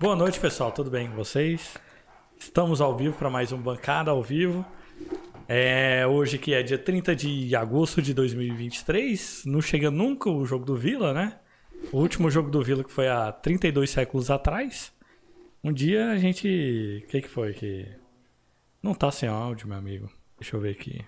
Boa 0.00 0.16
noite, 0.16 0.40
pessoal. 0.40 0.72
Tudo 0.72 0.90
bem 0.90 1.08
com 1.08 1.14
vocês? 1.14 1.76
Estamos 2.36 2.80
ao 2.80 2.96
vivo 2.96 3.16
para 3.16 3.30
mais 3.30 3.52
um 3.52 3.58
Bancada 3.58 4.10
ao 4.10 4.20
vivo. 4.20 4.66
É, 5.46 6.04
hoje 6.06 6.38
que 6.38 6.52
é 6.52 6.62
dia 6.62 6.78
30 6.78 7.14
de 7.14 7.54
agosto 7.54 8.02
de 8.02 8.12
2023. 8.12 9.44
Não 9.46 9.60
chega 9.60 9.90
nunca 9.90 10.28
o 10.28 10.44
jogo 10.44 10.64
do 10.64 10.76
Vila, 10.76 11.12
né? 11.12 11.38
O 11.92 11.98
último 11.98 12.30
jogo 12.30 12.50
do 12.50 12.62
Vila 12.62 12.82
que 12.82 12.90
foi 12.90 13.08
há 13.08 13.30
32 13.30 13.90
séculos 13.90 14.28
atrás. 14.28 14.92
Um 15.62 15.72
dia 15.72 16.10
a 16.10 16.16
gente. 16.16 17.02
O 17.04 17.06
que, 17.08 17.22
que 17.22 17.28
foi 17.28 17.52
que. 17.52 17.86
Não 18.82 18.92
tá 18.92 19.10
sem 19.12 19.28
áudio, 19.28 19.68
meu 19.68 19.78
amigo. 19.78 20.10
Deixa 20.38 20.56
eu 20.56 20.60
ver 20.60 20.70
aqui. 20.70 21.04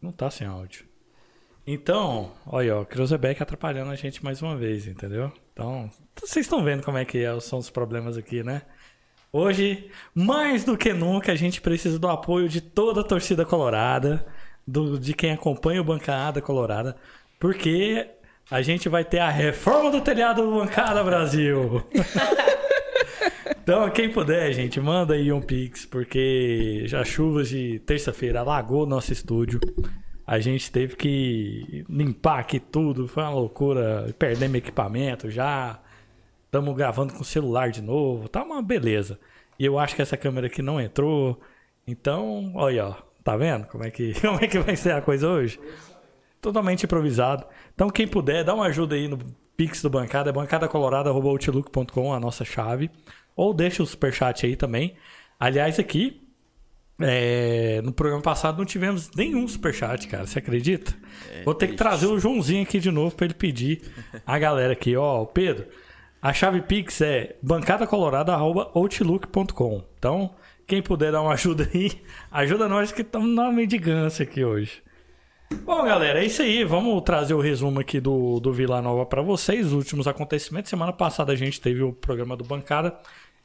Não 0.00 0.12
tá 0.12 0.30
sem 0.30 0.46
áudio. 0.46 0.93
Então, 1.66 2.30
olha, 2.46 2.78
o 2.78 2.84
Kreuzebeck 2.84 3.42
atrapalhando 3.42 3.90
a 3.90 3.96
gente 3.96 4.22
mais 4.22 4.42
uma 4.42 4.54
vez, 4.54 4.86
entendeu? 4.86 5.32
Então, 5.52 5.90
vocês 6.14 6.44
estão 6.44 6.62
vendo 6.62 6.82
como 6.82 6.98
é 6.98 7.04
que 7.06 7.24
é, 7.24 7.40
são 7.40 7.58
os 7.58 7.70
problemas 7.70 8.18
aqui, 8.18 8.42
né? 8.42 8.62
Hoje, 9.32 9.90
mais 10.14 10.62
do 10.62 10.76
que 10.76 10.92
nunca, 10.92 11.32
a 11.32 11.36
gente 11.36 11.60
precisa 11.60 11.98
do 11.98 12.06
apoio 12.06 12.48
de 12.48 12.60
toda 12.60 13.00
a 13.00 13.04
torcida 13.04 13.46
colorada, 13.46 14.24
do, 14.66 14.98
de 14.98 15.14
quem 15.14 15.32
acompanha 15.32 15.80
o 15.80 15.84
Bancada 15.84 16.40
Colorada, 16.42 16.96
porque 17.40 18.10
a 18.50 18.60
gente 18.60 18.88
vai 18.88 19.04
ter 19.04 19.20
a 19.20 19.30
reforma 19.30 19.90
do 19.90 20.02
telhado 20.02 20.42
do 20.42 20.50
Bancada 20.50 21.02
Brasil. 21.02 21.82
então, 23.62 23.88
quem 23.90 24.10
puder, 24.10 24.52
gente, 24.52 24.78
manda 24.80 25.14
aí 25.14 25.32
um 25.32 25.40
pix, 25.40 25.86
porque 25.86 26.84
já 26.86 27.02
chuvas 27.04 27.48
de 27.48 27.78
terça-feira 27.80 28.40
alagou 28.40 28.86
nosso 28.86 29.12
estúdio. 29.14 29.58
A 30.26 30.38
gente 30.38 30.72
teve 30.72 30.96
que 30.96 31.84
limpar 31.88 32.40
aqui 32.40 32.58
tudo, 32.58 33.06
foi 33.06 33.22
uma 33.22 33.32
loucura, 33.32 34.14
perdemos 34.18 34.56
equipamento 34.56 35.30
já. 35.30 35.78
Estamos 36.46 36.74
gravando 36.76 37.12
com 37.12 37.24
celular 37.24 37.70
de 37.70 37.82
novo, 37.82 38.28
tá 38.28 38.42
uma 38.42 38.62
beleza. 38.62 39.18
E 39.58 39.64
eu 39.64 39.78
acho 39.78 39.94
que 39.94 40.02
essa 40.02 40.16
câmera 40.16 40.46
aqui 40.46 40.62
não 40.62 40.80
entrou. 40.80 41.40
Então, 41.86 42.52
olha, 42.54 42.86
ó, 42.88 42.94
tá 43.22 43.36
vendo 43.36 43.66
como 43.66 43.84
é 43.84 43.90
que 43.90 44.14
como 44.20 44.42
é 44.42 44.48
que 44.48 44.58
vai 44.58 44.76
ser 44.76 44.92
a 44.92 45.02
coisa 45.02 45.28
hoje? 45.28 45.60
Totalmente 46.40 46.84
improvisado. 46.84 47.44
Então, 47.74 47.90
quem 47.90 48.06
puder, 48.06 48.44
dá 48.44 48.54
uma 48.54 48.66
ajuda 48.66 48.94
aí 48.94 49.08
no 49.08 49.18
Pix 49.56 49.82
do 49.82 49.90
Bancada, 49.90 50.30
é 50.30 50.32
bancadacolorada.outlook.com, 50.32 52.12
a 52.12 52.20
nossa 52.20 52.44
chave. 52.44 52.90
Ou 53.36 53.52
deixa 53.52 53.82
o 53.82 53.86
superchat 53.86 54.46
aí 54.46 54.56
também. 54.56 54.94
Aliás, 55.38 55.78
aqui, 55.78 56.23
é, 57.00 57.80
no 57.82 57.92
programa 57.92 58.22
passado 58.22 58.58
não 58.58 58.64
tivemos 58.64 59.10
nenhum 59.14 59.46
superchat, 59.48 60.06
cara. 60.06 60.26
Você 60.26 60.38
acredita? 60.38 60.94
É, 61.32 61.42
Vou 61.42 61.54
ter 61.54 61.68
que 61.68 61.74
trazer 61.74 62.06
o 62.06 62.18
Joãozinho 62.18 62.62
aqui 62.62 62.78
de 62.78 62.90
novo 62.90 63.14
para 63.14 63.26
ele 63.26 63.34
pedir 63.34 63.82
a 64.24 64.38
galera 64.38 64.72
aqui, 64.72 64.96
ó, 64.96 65.22
Pedro. 65.24 65.66
A 66.22 66.32
chave 66.32 66.62
Pix 66.62 67.00
é 67.00 67.36
bancadacolorada.outlook.com. 67.42 69.84
Então, 69.98 70.34
quem 70.66 70.80
puder 70.80 71.12
dar 71.12 71.20
uma 71.20 71.34
ajuda 71.34 71.68
aí, 71.74 71.92
ajuda 72.30 72.66
nós 72.68 72.90
que 72.92 73.02
estamos 73.02 73.28
na 73.28 73.52
mendigância 73.52 74.22
aqui 74.22 74.42
hoje. 74.44 74.82
Bom, 75.64 75.84
galera, 75.84 76.22
é 76.22 76.24
isso 76.24 76.40
aí. 76.42 76.64
Vamos 76.64 77.02
trazer 77.02 77.34
o 77.34 77.40
resumo 77.40 77.80
aqui 77.80 78.00
do, 78.00 78.40
do 78.40 78.52
Vila 78.52 78.80
Nova 78.80 79.04
para 79.04 79.20
vocês. 79.20 79.66
Os 79.66 79.72
últimos 79.72 80.08
acontecimentos. 80.08 80.70
Semana 80.70 80.92
passada 80.92 81.32
a 81.32 81.36
gente 81.36 81.60
teve 81.60 81.82
o 81.82 81.92
programa 81.92 82.36
do 82.36 82.44
Bancada, 82.44 82.96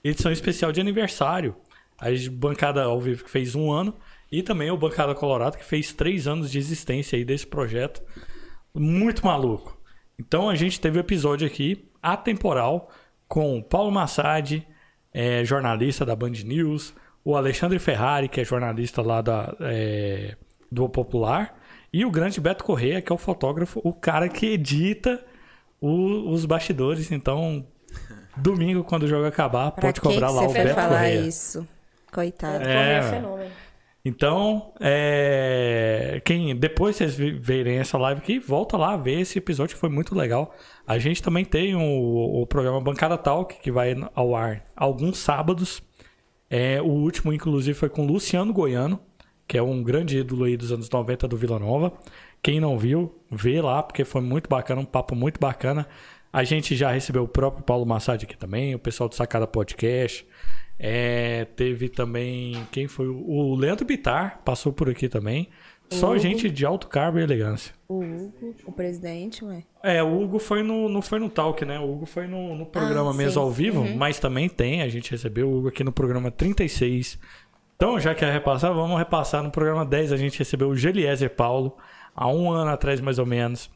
edição 0.03 0.31
especial 0.31 0.71
de 0.71 0.79
aniversário. 0.79 1.55
A 2.01 2.07
bancada 2.31 2.83
ao 2.83 2.99
vivo 2.99 3.23
que 3.23 3.29
fez 3.29 3.55
um 3.55 3.71
ano. 3.71 3.95
E 4.31 4.43
também 4.43 4.69
o 4.69 4.77
Bancada 4.77 5.15
Colorado, 5.15 5.57
que 5.57 5.65
fez 5.65 5.91
três 5.91 6.27
anos 6.27 6.51
de 6.51 6.59
existência 6.59 7.17
aí 7.17 7.25
desse 7.25 7.47
projeto. 7.47 8.01
Muito 8.73 9.25
maluco. 9.25 9.77
Então 10.19 10.49
a 10.49 10.55
gente 10.55 10.79
teve 10.79 10.97
o 10.97 10.99
um 10.99 11.03
episódio 11.03 11.47
aqui, 11.47 11.89
atemporal, 12.01 12.91
com 13.27 13.61
Paulo 13.61 13.91
Massad, 13.91 14.63
é, 15.13 15.43
jornalista 15.43 16.05
da 16.05 16.15
Band 16.15 16.31
News, 16.45 16.93
o 17.23 17.35
Alexandre 17.35 17.79
Ferrari, 17.79 18.27
que 18.27 18.41
é 18.41 18.45
jornalista 18.45 19.01
lá 19.01 19.21
da, 19.21 19.55
é, 19.61 20.35
do 20.71 20.87
Popular, 20.89 21.55
e 21.91 22.05
o 22.05 22.11
grande 22.11 22.39
Beto 22.39 22.63
Correia, 22.63 23.01
que 23.01 23.11
é 23.11 23.15
o 23.15 23.17
fotógrafo, 23.17 23.81
o 23.83 23.93
cara 23.93 24.29
que 24.29 24.45
edita 24.45 25.23
o, 25.81 26.31
os 26.31 26.45
bastidores. 26.45 27.11
Então, 27.11 27.65
domingo, 28.37 28.83
quando 28.83 29.03
o 29.03 29.07
jogo 29.07 29.25
acabar, 29.25 29.71
pra 29.71 29.83
pode 29.83 30.01
cobrar 30.01 30.29
lá 30.29 30.43
o 30.43 30.53
Beto 30.53 30.75
falar 30.75 30.89
Correia. 30.89 31.21
isso? 31.21 31.67
Coitado. 32.11 32.63
É, 32.63 32.97
é 32.97 33.01
fenômeno. 33.03 33.51
Então, 34.03 34.71
é... 34.79 36.21
quem 36.23 36.55
depois 36.55 36.95
vocês 36.95 37.15
verem 37.15 37.79
essa 37.79 37.97
live 37.97 38.21
aqui, 38.21 38.39
volta 38.39 38.77
lá 38.77 38.95
ver 38.95 39.19
esse 39.19 39.37
episódio 39.37 39.75
que 39.75 39.79
foi 39.79 39.89
muito 39.89 40.15
legal. 40.15 40.55
A 40.87 40.97
gente 40.97 41.21
também 41.21 41.43
tem 41.43 41.75
o, 41.75 42.41
o 42.41 42.47
programa 42.47 42.79
Bancada 42.79 43.17
Talk 43.17 43.59
que 43.61 43.71
vai 43.71 43.95
ao 44.15 44.35
ar 44.35 44.65
alguns 44.75 45.17
sábados. 45.17 45.83
É, 46.49 46.81
o 46.81 46.87
último, 46.87 47.31
inclusive, 47.31 47.77
foi 47.77 47.89
com 47.89 48.05
Luciano 48.07 48.51
Goiano, 48.51 48.99
que 49.47 49.57
é 49.57 49.61
um 49.61 49.83
grande 49.83 50.17
ídolo 50.17 50.45
aí 50.45 50.57
dos 50.57 50.71
anos 50.71 50.89
90 50.89 51.27
do 51.27 51.37
Vila 51.37 51.59
Nova. 51.59 51.93
Quem 52.41 52.59
não 52.59 52.79
viu, 52.79 53.13
vê 53.29 53.61
lá, 53.61 53.83
porque 53.83 54.05
foi 54.05 54.21
muito 54.21 54.49
bacana, 54.49 54.81
um 54.81 54.85
papo 54.85 55.13
muito 55.13 55.39
bacana. 55.39 55.85
A 56.31 56.43
gente 56.43 56.75
já 56.75 56.91
recebeu 56.91 57.23
o 57.23 57.27
próprio 57.27 57.63
Paulo 57.63 57.85
Massad 57.85 58.23
aqui 58.23 58.37
também, 58.37 58.73
o 58.73 58.79
pessoal 58.79 59.09
do 59.09 59.15
Sacada 59.15 59.45
Podcast. 59.45 60.25
É, 60.79 61.45
teve 61.57 61.89
também. 61.89 62.65
Quem 62.71 62.87
foi? 62.87 63.07
O 63.07 63.53
Leandro 63.55 63.85
Bitar 63.85 64.41
passou 64.45 64.71
por 64.71 64.89
aqui 64.89 65.09
também. 65.09 65.49
Só 65.91 66.11
Hugo. 66.11 66.19
gente 66.19 66.49
de 66.49 66.65
alto 66.65 66.87
cargo 66.87 67.19
e 67.19 67.23
elegância. 67.23 67.73
O 67.87 67.99
Hugo, 67.99 68.55
o 68.65 68.71
presidente, 68.71 69.43
ué. 69.43 69.63
É, 69.83 70.01
o 70.03 70.21
Hugo 70.21 70.39
foi 70.39 70.61
no, 70.61 70.87
não 70.87 71.01
foi 71.01 71.19
no 71.19 71.29
Talk, 71.29 71.65
né? 71.65 71.79
O 71.79 71.91
Hugo 71.91 72.05
foi 72.05 72.27
no, 72.27 72.55
no 72.55 72.65
programa 72.65 73.09
ah, 73.09 73.13
mesmo 73.13 73.33
sim. 73.33 73.39
ao 73.39 73.51
vivo, 73.51 73.81
uhum. 73.81 73.97
mas 73.97 74.19
também 74.19 74.47
tem. 74.47 74.81
A 74.81 74.87
gente 74.87 75.11
recebeu 75.11 75.49
o 75.49 75.57
Hugo 75.57 75.67
aqui 75.69 75.83
no 75.83 75.91
programa 75.91 76.29
36. 76.29 77.19
Então, 77.75 77.99
já 77.99 78.13
que 78.13 78.23
é 78.23 78.31
repassar, 78.31 78.73
vamos 78.73 78.97
repassar. 78.97 79.41
No 79.41 79.49
programa 79.49 79.85
10 79.85 80.13
a 80.13 80.17
gente 80.17 80.37
recebeu 80.37 80.69
o 80.69 80.75
Geliezer 80.75 81.31
Paulo, 81.31 81.75
há 82.15 82.27
um 82.27 82.51
ano 82.51 82.69
atrás 82.69 83.01
mais 83.01 83.17
ou 83.17 83.25
menos. 83.25 83.69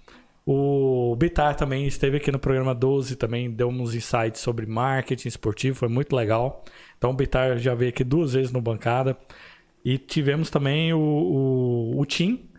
O 0.46 1.16
Bitar 1.18 1.56
também 1.56 1.88
esteve 1.88 2.18
aqui 2.18 2.32
no 2.32 2.40
programa 2.40 2.76
12, 2.76 3.16
também 3.16 3.50
deu 3.50 3.70
uns 3.70 3.96
insights 3.96 4.42
sobre 4.42 4.66
marketing 4.66 5.28
esportivo, 5.28 5.78
foi 5.78 5.88
muito 5.88 6.16
legal. 6.16 6.64
Então 6.98 7.12
o 7.12 7.14
Bitar 7.14 7.58
já 7.58 7.74
veio 7.74 7.90
aqui 7.90 8.04
duas 8.04 8.34
vezes 8.34 8.52
no 8.52 8.62
bancada. 8.62 9.18
E 9.86 9.98
tivemos 9.98 10.50
também 10.50 10.94
o, 10.94 11.00
o, 11.00 12.00
o 12.00 12.06
Tim, 12.06 12.50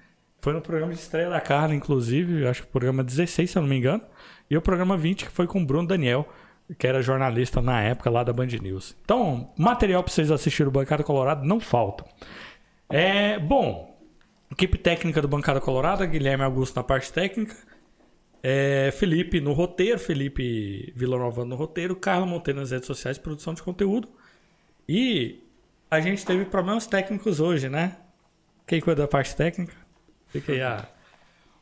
foi 0.45 0.53
no 0.53 0.61
programa 0.61 0.93
de 0.93 0.99
estreia 0.99 1.31
da 1.31 1.41
Carla, 1.41 1.75
inclusive, 1.75 2.47
acho 2.47 2.61
que 2.63 2.69
o 2.69 2.71
programa 2.71 3.03
16, 3.03 3.51
se 3.51 3.57
eu 3.57 3.63
não 3.63 3.69
me 3.69 3.79
engano. 3.79 4.03
E 4.51 4.55
o 4.55 4.61
programa 4.61 4.95
20, 4.95 5.25
que 5.25 5.31
foi 5.31 5.47
com 5.47 5.63
o 5.63 5.65
Bruno 5.65 5.89
Daniel, 5.89 6.29
que 6.79 6.87
era 6.87 7.01
jornalista 7.01 7.63
na 7.63 7.81
época 7.81 8.11
lá 8.11 8.23
da 8.23 8.31
Band 8.31 8.49
News. 8.61 8.95
Então, 9.03 9.51
material 9.57 10.03
para 10.03 10.13
vocês 10.13 10.31
assistirem 10.31 10.69
o 10.69 10.71
Bancada 10.71 11.03
Colorado 11.03 11.47
não 11.47 11.59
falta. 11.59 12.05
É, 12.91 13.39
bom, 13.39 13.99
equipe 14.53 14.77
técnica 14.77 15.23
do 15.23 15.29
Bancada 15.29 15.63
Colorado, 15.63 16.07
Guilherme 16.07 16.45
Augusto 16.45 16.77
na 16.77 16.83
parte 16.83 17.11
técnica, 17.11 17.57
é, 18.47 18.91
Felipe 18.91 19.41
no 19.41 19.55
roteiro, 19.55 19.99
Felipe 19.99 20.93
Villanova 20.95 21.47
no 21.47 21.57
roteiro, 21.57 21.97
Carlos 21.97 22.29
Monteiro 22.29 22.61
nas 22.61 22.73
redes 22.73 22.87
sociais, 22.87 23.17
produção 23.17 23.55
de 23.55 23.63
conteúdo. 23.63 24.07
E 24.87 25.43
a 25.91 25.99
gente 25.99 26.27
teve 26.27 26.45
problemas 26.45 26.87
técnicos 26.87 27.41
hoje, 27.41 27.71
né? 27.71 27.97
Quem 28.67 28.83
cuida 28.83 29.01
da 29.01 29.09
parte 29.09 29.35
técnica? 29.35 29.73
Fiquei 30.27 30.61
a. 30.61 30.87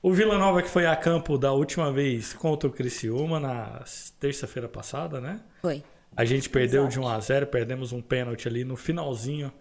O 0.02 0.12
Vila 0.12 0.36
Nova 0.36 0.60
que 0.60 0.68
foi 0.68 0.84
a 0.84 0.96
campo 0.96 1.38
da 1.38 1.52
última 1.52 1.92
vez 1.92 2.32
contra 2.32 2.68
o 2.68 2.72
Criciúma 2.72 3.38
na 3.38 3.84
terça-feira 4.18 4.68
passada, 4.68 5.20
né? 5.20 5.40
Foi. 5.60 5.84
A 6.16 6.24
gente 6.24 6.50
perdeu 6.50 6.82
Exato. 6.82 6.94
de 6.94 7.00
1 7.00 7.08
a 7.08 7.20
0, 7.20 7.46
perdemos 7.46 7.92
um 7.92 8.02
pênalti 8.02 8.48
ali 8.48 8.64
no 8.64 8.74
finalzinho 8.74 9.52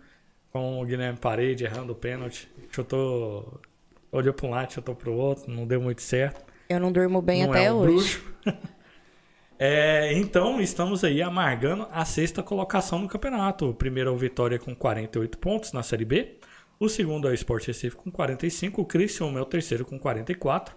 com 0.52 0.82
o 0.82 0.86
Guilherme 0.86 1.20
Parede 1.20 1.66
errando 1.66 1.94
o 1.94 1.96
pênalti. 1.96 2.50
Chutou, 2.72 3.62
olhou 4.12 4.34
para 4.34 4.48
um 4.48 4.50
lado, 4.50 4.74
chutou 4.74 4.96
para 4.96 5.12
o 5.12 5.16
outro, 5.16 5.52
não 5.52 5.68
deu 5.68 5.80
muito 5.80 6.02
certo. 6.02 6.51
Eu 6.72 6.80
não 6.80 6.92
durmo 6.92 7.22
bem 7.22 7.44
não 7.44 7.52
até 7.52 7.66
é 7.66 7.74
hoje. 7.74 8.22
É, 9.64 10.12
então, 10.14 10.60
estamos 10.60 11.04
aí 11.04 11.22
amargando 11.22 11.88
a 11.92 12.04
sexta 12.04 12.42
colocação 12.42 12.98
no 12.98 13.08
campeonato. 13.08 13.70
O 13.70 13.76
primeiro 13.76 14.10
é 14.10 14.12
o 14.12 14.18
Vitória 14.18 14.58
com 14.58 14.74
48 14.74 15.38
pontos 15.38 15.72
na 15.72 15.84
Série 15.84 16.04
B. 16.04 16.40
O 16.80 16.90
segundo 16.90 17.28
é 17.28 17.32
o 17.32 17.34
Sport 17.36 17.68
Recife 17.68 17.96
com 17.96 18.10
45. 18.10 18.82
O 18.82 18.86
Criciúma 18.86 19.38
é 19.38 19.42
o 19.44 19.46
terceiro 19.46 19.86
com 19.86 20.00
44. 20.00 20.76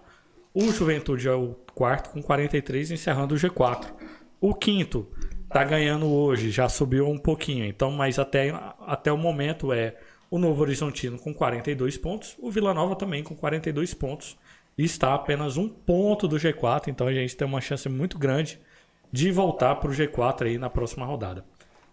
O 0.53 0.71
Juventude 0.71 1.27
é 1.27 1.33
o 1.33 1.55
quarto 1.73 2.11
com 2.11 2.21
43, 2.21 2.91
encerrando 2.91 3.33
o 3.33 3.37
G4. 3.39 3.87
O 4.39 4.53
quinto 4.53 5.07
tá 5.49 5.63
ganhando 5.63 6.05
hoje, 6.05 6.51
já 6.51 6.69
subiu 6.69 7.09
um 7.09 7.17
pouquinho. 7.17 7.65
Então, 7.65 7.89
mas 7.89 8.19
até, 8.19 8.53
até 8.85 9.11
o 9.11 9.17
momento 9.17 9.73
é 9.73 9.95
o 10.29 10.37
Novo 10.37 10.61
Horizontino 10.61 11.17
com 11.17 11.33
42 11.33 11.97
pontos. 11.97 12.35
O 12.37 12.51
Vila 12.51 12.71
Nova 12.71 12.95
também 12.95 13.23
com 13.23 13.35
42 13.35 13.95
pontos. 13.95 14.37
Está 14.77 15.13
apenas 15.13 15.57
um 15.57 15.69
ponto 15.69 16.27
do 16.27 16.35
G4. 16.37 16.87
Então 16.87 17.07
a 17.07 17.13
gente 17.13 17.35
tem 17.35 17.47
uma 17.47 17.61
chance 17.61 17.87
muito 17.87 18.17
grande 18.17 18.59
de 19.11 19.31
voltar 19.31 19.75
para 19.75 19.89
o 19.89 19.93
G4 19.93 20.47
aí 20.47 20.57
na 20.57 20.69
próxima 20.69 21.05
rodada. 21.05 21.45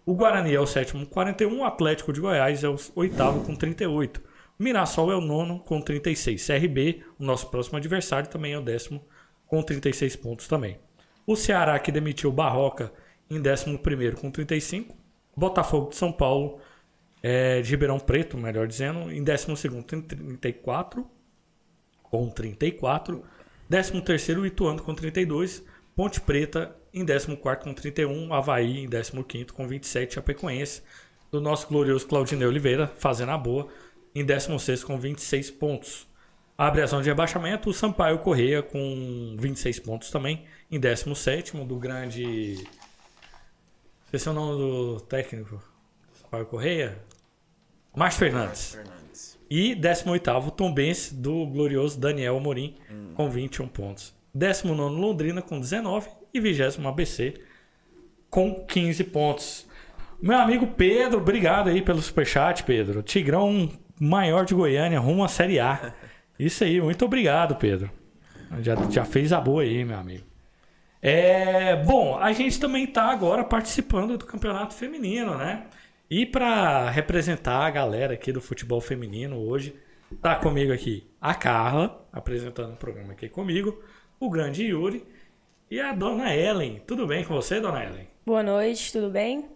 O 0.05 0.13
Guarani 0.13 0.53
é 0.53 0.59
o 0.59 0.67
sétimo 0.67 1.05
com 1.05 1.13
41, 1.13 1.59
o 1.59 1.63
Atlético 1.63 2.11
de 2.11 2.19
Goiás 2.19 2.61
é 2.63 2.67
o 2.67 2.75
oitavo 2.95 3.45
com 3.45 3.55
38. 3.55 4.21
O 4.59 4.63
Mirassol 4.63 5.11
é 5.11 5.15
o 5.15 5.21
nono 5.21 5.59
com 5.59 5.79
36. 5.79 6.45
CRB, 6.45 7.03
o 7.17 7.23
nosso 7.23 7.49
próximo 7.49 7.77
adversário, 7.77 8.29
também 8.29 8.53
é 8.53 8.57
o 8.57 8.61
décimo 8.61 9.01
com 9.47 9.63
36 9.63 10.17
pontos 10.17 10.47
também. 10.47 10.77
O 11.25 11.37
Ceará, 11.37 11.79
que 11.79 11.91
demitiu 11.91 12.31
Barroca, 12.31 12.91
em 13.29 13.39
11 13.39 13.77
com 14.19 14.29
35. 14.29 14.95
Botafogo 15.35 15.89
de 15.89 15.95
São 15.95 16.11
Paulo, 16.11 16.59
é, 17.21 17.61
de 17.61 17.71
Ribeirão 17.71 17.97
Preto, 17.97 18.37
melhor 18.37 18.67
dizendo, 18.67 19.09
em 19.09 19.23
12 19.23 19.55
34, 20.05 21.09
com 22.13 22.29
34. 22.29 23.23
13 23.67 24.33
o 24.33 24.45
Ituano 24.45 24.83
com 24.83 24.93
32. 24.93 25.63
Ponte 25.95 26.21
Preta 26.21 26.75
em 26.93 27.03
14 27.03 27.35
com 27.63 27.73
31. 27.73 28.31
Havaí 28.31 28.85
em 28.85 28.87
15 28.87 29.45
com 29.45 29.67
27. 29.67 30.13
Chapecoense 30.13 30.83
do 31.31 31.41
nosso 31.41 31.67
glorioso 31.67 32.05
Claudinei 32.05 32.47
Oliveira, 32.47 32.85
fazendo 32.99 33.31
a 33.31 33.37
boa, 33.37 33.67
em 34.13 34.23
16 34.23 34.83
com 34.83 34.99
26 34.99 35.49
pontos. 35.49 36.07
Abre 36.55 36.83
a 36.83 36.85
zona 36.85 37.01
de 37.01 37.09
rebaixamento, 37.09 37.71
o 37.71 37.73
Sampaio 37.73 38.19
Correia 38.19 38.61
com 38.61 39.35
26 39.39 39.79
pontos 39.79 40.11
também, 40.11 40.45
em 40.69 40.79
17 40.79 41.57
do 41.65 41.79
grande. 41.79 42.63
É 44.13 44.29
o 44.29 44.33
nome 44.33 44.57
do 44.59 44.99
técnico? 45.01 45.59
Sampaio 46.21 46.45
Correia? 46.45 46.99
Márcio 47.95 48.19
Fernandes. 48.19 48.75
Fernandes. 48.75 49.02
E 49.55 49.75
18 49.75 50.49
Tombense 50.49 51.13
do 51.13 51.45
glorioso 51.45 51.99
Daniel 51.99 52.37
Amorim, 52.37 52.73
hum. 52.89 53.13
com 53.13 53.29
21 53.29 53.67
pontos. 53.67 54.11
19 54.33 54.95
Londrina 54.95 55.43
com 55.43 55.59
19 55.59 56.09
e 56.33 56.39
20 56.39 56.79
ABC 56.83 57.35
com 58.31 58.65
15 58.65 59.03
pontos. 59.03 59.67
Meu 60.19 60.39
amigo 60.39 60.65
Pedro, 60.65 61.19
obrigado 61.19 61.69
aí 61.69 61.83
pelo 61.83 62.01
superchat, 62.01 62.63
Pedro. 62.63 63.03
Tigrão 63.03 63.69
maior 64.01 64.43
de 64.43 64.55
Goiânia, 64.55 64.99
rumo 64.99 65.23
à 65.23 65.27
Série 65.27 65.59
A. 65.59 65.93
Isso 66.39 66.63
aí, 66.63 66.81
muito 66.81 67.05
obrigado, 67.05 67.55
Pedro. 67.55 67.91
Já, 68.59 68.73
já 68.89 69.05
fez 69.05 69.31
a 69.31 69.39
boa 69.39 69.61
aí, 69.61 69.85
meu 69.85 69.99
amigo. 69.99 70.25
É, 70.99 71.75
bom, 71.75 72.17
a 72.17 72.33
gente 72.33 72.59
também 72.59 72.85
está 72.85 73.03
agora 73.03 73.43
participando 73.43 74.17
do 74.17 74.25
campeonato 74.25 74.73
feminino, 74.73 75.37
né? 75.37 75.67
E 76.09 76.25
para 76.25 76.89
representar 76.89 77.65
a 77.65 77.71
galera 77.71 78.13
aqui 78.13 78.31
do 78.31 78.41
futebol 78.41 78.81
feminino 78.81 79.37
hoje, 79.37 79.75
tá 80.21 80.35
comigo 80.35 80.71
aqui 80.73 81.09
a 81.19 81.33
Carla, 81.33 82.05
apresentando 82.11 82.73
o 82.73 82.77
programa 82.77 83.13
aqui 83.13 83.29
comigo, 83.29 83.81
o 84.19 84.29
grande 84.29 84.65
Yuri 84.65 85.05
e 85.71 85.79
a 85.79 85.93
dona 85.93 86.35
Ellen. 86.35 86.81
Tudo 86.85 87.07
bem 87.07 87.23
com 87.23 87.33
você, 87.33 87.59
dona 87.59 87.83
Ellen? 87.83 88.07
Boa 88.25 88.43
noite, 88.43 88.91
tudo 88.91 89.09
bem? 89.09 89.49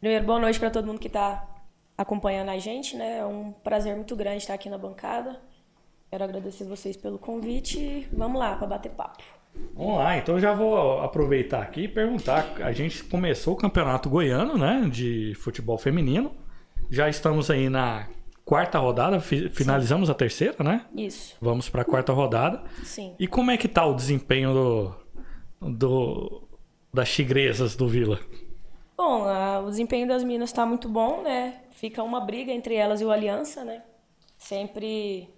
Primeiro, 0.00 0.24
boa 0.24 0.40
noite 0.40 0.58
para 0.58 0.70
todo 0.70 0.86
mundo 0.86 0.98
que 0.98 1.06
está 1.06 1.46
acompanhando 1.96 2.48
a 2.48 2.58
gente, 2.58 2.96
né? 2.96 3.18
É 3.18 3.24
um 3.24 3.52
prazer 3.52 3.94
muito 3.94 4.16
grande 4.16 4.38
estar 4.38 4.54
aqui 4.54 4.70
na 4.70 4.78
bancada. 4.78 5.38
Quero 6.10 6.24
agradecer 6.24 6.64
vocês 6.64 6.96
pelo 6.96 7.18
convite 7.18 7.78
e 7.78 8.08
vamos 8.10 8.40
lá 8.40 8.56
para 8.56 8.66
bater 8.66 8.90
papo. 8.90 9.22
Vamos 9.74 9.98
lá, 9.98 10.16
então 10.16 10.36
eu 10.36 10.40
já 10.40 10.52
vou 10.52 11.00
aproveitar 11.00 11.62
aqui 11.62 11.82
e 11.82 11.88
perguntar. 11.88 12.54
A 12.62 12.72
gente 12.72 13.04
começou 13.04 13.54
o 13.54 13.56
campeonato 13.56 14.08
goiano, 14.08 14.56
né, 14.56 14.88
de 14.90 15.34
futebol 15.36 15.78
feminino. 15.78 16.32
Já 16.90 17.08
estamos 17.08 17.50
aí 17.50 17.68
na 17.68 18.08
quarta 18.44 18.78
rodada, 18.78 19.20
finalizamos 19.20 20.08
Sim. 20.08 20.12
a 20.12 20.14
terceira, 20.14 20.64
né? 20.64 20.86
Isso. 20.94 21.36
Vamos 21.40 21.68
para 21.68 21.82
a 21.82 21.84
quarta 21.84 22.12
rodada. 22.12 22.62
Sim. 22.82 23.14
E 23.18 23.26
como 23.26 23.50
é 23.50 23.56
que 23.56 23.68
tá 23.68 23.86
o 23.86 23.94
desempenho 23.94 24.52
do, 24.52 24.94
do 25.60 26.48
das 26.92 27.12
tigresas 27.12 27.76
do 27.76 27.86
Vila? 27.86 28.18
Bom, 28.96 29.24
a, 29.24 29.60
o 29.60 29.70
desempenho 29.70 30.06
das 30.08 30.24
Minas 30.24 30.50
está 30.50 30.66
muito 30.66 30.88
bom, 30.88 31.22
né? 31.22 31.60
Fica 31.70 32.02
uma 32.02 32.20
briga 32.20 32.52
entre 32.52 32.74
elas 32.74 33.00
e 33.00 33.04
o 33.04 33.10
Aliança, 33.10 33.64
né? 33.64 33.82
Sempre 34.36 35.28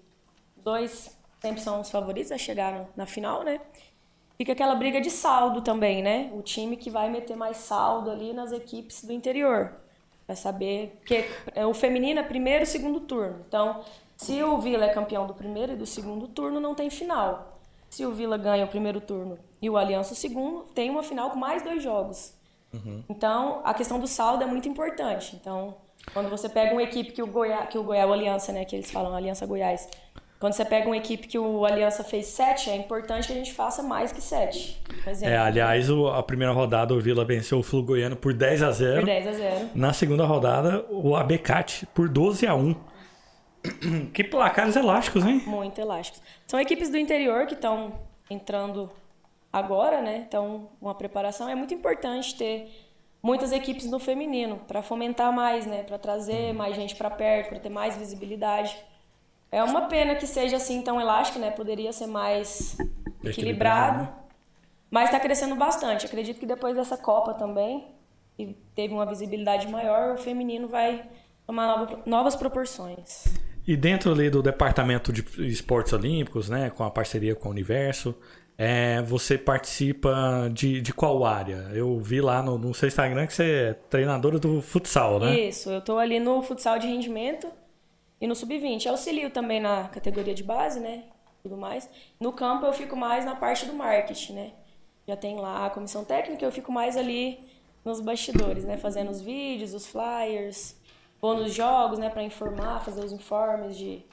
dois 0.57 1.17
sempre 1.43 1.61
são 1.61 1.81
os 1.81 1.91
favoritos 1.91 2.31
a 2.31 2.39
chegar 2.39 2.89
na 2.97 3.05
final, 3.05 3.43
né? 3.43 3.61
Fica 4.37 4.53
aquela 4.53 4.75
briga 4.75 5.01
de 5.01 5.11
saldo 5.11 5.61
também, 5.63 6.03
né? 6.03 6.31
O 6.35 6.43
time 6.43 6.77
que 6.77 6.91
vai 6.91 7.11
meter 7.11 7.37
mais 7.37 7.59
saldo 7.59 8.11
ali 8.11 8.33
nas 8.33 8.53
equipes 8.53 9.05
do 9.05 9.13
interior. 9.13 9.73
Vai 10.27 10.37
saber 10.37 11.01
que 11.05 11.25
é, 11.55 11.67
o 11.67 11.75
feminino 11.75 12.21
é 12.21 12.23
primeiro 12.23 12.65
e 12.65 12.67
segundo 12.67 13.01
turno. 13.01 13.41
Então, 13.47 13.83
se 14.17 14.43
o 14.43 14.59
Vila 14.59 14.85
é 14.85 14.89
campeão 14.89 15.27
do 15.27 15.35
primeiro 15.35 15.73
e 15.73 15.77
do 15.77 15.87
segundo 15.87 16.29
turno, 16.29 16.61
não 16.61 16.75
tem 16.75 16.91
final. 16.91 17.59
Se 17.91 18.07
o 18.07 18.13
Vila 18.13 18.39
ganha 18.39 18.65
o 18.65 18.69
primeiro 18.69 19.01
turno 19.01 19.39
e 19.61 19.69
o 19.69 19.77
Aliança 19.77 20.15
o 20.15 20.17
segundo, 20.17 20.63
tem 20.75 20.89
uma 20.91 21.03
final 21.03 21.31
com 21.31 21.39
mais 21.39 21.63
dois 21.63 21.83
jogos. 21.83 22.35
Uhum. 22.73 23.05
Então, 23.09 23.61
a 23.65 23.75
questão 23.75 23.99
do 24.01 24.07
saldo 24.07 24.43
é 24.43 24.47
muito 24.47 24.69
importante. 24.69 25.37
Então, 25.37 25.75
quando 26.13 26.31
você 26.31 26.49
pega 26.49 26.73
uma 26.73 26.83
equipe 26.83 27.13
que 27.13 27.23
o 27.23 27.27
Goiás, 27.27 27.69
que 27.69 27.77
o 27.77 27.83
Goiás, 27.83 28.09
o 28.09 28.13
Aliança, 28.13 28.53
né, 28.53 28.65
que 28.65 28.75
eles 28.75 28.91
falam, 28.91 29.15
Aliança 29.15 29.45
Goiás, 29.45 29.89
quando 30.43 30.55
você 30.55 30.65
pega 30.65 30.89
uma 30.89 30.97
equipe 30.97 31.29
que 31.29 31.39
o 31.39 31.65
Aliança 31.65 32.03
fez 32.03 32.27
7, 32.27 32.69
é 32.69 32.75
importante 32.75 33.29
que 33.29 33.33
a 33.33 33.37
gente 33.37 33.53
faça 33.53 33.81
mais 33.81 34.11
que 34.11 34.21
7. 34.21 34.77
É, 35.23 35.37
aliás, 35.37 35.89
a 35.89 36.21
primeira 36.21 36.53
rodada 36.53 36.93
o 36.93 37.01
Vila 37.01 37.25
venceu 37.25 37.61
o 37.61 37.63
Flu 37.63 37.81
Goiano 37.81 38.17
por 38.17 38.35
10 38.35 38.61
a 38.65 38.73
0. 38.73 38.97
Por 38.97 39.07
10 39.07 39.27
a 39.29 39.33
0. 39.35 39.71
Na 39.73 39.93
segunda 39.93 40.27
rodada, 40.27 40.85
o 40.91 41.15
Abecate 41.15 41.87
por 41.95 42.09
12 42.09 42.45
a 42.49 42.57
1. 42.57 42.75
Que 44.13 44.25
placares 44.25 44.75
elásticos, 44.75 45.25
hein? 45.25 45.45
Muito 45.47 45.81
elásticos. 45.81 46.21
São 46.49 46.59
equipes 46.59 46.91
do 46.91 46.99
interior 46.99 47.47
que 47.47 47.55
estão 47.55 47.93
entrando 48.29 48.91
agora, 49.53 50.03
né? 50.03 50.25
Então, 50.27 50.71
uma 50.81 50.97
preparação 50.97 51.49
é 51.49 51.55
muito 51.55 51.73
importante 51.73 52.35
ter 52.35 52.69
muitas 53.23 53.53
equipes 53.53 53.89
no 53.89 54.01
feminino 54.01 54.57
para 54.67 54.83
fomentar 54.83 55.33
mais, 55.33 55.67
né? 55.67 55.85
Para 55.85 55.99
trazer 55.99 56.51
uhum. 56.51 56.55
mais 56.55 56.75
gente 56.75 56.97
para 56.97 57.11
perto, 57.11 57.51
para 57.51 57.61
ter 57.61 57.71
mais 57.71 57.97
visibilidade. 57.97 58.77
É 59.53 59.63
uma 59.63 59.83
pena 59.83 60.15
que 60.15 60.27
seja 60.27 60.57
assim 60.57 60.81
tão 60.81 60.99
elástico, 60.99 61.39
né? 61.39 61.51
Poderia 61.51 61.93
ser 61.93 62.07
mais 62.07 62.75
equilibrado, 63.23 63.29
equilibrado 63.29 64.23
mas 64.93 65.07
está 65.07 65.19
crescendo 65.19 65.55
bastante. 65.55 66.05
Acredito 66.05 66.39
que 66.39 66.45
depois 66.45 66.77
dessa 66.77 66.99
Copa 66.99 67.33
também, 67.33 67.87
que 68.37 68.55
teve 68.75 68.93
uma 68.93 69.07
visibilidade 69.07 69.67
maior, 69.67 70.15
o 70.15 70.19
feminino 70.19 70.69
vai 70.69 71.03
tomar 71.47 72.03
novas 72.05 72.37
proporções. 72.37 73.25
E 73.67 73.75
dentro 73.75 74.13
ali 74.13 74.29
do 74.29 74.43
departamento 74.43 75.11
de 75.11 75.25
esportes 75.51 75.95
olímpicos, 75.95 76.51
né, 76.51 76.69
com 76.69 76.85
a 76.85 76.91
parceria 76.91 77.35
com 77.35 77.49
o 77.49 77.51
Universo, 77.51 78.15
é, 78.59 79.01
você 79.01 79.39
participa 79.39 80.51
de, 80.53 80.83
de 80.83 80.93
qual 80.93 81.25
área? 81.25 81.71
Eu 81.73 81.99
vi 81.99 82.21
lá 82.21 82.43
no, 82.43 82.59
no 82.59 82.75
seu 82.75 82.87
Instagram 82.87 83.27
que 83.27 83.33
você 83.33 83.45
é 83.45 83.73
treinadora 83.89 84.39
do 84.39 84.61
futsal, 84.61 85.19
né? 85.19 85.41
Isso, 85.41 85.71
eu 85.71 85.79
estou 85.79 85.99
ali 85.99 86.21
no 86.21 86.43
futsal 86.43 86.79
de 86.79 86.87
rendimento 86.87 87.49
e 88.23 88.27
no 88.29 88.37
sub-20. 88.37 88.87
Auxilio 88.87 89.31
também 89.31 89.61
na 89.61 89.89
categoria 89.89 90.33
de 90.33 90.45
base, 90.45 90.79
né? 90.79 91.03
Tudo 91.43 91.57
mais. 91.57 91.91
No 92.21 92.33
campo 92.33 92.65
eu 92.65 92.73
fico 92.73 92.95
mais 92.95 93.25
na 93.25 93.35
parte 93.35 93.67
do 93.67 93.75
marketing, 93.75 94.35
né? 94.35 94.53
Já 95.09 95.17
tem 95.17 95.41
lá 95.41 95.67
a 95.67 95.71
comissão 95.71 96.05
técnica, 96.05 96.45
eu 96.45 96.53
fico 96.53 96.71
mais 96.71 96.97
ali 96.97 97.41
nos 97.85 98.01
bastidores, 98.01 98.65
né? 98.65 98.77
Fazendo 98.77 99.11
os 99.11 99.21
vídeos, 99.21 99.75
os 99.75 99.89
flyers, 99.89 100.77
pondo 101.21 101.43
os 101.43 101.53
jogos, 101.53 101.99
né? 101.99 102.09
Para 102.11 102.23
informar, 102.23 102.85
fazer 102.85 103.05
os 103.05 103.11
informes 103.11 103.77
de 103.77 104.05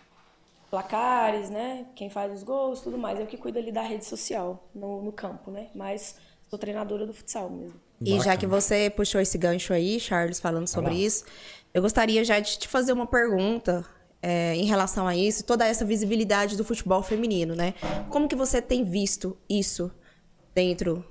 placares, 0.71 1.51
né? 1.51 1.85
Quem 1.95 2.09
faz 2.09 2.33
os 2.33 2.41
gols, 2.41 2.81
tudo 2.81 2.97
mais. 2.97 3.19
Eu 3.19 3.27
que 3.27 3.37
cuido 3.37 3.59
ali 3.59 3.71
da 3.71 3.83
rede 3.83 4.05
social 4.05 4.67
no, 4.73 5.03
no 5.03 5.11
campo, 5.11 5.51
né? 5.51 5.67
Mas 5.75 6.15
sou 6.49 6.57
treinadora 6.57 7.05
do 7.05 7.13
futsal 7.13 7.47
mesmo. 7.47 7.79
E 8.01 8.13
Bacana. 8.13 8.23
já 8.23 8.37
que 8.37 8.47
você 8.47 8.89
puxou 8.89 9.21
esse 9.21 9.37
gancho 9.37 9.71
aí, 9.71 9.99
Charles, 9.99 10.39
falando 10.39 10.67
sobre 10.67 10.95
isso, 10.95 11.25
eu 11.75 11.81
gostaria 11.83 12.23
já 12.23 12.39
de 12.39 12.57
te 12.57 12.67
fazer 12.67 12.91
uma 12.91 13.05
pergunta 13.05 13.85
é, 14.21 14.55
em 14.55 14.65
relação 14.65 15.07
a 15.07 15.15
isso, 15.15 15.45
toda 15.45 15.65
essa 15.65 15.85
visibilidade 15.85 16.57
do 16.57 16.63
futebol 16.63 17.01
feminino, 17.01 17.55
né? 17.55 17.73
Como 18.09 18.27
que 18.27 18.35
você 18.35 18.61
tem 18.61 18.83
visto 18.83 19.37
isso 19.49 19.91
dentro? 20.53 21.05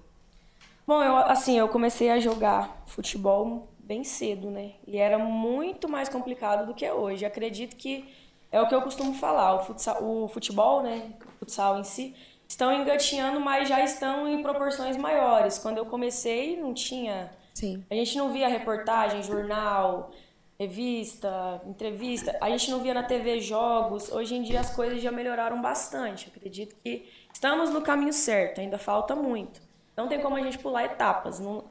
Bom, 0.87 1.03
eu 1.03 1.17
assim, 1.17 1.59
eu 1.59 1.69
comecei 1.69 2.11
a 2.11 2.19
jogar 2.19 2.83
futebol 2.87 3.69
bem 3.79 4.05
cedo, 4.05 4.51
né? 4.51 4.73
E 4.87 4.99
era 4.99 5.19
muito 5.19 5.89
mais 5.89 6.09
complicado 6.09 6.67
do 6.67 6.75
que 6.75 6.85
é 6.85 6.93
hoje. 6.93 7.25
Acredito 7.25 7.77
que 7.77 8.09
é 8.51 8.61
o 8.61 8.69
que 8.69 8.75
eu 8.75 8.83
costumo 8.83 9.15
falar, 9.15 9.55
o, 9.55 9.65
futsal, 9.65 10.03
o 10.03 10.29
futebol, 10.29 10.83
né, 10.83 11.13
o 11.27 11.39
futsal 11.41 11.79
em 11.79 11.85
si, 11.85 12.15
estão 12.47 12.73
engatinhando, 12.73 13.41
mas 13.41 13.69
já 13.69 13.83
estão 13.83 14.27
em 14.27 14.43
proporções 14.43 14.97
maiores. 14.97 15.59
Quando 15.59 15.79
eu 15.79 15.87
comecei, 15.87 16.57
não 16.57 16.73
tinha... 16.73 17.31
Sim. 17.55 17.85
A 17.91 17.95
gente 17.95 18.17
não 18.17 18.33
via 18.33 18.49
reportagem, 18.49 19.23
jornal, 19.23 20.11
revista, 20.59 21.63
entrevista. 21.67 22.37
A 22.41 22.51
gente 22.51 22.71
não 22.71 22.81
via 22.81 22.93
na 22.93 23.05
TV 23.05 23.41
jogos. 23.41 24.11
Hoje 24.11 24.35
em 24.35 24.43
dia 24.43 24.61
as 24.61 24.75
coisas 24.75 25.01
já 25.01 25.13
melhoraram 25.13 25.63
bastante. 25.63 26.33
acredito 26.35 26.75
que 26.83 27.09
estamos 27.33 27.71
no 27.71 27.81
caminho 27.81 28.13
certo, 28.13 28.61
ainda 28.61 28.77
falta 28.77 29.15
muito. 29.15 29.61
Não 29.97 30.09
tem 30.09 30.21
como 30.21 30.37
a 30.37 30.43
gente 30.43 30.59
pular 30.59 30.85
etapas, 30.85 31.41
não, 31.41 31.65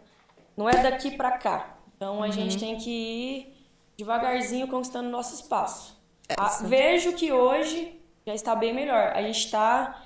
não 0.55 0.69
é 0.69 0.81
daqui 0.81 1.11
para 1.11 1.37
cá. 1.37 1.77
Então 1.95 2.21
a 2.21 2.27
uhum. 2.27 2.31
gente 2.31 2.57
tem 2.57 2.77
que 2.77 2.89
ir 2.89 3.57
devagarzinho 3.97 4.67
conquistando 4.67 5.09
nosso 5.09 5.33
espaço. 5.33 5.97
Ah, 6.37 6.59
vejo 6.63 7.13
que 7.13 7.31
hoje 7.31 7.99
já 8.25 8.33
está 8.33 8.55
bem 8.55 8.73
melhor. 8.73 9.13
A 9.13 9.21
gente 9.21 9.39
está, 9.39 10.03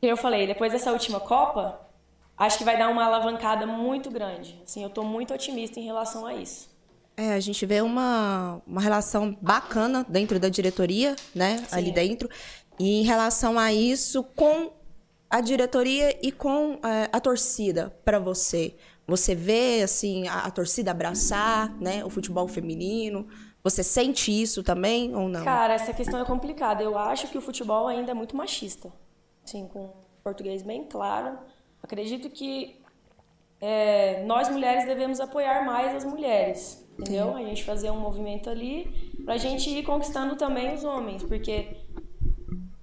como 0.00 0.12
eu 0.12 0.16
falei, 0.16 0.46
depois 0.46 0.72
dessa 0.72 0.92
última 0.92 1.18
Copa, 1.18 1.80
acho 2.36 2.58
que 2.58 2.64
vai 2.64 2.76
dar 2.76 2.88
uma 2.88 3.04
alavancada 3.04 3.66
muito 3.66 4.10
grande. 4.10 4.60
Assim, 4.62 4.82
eu 4.82 4.88
estou 4.88 5.04
muito 5.04 5.32
otimista 5.32 5.80
em 5.80 5.84
relação 5.84 6.26
a 6.26 6.34
isso. 6.34 6.73
É, 7.16 7.34
a 7.34 7.40
gente 7.40 7.64
vê 7.64 7.80
uma, 7.80 8.60
uma 8.66 8.80
relação 8.80 9.36
bacana 9.40 10.04
dentro 10.08 10.38
da 10.40 10.48
diretoria, 10.48 11.14
né? 11.34 11.58
Sim. 11.58 11.66
Ali 11.70 11.92
dentro. 11.92 12.28
E 12.78 13.00
em 13.00 13.04
relação 13.04 13.58
a 13.58 13.72
isso, 13.72 14.24
com 14.34 14.72
a 15.30 15.40
diretoria 15.40 16.18
e 16.20 16.32
com 16.32 16.78
é, 16.84 17.08
a 17.12 17.20
torcida 17.20 17.94
para 18.04 18.18
você. 18.18 18.74
Você 19.06 19.34
vê, 19.34 19.82
assim, 19.82 20.26
a, 20.26 20.40
a 20.40 20.50
torcida 20.50 20.90
abraçar, 20.90 21.72
né? 21.80 22.04
O 22.04 22.10
futebol 22.10 22.48
feminino. 22.48 23.28
Você 23.62 23.82
sente 23.82 24.30
isso 24.30 24.62
também 24.62 25.14
ou 25.14 25.28
não? 25.28 25.44
Cara, 25.44 25.74
essa 25.74 25.92
questão 25.92 26.20
é 26.20 26.24
complicada. 26.24 26.82
Eu 26.82 26.98
acho 26.98 27.28
que 27.28 27.38
o 27.38 27.40
futebol 27.40 27.86
ainda 27.86 28.10
é 28.10 28.14
muito 28.14 28.36
machista. 28.36 28.92
Assim, 29.44 29.66
com 29.68 29.92
português 30.22 30.62
bem 30.62 30.84
claro. 30.84 31.38
Acredito 31.82 32.28
que 32.30 32.82
é, 33.60 34.22
nós 34.24 34.48
mulheres 34.48 34.84
devemos 34.84 35.20
apoiar 35.20 35.64
mais 35.64 35.94
as 35.94 36.04
mulheres, 36.04 36.83
entendeu? 36.98 37.34
A 37.34 37.42
gente 37.42 37.64
fazer 37.64 37.90
um 37.90 37.98
movimento 37.98 38.48
ali 38.48 39.12
pra 39.24 39.36
gente 39.36 39.70
ir 39.70 39.82
conquistando 39.82 40.36
também 40.36 40.74
os 40.74 40.84
homens, 40.84 41.22
porque 41.22 41.76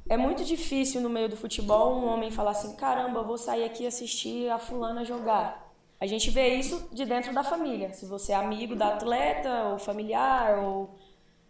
é 0.09 0.17
muito 0.17 0.43
difícil 0.43 0.99
no 0.99 1.09
meio 1.09 1.29
do 1.29 1.37
futebol 1.37 1.95
um 1.95 2.05
homem 2.05 2.31
falar 2.31 2.51
assim: 2.51 2.75
caramba, 2.75 3.23
vou 3.23 3.37
sair 3.37 3.63
aqui 3.63 3.87
assistir 3.87 4.49
a 4.49 4.59
fulana 4.59 5.05
jogar. 5.05 5.71
A 6.01 6.07
gente 6.07 6.29
vê 6.31 6.55
isso 6.55 6.89
de 6.91 7.05
dentro 7.05 7.31
da 7.33 7.43
família. 7.43 7.93
Se 7.93 8.05
você 8.05 8.31
é 8.31 8.35
amigo 8.35 8.75
da 8.75 8.95
atleta, 8.95 9.69
ou 9.69 9.77
familiar, 9.77 10.57
ou 10.57 10.95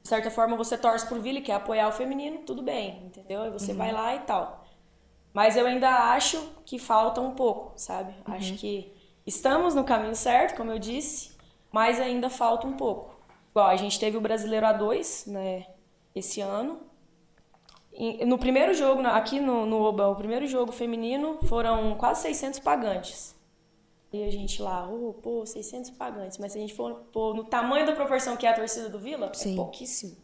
de 0.04 0.10
certa 0.10 0.30
forma 0.30 0.58
você 0.58 0.78
torce 0.78 1.08
pro 1.08 1.22
Vila 1.22 1.40
e 1.40 1.42
quer 1.42 1.54
apoiar 1.54 1.88
o 1.88 1.92
feminino, 1.92 2.40
tudo 2.40 2.62
bem, 2.62 3.04
entendeu? 3.06 3.44
Aí 3.44 3.50
você 3.50 3.72
uhum. 3.72 3.78
vai 3.78 3.92
lá 3.92 4.16
e 4.16 4.20
tal. 4.20 4.66
Mas 5.34 5.56
eu 5.56 5.66
ainda 5.66 5.90
acho 6.14 6.38
que 6.66 6.78
falta 6.78 7.22
um 7.22 7.32
pouco, 7.32 7.74
sabe? 7.78 8.14
Uhum. 8.28 8.34
Acho 8.34 8.54
que 8.56 8.94
estamos 9.26 9.74
no 9.74 9.84
caminho 9.84 10.16
certo, 10.16 10.58
como 10.58 10.72
eu 10.72 10.78
disse, 10.78 11.32
mas 11.72 12.00
ainda 12.00 12.30
falta 12.30 12.68
um 12.68 12.74
pouco. 12.74 13.16
Igual, 13.52 13.68
a 13.68 13.76
gente 13.76 14.00
teve 14.00 14.18
o 14.18 14.22
Brasileiro 14.22 14.66
A2, 14.66 15.30
né, 15.30 15.68
esse 16.16 16.42
ano. 16.42 16.80
E 17.94 18.26
no 18.26 18.38
primeiro 18.38 18.74
jogo, 18.74 19.06
aqui 19.08 19.40
no, 19.40 19.66
no 19.66 19.82
Oba, 19.82 20.08
o 20.08 20.16
primeiro 20.16 20.48
jogo 20.48 20.72
feminino, 20.72 21.40
foram 21.44 21.96
quase 21.96 22.22
600 22.22 22.60
pagantes. 22.60 23.36
E 24.14 24.24
a 24.24 24.32
gente 24.32 24.62
lá, 24.62 24.90
oh, 24.90 25.14
pô, 25.14 25.46
600 25.46 25.92
pagantes. 25.92 26.38
Mas 26.38 26.52
se 26.52 26.58
a 26.58 26.62
gente 26.62 26.74
for 26.74 26.96
pô, 27.12 27.34
no 27.34 27.44
tamanho 27.44 27.86
da 27.86 27.94
proporção 27.94 28.36
que 28.36 28.46
é 28.46 28.50
a 28.50 28.54
torcida 28.54 28.90
do 28.90 29.00
Vila, 29.00 29.28
é 29.28 29.34
Sim. 29.34 29.54
é 29.54 29.56
pouquíssimo. 29.56 30.18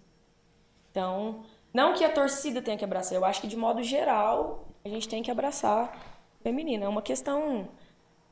Então, 0.92 1.44
não 1.74 1.94
que 1.94 2.04
a 2.04 2.12
torcida 2.12 2.62
tenha 2.62 2.77
que 2.77 2.84
abraçar, 2.84 3.16
eu 3.16 3.24
acho 3.24 3.39
que 3.39 3.48
de 3.48 3.56
modo 3.56 3.84
geral 3.84 4.68
a 4.84 4.89
gente 4.89 5.08
tem 5.08 5.24
que 5.24 5.32
abraçar 5.32 5.96
feminino. 6.42 6.84
É 6.84 6.88
uma 6.88 7.01
questão. 7.01 7.70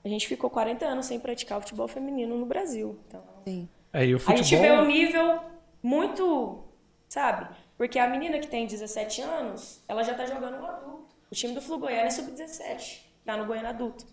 A 0.06 0.08
gente 0.08 0.28
ficou 0.28 0.52
40 0.52 0.86
anos 0.86 1.08
sem 1.08 1.20
praticar 1.20 1.58
o 1.58 1.62
futebol 1.62 1.88
feminino 1.88 2.38
no 2.38 2.46
Brasil. 2.46 3.00
Então, 3.08 3.24
Sim. 3.44 3.68
É, 3.92 4.06
futebol... 4.06 4.34
A 4.34 4.38
gente 4.38 4.56
vê 4.56 4.72
um 4.72 4.86
nível 4.86 5.42
muito, 5.82 6.64
sabe? 7.10 7.50
Porque 7.76 7.98
a 7.98 8.08
menina 8.08 8.38
que 8.38 8.48
tem 8.48 8.68
17 8.68 9.22
anos, 9.22 9.84
ela 9.88 10.04
já 10.04 10.14
tá 10.14 10.28
jogando 10.28 10.60
no 10.60 10.66
adulto. 10.68 11.16
O 11.32 11.34
time 11.34 11.56
do 11.56 11.62
Flu 11.62 11.80
Goiânia 11.80 12.06
é 12.06 12.10
sub-17, 12.12 13.00
tá 13.26 13.36
no 13.36 13.48
Goiânia 13.48 13.72
adulto. 13.72 14.06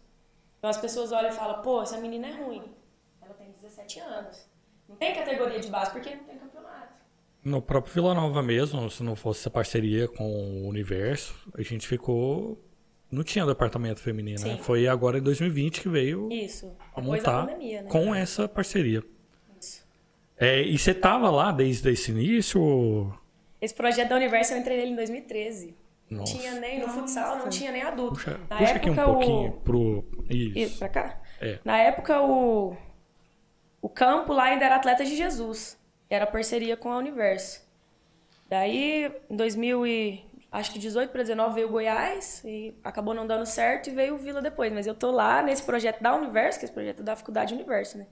Então 0.58 0.70
as 0.70 0.78
pessoas 0.78 1.12
olham 1.12 1.28
e 1.28 1.32
falam, 1.32 1.60
pô, 1.60 1.82
essa 1.82 1.98
menina 1.98 2.28
é 2.28 2.42
ruim. 2.42 2.62
Ela 3.20 3.34
tem 3.34 3.52
17 3.60 4.00
anos. 4.00 4.48
Não 4.88 4.96
tem 4.96 5.14
categoria 5.14 5.60
de 5.60 5.68
base 5.68 5.90
porque 5.90 6.14
não 6.14 6.24
tem 6.24 6.38
campeonato. 6.38 6.94
No 7.44 7.60
próprio 7.60 7.92
Vila 7.92 8.14
Nova 8.14 8.42
mesmo, 8.42 8.88
se 8.88 9.02
não 9.02 9.14
fosse 9.14 9.40
essa 9.40 9.50
parceria 9.50 10.08
com 10.08 10.24
o 10.24 10.68
Universo, 10.68 11.36
a 11.54 11.62
gente 11.62 11.86
ficou. 11.86 12.58
Não 13.12 13.22
tinha 13.22 13.44
departamento 13.44 14.00
feminino, 14.00 14.40
né? 14.40 14.44
Sim. 14.46 14.52
né? 14.52 14.58
Foi 14.62 14.88
agora 14.88 15.18
em 15.18 15.20
2020 15.22 15.82
que 15.82 15.88
veio 15.90 16.32
Isso. 16.32 16.74
a 16.96 17.00
montar 17.02 17.46
pandemia, 17.46 17.82
né? 17.82 17.90
com 17.90 18.14
essa 18.14 18.48
parceria. 18.48 19.04
Isso. 19.60 19.86
É, 20.38 20.62
e 20.62 20.78
você 20.78 20.92
estava 20.92 21.30
lá 21.30 21.52
desde 21.52 21.90
esse 21.90 22.10
início? 22.10 23.12
Esse 23.60 23.74
projeto 23.74 24.08
da 24.08 24.16
Universo 24.16 24.54
eu 24.54 24.58
entrei 24.58 24.78
nele 24.78 24.92
em 24.92 24.96
2013. 24.96 25.76
Não 26.08 26.24
tinha 26.24 26.52
nem 26.52 26.80
no 26.80 26.88
futsal, 26.88 27.38
não 27.38 27.48
tinha 27.48 27.70
nem 27.70 27.82
adulto. 27.82 28.14
Puxa, 28.14 28.40
Na 28.48 28.56
puxa 28.56 28.70
época, 28.70 28.76
aqui 28.76 28.90
um 28.90 29.04
pouquinho 29.04 29.48
o... 29.48 29.52
pro. 29.52 30.04
Isso. 30.28 30.58
Isso, 30.58 30.78
pra 30.78 30.88
cá? 30.88 31.20
É. 31.40 31.58
Na 31.64 31.78
época, 31.78 32.20
o, 32.22 32.76
o 33.80 33.88
campo 33.88 34.32
lá 34.32 34.44
ainda 34.44 34.64
era 34.64 34.76
Atletas 34.76 35.08
de 35.08 35.16
Jesus. 35.16 35.78
Era 36.08 36.26
parceria 36.26 36.76
com 36.76 36.90
a 36.90 36.98
Universo. 36.98 37.66
Daí, 38.48 39.10
em 39.30 39.36
2000 39.36 39.86
e... 39.86 40.24
Acho 40.52 40.70
que 40.70 40.78
18 40.78 41.10
para 41.10 41.22
19 41.22 41.54
veio 41.54 41.66
o 41.66 41.70
Goiás 41.70 42.42
e 42.44 42.74
acabou 42.84 43.14
não 43.14 43.26
dando 43.26 43.46
certo 43.46 43.88
e 43.88 43.90
veio 43.90 44.16
o 44.16 44.18
Vila 44.18 44.42
depois. 44.42 44.70
Mas 44.70 44.86
eu 44.86 44.94
tô 44.94 45.10
lá 45.10 45.42
nesse 45.42 45.62
projeto 45.62 46.02
da 46.02 46.14
Universo, 46.14 46.58
que 46.58 46.64
é 46.64 46.66
esse 46.66 46.74
projeto 46.74 47.02
da 47.02 47.16
Faculdade 47.16 47.54
Universo, 47.54 47.96
né? 47.96 48.06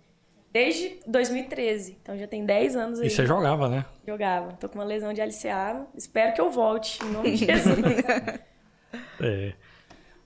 Desde 0.50 0.98
2013. 1.06 1.98
Então 2.00 2.16
já 2.16 2.26
tem 2.26 2.46
10 2.46 2.76
anos 2.76 3.00
aí. 3.00 3.08
E 3.08 3.10
você 3.10 3.26
jogava, 3.26 3.68
né? 3.68 3.84
Jogava. 4.06 4.54
Tô 4.54 4.70
com 4.70 4.76
uma 4.76 4.84
lesão 4.84 5.12
de 5.12 5.20
LCA. 5.20 5.86
Espero 5.94 6.32
que 6.32 6.40
eu 6.40 6.50
volte, 6.50 7.04
em 7.04 7.10
nome 7.10 7.32
de 7.32 7.44
Jesus. 7.44 7.76
é. 9.20 9.52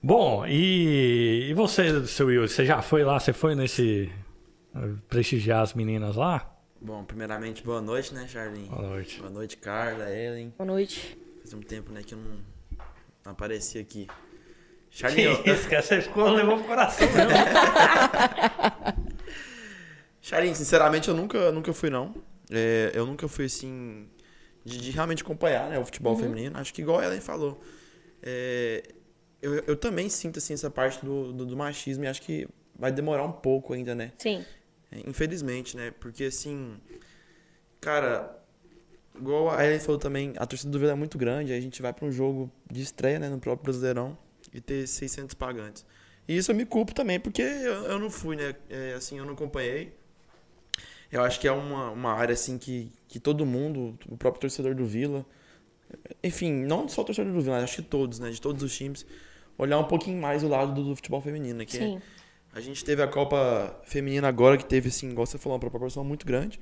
Bom, 0.01 0.45
e, 0.47 1.47
e 1.49 1.53
você, 1.53 2.07
seu 2.07 2.27
Will, 2.27 2.47
você 2.47 2.63
já 2.63 2.81
foi 2.81 3.03
lá? 3.03 3.19
Você 3.19 3.33
foi 3.33 3.55
nesse. 3.55 4.09
prestigiar 5.09 5.63
as 5.63 5.73
meninas 5.73 6.15
lá? 6.15 6.49
Bom, 6.79 7.03
primeiramente, 7.03 7.61
boa 7.61 7.81
noite, 7.81 8.13
né, 8.13 8.25
Charlene? 8.25 8.69
Boa 8.69 8.81
noite. 8.81 9.19
Boa 9.19 9.31
noite, 9.31 9.57
Carla, 9.57 10.09
Ellen. 10.09 10.53
Boa 10.57 10.65
noite. 10.65 11.24
Faz 11.45 11.53
um 11.53 11.61
tempo, 11.61 11.91
né, 11.91 12.01
que 12.01 12.15
eu 12.15 12.17
não, 12.17 12.39
não 13.23 13.31
apareci 13.33 13.77
aqui. 13.77 14.07
Charlene, 14.89 15.43
que 15.43 15.51
isso, 15.51 15.69
que 15.69 15.75
essa 15.75 15.95
escola 15.95 16.31
levou 16.31 16.57
pro 16.57 16.65
coração 16.65 17.05
mesmo. 17.13 17.31
Sharin, 20.19 20.55
sinceramente, 20.55 21.07
eu 21.07 21.13
nunca, 21.13 21.51
nunca 21.51 21.71
fui, 21.71 21.91
não. 21.91 22.15
É, 22.49 22.91
eu 22.95 23.05
nunca 23.05 23.27
fui, 23.27 23.45
assim, 23.45 24.09
de, 24.63 24.79
de, 24.79 24.89
realmente 24.89 25.21
acompanhar 25.21 25.69
né, 25.69 25.77
o 25.77 25.85
futebol 25.85 26.13
uhum. 26.13 26.19
feminino. 26.19 26.57
Acho 26.57 26.73
que 26.73 26.81
igual 26.81 26.97
a 26.97 27.05
Ellen 27.05 27.21
falou. 27.21 27.61
É, 28.23 28.81
eu, 29.39 29.53
eu 29.67 29.75
também 29.75 30.09
sinto, 30.09 30.39
assim, 30.39 30.55
essa 30.55 30.71
parte 30.71 31.05
do, 31.05 31.31
do, 31.31 31.45
do, 31.45 31.55
machismo 31.55 32.05
e 32.05 32.07
acho 32.07 32.23
que 32.23 32.47
vai 32.75 32.91
demorar 32.91 33.23
um 33.23 33.31
pouco 33.31 33.73
ainda, 33.73 33.93
né? 33.93 34.13
Sim. 34.17 34.43
É, 34.91 35.07
infelizmente, 35.07 35.77
né? 35.77 35.93
Porque, 35.99 36.23
assim, 36.23 36.81
cara, 37.79 38.34
igual 39.17 39.49
a 39.49 39.65
Ellen 39.65 39.79
falou 39.79 39.99
também, 39.99 40.33
a 40.37 40.45
torcida 40.45 40.71
do 40.71 40.79
Vila 40.79 40.91
é 40.91 40.95
muito 40.95 41.17
grande. 41.17 41.51
Aí 41.51 41.57
a 41.57 41.61
gente 41.61 41.81
vai 41.81 41.93
para 41.93 42.05
um 42.05 42.11
jogo 42.11 42.51
de 42.71 42.81
estreia, 42.81 43.19
né, 43.19 43.29
no 43.29 43.39
próprio 43.39 43.63
Brasileirão 43.63 44.17
e 44.53 44.61
ter 44.61 44.87
600 44.87 45.33
pagantes. 45.33 45.85
E 46.27 46.37
isso 46.37 46.51
eu 46.51 46.55
me 46.55 46.65
culpo 46.65 46.93
também, 46.93 47.19
porque 47.19 47.41
eu, 47.41 47.85
eu 47.85 47.99
não 47.99 48.09
fui, 48.09 48.35
né? 48.35 48.55
É, 48.69 48.93
assim, 48.93 49.17
eu 49.17 49.25
não 49.25 49.33
acompanhei. 49.33 49.93
Eu 51.11 51.23
acho 51.23 51.39
que 51.39 51.47
é 51.47 51.51
uma, 51.51 51.91
uma 51.91 52.13
área 52.13 52.33
assim 52.33 52.57
que, 52.57 52.91
que 53.07 53.19
todo 53.19 53.45
mundo, 53.45 53.97
o 54.09 54.17
próprio 54.17 54.41
torcedor 54.41 54.73
do 54.73 54.85
Vila, 54.85 55.25
enfim, 56.23 56.51
não 56.51 56.87
só 56.89 57.01
o 57.01 57.05
torcedor 57.05 57.31
do 57.31 57.41
Vila, 57.41 57.63
acho 57.63 57.77
que 57.77 57.81
todos, 57.83 58.19
né, 58.19 58.31
de 58.31 58.41
todos 58.41 58.63
os 58.63 58.75
times, 58.75 59.05
olhar 59.57 59.77
um 59.77 59.85
pouquinho 59.85 60.19
mais 60.19 60.43
o 60.43 60.47
lado 60.47 60.73
do, 60.73 60.83
do 60.83 60.95
futebol 60.95 61.21
feminino, 61.21 61.59
né, 61.59 61.65
que 61.65 61.77
Sim. 61.77 61.97
É, 61.97 62.01
a 62.57 62.61
gente 62.61 62.83
teve 62.83 63.01
a 63.01 63.07
Copa 63.07 63.79
Feminina 63.83 64.27
agora, 64.27 64.57
que 64.57 64.65
teve, 64.65 64.87
assim, 64.87 65.09
igual 65.09 65.25
você 65.25 65.37
falou, 65.37 65.55
uma 65.55 65.59
proporção 65.59 66.03
muito 66.03 66.25
grande. 66.25 66.59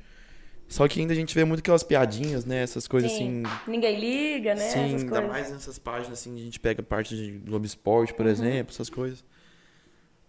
Só 0.68 0.88
que 0.88 1.00
ainda 1.00 1.14
a 1.14 1.16
gente 1.16 1.36
vê 1.36 1.44
muito 1.44 1.60
aquelas 1.60 1.84
piadinhas, 1.84 2.46
né? 2.46 2.64
Essas 2.64 2.88
coisas 2.88 3.12
Sim. 3.12 3.44
assim. 3.46 3.72
Ninguém 3.72 4.00
liga, 4.00 4.56
né? 4.56 4.62
Sim, 4.62 4.80
essas 4.80 5.02
ainda 5.02 5.10
coisas. 5.10 5.30
mais 5.30 5.52
nessas 5.52 5.78
páginas, 5.78 6.20
assim, 6.20 6.36
a 6.36 6.44
gente 6.44 6.60
pega 6.60 6.82
parte 6.82 7.16
de 7.16 7.32
Globo 7.40 7.66
Esporte, 7.66 8.14
por 8.14 8.26
uhum. 8.26 8.32
exemplo, 8.32 8.74
essas 8.74 8.90
coisas. 8.90 9.24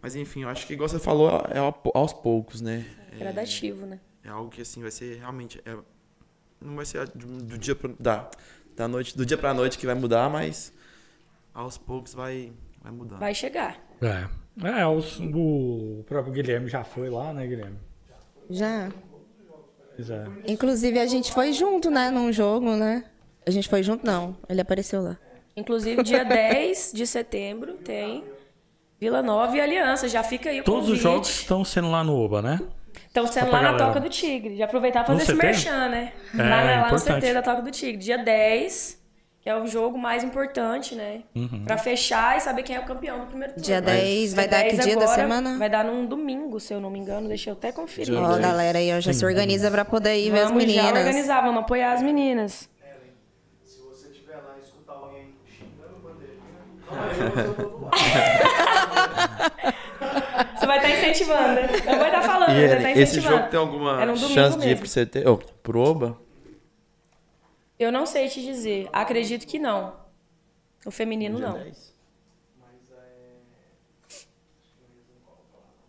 Mas 0.02 0.14
enfim, 0.14 0.42
eu 0.42 0.50
acho 0.50 0.66
que 0.66 0.74
igual 0.74 0.88
você 0.88 0.98
falou, 0.98 1.30
é 1.50 1.58
aos 1.94 2.12
poucos, 2.12 2.60
né? 2.60 2.84
É 3.12 3.18
gradativo, 3.18 3.84
é... 3.86 3.88
né? 3.88 4.00
É 4.22 4.28
algo 4.28 4.50
que 4.50 4.60
assim 4.60 4.82
vai 4.82 4.90
ser 4.90 5.18
realmente 5.18 5.60
é, 5.64 5.76
não 6.60 6.76
vai 6.76 6.84
ser 6.86 7.06
do, 7.08 7.58
dia 7.58 7.74
pra, 7.74 7.90
da 7.98 8.30
da 8.74 8.88
noite 8.88 9.16
do 9.16 9.24
dia 9.24 9.36
para 9.36 9.52
noite 9.52 9.78
que 9.78 9.86
vai 9.86 9.94
mudar, 9.94 10.28
mas 10.30 10.72
aos 11.52 11.78
poucos 11.78 12.14
vai 12.14 12.52
vai 12.82 12.92
mudar. 12.92 13.16
Vai 13.16 13.34
chegar. 13.34 13.78
É. 14.02 14.28
É, 14.62 14.86
os, 14.86 15.18
o 15.20 16.04
próprio 16.06 16.32
Guilherme 16.32 16.68
já 16.68 16.84
foi 16.84 17.10
lá, 17.10 17.32
né, 17.32 17.46
Guilherme? 17.46 17.78
Já. 18.48 18.90
Inclusive 20.46 20.98
a 20.98 21.06
gente 21.06 21.32
foi 21.32 21.52
junto, 21.52 21.90
né, 21.90 22.10
num 22.10 22.32
jogo, 22.32 22.70
né? 22.76 23.04
A 23.46 23.50
gente 23.50 23.68
foi 23.68 23.82
junto 23.82 24.06
não, 24.06 24.36
ele 24.48 24.60
apareceu 24.60 25.02
lá. 25.02 25.16
Inclusive 25.56 26.02
dia 26.02 26.24
10 26.26 26.92
de 26.94 27.06
setembro 27.06 27.74
tem 27.74 28.24
Vila 29.00 29.22
Nova 29.22 29.56
e 29.56 29.60
Aliança, 29.60 30.08
já 30.08 30.22
fica 30.22 30.50
aí 30.50 30.60
o 30.60 30.64
Todos 30.64 30.80
convite. 30.86 30.96
os 30.96 31.02
jogos 31.02 31.28
estão 31.28 31.64
sendo 31.64 31.90
lá 31.90 32.02
no 32.02 32.16
Oba, 32.16 32.40
né? 32.40 32.60
Estão 33.06 33.26
sendo 33.26 33.50
lá 33.50 33.62
na 33.62 33.76
Toca 33.76 34.00
do 34.00 34.08
Tigre. 34.08 34.56
Já 34.56 34.64
aproveitar 34.64 35.04
para 35.04 35.14
fazer 35.14 35.22
esse 35.32 35.34
merchan, 35.34 35.88
né? 35.88 36.12
É, 36.34 36.42
lá, 36.42 36.80
lá 36.82 36.92
no 36.92 36.98
CT 36.98 37.32
da 37.32 37.42
Toca 37.42 37.62
do 37.62 37.70
Tigre. 37.70 37.96
Dia 37.98 38.18
10, 38.18 39.03
que 39.44 39.50
é 39.50 39.54
o 39.54 39.66
jogo 39.66 39.98
mais 39.98 40.24
importante, 40.24 40.94
né? 40.94 41.20
Uhum. 41.34 41.66
Pra 41.66 41.76
fechar 41.76 42.38
e 42.38 42.40
saber 42.40 42.62
quem 42.62 42.76
é 42.76 42.80
o 42.80 42.86
campeão 42.86 43.20
do 43.20 43.26
primeiro 43.26 43.52
turno. 43.52 43.66
Dia 43.66 43.78
10, 43.78 44.32
vai 44.32 44.48
dar 44.48 44.64
que 44.64 44.78
dia 44.78 44.96
da 44.96 45.06
semana? 45.06 45.58
Vai 45.58 45.68
dar 45.68 45.84
num 45.84 46.06
domingo, 46.06 46.58
se 46.58 46.72
eu 46.72 46.80
não 46.80 46.88
me 46.88 46.98
engano. 46.98 47.28
Deixa 47.28 47.50
eu 47.50 47.52
até 47.52 47.70
conferir. 47.70 48.18
Ó, 48.18 48.36
oh, 48.36 48.40
galera 48.40 48.78
aí, 48.78 48.90
ó, 48.96 49.00
já 49.00 49.12
Sim. 49.12 49.18
se 49.18 49.26
organiza 49.26 49.70
pra 49.70 49.84
poder 49.84 50.16
ir 50.16 50.30
vamos 50.30 50.38
ver 50.38 50.46
as 50.46 50.50
meninas. 50.52 50.82
já 50.82 50.98
organizar, 50.98 51.40
vamos 51.42 51.60
apoiar 51.60 51.92
as 51.92 52.00
meninas. 52.00 52.70
se 53.66 53.82
você 53.82 54.08
estiver 54.08 54.36
lá 54.36 54.56
e 54.56 54.60
escutar 54.64 54.94
alguém 54.94 55.34
xingando 55.46 55.98
bandeirinha, 56.02 56.64
não, 56.90 57.44
eu 57.44 57.54
tô 57.54 57.62
do 57.64 57.84
lado. 57.84 57.94
Você 60.56 60.66
vai 60.66 60.78
estar 60.78 60.88
tá 60.88 60.96
incentivando, 60.96 61.48
né? 61.54 61.68
Eu 61.86 61.98
vou 61.98 62.06
estar 62.06 62.22
falando, 62.22 62.50
e 62.50 62.54
vai 62.54 62.64
estar 62.64 62.90
incentivando. 62.92 63.00
Esse 63.00 63.20
jogo 63.20 63.48
tem 63.50 63.60
alguma 63.60 64.10
um 64.10 64.16
chance 64.16 64.58
de 64.58 64.70
ir 64.70 64.78
pro 64.78 64.88
CT? 64.88 65.28
Oh, 65.28 65.36
pro 65.62 65.80
Oba? 65.80 66.23
Eu 67.84 67.92
não 67.92 68.06
sei 68.06 68.28
te 68.28 68.40
dizer. 68.42 68.88
Acredito 68.92 69.46
que 69.46 69.58
não. 69.58 69.94
O 70.86 70.90
feminino 70.90 71.38
não. 71.38 71.58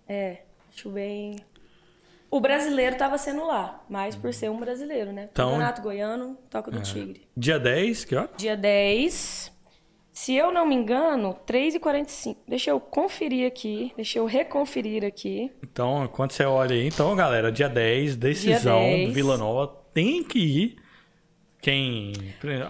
É, 0.07 0.41
Acho 0.71 0.89
bem. 0.89 1.37
O 2.29 2.39
brasileiro 2.41 2.97
tava 2.97 3.17
sendo 3.17 3.45
lá, 3.47 3.81
mas 3.89 4.13
por 4.15 4.33
ser 4.33 4.51
um 4.51 4.59
brasileiro, 4.59 5.13
né? 5.13 5.29
Então- 5.31 5.51
Campeonato 5.51 5.81
Goiano, 5.81 6.37
Toca 6.49 6.69
do 6.69 6.81
Tigre. 6.81 7.25
Dia 7.35 7.57
10, 7.57 8.03
que 8.03 8.13
hora? 8.15 8.29
Dia 8.35 8.57
10. 8.57 9.53
Se 10.11 10.33
eu 10.35 10.51
não 10.51 10.65
me 10.65 10.75
engano, 10.75 11.33
3h45. 11.45 12.37
Deixa 12.47 12.71
eu 12.71 12.79
conferir 12.79 13.47
aqui. 13.47 13.93
Deixa 13.95 14.19
eu 14.19 14.25
reconferir 14.25 15.05
aqui. 15.05 15.49
Então, 15.63 16.07
quando 16.09 16.31
você 16.31 16.43
olha 16.43 16.75
aí, 16.75 16.85
então, 16.87 17.15
galera, 17.15 17.51
dia 17.51 17.69
10, 17.69 18.15
decisão 18.17 18.79
Dia 18.81 18.89
10. 18.97 19.07
do 19.07 19.13
Vila 19.13 19.37
Nova, 19.37 19.67
tem 19.93 20.21
que 20.23 20.39
ir. 20.39 20.84
Quem. 21.65 22.13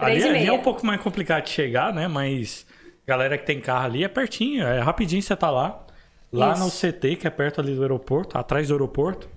ali 0.00 0.22
é 0.22 0.32
meia. 0.32 0.54
um 0.54 0.62
pouco 0.62 0.86
mais 0.86 0.98
complicado 1.02 1.44
de 1.44 1.50
chegar, 1.50 1.92
né? 1.92 2.08
Mas 2.08 2.66
galera 3.06 3.36
que 3.36 3.44
tem 3.44 3.60
carro 3.60 3.84
ali 3.84 4.02
é 4.02 4.08
pertinho, 4.08 4.66
é 4.66 4.80
rapidinho 4.80 5.20
você 5.22 5.36
tá 5.36 5.50
lá. 5.50 5.84
Lá 6.32 6.52
Isso. 6.54 6.64
no 6.64 6.70
CT, 6.70 7.16
que 7.16 7.26
é 7.26 7.30
perto 7.30 7.60
ali 7.60 7.74
do 7.74 7.82
aeroporto, 7.82 8.38
atrás 8.38 8.68
do 8.68 8.72
aeroporto. 8.72 9.28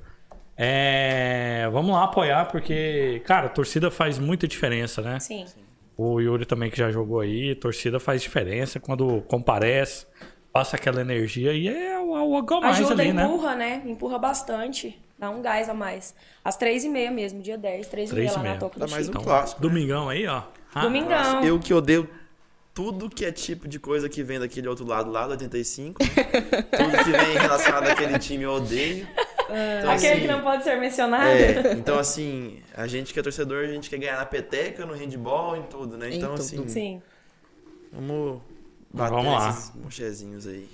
É, 0.56 1.68
Vamos 1.74 1.92
lá 1.92 2.06
apoiar, 2.06 2.46
porque, 2.46 3.22
cara, 3.26 3.48
a 3.48 3.50
torcida 3.50 3.92
faz 3.92 4.18
muita 4.18 4.48
diferença, 4.48 5.02
né? 5.02 5.20
Sim. 5.20 5.46
O 5.98 6.22
Yuri 6.22 6.46
também 6.46 6.72
que 6.72 6.78
já 6.78 6.90
jogou 6.90 7.20
aí, 7.20 7.54
torcida 7.54 8.00
faz 8.00 8.22
diferença 8.22 8.80
quando 8.80 9.22
comparece, 9.24 10.06
passa 10.54 10.78
aquela 10.78 11.02
energia 11.02 11.52
e 11.52 11.68
é 11.68 12.00
o, 12.00 12.12
o 12.12 12.16
algo 12.16 12.54
a 12.56 12.62
mais 12.62 12.78
Ajuda, 12.78 13.02
ali, 13.02 13.12
né? 13.12 13.26
empurra, 13.26 13.56
né? 13.56 13.82
Empurra 13.86 14.18
bastante. 14.18 14.98
Dá 15.20 15.30
um 15.30 15.42
gás 15.42 15.68
a 15.68 15.74
mais. 15.74 16.16
Às 16.44 16.58
3h30 16.58 17.12
mesmo, 17.12 17.42
dia 17.42 17.58
10, 17.58 17.88
3h30 17.88 17.90
Três 17.90 18.10
e 18.32 18.36
lá 18.36 18.40
meia. 18.42 18.54
na 18.54 18.60
Toca 18.60 18.80
Dá 18.80 18.86
do 18.86 18.92
mais 18.92 19.08
um 19.08 19.12
Tigre. 19.12 19.26
clássico. 19.26 19.62
Domingão 19.62 20.08
aí, 20.10 20.26
ó. 20.26 20.44
Ah, 20.74 20.82
Domingão. 20.82 21.44
Eu 21.44 21.60
que 21.60 21.74
odeio 21.74 22.10
tudo 22.74 23.10
que 23.10 23.26
é 23.26 23.32
tipo 23.32 23.68
de 23.68 23.78
coisa 23.80 24.08
que 24.08 24.24
vem 24.24 24.40
daquele 24.40 24.68
outro 24.70 24.86
lado 24.86 25.12
lá, 25.12 25.26
do 25.26 25.32
85. 25.32 26.02
né? 26.02 26.08
tudo 26.72 27.04
que 27.04 27.12
vem 27.12 27.38
relacionado 27.38 27.88
àquele 27.90 28.18
time 28.18 28.44
eu 28.46 28.52
odeio. 28.54 29.06
Então, 29.52 29.92
Aquele 29.92 30.12
assim, 30.14 30.22
que 30.22 30.28
não 30.28 30.42
pode 30.42 30.64
ser 30.64 30.76
mencionado. 30.80 31.26
É, 31.28 31.74
então 31.74 31.98
assim, 32.00 32.62
a 32.78 32.86
gente 32.88 33.12
que 33.12 33.20
é 33.20 33.24
torcedor, 33.24 33.66
a 33.66 33.68
gente 33.68 33.90
quer 33.90 33.98
ganhar 33.98 34.16
na 34.18 34.26
peteca, 34.26 34.86
no 34.86 34.94
handball, 34.94 35.58
em 35.58 35.64
tudo, 35.64 35.98
né? 35.98 36.10
Em 36.12 36.18
Então 36.18 36.30
tudo. 36.36 36.42
assim, 36.42 36.68
Sim. 36.68 37.02
vamos 37.92 38.40
bater 38.94 39.12
Vamos 39.16 39.34
lá. 39.34 39.50
esses 39.50 39.72
mochezinhos 39.76 40.48
aí. 40.48 40.70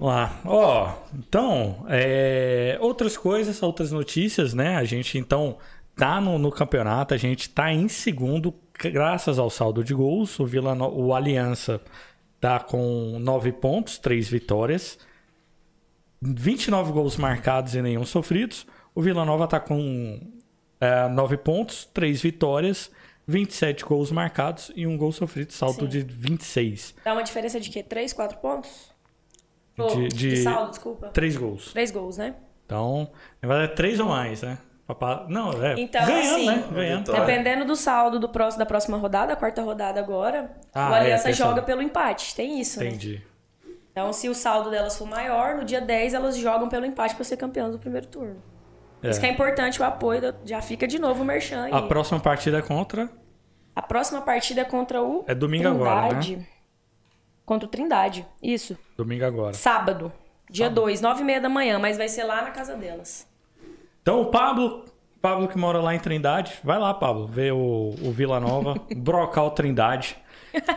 Lá. 0.00 0.40
Ó, 0.44 0.92
então, 1.14 1.84
é, 1.88 2.76
outras 2.80 3.16
coisas, 3.16 3.62
outras 3.62 3.92
notícias, 3.92 4.54
né? 4.54 4.76
A 4.76 4.84
gente, 4.84 5.18
então, 5.18 5.56
tá 5.94 6.20
no, 6.20 6.38
no 6.38 6.50
campeonato, 6.50 7.14
a 7.14 7.16
gente 7.16 7.48
tá 7.48 7.72
em 7.72 7.88
segundo, 7.88 8.54
graças 8.78 9.38
ao 9.38 9.48
saldo 9.50 9.84
de 9.84 9.94
gols. 9.94 10.38
O, 10.38 10.46
Vila 10.46 10.74
no... 10.74 10.88
o 10.88 11.14
Aliança 11.14 11.80
tá 12.40 12.58
com 12.60 13.18
nove 13.20 13.52
pontos, 13.52 13.98
três 13.98 14.28
vitórias. 14.28 14.98
29 16.22 16.92
gols 16.92 17.16
marcados 17.16 17.74
e 17.74 17.82
nenhum 17.82 18.04
sofridos. 18.04 18.66
O 18.94 19.02
Vila 19.02 19.24
Nova 19.24 19.46
tá 19.46 19.60
com 19.60 20.20
é, 20.80 21.08
9 21.08 21.36
pontos, 21.38 21.84
3 21.92 22.22
vitórias, 22.22 22.90
27 23.26 23.84
gols 23.84 24.10
marcados 24.10 24.70
e 24.74 24.86
um 24.86 24.96
gol 24.96 25.12
sofrido, 25.12 25.52
saldo 25.52 25.82
Sim. 25.82 25.88
de 25.88 26.00
26. 26.00 26.94
Dá 27.04 27.12
uma 27.12 27.22
diferença 27.22 27.58
de 27.58 27.70
quê? 27.70 27.82
3, 27.82 28.12
4 28.12 28.38
pontos? 28.38 28.93
De- 29.76 30.08
de, 30.08 30.28
de- 30.30 30.36
saldo, 30.42 30.70
desculpa. 30.70 31.08
3 31.08 31.36
gols. 31.36 31.72
3 31.72 31.90
gols, 31.90 32.16
né? 32.18 32.34
Então, 32.66 33.08
na 33.42 33.48
verdade, 33.48 33.72
é 33.72 33.74
três 33.74 34.00
ou 34.00 34.06
mais, 34.08 34.42
né? 34.42 34.56
Papá- 34.86 35.26
Não, 35.28 35.50
é. 35.64 35.74
Então, 35.78 36.04
ganhando, 36.06 36.34
assim, 36.34 36.46
né? 36.46 36.64
Ganhando. 36.72 37.12
Dependendo 37.12 37.64
do 37.64 37.74
saldo 37.76 38.18
do 38.18 38.28
próximo, 38.28 38.58
da 38.58 38.66
próxima 38.66 38.96
rodada, 38.96 39.32
a 39.32 39.36
quarta 39.36 39.62
rodada 39.62 39.98
agora, 40.00 40.50
Ah, 40.74 40.90
o 40.90 40.94
é, 40.94 41.00
Aliança 41.00 41.24
tem 41.24 41.32
joga 41.32 41.62
pelo 41.62 41.80
empate. 41.82 42.34
Tem 42.34 42.60
isso, 42.60 42.80
né? 42.80 42.86
Entendi. 42.88 43.22
Então, 43.90 44.12
se 44.12 44.28
o 44.28 44.34
saldo 44.34 44.70
delas 44.70 44.96
for 44.98 45.06
maior, 45.06 45.54
no 45.56 45.64
dia 45.64 45.80
10 45.80 46.14
elas 46.14 46.36
jogam 46.36 46.68
pelo 46.68 46.84
empate 46.84 47.14
para 47.14 47.24
ser 47.24 47.36
campeãs 47.36 47.72
do 47.72 47.78
primeiro 47.78 48.06
turno. 48.06 48.36
É. 49.02 49.10
Isso 49.10 49.20
que 49.20 49.26
é 49.26 49.30
importante 49.30 49.80
o 49.80 49.84
apoio, 49.84 50.34
já 50.44 50.60
fica 50.60 50.86
de 50.86 50.98
novo 50.98 51.22
o 51.22 51.24
Merchan 51.24 51.64
aí. 51.64 51.72
A 51.72 51.82
próxima 51.82 52.18
partida 52.20 52.58
é 52.58 52.62
contra. 52.62 53.08
A 53.76 53.82
próxima 53.82 54.20
partida 54.22 54.62
é 54.62 54.64
contra 54.64 55.02
o 55.02 55.24
É 55.26 55.34
domingo 55.34 55.68
agora, 55.68 56.08
Trindade. 56.08 56.36
né? 56.36 56.46
Contra 57.44 57.66
o 57.66 57.70
Trindade, 57.70 58.26
isso. 58.42 58.76
Domingo 58.96 59.24
agora. 59.24 59.52
Sábado, 59.52 60.12
dia 60.50 60.70
2, 60.70 61.00
9 61.00 61.20
e 61.20 61.24
meia 61.24 61.40
da 61.40 61.48
manhã, 61.48 61.78
mas 61.78 61.96
vai 61.96 62.08
ser 62.08 62.24
lá 62.24 62.42
na 62.42 62.50
casa 62.50 62.74
delas. 62.74 63.28
Então, 64.00 64.22
o 64.22 64.26
Pablo, 64.26 64.84
Pablo 65.20 65.48
que 65.48 65.58
mora 65.58 65.80
lá 65.80 65.94
em 65.94 65.98
Trindade, 65.98 66.54
vai 66.62 66.78
lá, 66.78 66.92
Pablo, 66.94 67.26
ver 67.26 67.52
o, 67.52 67.94
o 68.02 68.12
Vila 68.12 68.40
Nova, 68.40 68.74
brocar 68.96 69.44
o 69.44 69.50
Trindade. 69.50 70.16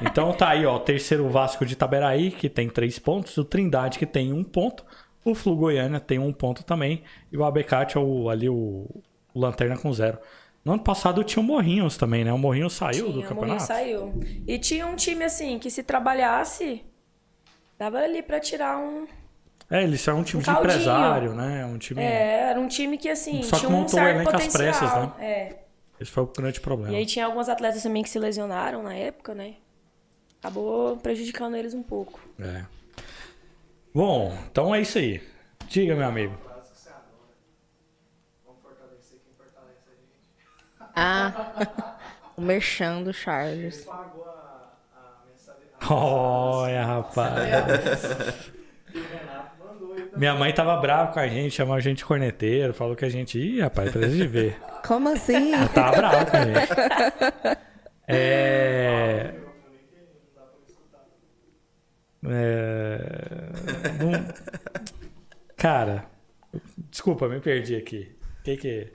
Então 0.01 0.33
tá 0.33 0.49
aí, 0.49 0.65
ó, 0.65 0.79
terceiro 0.79 1.25
o 1.25 1.29
Vasco 1.29 1.65
de 1.65 1.73
Itaberaí, 1.73 2.31
que 2.31 2.49
tem 2.49 2.67
três 2.67 2.97
pontos, 2.97 3.37
o 3.37 3.45
Trindade, 3.45 3.99
que 3.99 4.05
tem 4.05 4.33
um 4.33 4.43
ponto, 4.43 4.83
o 5.23 5.35
Flu 5.35 5.55
Goiânia 5.55 5.99
tem 5.99 6.17
um 6.17 6.33
ponto 6.33 6.63
também, 6.63 7.03
e 7.31 7.37
o 7.37 7.43
Abecate 7.43 7.97
é 7.97 7.99
o, 7.99 8.29
ali 8.29 8.49
o, 8.49 8.87
o 9.33 9.39
Lanterna 9.39 9.77
com 9.77 9.93
zero. 9.93 10.17
No 10.67 10.73
ano 10.73 10.83
passado 10.83 11.23
tinha 11.23 11.41
o 11.41 11.45
Morrinhos 11.45 11.95
também, 11.95 12.25
né? 12.25 12.33
O 12.33 12.37
Morrinhos 12.37 12.73
saiu 12.73 13.05
do 13.05 13.13
Tinha, 13.13 13.25
o 13.25 13.29
campeonato. 13.29 13.61
Mourinho 13.61 13.65
saiu. 13.65 14.13
E 14.45 14.59
tinha 14.59 14.85
um 14.85 14.97
time 14.97 15.23
assim, 15.23 15.57
que 15.59 15.69
se 15.71 15.81
trabalhasse, 15.81 16.83
dava 17.79 17.99
ali 17.99 18.21
pra 18.21 18.37
tirar 18.37 18.77
um... 18.77 19.07
É, 19.71 19.81
eles 19.81 20.01
são 20.01 20.19
um 20.19 20.23
time 20.23 20.41
Um 20.41 20.43
de 20.43 20.51
caldinho. 20.51 20.69
empresário, 20.73 21.33
né? 21.33 21.65
Um 21.65 21.77
time. 21.77 22.01
É, 22.03 22.49
era 22.49 22.59
um 22.59 22.67
time 22.67 22.97
que 22.97 23.07
assim, 23.07 23.41
Só 23.43 23.55
que 23.55 23.61
tinha 23.61 23.69
um 23.69 23.79
montou 23.79 23.97
o 23.97 24.03
certo 24.03 24.15
elenco 24.17 24.29
às 24.35 24.45
potencial. 24.45 24.61
pressas, 24.61 24.93
né? 24.93 25.13
É. 25.25 25.55
Esse 26.01 26.11
foi 26.11 26.23
o 26.23 26.27
grande 26.27 26.59
problema. 26.59 26.91
E 26.93 26.97
aí 26.97 27.05
tinha 27.05 27.25
alguns 27.25 27.47
atletas 27.47 27.81
também 27.81 28.03
que 28.03 28.09
se 28.09 28.19
lesionaram 28.19 28.83
na 28.83 28.93
época, 28.93 29.33
né? 29.33 29.53
Acabou 30.41 30.97
prejudicando 30.97 31.55
eles 31.55 31.73
um 31.73 31.81
pouco. 31.81 32.19
É. 32.41 32.65
Bom, 33.95 34.37
então 34.51 34.75
é 34.75 34.81
isso 34.81 34.97
aí. 34.97 35.21
Diga, 35.69 35.95
meu 35.95 36.07
amigo. 36.09 36.35
Frase 36.43 36.71
que 36.73 36.77
você 36.77 36.89
adora. 36.89 37.05
Vamos 38.45 38.61
fortalecer 38.61 39.19
quem 39.23 39.33
fortalece 39.37 39.79
a 39.87 39.95
gente. 39.95 40.86
Ah, 40.99 41.67
o 42.35 42.41
merchan 42.41 43.03
do 43.03 43.13
Charles. 43.13 43.87
Olha, 45.89 46.83
rapaz. 46.85 48.51
Minha 50.15 50.33
mãe 50.33 50.51
tava 50.53 50.75
brava 50.77 51.11
com 51.13 51.19
a 51.19 51.27
gente, 51.27 51.51
chamou 51.53 51.75
a 51.75 51.79
gente 51.79 51.97
de 51.99 52.05
corneteiro, 52.05 52.73
falou 52.73 52.95
que 52.95 53.05
a 53.05 53.09
gente. 53.09 53.37
Ih, 53.39 53.61
rapaz, 53.61 53.91
precisa 53.91 54.15
de 54.17 54.27
ver. 54.27 54.59
Como 54.87 55.07
assim? 55.09 55.53
Ela 55.53 55.67
tava 55.69 55.97
brava 55.97 56.25
com 56.25 56.37
a 56.37 56.45
gente. 56.45 57.59
É. 58.07 59.35
É... 62.29 63.51
não- 64.03 64.33
Cara, 65.55 66.05
desculpa, 66.89 67.27
me 67.29 67.39
perdi 67.39 67.75
aqui. 67.75 68.15
O 68.39 68.43
que 68.43 68.57
que. 68.57 68.93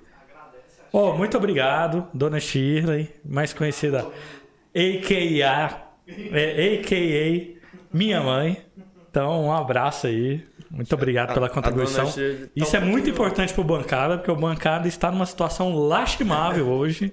Oh, 0.92 1.12
muito 1.14 1.36
obrigado, 1.38 2.06
dona 2.12 2.38
Shirley, 2.38 3.08
mais 3.24 3.52
conhecida 3.52 4.06
AKA, 4.74 5.76
é, 6.32 6.74
AKA 6.80 7.60
minha 7.92 8.20
mãe. 8.20 8.58
Então, 9.10 9.44
um 9.46 9.52
abraço 9.52 10.06
aí. 10.06 10.44
Muito 10.70 10.94
obrigado 10.94 11.34
pela 11.34 11.46
A- 11.46 11.50
a 11.50 11.52
contribuição. 11.52 12.06
tá 12.06 12.12
Isso 12.56 12.76
é 12.76 12.80
muito 12.80 13.08
importante 13.10 13.52
pro 13.52 13.62
bancada, 13.62 14.16
porque 14.16 14.30
o 14.30 14.36
bancada 14.36 14.88
está 14.88 15.10
numa 15.10 15.26
situação 15.26 15.74
lastimável 15.76 16.68
hoje. 16.68 17.12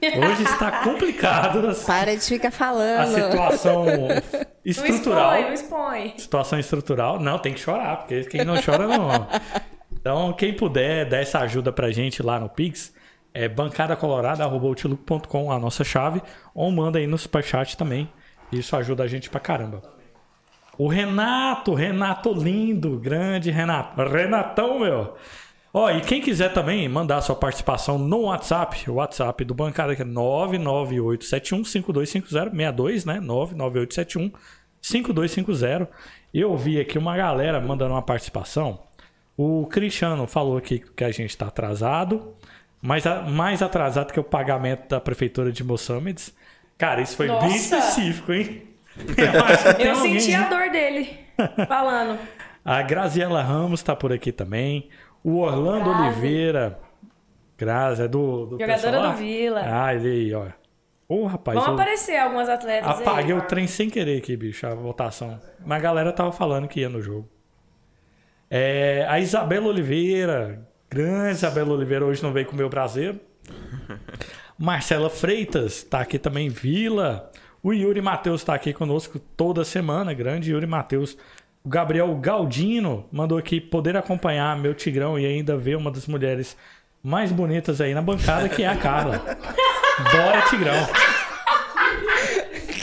Hoje 0.00 0.42
está 0.42 0.70
complicado 0.84 1.68
a, 1.70 1.74
Para 1.74 2.14
de 2.16 2.22
ficar 2.24 2.48
a 2.48 2.52
falando. 2.52 3.14
situação 3.14 3.84
Não 4.14 4.22
estrutural. 4.64 5.34
expõe, 5.34 5.42
não 5.44 5.52
expõe. 5.52 6.14
Situação 6.18 6.58
estrutural, 6.58 7.18
não, 7.20 7.38
tem 7.38 7.52
que 7.54 7.60
chorar, 7.60 7.98
porque 7.98 8.22
quem 8.24 8.44
não 8.44 8.60
chora 8.62 8.86
não. 8.86 9.26
Então, 9.92 10.32
quem 10.34 10.52
puder 10.54 11.06
dar 11.08 11.18
essa 11.18 11.38
ajuda 11.40 11.72
pra 11.72 11.90
gente 11.90 12.22
lá 12.22 12.38
no 12.38 12.48
Pix, 12.48 12.92
é 13.34 13.46
bancadacolorada.com, 13.48 15.52
a 15.52 15.58
nossa 15.58 15.82
chave, 15.82 16.22
ou 16.54 16.70
manda 16.70 17.00
aí 17.00 17.06
no 17.06 17.18
superchat 17.18 17.76
também. 17.76 18.08
Isso 18.52 18.76
ajuda 18.76 19.02
a 19.02 19.08
gente 19.08 19.28
pra 19.28 19.40
caramba. 19.40 19.82
O 20.78 20.86
Renato, 20.88 21.74
Renato 21.74 22.32
lindo, 22.32 22.98
grande 22.98 23.50
Renato. 23.50 24.00
Renatão, 24.02 24.78
meu. 24.78 25.16
Ó, 25.72 25.90
e 25.90 26.00
quem 26.00 26.20
quiser 26.20 26.52
também 26.52 26.88
mandar 26.88 27.20
sua 27.20 27.34
participação 27.34 27.98
no 27.98 28.20
WhatsApp, 28.22 28.88
o 28.88 28.94
WhatsApp 28.94 29.44
do 29.44 29.54
Bancada 29.54 29.96
que 29.96 30.02
é 30.02 30.04
99871525062, 30.04 33.04
né? 33.04 33.20
998715250. 34.80 35.88
Eu 36.32 36.56
vi 36.56 36.78
aqui 36.78 36.96
uma 36.96 37.16
galera 37.16 37.60
mandando 37.60 37.94
uma 37.94 38.02
participação. 38.02 38.78
O 39.36 39.66
Cristiano 39.66 40.28
falou 40.28 40.56
aqui 40.56 40.78
que 40.78 41.02
a 41.02 41.10
gente 41.10 41.30
está 41.30 41.48
atrasado, 41.48 42.36
mas 42.84 43.06
a- 43.06 43.22
mais 43.22 43.62
atrasado 43.62 44.12
que 44.12 44.20
o 44.20 44.24
pagamento 44.24 44.88
da 44.88 45.00
prefeitura 45.00 45.50
de 45.50 45.64
Moçambiques. 45.64 46.34
Cara, 46.76 47.00
isso 47.00 47.16
foi 47.16 47.28
bem 47.28 47.36
Nossa! 47.40 47.78
específico, 47.78 48.32
hein? 48.32 48.62
Eu, 49.16 49.86
Eu 49.86 49.94
alguém- 49.96 50.20
senti 50.20 50.34
a 50.34 50.48
dor 50.48 50.70
dele 50.70 51.18
falando. 51.66 52.18
a 52.64 52.82
Graziela 52.82 53.42
Ramos 53.42 53.82
tá 53.82 53.96
por 53.96 54.12
aqui 54.12 54.30
também. 54.30 54.88
O 55.22 55.38
Orlando 55.38 55.86
Grazi. 55.90 56.02
Oliveira. 56.10 56.78
Grazi, 57.56 58.02
é 58.02 58.08
do, 58.08 58.46
do 58.46 58.58
Jogadora 58.60 59.10
do 59.10 59.16
Vila. 59.16 59.62
Ah, 59.64 59.94
ele 59.94 60.08
aí, 60.08 60.34
ó. 60.34 60.46
Ô, 61.08 61.26
rapaz, 61.26 61.58
Vão 61.58 61.68
eu 61.68 61.72
aparecer 61.74 62.16
algumas 62.18 62.48
atletas 62.48 63.00
apaguei 63.00 63.32
aí. 63.32 63.38
o 63.38 63.42
trem 63.42 63.66
sem 63.66 63.88
querer 63.90 64.18
aqui, 64.18 64.36
bicho, 64.36 64.66
a 64.66 64.74
votação. 64.74 65.40
Mas 65.64 65.78
a 65.78 65.82
galera 65.82 66.12
tava 66.12 66.32
falando 66.32 66.66
que 66.68 66.80
ia 66.80 66.88
no 66.88 67.00
jogo. 67.00 67.28
É, 68.50 69.06
a 69.08 69.18
Isabela 69.20 69.66
Oliveira, 69.68 70.66
grande 70.94 71.32
Isabela 71.32 71.74
Oliveira, 71.74 72.04
hoje 72.04 72.22
não 72.22 72.32
veio 72.32 72.46
com 72.46 72.52
o 72.52 72.56
meu 72.56 72.70
prazer. 72.70 73.20
Marcela 74.56 75.10
Freitas 75.10 75.78
está 75.78 76.00
aqui 76.00 76.18
também, 76.18 76.48
Vila. 76.48 77.30
O 77.62 77.72
Yuri 77.72 78.00
Matheus 78.00 78.42
está 78.42 78.54
aqui 78.54 78.72
conosco 78.72 79.18
toda 79.18 79.64
semana, 79.64 80.14
grande 80.14 80.52
Yuri 80.52 80.66
Matheus. 80.66 81.16
O 81.64 81.68
Gabriel 81.68 82.14
Galdino 82.16 83.08
mandou 83.10 83.36
aqui 83.36 83.60
poder 83.60 83.96
acompanhar 83.96 84.56
meu 84.56 84.74
Tigrão 84.74 85.18
e 85.18 85.26
ainda 85.26 85.56
ver 85.56 85.76
uma 85.76 85.90
das 85.90 86.06
mulheres 86.06 86.56
mais 87.02 87.32
bonitas 87.32 87.80
aí 87.80 87.92
na 87.92 88.02
bancada, 88.02 88.48
que 88.48 88.62
é 88.62 88.68
a 88.68 88.76
Carla. 88.76 89.20
Bora, 90.12 90.42
Tigrão. 90.42 90.86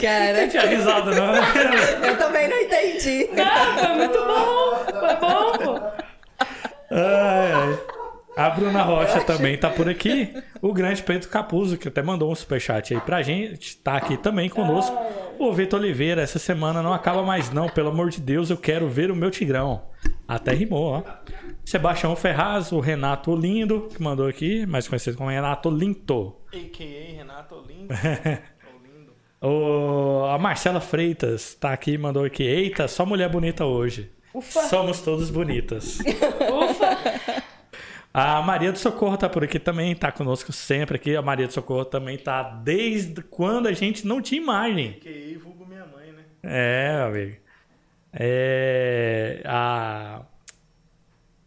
Cara, 0.00 0.48
Tinha 0.48 0.66
risada, 0.66 1.12
não? 1.12 1.34
eu 2.06 2.18
também 2.18 2.48
não 2.48 2.58
entendi. 2.58 3.28
Ah, 3.40 3.78
foi 3.78 3.96
muito 3.96 4.18
bom. 4.18 4.98
Foi 4.98 5.16
bom, 5.16 5.52
pô. 5.58 6.02
Ai, 6.90 7.52
ai. 7.52 7.91
A 8.36 8.48
Bruna 8.50 8.82
Rocha 8.82 9.20
também 9.24 9.58
tá 9.58 9.68
por 9.68 9.88
aqui. 9.88 10.32
O 10.60 10.72
grande 10.72 11.02
Pedro 11.02 11.28
Capuzzo, 11.28 11.76
que 11.76 11.88
até 11.88 12.02
mandou 12.02 12.32
um 12.32 12.34
superchat 12.34 12.94
aí 12.94 13.00
pra 13.00 13.22
gente, 13.22 13.76
tá 13.76 13.96
aqui 13.96 14.16
também 14.16 14.48
conosco. 14.48 14.96
O 15.38 15.52
Vitor 15.52 15.80
Oliveira, 15.80 16.22
essa 16.22 16.38
semana 16.38 16.82
não 16.82 16.94
acaba 16.94 17.22
mais 17.22 17.50
não, 17.50 17.68
pelo 17.68 17.90
amor 17.90 18.10
de 18.10 18.20
Deus, 18.20 18.48
eu 18.48 18.56
quero 18.56 18.88
ver 18.88 19.10
o 19.10 19.16
meu 19.16 19.30
Tigrão. 19.30 19.82
Até 20.26 20.52
rimou, 20.52 20.84
ó. 20.84 21.02
Sebastião 21.64 22.16
Ferraz, 22.16 22.72
o 22.72 22.80
Renato 22.80 23.32
Olindo, 23.32 23.88
que 23.94 24.02
mandou 24.02 24.26
aqui, 24.26 24.64
mais 24.66 24.88
conhecido 24.88 25.16
como 25.16 25.28
Renato 25.30 25.70
Linto. 25.70 26.34
A.K.A. 26.52 27.16
Renato 27.18 27.54
Olindo. 27.56 27.92
O, 29.44 30.24
a 30.26 30.38
Marcela 30.38 30.80
Freitas 30.80 31.56
tá 31.56 31.72
aqui, 31.72 31.98
mandou 31.98 32.24
aqui. 32.24 32.44
Eita, 32.44 32.86
só 32.86 33.04
mulher 33.04 33.28
bonita 33.28 33.64
hoje. 33.64 34.08
Ufa. 34.32 34.60
Somos 34.68 35.00
todos 35.00 35.30
bonitas. 35.30 35.98
Ufa. 36.48 37.42
A 38.14 38.42
Maria 38.42 38.70
do 38.70 38.78
Socorro 38.78 39.16
tá 39.16 39.28
por 39.28 39.42
aqui 39.42 39.58
também, 39.58 39.94
tá 39.94 40.12
conosco 40.12 40.52
sempre 40.52 40.96
aqui. 40.96 41.16
A 41.16 41.22
Maria 41.22 41.46
do 41.46 41.52
Socorro 41.52 41.84
também 41.84 42.18
tá 42.18 42.42
desde 42.42 43.22
quando 43.22 43.68
a 43.68 43.72
gente 43.72 44.06
não 44.06 44.20
tinha 44.20 44.40
imagem. 44.40 44.96
A.K.A. 44.98 45.38
vulgo 45.38 45.64
minha 45.66 45.86
mãe, 45.86 46.12
né? 46.12 46.22
É, 46.42 46.96
meu 46.96 47.06
amigo. 47.06 47.36
É, 48.12 49.42
a 49.46 50.20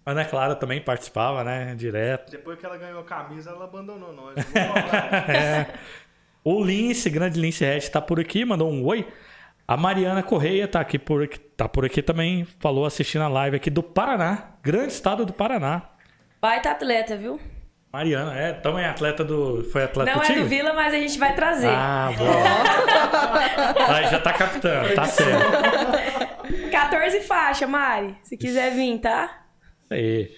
Ana 0.03 0.25
Clara 0.25 0.55
também 0.55 0.81
participava, 0.81 1.43
né? 1.43 1.75
Direto. 1.75 2.31
Depois 2.31 2.57
que 2.57 2.65
ela 2.65 2.77
ganhou 2.77 2.99
a 2.99 3.03
camisa, 3.03 3.51
ela 3.51 3.65
abandonou 3.65 4.11
nós. 4.11 4.35
É. 5.29 5.67
O 6.43 6.63
Lince, 6.63 7.09
grande 7.09 7.39
Lince 7.39 7.65
Red, 7.65 7.81
tá 7.89 7.99
por 7.99 8.19
aqui, 8.19 8.45
mandou 8.45 8.71
um 8.71 8.83
oi. 8.85 9.07
A 9.67 9.75
Mariana 9.75 10.21
Correia 10.21 10.67
tá 10.67 10.79
aqui 10.79 10.99
por 10.99 11.27
tá 11.57 11.67
por 11.67 11.85
aqui 11.85 12.03
também, 12.03 12.45
falou 12.59 12.85
assistindo 12.85 13.23
a 13.23 13.27
live 13.27 13.55
aqui 13.55 13.71
do 13.71 13.81
Paraná, 13.81 14.51
grande 14.61 14.93
estado 14.93 15.25
do 15.25 15.33
Paraná. 15.33 15.94
Baita 16.45 16.69
atleta, 16.69 17.17
viu? 17.17 17.39
Mariana, 17.91 18.37
é, 18.37 18.53
também 18.53 18.85
atleta 18.85 19.23
do. 19.23 19.63
Foi 19.63 19.83
atleta 19.83 20.11
Não 20.11 20.19
do 20.19 20.31
é 20.31 20.35
do 20.35 20.45
Vila, 20.45 20.73
mas 20.73 20.93
a 20.93 20.97
gente 20.99 21.17
vai 21.17 21.33
trazer. 21.33 21.71
Ah, 21.71 22.11
bom. 22.15 23.81
Aí 23.91 24.07
já 24.11 24.19
tá 24.19 24.31
captando, 24.31 24.93
tá 24.93 25.05
certo. 25.05 25.41
14 26.69 27.21
faixa, 27.21 27.65
Mari. 27.65 28.15
Se 28.21 28.37
quiser 28.37 28.75
vir, 28.75 28.99
tá? 28.99 29.47
Aí. 29.89 30.35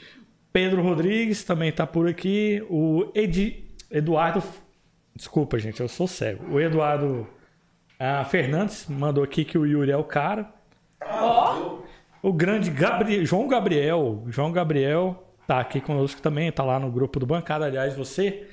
Pedro 0.54 0.82
Rodrigues 0.82 1.44
também 1.44 1.74
tá 1.74 1.86
por 1.86 2.08
aqui. 2.08 2.66
O 2.70 3.12
Edi, 3.14 3.66
Eduardo. 3.92 4.42
Desculpa, 5.14 5.60
gente, 5.60 5.82
eu 5.82 5.90
sou 5.90 6.08
cego. 6.08 6.54
O 6.54 6.62
Eduardo 6.62 7.28
ah, 8.00 8.24
Fernandes 8.24 8.88
mandou 8.88 9.26
aqui 9.26 9.44
que 9.44 9.58
o 9.58 9.66
Yuri 9.66 9.92
é 9.92 9.98
o 9.98 10.06
cara. 10.06 10.54
Ó. 11.06 11.80
O 12.24 12.32
grande. 12.32 12.74
João 13.26 13.46
Gabriel. 13.46 14.24
João 14.30 14.54
Gabriel 14.54 15.27
tá 15.48 15.62
aqui 15.62 15.80
conosco 15.80 16.22
também, 16.22 16.52
tá 16.52 16.64
lá 16.64 16.78
no 16.78 16.92
grupo 16.92 17.20
do 17.20 17.26
Bancada. 17.26 17.66
Aliás, 17.66 17.96
você 17.96 18.46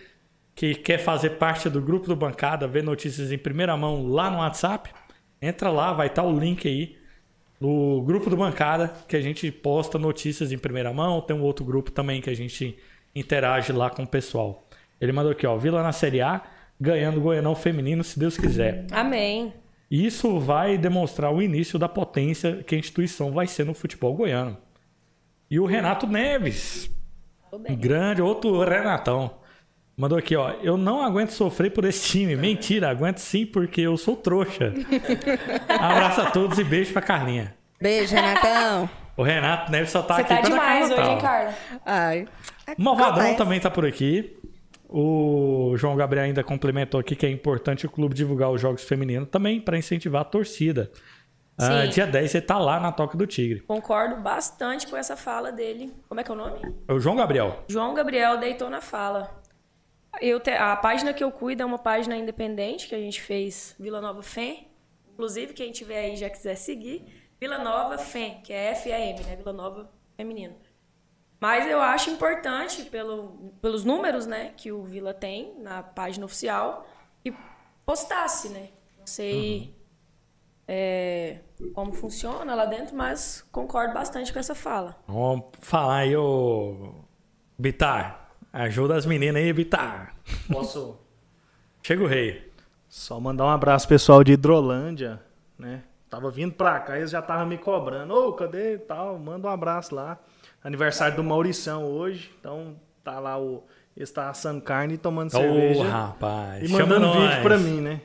que 0.55 0.77
quer 0.77 0.99
fazer 0.99 1.31
parte 1.31 1.69
do 1.69 1.83
grupo 1.83 2.07
do 2.07 2.15
Bancada, 2.15 2.69
ver 2.69 2.85
notícias 2.85 3.33
em 3.33 3.39
primeira 3.39 3.77
mão 3.77 4.07
lá 4.07 4.31
no 4.31 4.39
WhatsApp, 4.39 4.91
entra 5.43 5.69
lá, 5.69 5.93
vai 5.93 6.07
estar 6.07 6.23
o 6.23 6.39
link 6.39 6.67
aí 6.69 6.97
no 7.61 8.01
grupo 8.03 8.31
do 8.31 8.37
Bancada, 8.37 8.95
que 9.09 9.17
a 9.17 9.21
gente 9.21 9.51
posta 9.51 9.99
notícias 9.99 10.53
em 10.53 10.59
primeira 10.59 10.93
mão. 10.93 11.21
Tem 11.21 11.35
um 11.35 11.43
outro 11.43 11.65
grupo 11.65 11.91
também 11.91 12.21
que 12.21 12.31
a 12.31 12.35
gente 12.35 12.79
interage 13.15 13.73
lá 13.73 13.91
com 13.91 14.05
o 14.05 14.07
pessoal. 14.07 14.65
Ele 15.01 15.13
mandou 15.13 15.33
aqui, 15.33 15.47
ó, 15.47 15.57
Vila 15.57 15.83
na 15.83 15.93
Série 15.93 16.21
A, 16.21 16.43
ganhando 16.81 17.19
o 17.19 17.21
Goianão 17.21 17.57
feminino, 17.57 18.05
se 18.05 18.19
Deus 18.19 18.39
quiser. 18.39 18.87
Amém. 18.93 19.53
Isso 19.91 20.39
vai 20.39 20.79
demonstrar 20.79 21.33
o 21.33 21.43
início 21.43 21.79
da 21.79 21.89
potência 21.89 22.63
que 22.65 22.75
a 22.75 22.79
instituição 22.79 23.33
vai 23.33 23.47
ser 23.47 23.65
no 23.65 23.75
futebol 23.75 24.15
goiano. 24.15 24.57
E 25.51 25.61
o 25.61 25.67
Renato 25.67 26.07
Neves, 26.07 26.91
grande, 27.79 28.23
outro 28.23 28.63
Renatão, 28.65 29.31
mandou 29.97 30.19
aqui, 30.19 30.35
ó. 30.35 30.51
Eu 30.63 30.77
não 30.77 31.03
aguento 31.03 31.31
sofrer 31.31 31.71
por 31.71 31.85
esse 31.85 32.07
time. 32.09 32.35
Mentira, 32.37 32.91
aguento 32.91 33.19
sim 33.19 33.47
porque 33.47 33.81
eu 33.83 33.97
sou 33.97 34.17
trouxa. 34.17 34.73
Abraço 35.69 36.21
a 36.23 36.31
todos 36.31 36.59
e 36.59 36.65
beijo 36.65 36.93
pra 36.93 37.03
Carlinha. 37.03 37.55
Beijo, 37.81 38.15
Renatão. 38.15 38.89
O 39.17 39.23
Renato 39.23 39.71
Neves 39.71 39.91
só 39.91 40.03
tá 40.03 40.17
Você 40.17 40.23
aqui 40.23 40.35
tá 40.35 40.41
demais 40.41 40.91
hoje, 40.91 40.97
tá, 40.97 41.13
hein. 41.13 41.19
Carla? 41.21 41.55
Ai. 41.87 42.29
Malvadão 42.77 43.13
Acontece. 43.13 43.37
também 43.37 43.61
tá 43.61 43.71
por 43.71 43.87
aqui. 43.87 44.37
O 44.89 45.75
João 45.77 45.97
Gabriel 45.97 46.25
ainda 46.25 46.43
complementou 46.43 47.01
aqui 47.01 47.15
que 47.15 47.27
é 47.27 47.31
importante 47.31 47.87
o 47.87 47.91
clube 47.91 48.15
divulgar 48.15 48.51
os 48.51 48.61
jogos 48.61 48.85
femininos 48.85 49.29
também 49.29 49.61
para 49.61 49.79
incentivar 49.79 50.23
a 50.23 50.25
torcida. 50.25 50.91
Ah, 51.57 51.87
dia 51.87 52.07
10 52.07 52.31
você 52.31 52.41
tá 52.41 52.59
lá 52.59 52.81
na 52.81 52.91
Toca 52.91 53.17
do 53.17 53.27
Tigre. 53.27 53.61
Concordo 53.61 54.17
bastante 54.17 54.87
com 54.89 54.97
essa 54.97 55.17
fala 55.17 55.53
dele. 55.53 55.95
Como 56.09 56.21
é 56.21 56.25
que 56.25 56.31
é 56.31 56.35
o 56.35 56.37
nome? 56.37 56.61
É 56.89 56.93
o 56.93 56.99
João 56.99 57.15
Gabriel. 57.17 57.63
João 57.69 57.95
Gabriel 57.95 58.39
deitou 58.39 58.69
na 58.69 58.81
fala. 58.81 59.41
Eu 60.21 60.41
te- 60.41 60.51
a 60.51 60.75
página 60.77 61.13
que 61.13 61.23
eu 61.23 61.31
cuido 61.31 61.63
é 61.63 61.67
uma 61.67 61.79
página 61.79 62.17
independente 62.17 62.89
que 62.89 62.95
a 62.95 62.99
gente 62.99 63.21
fez 63.23 63.75
Vila 63.79 64.01
Nova 64.01 64.23
Fem. 64.23 64.69
Inclusive, 65.13 65.53
quem 65.55 65.71
tiver 65.71 65.99
aí 65.99 66.17
já 66.17 66.29
quiser 66.29 66.57
seguir, 66.57 67.05
Vila 67.41 67.59
Nova 67.59 67.99
Fem, 67.99 68.41
que 68.43 68.53
é 68.53 68.71
F-A-M, 68.73 69.23
né? 69.25 69.37
Vila 69.37 69.53
Nova 69.53 69.91
Feminino. 70.17 70.55
Mas 71.41 71.69
eu 71.69 71.81
acho 71.81 72.11
importante, 72.11 72.83
pelo, 72.85 73.53
pelos 73.61 73.85
números 73.85 74.27
né, 74.27 74.53
que 74.57 74.73
o 74.73 74.83
Vila 74.83 75.13
tem 75.13 75.55
na 75.59 75.83
página 75.83 76.25
oficial, 76.25 76.87
e 77.25 77.33
postasse, 77.85 78.49
né? 78.49 78.69
Não 78.99 79.07
sei 79.07 79.74
é, 80.67 81.39
como 81.75 81.93
funciona 81.93 82.55
lá 82.55 82.65
dentro, 82.67 82.97
mas 82.97 83.45
concordo 83.53 83.95
bastante 83.95 84.33
com 84.33 84.39
essa 84.39 84.55
fala. 84.55 84.97
Vamos 85.07 85.47
falar 85.61 85.97
aí, 85.99 86.17
ô. 86.17 86.95
Bitar. 87.59 88.31
Ajuda 88.53 88.97
as 88.97 89.05
meninas 89.07 89.43
aí, 89.43 89.53
Bitar. 89.53 90.15
Posso 90.51 90.97
Chega 91.83 92.03
o 92.03 92.07
rei. 92.07 92.51
só 92.89 93.21
mandar 93.21 93.45
um 93.45 93.51
abraço 93.51 93.87
pessoal 93.87 94.25
de 94.25 94.33
Hidrolândia, 94.33 95.21
né? 95.59 95.83
Tava 96.09 96.31
vindo 96.31 96.53
pra 96.55 96.79
cá, 96.81 96.97
eles 96.97 97.11
já 97.11 97.19
estavam 97.19 97.45
me 97.47 97.59
cobrando. 97.59 98.15
Ô, 98.15 98.33
cadê 98.33 98.75
e 98.75 98.79
tal? 98.79 99.19
Manda 99.19 99.49
um 99.49 99.51
abraço 99.51 99.95
lá. 99.95 100.19
Aniversário 100.63 101.17
do 101.17 101.25
Maurição 101.25 101.85
hoje. 101.85 102.33
Então 102.41 102.77
tá 103.03 103.19
lá 103.19 103.39
o. 103.39 103.65
Ele 103.97 104.05
está 104.05 104.29
assando 104.31 104.61
carne 104.61 104.95
e 104.95 104.99
tomando 104.99 105.29
Ô, 105.29 105.31
cerveja. 105.39 105.85
rapaz. 105.89 106.63
E 106.63 106.69
chama 106.69 106.81
mandando 106.87 107.07
nós. 107.07 107.29
vídeo 107.31 107.43
pra 107.43 107.59
mim, 107.59 107.81
né? 107.81 108.01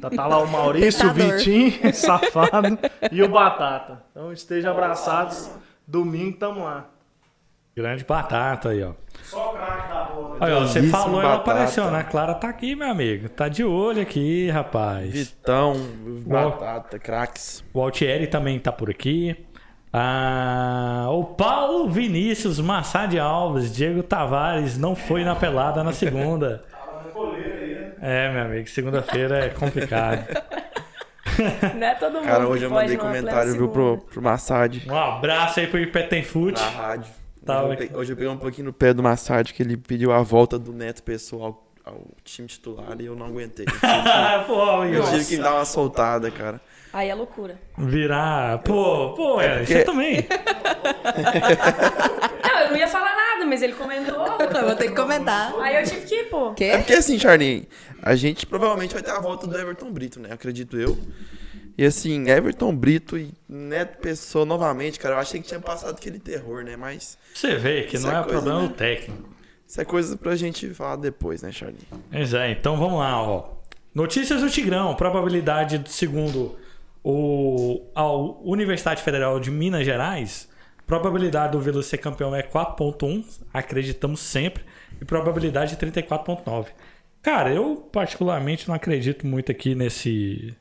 Tá, 0.00 0.10
tá 0.10 0.26
lá 0.26 0.38
o 0.38 0.48
Maurício, 0.48 1.08
o. 1.08 1.12
Vitinho, 1.12 1.72
safado, 1.94 2.78
e 3.10 3.22
o 3.22 3.28
Batata. 3.28 4.02
Então 4.10 4.32
estejam 4.32 4.72
abraçados. 4.72 5.50
Domingo 5.86 6.38
tamo 6.38 6.64
lá. 6.64 6.86
Grande 7.74 8.04
batata 8.04 8.68
aí, 8.68 8.82
ó. 8.82 8.92
Só 9.24 9.50
o 9.50 9.52
craque 9.54 9.88
da 9.88 10.04
bola. 10.04 10.36
Olha, 10.40 10.60
você 10.60 10.82
falou, 10.88 11.22
ela 11.22 11.36
apareceu, 11.36 11.90
né? 11.90 12.00
A 12.00 12.04
Clara 12.04 12.34
tá 12.34 12.48
aqui, 12.48 12.76
meu 12.76 12.90
amigo. 12.90 13.30
Tá 13.30 13.48
de 13.48 13.64
olho 13.64 14.02
aqui, 14.02 14.50
rapaz. 14.50 15.10
Vitão, 15.10 15.74
batata, 16.26 16.98
craques. 16.98 17.64
O 17.72 17.80
Altieri 17.80 18.26
também 18.26 18.58
tá 18.58 18.70
por 18.70 18.90
aqui. 18.90 19.34
Ah, 19.90 21.06
o 21.10 21.24
Paulo 21.24 21.88
Vinícius 21.88 22.58
Massad 22.58 23.14
Alves, 23.18 23.74
Diego 23.74 24.02
Tavares 24.02 24.78
não 24.78 24.94
foi 24.94 25.22
na 25.24 25.34
pelada 25.34 25.82
na 25.82 25.92
segunda. 25.92 26.62
É, 28.02 28.32
meu 28.32 28.42
amigo, 28.42 28.68
segunda-feira 28.68 29.44
é 29.46 29.48
complicado. 29.50 30.26
Não 31.78 31.86
é 31.86 31.94
todo 31.94 32.14
mundo 32.14 32.24
Cara, 32.26 32.46
hoje 32.48 32.64
eu 32.64 32.70
mandei 32.70 32.96
comentário, 32.96 33.52
viu, 33.52 33.68
pro, 33.68 33.98
pro 33.98 34.20
Massad 34.20 34.82
Um 34.86 34.94
abraço 34.96 35.60
aí 35.60 35.66
pro 35.68 35.78
Ipetenfute. 35.78 36.60
na 36.60 36.68
rádio. 36.68 37.10
Tá, 37.46 37.62
hoje, 37.62 37.72
eu 37.72 37.76
peguei, 37.78 37.96
hoje 37.96 38.12
eu 38.12 38.16
peguei 38.16 38.30
um 38.32 38.36
pouquinho 38.36 38.66
no 38.66 38.72
pé 38.72 38.92
do 38.92 39.02
Massad, 39.02 39.52
que 39.52 39.62
ele 39.62 39.76
pediu 39.76 40.12
a 40.12 40.20
volta 40.20 40.58
do 40.58 40.72
Neto 40.72 41.02
Pessoal 41.02 41.64
ao, 41.86 41.92
ao 41.94 42.00
time 42.24 42.46
titular 42.48 42.96
e 43.00 43.06
eu 43.06 43.14
não 43.16 43.26
aguentei. 43.26 43.66
Eu 43.66 43.72
tive 43.72 43.86
Ah, 43.86 44.44
pô, 44.46 44.84
eu 44.84 45.04
tive 45.10 45.24
que 45.24 45.36
dar 45.38 45.54
uma 45.54 45.64
soltada, 45.64 46.30
cara. 46.30 46.60
Aí 46.92 47.08
é 47.08 47.14
loucura. 47.14 47.58
Virar. 47.78 48.58
Pô, 48.58 49.14
pô, 49.14 49.40
é, 49.40 49.58
porque- 49.60 49.72
você 49.74 49.84
também. 49.84 50.26
Não, 52.44 52.60
eu 52.60 52.70
não 52.70 52.76
ia 52.76 52.88
falar 52.88 53.14
nada, 53.16 53.46
mas 53.46 53.62
ele 53.62 53.72
comentou. 53.72 54.14
Ter 54.82 54.90
que 54.90 54.96
comentar. 54.96 55.54
Aí 55.60 55.76
eu 55.76 55.84
tive 55.84 56.06
que 56.06 56.14
ir, 56.14 56.24
pô. 56.30 56.50
É 56.50 56.54
Quê? 56.54 56.72
porque 56.78 56.92
assim, 56.94 57.18
Charlinho, 57.18 57.66
a 58.02 58.14
gente 58.14 58.46
provavelmente 58.46 58.92
vai 58.94 59.02
ter 59.02 59.10
a 59.10 59.20
volta 59.20 59.46
do 59.46 59.56
Everton 59.56 59.90
Brito, 59.92 60.20
né? 60.20 60.30
Acredito 60.32 60.76
eu. 60.78 60.98
E 61.76 61.84
assim, 61.84 62.28
Everton 62.28 62.74
Brito 62.74 63.16
e 63.16 63.32
Neto 63.48 63.98
Pessoa 64.00 64.44
novamente, 64.44 64.98
cara, 64.98 65.14
eu 65.14 65.18
achei 65.18 65.40
que 65.40 65.48
tinha 65.48 65.60
passado 65.60 65.94
aquele 65.96 66.18
terror, 66.18 66.62
né? 66.64 66.76
Mas 66.76 67.16
Você 67.34 67.56
vê 67.56 67.82
que 67.84 67.98
não 67.98 68.10
é 68.10 68.20
é, 68.20 68.22
coisa, 68.22 68.28
problema 68.30 68.62
né? 68.62 68.68
do 68.68 68.74
técnico. 68.74 69.30
isso 69.66 69.80
é 69.80 69.84
coisa 69.84 70.16
pra 70.16 70.36
gente 70.36 70.68
falar 70.74 70.96
depois, 70.96 71.40
né, 71.42 71.50
Charlie? 71.50 71.80
Pois 72.10 72.34
é, 72.34 72.50
então 72.50 72.76
vamos 72.76 72.98
lá, 72.98 73.22
ó. 73.22 73.54
Notícias 73.94 74.40
do 74.42 74.50
Tigrão, 74.50 74.94
probabilidade 74.94 75.82
segundo 75.90 76.56
o, 77.02 77.82
a 77.94 78.06
Universidade 78.12 79.02
Federal 79.02 79.40
de 79.40 79.50
Minas 79.50 79.84
Gerais, 79.84 80.48
probabilidade 80.86 81.52
do 81.52 81.60
Vila 81.60 81.82
ser 81.82 81.98
campeão 81.98 82.34
é 82.34 82.42
4.1, 82.42 83.24
acreditamos 83.52 84.20
sempre, 84.20 84.64
e 85.00 85.04
probabilidade 85.04 85.76
34.9. 85.76 86.66
Cara, 87.22 87.52
eu 87.52 87.76
particularmente 87.92 88.68
não 88.68 88.74
acredito 88.74 89.26
muito 89.26 89.52
aqui 89.52 89.74
nesse 89.74 90.56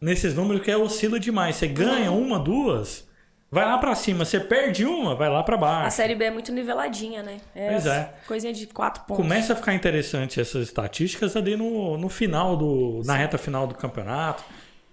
nesses 0.00 0.34
números 0.34 0.62
que 0.62 0.70
é 0.70 0.76
oscila 0.76 1.20
demais. 1.20 1.56
Você 1.56 1.68
ganha 1.68 2.10
uma, 2.10 2.38
duas, 2.38 3.08
vai 3.50 3.64
lá 3.64 3.78
pra 3.78 3.94
cima. 3.94 4.24
Você 4.24 4.40
perde 4.40 4.84
uma, 4.84 5.14
vai 5.14 5.28
lá 5.28 5.42
pra 5.42 5.56
baixo. 5.56 5.86
A 5.86 5.90
Série 5.90 6.14
B 6.14 6.24
é 6.24 6.30
muito 6.30 6.50
niveladinha, 6.50 7.22
né? 7.22 7.38
É 7.54 7.70
Pois 7.70 7.86
é. 7.86 8.12
Coisinha 8.26 8.52
de 8.52 8.66
quatro 8.66 9.04
pontos. 9.04 9.22
Começa 9.22 9.52
a 9.52 9.56
ficar 9.56 9.74
interessante 9.74 10.40
essas 10.40 10.66
estatísticas 10.66 11.36
ali 11.36 11.56
no, 11.56 11.96
no 11.96 12.08
final 12.08 12.56
do. 12.56 13.02
na 13.04 13.14
reta 13.14 13.38
final 13.38 13.66
do 13.66 13.74
campeonato. 13.74 14.42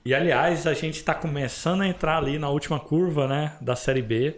E 0.06 0.13
aliás, 0.13 0.65
a 0.67 0.74
gente 0.74 0.95
está 0.95 1.13
começando 1.13 1.82
a 1.82 1.88
entrar 1.88 2.17
ali 2.17 2.38
na 2.38 2.50
última 2.50 2.80
curva, 2.80 3.28
né? 3.28 3.54
Da 3.60 3.76
Série 3.76 4.02
B. 4.02 4.36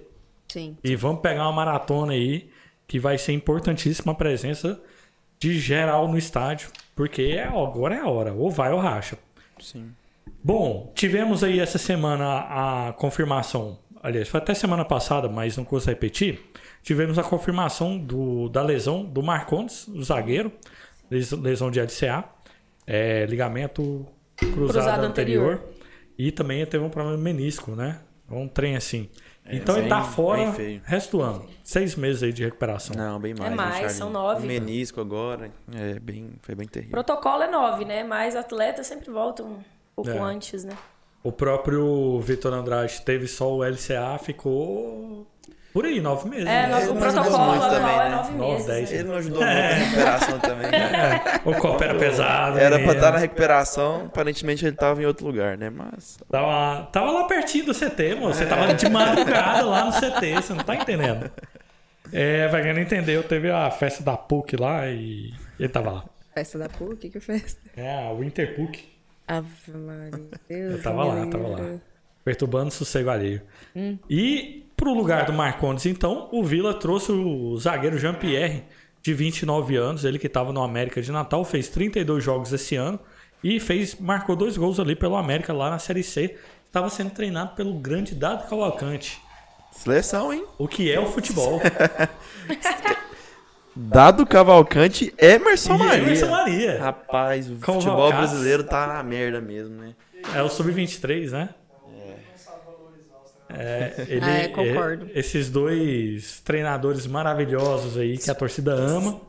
Sim. 0.51 0.77
E 0.83 0.95
vamos 0.95 1.21
pegar 1.21 1.43
uma 1.43 1.51
maratona 1.53 2.13
aí, 2.13 2.49
que 2.87 2.99
vai 2.99 3.17
ser 3.17 3.33
importantíssima 3.33 4.11
a 4.11 4.15
presença 4.15 4.79
de 5.39 5.57
geral 5.59 6.07
no 6.07 6.17
estádio. 6.17 6.69
Porque 6.95 7.21
é, 7.23 7.43
agora 7.45 7.95
é 7.95 7.99
a 7.99 8.07
hora. 8.07 8.33
Ou 8.33 8.49
vai 8.51 8.71
ou 8.71 8.79
racha. 8.79 9.17
Sim. 9.59 9.91
Bom, 10.43 10.91
tivemos 10.95 11.43
aí 11.43 11.59
essa 11.59 11.77
semana 11.77 12.39
a 12.89 12.93
confirmação. 12.93 13.79
Aliás, 14.03 14.27
foi 14.27 14.39
até 14.39 14.53
semana 14.53 14.83
passada, 14.83 15.29
mas 15.29 15.55
não 15.55 15.63
custa 15.63 15.91
repetir. 15.91 16.39
Tivemos 16.83 17.19
a 17.19 17.23
confirmação 17.23 17.97
do, 17.97 18.49
da 18.49 18.61
lesão 18.63 19.05
do 19.05 19.21
Marcondes, 19.21 19.87
o 19.87 20.03
zagueiro. 20.03 20.51
les- 21.09 21.31
Lesão 21.31 21.69
de 21.71 21.79
LCA. 21.79 22.23
é, 22.87 23.25
ligamento 23.27 24.05
cruzado, 24.35 24.55
Cruzado 24.73 25.03
anterior. 25.05 25.53
anterior. 25.53 25.69
E 26.17 26.31
também 26.31 26.65
teve 26.65 26.83
um 26.83 26.89
problema 26.89 27.15
de 27.17 27.23
menisco, 27.23 27.71
né? 27.75 27.99
Um 28.29 28.47
trem 28.47 28.75
assim. 28.75 29.07
É, 29.43 29.55
então 29.55 29.75
ele 29.75 29.81
bem- 29.83 29.89
tá 29.89 30.03
fora 30.03 30.53
resto 30.83 31.17
do 31.17 31.23
ano. 31.23 31.45
Seis 31.63 31.95
meses 31.95 32.21
aí 32.23 32.31
de 32.31 32.43
recuperação. 32.43 32.95
Não, 32.95 33.19
bem 33.19 33.33
mais. 33.33 33.51
É 33.51 33.55
mais, 33.55 33.91
são 33.93 34.09
nove. 34.09 34.43
O 34.43 34.47
menisco 34.47 35.01
agora, 35.01 35.51
é 35.73 35.99
bem, 35.99 36.29
foi 36.41 36.53
bem 36.55 36.67
terrível. 36.67 36.91
protocolo 36.91 37.43
é 37.43 37.47
nove, 37.49 37.83
né? 37.85 38.03
Mas 38.03 38.35
atleta 38.35 38.83
sempre 38.83 39.09
volta 39.09 39.43
um 39.43 39.57
pouco 39.95 40.11
É. 40.11 40.19
antes, 40.19 40.63
né? 40.63 40.77
O 41.23 41.31
próprio 41.31 42.19
Vitor 42.21 42.53
Andrade 42.53 43.01
teve 43.01 43.27
só 43.27 43.51
o 43.53 43.63
LCA, 43.63 44.17
ficou 44.17 45.27
por 45.73 45.85
aí, 45.85 46.01
nove 46.01 46.29
meses. 46.29 46.45
É, 46.47 46.67
né? 46.67 46.77
o 46.89 46.95
protocolo 46.95 47.37
muito 47.37 47.63
anual 47.63 47.69
também, 47.69 47.95
é 47.95 47.97
né? 47.97 48.09
nove 48.15 48.33
Nove, 48.33 48.51
meses. 48.53 48.65
dez. 48.67 48.91
né? 48.91 48.97
Ele 48.97 49.07
não 49.07 49.15
ajudou 49.15 49.41
muito 49.41 49.53
na 49.53 49.69
recuperação 49.73 50.39
também, 50.39 50.71
né? 50.71 51.21
O 51.45 51.53
copo 51.55 51.83
era 51.83 51.95
pesado. 51.95 52.57
Era 52.59 52.69
pra 52.69 52.77
menino. 52.79 52.93
estar 52.93 53.11
na 53.11 53.17
recuperação, 53.17 54.05
aparentemente 54.05 54.65
ele 54.65 54.75
tava 54.75 55.01
em 55.01 55.05
outro 55.05 55.25
lugar, 55.25 55.57
né? 55.57 55.69
Mas. 55.69 56.17
Tava, 56.29 56.85
tava 56.91 57.11
lá 57.11 57.23
pertinho 57.25 57.65
do 57.65 57.73
CT, 57.73 58.15
moço. 58.15 58.39
Você 58.39 58.45
tava 58.45 58.73
de 58.73 58.89
madrugada 58.89 59.65
lá 59.65 59.85
no 59.85 59.91
CT, 59.91 60.33
você 60.41 60.53
não 60.53 60.63
tá 60.63 60.75
entendendo. 60.75 61.31
É, 62.13 62.47
pra 62.49 62.61
quem 62.61 62.73
não 62.73 62.81
entendeu, 62.81 63.23
teve 63.23 63.49
a 63.49 63.71
festa 63.71 64.03
da 64.03 64.17
PUC 64.17 64.57
lá 64.57 64.87
e 64.87 65.33
ele 65.59 65.69
tava 65.69 65.91
lá. 65.91 66.05
Festa 66.33 66.57
da 66.57 66.67
PUC, 66.69 67.09
que 67.09 67.19
festa? 67.19 67.59
É, 67.75 68.07
a 68.07 68.11
Winter 68.13 68.55
PUC. 68.55 68.89
Ave 69.27 69.49
Maria, 69.73 70.11
Deus 70.49 70.73
Eu 70.73 70.81
tava 70.83 71.03
me 71.13 71.19
lá, 71.21 71.27
tava 71.27 71.47
lá. 71.47 71.59
Perturbando 72.25 72.67
o 72.67 72.71
sossego 72.71 73.09
alheio. 73.09 73.41
E 74.09 74.65
pro 74.81 74.95
lugar 74.95 75.25
do 75.25 75.33
Marcondes, 75.33 75.85
então, 75.85 76.27
o 76.31 76.43
Vila 76.43 76.73
trouxe 76.73 77.11
o 77.11 77.55
zagueiro 77.55 77.99
Jean-Pierre, 77.99 78.63
de 78.99 79.13
29 79.13 79.75
anos, 79.75 80.03
ele 80.03 80.17
que 80.17 80.25
estava 80.25 80.51
no 80.51 80.63
América 80.63 80.99
de 80.99 81.11
Natal, 81.11 81.45
fez 81.45 81.69
32 81.69 82.23
jogos 82.23 82.51
esse 82.51 82.75
ano 82.75 82.99
e 83.43 83.59
fez 83.59 83.95
marcou 83.99 84.35
dois 84.35 84.57
gols 84.57 84.79
ali 84.79 84.95
pelo 84.95 85.15
América 85.15 85.53
lá 85.53 85.69
na 85.69 85.77
Série 85.77 86.01
C. 86.01 86.35
Estava 86.65 86.89
sendo 86.89 87.11
treinado 87.11 87.55
pelo 87.55 87.75
grande 87.75 88.15
Dado 88.15 88.49
Cavalcante. 88.49 89.21
Seleção, 89.71 90.33
hein? 90.33 90.45
O 90.57 90.67
que 90.67 90.91
é 90.91 90.99
o 90.99 91.05
futebol? 91.05 91.61
Dado 93.75 94.25
Cavalcante, 94.25 95.13
Emerson 95.15 95.75
e 95.75 95.77
Maria. 95.77 96.03
Emerson 96.03 96.29
Maria. 96.29 96.79
Rapaz, 96.79 97.47
o 97.47 97.53
Convocados. 97.53 97.83
futebol 97.83 98.11
brasileiro 98.11 98.63
tá 98.63 98.87
na 98.87 99.03
merda 99.03 99.39
mesmo, 99.39 99.75
né? 99.75 99.93
É 100.35 100.41
o 100.41 100.49
Sub-23, 100.49 101.29
né? 101.29 101.49
É, 103.57 104.05
ele, 104.07 104.25
Ah, 104.25 104.29
é, 104.37 104.47
concordo. 104.47 105.07
é, 105.13 105.19
esses 105.19 105.49
dois 105.49 106.39
treinadores 106.41 107.05
maravilhosos 107.07 107.97
aí 107.97 108.17
que 108.17 108.29
a 108.29 108.35
torcida 108.35 108.73
ama 108.73 109.19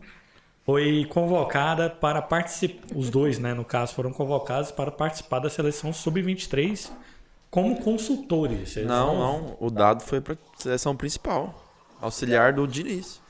foi 0.64 1.04
convocada 1.10 1.90
para 1.90 2.22
participar. 2.22 2.86
Os 2.94 3.10
dois, 3.10 3.38
né, 3.38 3.52
no 3.54 3.64
caso, 3.64 3.94
foram 3.94 4.12
convocados 4.12 4.70
para 4.70 4.90
participar 4.90 5.38
da 5.40 5.50
seleção 5.50 5.92
sub-23 5.92 6.90
como 7.50 7.80
consultores. 7.82 8.76
Eles 8.76 8.88
Não, 8.88 9.14
não. 9.18 9.56
O 9.60 9.70
dado 9.70 10.02
foi 10.02 10.20
pra 10.20 10.36
seleção 10.56 10.94
principal. 10.96 11.62
Auxiliar 12.00 12.52
do 12.52 12.66
Diniz. 12.66 13.20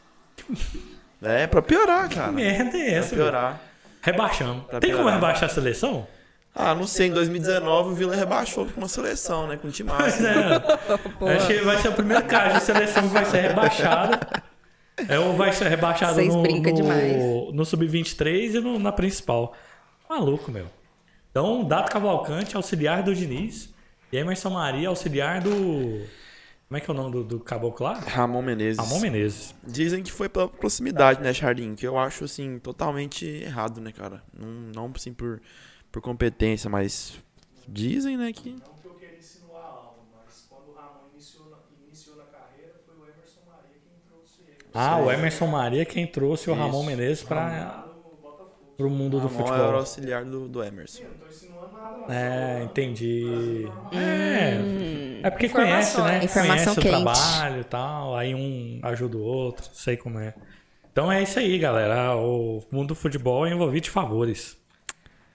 É, 1.23 1.47
pra 1.47 1.63
piorar, 1.63 2.09
Que 2.09 2.17
cara. 2.17 2.33
merda 2.33 2.77
é 2.77 2.85
Pra 2.85 2.93
essa? 2.99 3.11
velho? 3.11 3.23
piorar. 3.23 3.61
Rebaixamos. 4.01 4.65
Pra 4.67 4.81
Tem 4.81 4.91
como 4.91 5.03
piorar. 5.05 5.15
rebaixar 5.21 5.45
a 5.49 5.53
seleção? 5.53 6.07
Ah, 6.55 6.75
não 6.75 6.87
sei, 6.87 7.09
em 7.09 7.13
2019 7.13 7.91
o 7.91 7.95
Vila 7.95 8.15
rebaixou 8.15 8.67
com 8.67 8.81
uma 8.83 8.89
seleção, 8.89 9.47
né? 9.47 9.57
Com 9.57 9.69
um 9.69 9.71
time 9.71 9.91
Pois 9.97 10.23
é. 10.23 11.37
Acho 11.37 11.47
que 11.47 11.61
vai 11.61 11.79
ser 11.79 11.89
o 11.89 11.93
primeiro 11.95 12.25
caso 12.27 12.59
de 12.59 12.63
seleção 12.65 13.03
que 13.09 13.15
vai 13.15 13.25
ser 13.25 13.41
rebaixada. 13.41 14.21
É, 15.09 15.19
ou 15.19 15.35
vai 15.35 15.53
ser 15.53 15.69
rebaixado 15.69 16.15
Vocês 16.15 16.35
no, 16.35 16.43
no, 16.43 16.73
demais. 16.75 17.17
no 17.55 17.65
Sub-23 17.65 18.55
e 18.57 18.61
no- 18.61 18.79
na 18.79 18.93
principal. 18.93 19.55
Maluco, 20.09 20.51
meu. 20.53 20.67
Então, 21.31 21.65
Dato 21.65 21.91
Cavalcante, 21.91 22.55
auxiliar 22.55 23.03
do 23.03 23.15
Diniz. 23.15 23.73
E 24.13 24.19
Emerson 24.19 24.51
Maria, 24.51 24.89
auxiliar 24.91 25.41
do. 25.41 25.51
Como 26.69 26.77
é 26.77 26.81
que 26.81 26.91
é 26.91 26.95
o 26.95 26.97
nome 26.97 27.11
do, 27.13 27.25
do 27.25 27.41
caboclo 27.41 27.87
lá? 27.87 27.95
Ramon 27.95 28.43
Menezes. 28.43 28.79
Ramon 28.79 29.01
Menezes. 29.01 29.55
Dizem 29.67 30.03
que 30.03 30.13
foi 30.13 30.29
pela 30.29 30.47
proximidade, 30.49 31.23
né, 31.23 31.33
Charlinho? 31.33 31.75
Que 31.75 31.87
eu 31.87 31.99
acho, 31.99 32.25
assim, 32.25 32.59
totalmente 32.59 33.25
errado, 33.27 33.81
né, 33.81 33.91
cara? 33.93 34.23
Não, 34.39 34.49
não 34.87 34.93
assim, 34.95 35.13
por, 35.15 35.41
por 35.93 36.01
competência, 36.03 36.69
mas 36.71 37.15
dizem, 37.69 38.17
né, 38.17 38.33
que... 38.33 38.51
Não 38.51 38.59
que 38.61 38.87
eu 38.89 38.95
queria 38.95 39.19
insinuar 39.19 39.63
algo, 39.63 39.99
mas 40.13 40.47
quando 40.49 40.71
o 40.71 40.75
Ramon 40.75 41.11
iniciou 41.15 41.51
na, 41.51 41.59
iniciou 41.87 42.17
na 42.17 42.25
carreira, 42.25 42.73
foi 42.85 42.95
o 42.97 43.05
Emerson 43.05 43.41
Maria 43.47 43.79
quem 43.85 44.01
trouxe 44.09 44.41
ele. 44.49 44.57
Ah, 44.75 44.99
o 44.99 45.11
Emerson 45.13 45.47
Maria 45.47 45.85
quem 45.85 46.07
trouxe 46.07 46.51
o 46.51 46.55
Isso. 46.55 46.61
Ramon 46.63 46.83
Menezes 46.83 47.23
para 47.23 47.85
o 48.79 48.89
mundo 48.91 49.21
do 49.21 49.29
Ramon 49.29 49.55
era 49.55 49.69
o 49.69 49.77
futebol. 49.77 49.77
auxiliar 49.77 50.25
do, 50.25 50.49
do 50.49 50.65
Emerson. 50.65 51.05
Eu 51.05 51.11
não 51.11 51.19
tô 51.19 51.27
insinuando 51.29 51.73
nada, 51.73 51.99
não. 51.99 52.11
É, 52.11 52.65
entendi. 52.65 53.71
É, 53.93 55.21
é 55.23 55.31
porque 55.31 55.49
conhece, 55.49 56.01
né? 56.03 56.25
Informação 56.25 56.75
conhece 56.75 56.81
o 56.81 56.83
quente. 56.83 56.89
trabalho 56.89 57.61
e 57.61 57.65
tal, 57.65 58.17
aí 58.17 58.35
um 58.35 58.81
ajuda 58.83 59.17
o 59.19 59.23
outro, 59.23 59.69
sei 59.73 59.97
como 59.97 60.19
é. 60.19 60.35
Então 60.91 61.11
é 61.13 61.23
isso 61.23 61.39
aí, 61.39 61.59
galera. 61.59 62.17
O 62.17 62.63
mundo 62.71 62.89
do 62.89 62.95
futebol 62.95 63.47
é 63.47 63.51
envolvido 63.53 63.85
de 63.85 63.91
favores. 63.91 64.59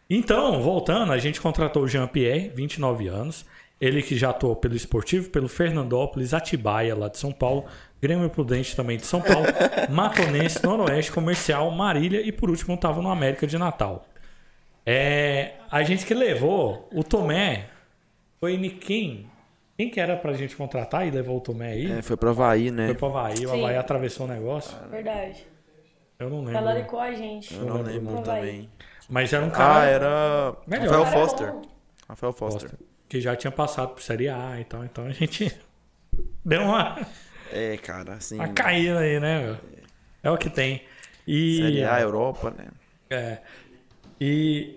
Então, 0.09 0.61
voltando, 0.61 1.11
a 1.11 1.17
gente 1.17 1.41
contratou 1.41 1.83
o 1.83 1.87
Jean-Pierre, 1.87 2.49
29 2.55 3.07
anos. 3.07 3.45
Ele 3.79 4.01
que 4.01 4.15
já 4.17 4.31
atuou 4.31 4.55
pelo 4.55 4.75
Esportivo, 4.75 5.29
pelo 5.29 5.47
Fernandópolis, 5.47 6.33
Atibaia, 6.33 6.95
lá 6.95 7.09
de 7.09 7.17
São 7.19 7.31
Paulo, 7.31 7.65
Grêmio 8.01 8.27
Prudente 8.29 8.75
também 8.75 8.97
de 8.97 9.05
São 9.05 9.21
Paulo, 9.21 9.45
Matonense, 9.89 10.63
Noroeste, 10.63 11.11
Comercial, 11.11 11.69
Marília 11.71 12.21
e 12.21 12.31
por 12.31 12.49
último 12.49 12.73
estava 12.73 13.01
no 13.01 13.09
América 13.11 13.45
de 13.45 13.55
Natal. 13.57 14.05
É, 14.85 15.51
a 15.69 15.83
gente 15.83 16.05
que 16.05 16.13
levou 16.13 16.87
o 16.93 17.03
Tomé 17.03 17.65
foi 18.39 18.57
ni- 18.57 18.69
quem? 18.71 19.27
Quem 19.77 19.89
que 19.91 19.99
era 19.99 20.15
pra 20.15 20.33
gente 20.33 20.55
contratar 20.55 21.05
e 21.07 21.11
levou 21.11 21.37
o 21.37 21.41
Tomé 21.41 21.73
aí? 21.73 21.91
É, 21.91 22.01
foi 22.01 22.17
pro 22.17 22.29
Havaí, 22.29 22.71
né? 22.71 22.85
Foi 22.87 22.95
pro 22.95 23.07
Havaí, 23.07 23.45
o 23.45 23.49
Sim. 23.49 23.59
Havaí 23.63 23.75
atravessou 23.77 24.25
o 24.25 24.29
negócio. 24.29 24.75
Verdade. 24.89 25.45
Eu 26.17 26.29
não 26.31 26.39
lembro. 26.39 26.53
Talaricou 26.53 26.99
a 26.99 27.11
gente. 27.13 27.53
Eu 27.53 27.65
não 27.65 27.81
lembro 27.83 28.17
Havaí. 28.17 28.39
também. 28.41 28.69
Mas 29.09 29.31
era 29.33 29.45
um 29.45 29.49
cara 29.49 29.81
Ah, 29.81 29.85
era 29.85 30.55
Melhor. 30.67 30.89
Rafael 31.03 31.05
Foster. 31.27 31.53
Rafael 32.09 32.33
Foster. 32.33 32.71
que 33.07 33.21
já 33.21 33.35
tinha 33.35 33.51
passado 33.51 33.89
por 33.93 34.01
Série 34.01 34.27
A 34.29 34.59
e 34.59 34.63
tal. 34.65 34.83
Então 34.83 35.05
a 35.05 35.11
gente 35.11 35.51
deu 36.43 36.61
uma, 36.63 36.99
É, 37.51 37.77
cara, 37.77 38.13
assim... 38.15 38.35
uma 38.35 38.49
caída 38.49 38.99
aí, 38.99 39.19
né? 39.19 39.43
meu? 39.43 39.57
É 40.23 40.31
o 40.31 40.37
que 40.37 40.49
tem. 40.49 40.83
E, 41.27 41.57
Série 41.61 41.83
A, 41.83 41.99
Europa, 42.01 42.53
né? 42.57 42.67
É. 43.09 43.37
E. 44.19 44.75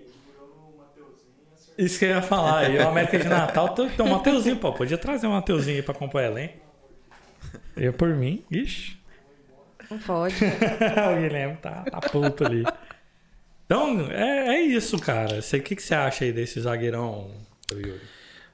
Isso 1.77 1.97
que 1.99 2.05
eu 2.05 2.09
ia 2.09 2.21
falar. 2.21 2.59
aí 2.59 2.77
o 2.77 2.87
América 2.87 3.17
de 3.17 3.27
Natal 3.27 3.69
tem 3.69 3.89
tem 3.89 4.05
um 4.05 4.09
Mateuzinho, 4.09 4.57
pô. 4.57 4.71
Podia 4.73 4.97
trazer 4.97 5.27
um 5.27 5.31
Mateuzinho 5.31 5.77
aí 5.77 5.83
pra 5.83 5.93
acompanhar 5.93 6.29
o 6.29 6.33
elenco. 6.33 6.57
Eu 7.75 7.91
por 7.93 8.09
mim, 8.09 8.45
ixi. 8.51 8.97
Não 9.89 9.97
pode. 9.97 10.35
o 10.45 11.21
Guilherme 11.21 11.57
tá, 11.57 11.83
tá 11.89 11.99
puto 11.99 12.45
ali. 12.45 12.63
Então, 13.71 14.11
é, 14.11 14.55
é 14.55 14.61
isso, 14.63 14.99
cara. 14.99 15.39
O 15.39 15.61
que, 15.61 15.77
que 15.77 15.81
você 15.81 15.95
acha 15.95 16.25
aí 16.25 16.33
desse 16.33 16.59
zagueirão, 16.59 17.31
Yuri? 17.71 18.01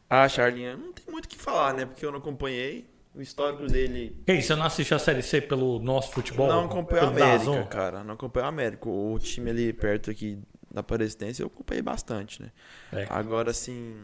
Ah, 0.08 0.30
Charlinha, 0.30 0.77
não 0.77 0.93
tem 0.93 1.06
muito 1.12 1.25
o 1.25 1.27
que 1.27 1.39
falar, 1.39 1.73
né? 1.73 1.88
Porque 1.88 2.06
eu 2.06 2.12
não 2.12 2.19
acompanhei. 2.19 2.88
O 3.15 3.21
histórico 3.21 3.65
dele. 3.65 4.15
Que 4.27 4.34
isso, 4.34 4.49
você 4.49 4.56
não 4.56 4.67
assistiu 4.67 4.95
a 4.95 4.99
Série 4.99 5.23
C 5.23 5.41
pelo 5.41 5.80
nosso 5.80 6.12
futebol? 6.12 6.47
Não 6.47 6.65
acompanhei 6.65 7.03
a 7.03 7.08
América, 7.08 7.38
Dazon? 7.39 7.63
cara. 7.65 8.03
Não 8.03 8.13
acompanhei 8.13 8.45
a 8.45 8.49
América. 8.49 8.88
O 8.88 9.17
time 9.17 9.49
ali 9.49 9.73
perto 9.73 10.12
aqui 10.12 10.38
da 10.69 10.82
Aparecidense 10.82 11.41
eu 11.41 11.47
acompanhei 11.47 11.82
bastante, 11.82 12.39
né? 12.39 12.51
É. 12.93 13.08
Agora 13.10 13.51
sim. 13.53 13.97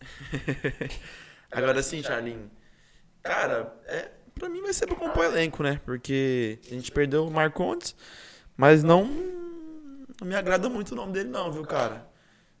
Agora 1.50 1.82
sim, 1.82 2.02
Charlinho. 2.02 2.50
Cara, 3.22 3.74
é, 3.86 4.10
pra 4.34 4.50
mim 4.50 4.60
vai 4.60 4.74
ser 4.74 4.86
pra 4.86 4.96
compor 4.96 5.24
elenco, 5.24 5.62
né? 5.62 5.80
Porque 5.86 6.58
a 6.66 6.74
gente 6.74 6.92
perdeu 6.92 7.26
o 7.26 7.30
Marcondes, 7.30 7.96
mas 8.54 8.82
não, 8.82 9.08
não 10.20 10.28
me 10.28 10.34
agrada 10.34 10.68
muito 10.68 10.92
o 10.92 10.94
nome 10.94 11.12
dele, 11.12 11.28
não, 11.28 11.50
viu, 11.52 11.62
cara? 11.62 12.06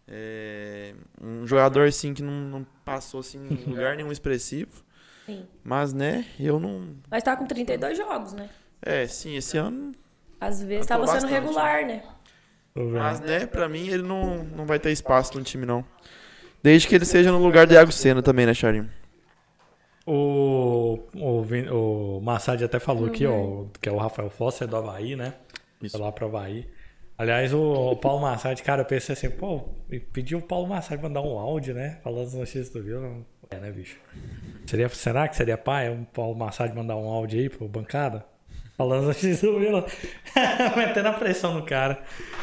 É, 0.08 0.94
um 1.20 1.46
jogador 1.46 1.88
assim 1.88 2.14
que 2.14 2.22
não, 2.22 2.32
não 2.32 2.66
passou 2.84 3.20
assim, 3.20 3.38
em 3.38 3.64
lugar 3.70 3.96
nenhum 3.96 4.12
expressivo. 4.12 4.84
Sim. 5.24 5.46
Mas, 5.64 5.92
né, 5.92 6.24
eu 6.38 6.60
não. 6.60 6.94
Mas 7.10 7.22
tá 7.22 7.36
com 7.36 7.46
32 7.46 7.98
jogos, 7.98 8.32
né? 8.32 8.48
É, 8.80 9.06
sim, 9.06 9.36
esse 9.36 9.58
ano. 9.58 9.92
Às 10.40 10.62
vezes 10.62 10.86
tava 10.86 11.06
sendo 11.06 11.22
bastante. 11.22 11.32
regular, 11.32 11.86
né? 11.86 12.02
Mas, 12.74 13.20
né, 13.20 13.46
pra 13.46 13.68
mim 13.68 13.88
ele 13.88 14.02
não, 14.02 14.44
não 14.44 14.66
vai 14.66 14.78
ter 14.78 14.90
espaço 14.92 15.36
no 15.36 15.42
time, 15.42 15.64
não. 15.64 15.84
Desde 16.62 16.86
que 16.86 16.94
ele 16.94 17.04
seja 17.04 17.32
no 17.32 17.38
lugar 17.38 17.66
do 17.66 17.72
Iago 17.72 17.90
Senna 17.90 18.22
também, 18.22 18.44
né, 18.44 18.52
Charinho? 18.52 18.90
O, 20.06 21.00
o, 21.14 21.40
o 21.40 22.20
Massad 22.20 22.62
até 22.62 22.78
falou 22.78 23.06
aqui, 23.06 23.26
ó, 23.26 23.64
que 23.80 23.88
é 23.88 23.92
o 23.92 23.96
Rafael 23.96 24.30
Foster 24.30 24.68
do 24.68 24.76
Havaí, 24.76 25.16
né? 25.16 25.34
Isso. 25.82 25.96
Foi 25.96 26.06
lá 26.06 26.12
pro 26.12 26.26
Havaí. 26.26 26.68
Aliás, 27.18 27.52
o, 27.54 27.60
o 27.92 27.96
Paulo 27.96 28.20
Massad, 28.20 28.62
cara, 28.62 28.82
eu 28.82 28.86
pensei 28.86 29.14
assim, 29.14 29.30
pô, 29.30 29.60
pediu 30.12 30.38
o 30.38 30.42
Paulo 30.42 30.68
Massad 30.68 31.00
mandar 31.00 31.22
um 31.22 31.38
áudio, 31.38 31.74
né? 31.74 31.98
Falando 32.02 32.26
as 32.26 32.34
notícias 32.34 32.68
do 32.68 32.82
Vila. 32.82 33.24
É, 33.48 33.56
né, 33.56 33.70
bicho? 33.70 33.96
Seria, 34.66 34.88
será 34.90 35.26
que 35.26 35.36
seria 35.36 35.56
pai 35.56 35.88
o 35.88 36.06
Paulo 36.12 36.36
Massad 36.36 36.74
mandar 36.74 36.96
um 36.96 37.08
áudio 37.08 37.40
aí 37.40 37.48
pro 37.48 37.66
bancada? 37.68 38.24
Falando 38.76 39.00
as 39.00 39.06
notícias 39.06 39.40
do 39.40 39.58
Vila. 39.58 39.86
Metendo 40.76 41.08
a 41.08 41.12
pressão 41.14 41.54
no 41.54 41.64
cara. 41.64 42.02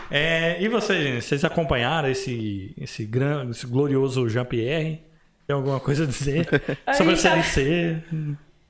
É, 0.10 0.60
e 0.60 0.68
vocês, 0.68 1.04
gente? 1.04 1.22
Vocês 1.24 1.46
acompanharam 1.46 2.10
esse, 2.10 2.74
esse, 2.76 3.06
gran, 3.06 3.50
esse 3.52 3.68
glorioso 3.68 4.28
Jean-Pierre? 4.28 5.04
Tem 5.46 5.56
alguma 5.56 5.80
coisa 5.80 6.06
a 6.06 6.08
dizer 6.08 6.48
sobre 6.98 7.14
a 7.14 7.18
Série 7.18 7.42
tá- 7.42 7.44
C? 7.44 8.04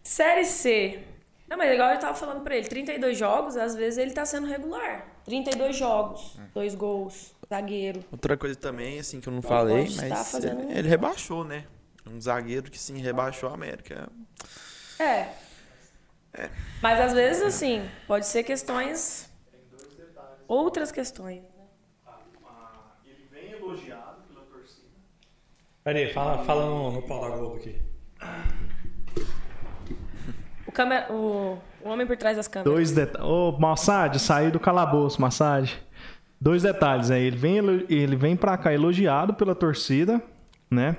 Série 0.03 0.43
C. 0.45 0.99
Não, 1.47 1.57
mas 1.57 1.71
igual 1.71 1.91
eu 1.91 1.99
tava 1.99 2.15
falando 2.15 2.41
pra 2.41 2.57
ele, 2.57 2.67
32 2.67 3.17
jogos, 3.17 3.55
às 3.55 3.75
vezes 3.75 3.97
ele 3.97 4.11
tá 4.11 4.25
sendo 4.25 4.47
regular. 4.47 5.12
32 5.25 5.75
jogos, 5.77 6.37
dois 6.53 6.75
gols, 6.75 7.33
zagueiro. 7.49 8.03
Outra 8.11 8.35
coisa 8.35 8.55
também, 8.55 8.99
assim, 8.99 9.21
que 9.21 9.27
eu 9.29 9.33
não 9.33 9.41
falei, 9.41 9.87
mas 9.95 10.31
fazendo- 10.31 10.69
ele, 10.71 10.87
rebaixou, 10.89 11.43
né? 11.43 11.65
Um 12.05 12.19
zagueiro 12.19 12.69
que 12.69 12.77
sim 12.77 12.97
rebaixou 12.97 13.49
a 13.49 13.53
América. 13.53 14.09
É. 14.99 15.29
Mas 16.81 16.99
às 16.99 17.13
vezes, 17.13 17.41
assim, 17.43 17.87
pode 18.07 18.25
ser 18.27 18.43
questões. 18.43 19.29
Outras 20.47 20.91
questões. 20.91 21.43
Ele 23.05 23.27
vem 23.31 23.51
elogiado 23.51 24.21
pela 24.27 24.41
torcida. 24.45 24.87
Pera 25.83 25.99
aí, 25.99 26.11
fala, 26.13 26.43
fala 26.43 26.65
no, 26.65 26.91
no 26.91 27.01
pau 27.03 27.21
da 27.21 27.35
Globo 27.37 27.55
aqui. 27.55 27.81
O, 30.67 30.71
câmera, 30.71 31.11
o, 31.13 31.57
o 31.83 31.89
homem 31.89 32.07
por 32.07 32.17
trás 32.17 32.37
das 32.37 32.47
câmeras. 32.47 32.73
Dois 32.73 32.91
detalhes. 32.91 33.27
Ô, 33.27 33.51
Massad, 33.59 34.17
saiu 34.19 34.51
do 34.51 34.59
calabouço, 34.59 35.21
Massad. 35.21 35.71
Dois 36.39 36.63
detalhes 36.63 37.11
aí. 37.11 37.23
Ele 37.23 37.37
vem, 37.37 37.57
ele 37.89 38.15
vem 38.15 38.35
pra 38.35 38.57
cá 38.57 38.73
elogiado 38.73 39.33
pela 39.33 39.55
torcida, 39.55 40.21
né? 40.69 40.97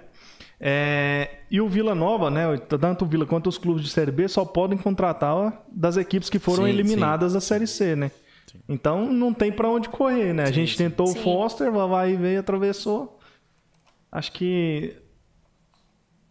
É, 0.60 1.40
e 1.50 1.60
o 1.60 1.68
Vila 1.68 1.94
Nova, 1.94 2.30
né? 2.30 2.56
Tanto 2.56 3.04
o 3.04 3.08
Vila 3.08 3.26
quanto 3.26 3.48
os 3.48 3.58
clubes 3.58 3.82
de 3.82 3.90
Série 3.90 4.10
B 4.10 4.28
só 4.28 4.44
podem 4.44 4.78
contratar 4.78 5.62
das 5.70 5.96
equipes 5.96 6.30
que 6.30 6.38
foram 6.38 6.64
Sim, 6.64 6.70
eliminadas 6.70 7.34
da 7.34 7.40
Série 7.40 7.66
C, 7.66 7.94
né? 7.94 8.10
Então 8.68 9.12
não 9.12 9.34
tem 9.34 9.50
pra 9.52 9.68
onde 9.68 9.88
correr, 9.88 10.32
né? 10.32 10.44
A 10.44 10.50
gente 10.50 10.76
tentou 10.76 11.06
Sim. 11.08 11.18
o 11.18 11.22
Foster, 11.22 11.72
o 11.72 11.80
Havaí 11.80 12.16
veio, 12.16 12.40
atravessou. 12.40 13.18
Acho 14.10 14.32
que 14.32 14.96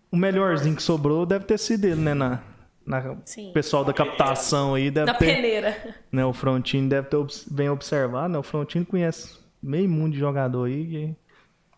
o 0.09 0.15
melhorzinho 0.15 0.75
que 0.75 0.81
sobrou 0.81 1.25
deve 1.25 1.45
ter 1.45 1.59
sido 1.59 1.85
ele, 1.85 2.01
né? 2.01 2.13
Na, 2.13 2.39
na 2.85 3.15
Sim. 3.25 3.51
pessoal 3.53 3.83
da 3.85 3.93
captação 3.93 4.75
aí 4.75 4.91
deve 4.91 5.05
Na 5.07 5.13
ter. 5.17 5.25
peneira. 5.25 5.95
Né, 6.11 6.25
o 6.25 6.33
Frontino 6.33 6.89
deve 6.89 7.07
ter 7.07 7.17
bem 7.49 7.69
observado, 7.69 8.29
né? 8.33 8.37
O 8.37 8.43
Frontino 8.43 8.85
conhece 8.85 9.37
meio 9.61 9.87
mundo 9.89 10.13
de 10.13 10.19
jogador 10.19 10.65
aí. 10.67 10.85
que- 10.85 11.15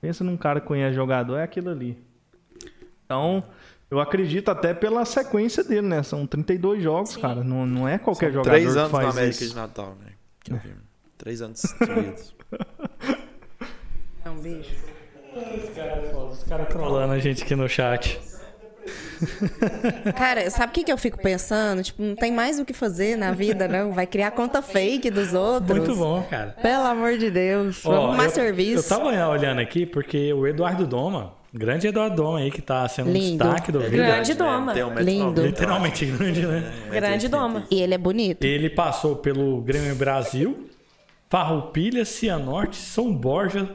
pensa 0.01 0.23
num 0.23 0.37
cara 0.37 0.59
que 0.61 0.67
conhece 0.67 0.95
jogador, 0.95 1.37
é 1.37 1.43
aquilo 1.43 1.69
ali. 1.69 1.97
Então, 3.05 3.43
eu 3.89 3.99
acredito 3.99 4.49
até 4.49 4.73
pela 4.73 5.05
sequência 5.05 5.63
dele, 5.63 5.87
né? 5.87 6.01
São 6.03 6.25
32 6.27 6.81
jogos, 6.81 7.15
cara. 7.17 7.43
Não, 7.43 7.65
não 7.65 7.87
é 7.87 7.97
qualquer 7.97 8.31
jogador 8.31 8.49
Três 8.51 8.73
que 8.73 8.79
anos 8.79 8.91
na 8.91 8.97
faz 8.99 9.09
América 9.15 9.43
isso. 9.43 9.49
de 9.49 9.55
Natal, 9.55 9.95
né? 10.03 10.11
Que 10.43 10.53
eu 10.53 10.57
vi. 10.57 10.73
Três 11.17 11.41
anos 11.41 11.59
seguidos. 11.59 12.35
É 14.23 14.29
um 14.29 14.37
bicho. 14.39 14.73
Os 16.31 16.43
caras 16.43 16.67
trolando 16.69 17.13
a 17.13 17.19
gente 17.19 17.43
aqui 17.43 17.55
no 17.55 17.67
chat. 17.69 18.19
Cara, 20.15 20.49
sabe 20.49 20.71
o 20.71 20.73
que, 20.73 20.83
que 20.83 20.91
eu 20.91 20.97
fico 20.97 21.17
pensando? 21.21 21.81
Tipo, 21.83 22.01
não 22.01 22.15
tem 22.15 22.31
mais 22.31 22.59
o 22.59 22.65
que 22.65 22.73
fazer 22.73 23.17
na 23.17 23.31
vida, 23.31 23.67
não. 23.67 23.91
Vai 23.91 24.05
criar 24.05 24.31
conta 24.31 24.61
fake 24.61 25.09
dos 25.09 25.33
outros. 25.33 25.77
Muito 25.77 25.95
bom, 25.95 26.23
cara. 26.29 26.55
Pelo 26.61 26.83
amor 26.85 27.17
de 27.17 27.31
Deus. 27.31 27.85
Ó, 27.85 27.89
Vamos 27.89 28.05
arrumar 28.09 28.23
eu, 28.25 28.29
serviço. 28.29 28.93
Eu 28.93 28.97
tava 28.97 29.29
olhando 29.29 29.59
aqui 29.59 29.85
porque 29.85 30.31
o 30.33 30.45
Eduardo 30.45 30.85
Doma, 30.85 31.33
grande 31.53 31.87
Eduardo 31.87 32.15
Doma 32.15 32.39
aí, 32.39 32.51
que 32.51 32.61
tá 32.61 32.87
sendo 32.87 33.09
um 33.09 33.13
Lindo. 33.13 33.43
destaque 33.43 33.71
do 33.71 33.79
Vila. 33.79 34.05
Grande 34.05 34.33
doma. 34.33 34.73
Tem 34.73 34.83
um 34.83 34.93
Lindo. 34.95 35.41
Literalmente 35.45 36.05
grande, 36.05 36.45
né? 36.45 36.71
Grande 36.91 37.27
1,80. 37.27 37.29
doma. 37.29 37.63
E 37.71 37.81
ele 37.81 37.93
é 37.93 37.97
bonito. 37.97 38.43
Ele 38.43 38.69
passou 38.69 39.15
pelo 39.15 39.61
Grêmio 39.61 39.95
Brasil, 39.95 40.69
Farroupilha, 41.29 42.05
Cianorte, 42.05 42.77
São 42.77 43.13
Borja, 43.13 43.69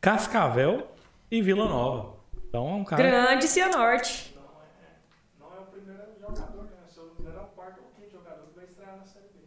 Cascavel 0.00 0.88
e 1.30 1.40
Vila 1.40 1.66
Nova. 1.68 2.12
Então 2.48 2.68
é 2.68 2.72
um 2.74 2.84
cara. 2.84 3.02
Grande 3.02 3.48
Cianorte. 3.48 4.36
Não 5.40 5.46
é 5.56 5.60
o 5.60 5.64
primeiro 5.64 6.02
jogador, 6.20 6.64
né? 6.64 6.70
Se 6.86 6.98
eu 6.98 7.06
não 7.06 7.14
me 7.14 7.20
engano, 7.22 7.38
é 7.38 7.42
o 7.42 7.46
quarto 7.46 7.80
ou 7.80 7.86
quinto 7.96 8.10
jogador 8.12 8.44
que 8.48 8.54
vai 8.56 8.64
estrear 8.66 8.96
na 8.98 9.06
Série 9.06 9.28
B. 9.32 9.40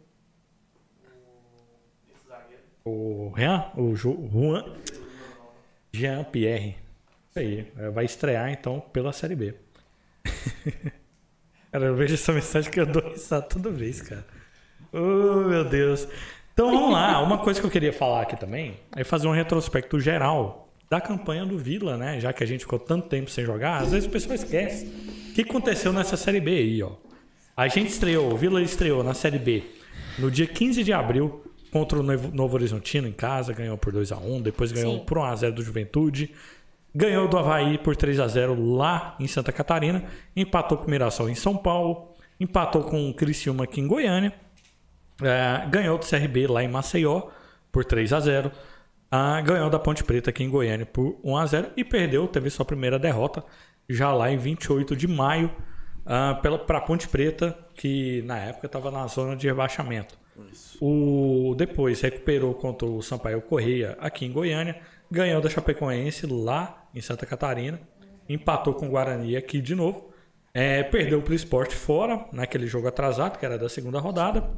Esse 2.12 2.26
zagueiro. 2.28 2.62
O 2.86 3.32
Jean, 3.36 3.64
o 3.76 3.94
Ju- 3.96 4.28
Juan 4.32 4.64
Jean 5.92 6.24
Pierre. 6.24 6.76
Isso 7.30 7.38
aí. 7.38 7.66
é, 7.78 7.90
Vai 7.90 8.04
estrear 8.04 8.50
então 8.50 8.80
pela 8.92 9.12
Série 9.12 9.34
B. 9.34 9.54
cara, 11.72 11.86
eu 11.86 11.96
vejo 11.96 12.14
essa 12.14 12.32
mensagem 12.32 12.70
que 12.70 12.80
eu 12.80 12.86
dou 12.86 13.02
risada 13.10 13.42
toda 13.46 13.70
vez, 13.70 14.00
cara. 14.02 14.24
Oh, 14.92 15.48
meu 15.48 15.64
Deus. 15.64 16.06
Então 16.52 16.70
vamos 16.70 16.92
lá. 16.92 17.20
Uma 17.22 17.38
coisa 17.38 17.60
que 17.60 17.66
eu 17.66 17.70
queria 17.70 17.92
falar 17.92 18.22
aqui 18.22 18.36
também 18.36 18.76
é 18.94 19.04
fazer 19.04 19.26
um 19.26 19.32
retrospecto 19.32 19.98
geral 20.00 20.72
da 20.88 21.00
campanha 21.00 21.44
do 21.44 21.58
Vila, 21.58 21.96
né? 21.96 22.20
Já 22.20 22.32
que 22.32 22.44
a 22.44 22.46
gente 22.46 22.60
ficou 22.60 22.78
tanto 22.78 23.08
tempo 23.08 23.28
sem 23.28 23.44
jogar, 23.44 23.82
às 23.82 23.90
vezes 23.90 24.06
o 24.08 24.10
pessoal 24.10 24.34
esquece. 24.34 24.86
O 25.30 25.34
que 25.34 25.42
aconteceu 25.42 25.92
nessa 25.92 26.16
Série 26.16 26.40
B 26.40 26.52
aí, 26.52 26.82
ó? 26.82 26.92
A 27.56 27.68
gente 27.68 27.90
estreou, 27.90 28.32
o 28.32 28.36
Vila 28.36 28.62
estreou 28.62 29.02
na 29.02 29.12
Série 29.12 29.38
B 29.38 29.64
no 30.18 30.30
dia 30.30 30.46
15 30.46 30.84
de 30.84 30.92
abril 30.92 31.42
contra 31.76 32.00
o 32.00 32.02
Novo 32.02 32.54
Horizontino 32.54 33.06
em 33.06 33.12
casa, 33.12 33.52
ganhou 33.52 33.76
por 33.76 33.92
2 33.92 34.10
a 34.10 34.16
1 34.16 34.40
depois 34.40 34.72
ganhou 34.72 34.98
Sim. 34.98 35.04
por 35.04 35.18
1 35.18 35.24
a 35.24 35.36
0 35.36 35.54
do 35.54 35.62
Juventude, 35.62 36.30
ganhou 36.94 37.28
do 37.28 37.36
Havaí 37.36 37.76
por 37.76 37.94
3 37.94 38.18
a 38.18 38.26
0 38.26 38.74
lá 38.74 39.14
em 39.20 39.26
Santa 39.26 39.52
Catarina, 39.52 40.04
empatou 40.34 40.78
com 40.78 40.86
o 40.86 40.90
Mirassol 40.90 41.28
em 41.28 41.34
São 41.34 41.54
Paulo, 41.54 42.14
empatou 42.40 42.82
com 42.84 43.10
o 43.10 43.14
Criciúma 43.14 43.64
aqui 43.64 43.80
em 43.80 43.86
Goiânia, 43.86 44.32
é, 45.22 45.66
ganhou 45.68 45.98
do 45.98 46.06
CRB 46.06 46.46
lá 46.46 46.62
em 46.62 46.68
Maceió 46.68 47.28
por 47.70 47.84
3 47.84 48.12
a 48.12 48.20
0 48.20 48.52
ah, 49.10 49.40
ganhou 49.40 49.70
da 49.70 49.78
Ponte 49.78 50.02
Preta 50.02 50.30
aqui 50.30 50.42
em 50.42 50.50
Goiânia 50.50 50.84
por 50.86 51.20
1 51.22 51.36
a 51.36 51.46
0 51.46 51.70
e 51.76 51.84
perdeu, 51.84 52.26
teve 52.26 52.48
sua 52.50 52.64
primeira 52.64 52.98
derrota 52.98 53.44
já 53.88 54.12
lá 54.12 54.32
em 54.32 54.38
28 54.38 54.96
de 54.96 55.06
maio 55.06 55.50
para 56.04 56.78
a 56.78 56.80
Ponte 56.80 57.06
Preta, 57.06 57.56
que 57.74 58.22
na 58.22 58.38
época 58.38 58.66
estava 58.66 58.90
na 58.90 59.06
zona 59.06 59.36
de 59.36 59.46
rebaixamento. 59.46 60.18
O 60.80 61.54
depois 61.56 62.00
recuperou 62.00 62.54
contra 62.54 62.86
o 62.86 63.02
Sampaio 63.02 63.40
Correia 63.42 63.96
aqui 64.00 64.24
em 64.24 64.32
Goiânia, 64.32 64.80
ganhou 65.10 65.40
da 65.40 65.48
Chapecoense 65.48 66.26
lá 66.26 66.88
em 66.94 67.00
Santa 67.00 67.24
Catarina, 67.26 67.80
empatou 68.28 68.74
com 68.74 68.86
o 68.86 68.90
Guarani 68.90 69.36
aqui 69.36 69.60
de 69.60 69.74
novo, 69.74 70.10
é, 70.52 70.82
perdeu 70.82 71.22
para 71.22 71.32
o 71.32 71.34
Esporte 71.34 71.74
fora 71.74 72.26
naquele 72.32 72.66
jogo 72.66 72.88
atrasado 72.88 73.38
que 73.38 73.44
era 73.44 73.58
da 73.58 73.68
segunda 73.68 73.98
rodada, 73.98 74.50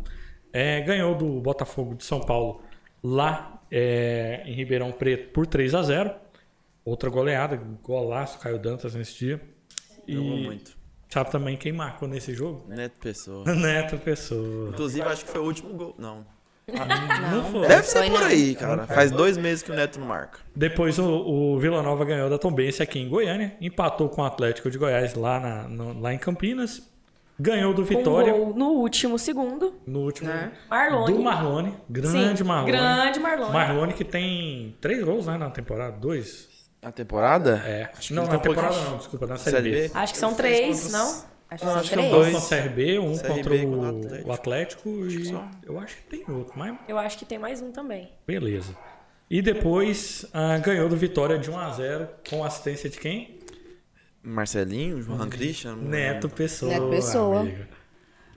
é, 0.53 0.81
ganhou 0.81 1.14
do 1.14 1.41
Botafogo 1.41 1.95
de 1.95 2.05
São 2.05 2.20
Paulo 2.20 2.62
lá 3.03 3.62
é, 3.70 4.43
em 4.47 4.55
Ribeirão 4.55 4.93
Preto 4.93 5.33
por 5.33 5.47
3 5.47 5.74
a 5.74 5.83
0 5.83 6.14
outra 6.85 7.11
goleada, 7.11 7.61
golaço 7.83 8.39
Caio 8.39 8.59
Dantas 8.59 8.95
nesse 8.95 9.18
dia. 9.18 9.41
E 10.07 10.16
muito. 10.16 10.78
Sabe 11.09 11.31
também 11.31 11.57
quem 11.57 11.73
marcou 11.73 12.07
nesse 12.09 12.35
jogo? 12.35 12.65
Neto 12.69 12.95
Pessoa. 13.01 13.45
Neto 13.55 13.99
Pessoa. 13.99 14.71
Inclusive, 14.71 15.07
acho 15.07 15.25
que 15.25 15.31
foi 15.31 15.41
o 15.41 15.45
último 15.45 15.75
gol. 15.75 15.95
Não. 15.99 16.25
Não 17.33 17.45
foi. 17.51 17.67
Deve 17.67 17.83
ser 17.87 18.03
por 18.11 18.21
não. 18.21 18.27
aí, 18.27 18.55
cara. 18.55 18.87
Faz 18.87 19.11
dois 19.11 19.39
meses 19.39 19.63
que 19.63 19.71
o 19.71 19.75
Neto 19.75 19.99
não 19.99 20.07
marca. 20.07 20.39
Depois 20.55 20.99
o, 20.99 21.05
o 21.07 21.59
Vila 21.59 21.83
Nova 21.83 22.05
ganhou 22.05 22.29
da 22.29 22.37
Tombense 22.39 22.83
aqui 22.83 22.99
em 22.99 23.09
Goiânia, 23.09 23.57
empatou 23.61 24.09
com 24.11 24.21
o 24.21 24.25
Atlético 24.25 24.71
de 24.71 24.77
Goiás 24.77 25.15
lá, 25.15 25.41
na- 25.41 25.63
no- 25.69 25.99
lá 25.99 26.13
em 26.13 26.19
Campinas, 26.19 26.83
ganhou 27.41 27.73
do 27.73 27.83
Com 27.83 27.89
Vitória 27.89 28.35
Um 28.35 28.39
gol 28.47 28.55
no 28.55 28.67
último 28.73 29.19
segundo. 29.19 29.77
no 29.87 30.01
último 30.01 30.31
Marlone. 30.69 31.13
do 31.15 31.23
Marlone, 31.23 31.75
grande 31.89 32.37
Sim, 32.39 32.45
Marlone. 32.45 32.73
grande 32.73 33.19
Marlone. 33.21 33.53
Marlone 33.53 33.93
que 33.95 34.05
tem 34.05 34.77
três 34.79 35.03
gols 35.03 35.27
né, 35.27 35.39
na 35.39 35.49
temporada, 35.49 35.97
dois. 35.97 36.48
A 36.83 36.93
temporada? 36.93 37.62
É, 37.66 37.91
Acho 37.97 38.09
que 38.09 38.14
não 38.14 38.22
na 38.24 38.29
tem 38.31 38.39
um 38.39 38.43
temporada 38.43 38.68
pouquinho- 38.68 38.91
não, 38.91 38.99
desculpa, 38.99 39.26
na 39.26 39.37
Série, 39.37 39.57
Série 39.57 39.70
B. 39.70 39.89
B? 39.89 39.91
Acho 39.95 40.12
que 40.12 40.18
são 40.18 40.35
três, 40.35 40.83
contra 40.85 40.99
não? 40.99 41.09
Acho 41.11 41.24
que 41.24 41.53
acho 41.53 41.64
são 41.64 41.83
que 41.83 41.89
três. 41.89 42.11
são 42.11 42.11
Dois 42.20 42.31
com 42.33 42.39
a 42.39 42.41
CRB, 42.49 42.99
um 42.99 43.16
CRB 43.18 43.66
contra 43.66 43.76
o 43.76 43.85
Atlético. 43.89 44.29
o 44.29 44.33
Atlético 44.33 44.89
e 45.07 45.24
só. 45.24 45.49
eu 45.66 45.79
acho 45.81 45.97
que 45.97 46.03
tem 46.03 46.24
outro, 46.29 46.53
mas 46.57 46.76
Eu 46.87 46.99
acho 46.99 47.18
que 47.18 47.24
tem 47.24 47.39
mais 47.39 47.61
um 47.62 47.72
também. 47.72 48.11
beleza. 48.26 48.76
E 49.31 49.43
depois 49.43 50.24
ah, 50.33 50.57
ganhou 50.59 50.89
do 50.89 50.97
Vitória 50.97 51.39
de 51.39 51.51
1 51.51 51.59
a 51.59 51.70
0 51.70 52.09
com 52.31 52.45
assistência 52.45 52.89
de 52.89 52.99
quem? 52.99 53.39
Marcelinho, 54.22 55.03
Johan 55.03 55.29
Christian. 55.29 55.74
não 55.76 55.83
Neto. 55.89 56.29
Pessoa. 56.29 56.72
Neto 56.72 56.89
Pessoa. 56.91 57.41
amigo. 57.41 57.64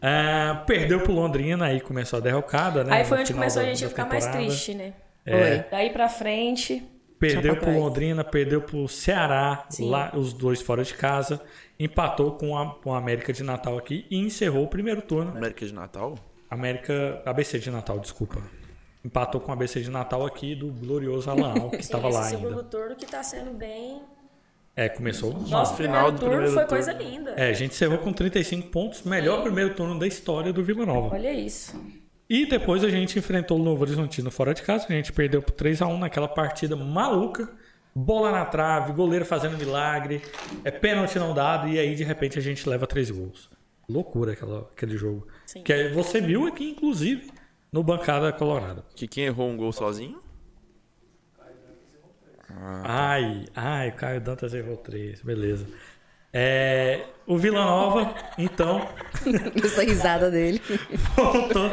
Ah, 0.01 0.63
perdeu 0.65 1.01
pro 1.01 1.13
Londrina, 1.13 1.65
aí 1.65 1.79
começou 1.79 2.17
a 2.17 2.21
derrocada, 2.21 2.83
né? 2.83 2.93
Aí 2.97 3.05
foi 3.05 3.19
onde 3.19 3.33
começou 3.33 3.61
a 3.61 3.65
da- 3.65 3.69
gente 3.71 3.83
a 3.83 3.87
da 3.87 3.89
ficar 3.89 4.05
mais 4.07 4.25
triste, 4.27 4.73
né? 4.73 4.93
É. 5.25 5.63
Daí 5.69 5.91
pra 5.91 6.09
frente. 6.09 6.83
Perdeu 7.21 7.55
trás. 7.55 7.77
Londrina, 7.77 8.23
perdeu 8.23 8.61
pro 8.61 8.87
Ceará, 8.87 9.65
Sim. 9.69 9.89
lá 9.89 10.11
os 10.15 10.33
dois 10.33 10.61
fora 10.61 10.83
de 10.83 10.93
casa, 10.93 11.41
empatou 11.79 12.31
com 12.33 12.57
a, 12.57 12.75
com 12.75 12.93
a 12.93 12.97
América 12.97 13.31
de 13.31 13.43
Natal 13.43 13.77
aqui 13.77 14.05
e 14.09 14.17
encerrou 14.17 14.63
o 14.63 14.67
primeiro 14.67 15.01
turno. 15.01 15.31
América 15.31 15.65
de 15.65 15.73
Natal? 15.73 16.15
América. 16.49 17.21
ABC 17.25 17.59
de 17.59 17.69
Natal, 17.71 17.99
desculpa. 17.99 18.41
Empatou 19.05 19.39
com 19.39 19.51
a 19.51 19.53
ABC 19.53 19.81
de 19.81 19.89
Natal 19.89 20.25
aqui 20.25 20.53
do 20.55 20.67
glorioso 20.67 21.29
Alaal, 21.29 21.69
que 21.71 21.77
estava 21.77 22.09
lá 22.09 22.23
segundo 22.23 22.49
ainda. 22.49 22.63
turno 22.63 22.95
que 22.95 23.05
tá 23.05 23.23
sendo 23.23 23.51
bem. 23.51 24.01
É, 24.75 24.87
começou. 24.89 25.33
Nosso 25.47 25.75
final 25.75 26.05
primeiro 26.05 26.11
do 26.11 26.19
turno 26.19 26.35
primeiro 26.35 26.53
foi 26.53 26.65
turno. 26.65 26.67
coisa 26.67 26.93
linda. 26.93 27.31
É, 27.37 27.49
a 27.49 27.53
gente 27.53 27.71
encerrou 27.71 27.97
com 27.99 28.11
35 28.13 28.69
pontos, 28.69 29.03
melhor 29.03 29.43
primeiro 29.43 29.73
turno 29.75 29.99
da 29.99 30.07
história 30.07 30.51
do 30.53 30.63
Vila 30.63 30.85
Nova. 30.85 31.13
Olha 31.15 31.31
isso. 31.33 31.79
E 32.31 32.45
depois 32.45 32.81
a 32.81 32.89
gente 32.89 33.19
enfrentou 33.19 33.59
o 33.59 33.61
Novo 33.61 33.81
Horizontino 33.81 34.31
fora 34.31 34.53
de 34.53 34.61
casa, 34.61 34.85
a 34.87 34.93
gente 34.93 35.11
perdeu 35.11 35.41
por 35.41 35.51
3 35.51 35.81
a 35.81 35.87
1 35.87 35.97
naquela 35.97 36.29
partida 36.29 36.77
maluca. 36.77 37.51
Bola 37.93 38.31
na 38.31 38.45
trave, 38.45 38.93
goleiro 38.93 39.25
fazendo 39.25 39.57
milagre, 39.57 40.21
é 40.63 40.71
pênalti 40.71 41.19
não 41.19 41.33
dado 41.33 41.67
e 41.67 41.77
aí 41.77 41.93
de 41.93 42.05
repente 42.05 42.39
a 42.39 42.41
gente 42.41 42.69
leva 42.69 42.87
três 42.87 43.11
gols. 43.11 43.49
Loucura 43.89 44.31
aquela, 44.31 44.61
aquele 44.61 44.95
jogo. 44.95 45.27
Sim. 45.45 45.61
Que 45.61 45.73
aí 45.73 45.91
você 45.91 46.21
viu 46.21 46.47
aqui 46.47 46.69
inclusive 46.69 47.29
no 47.69 47.83
bancada 47.83 48.31
colorada. 48.31 48.85
Que 48.95 49.09
quem 49.09 49.25
errou 49.25 49.49
um 49.49 49.57
gol 49.57 49.73
sozinho? 49.73 50.23
Ai, 52.85 53.43
ai, 53.53 53.89
o 53.89 53.93
Caio 53.93 54.21
Dantas 54.21 54.53
errou 54.53 54.77
três, 54.77 55.21
beleza. 55.21 55.67
É, 56.33 57.01
o 57.27 57.37
Vila 57.37 57.63
Nova, 57.65 58.15
então, 58.37 58.87
Essa 59.63 59.83
risada 59.83 60.31
dele. 60.31 60.61
voltou 61.15 61.69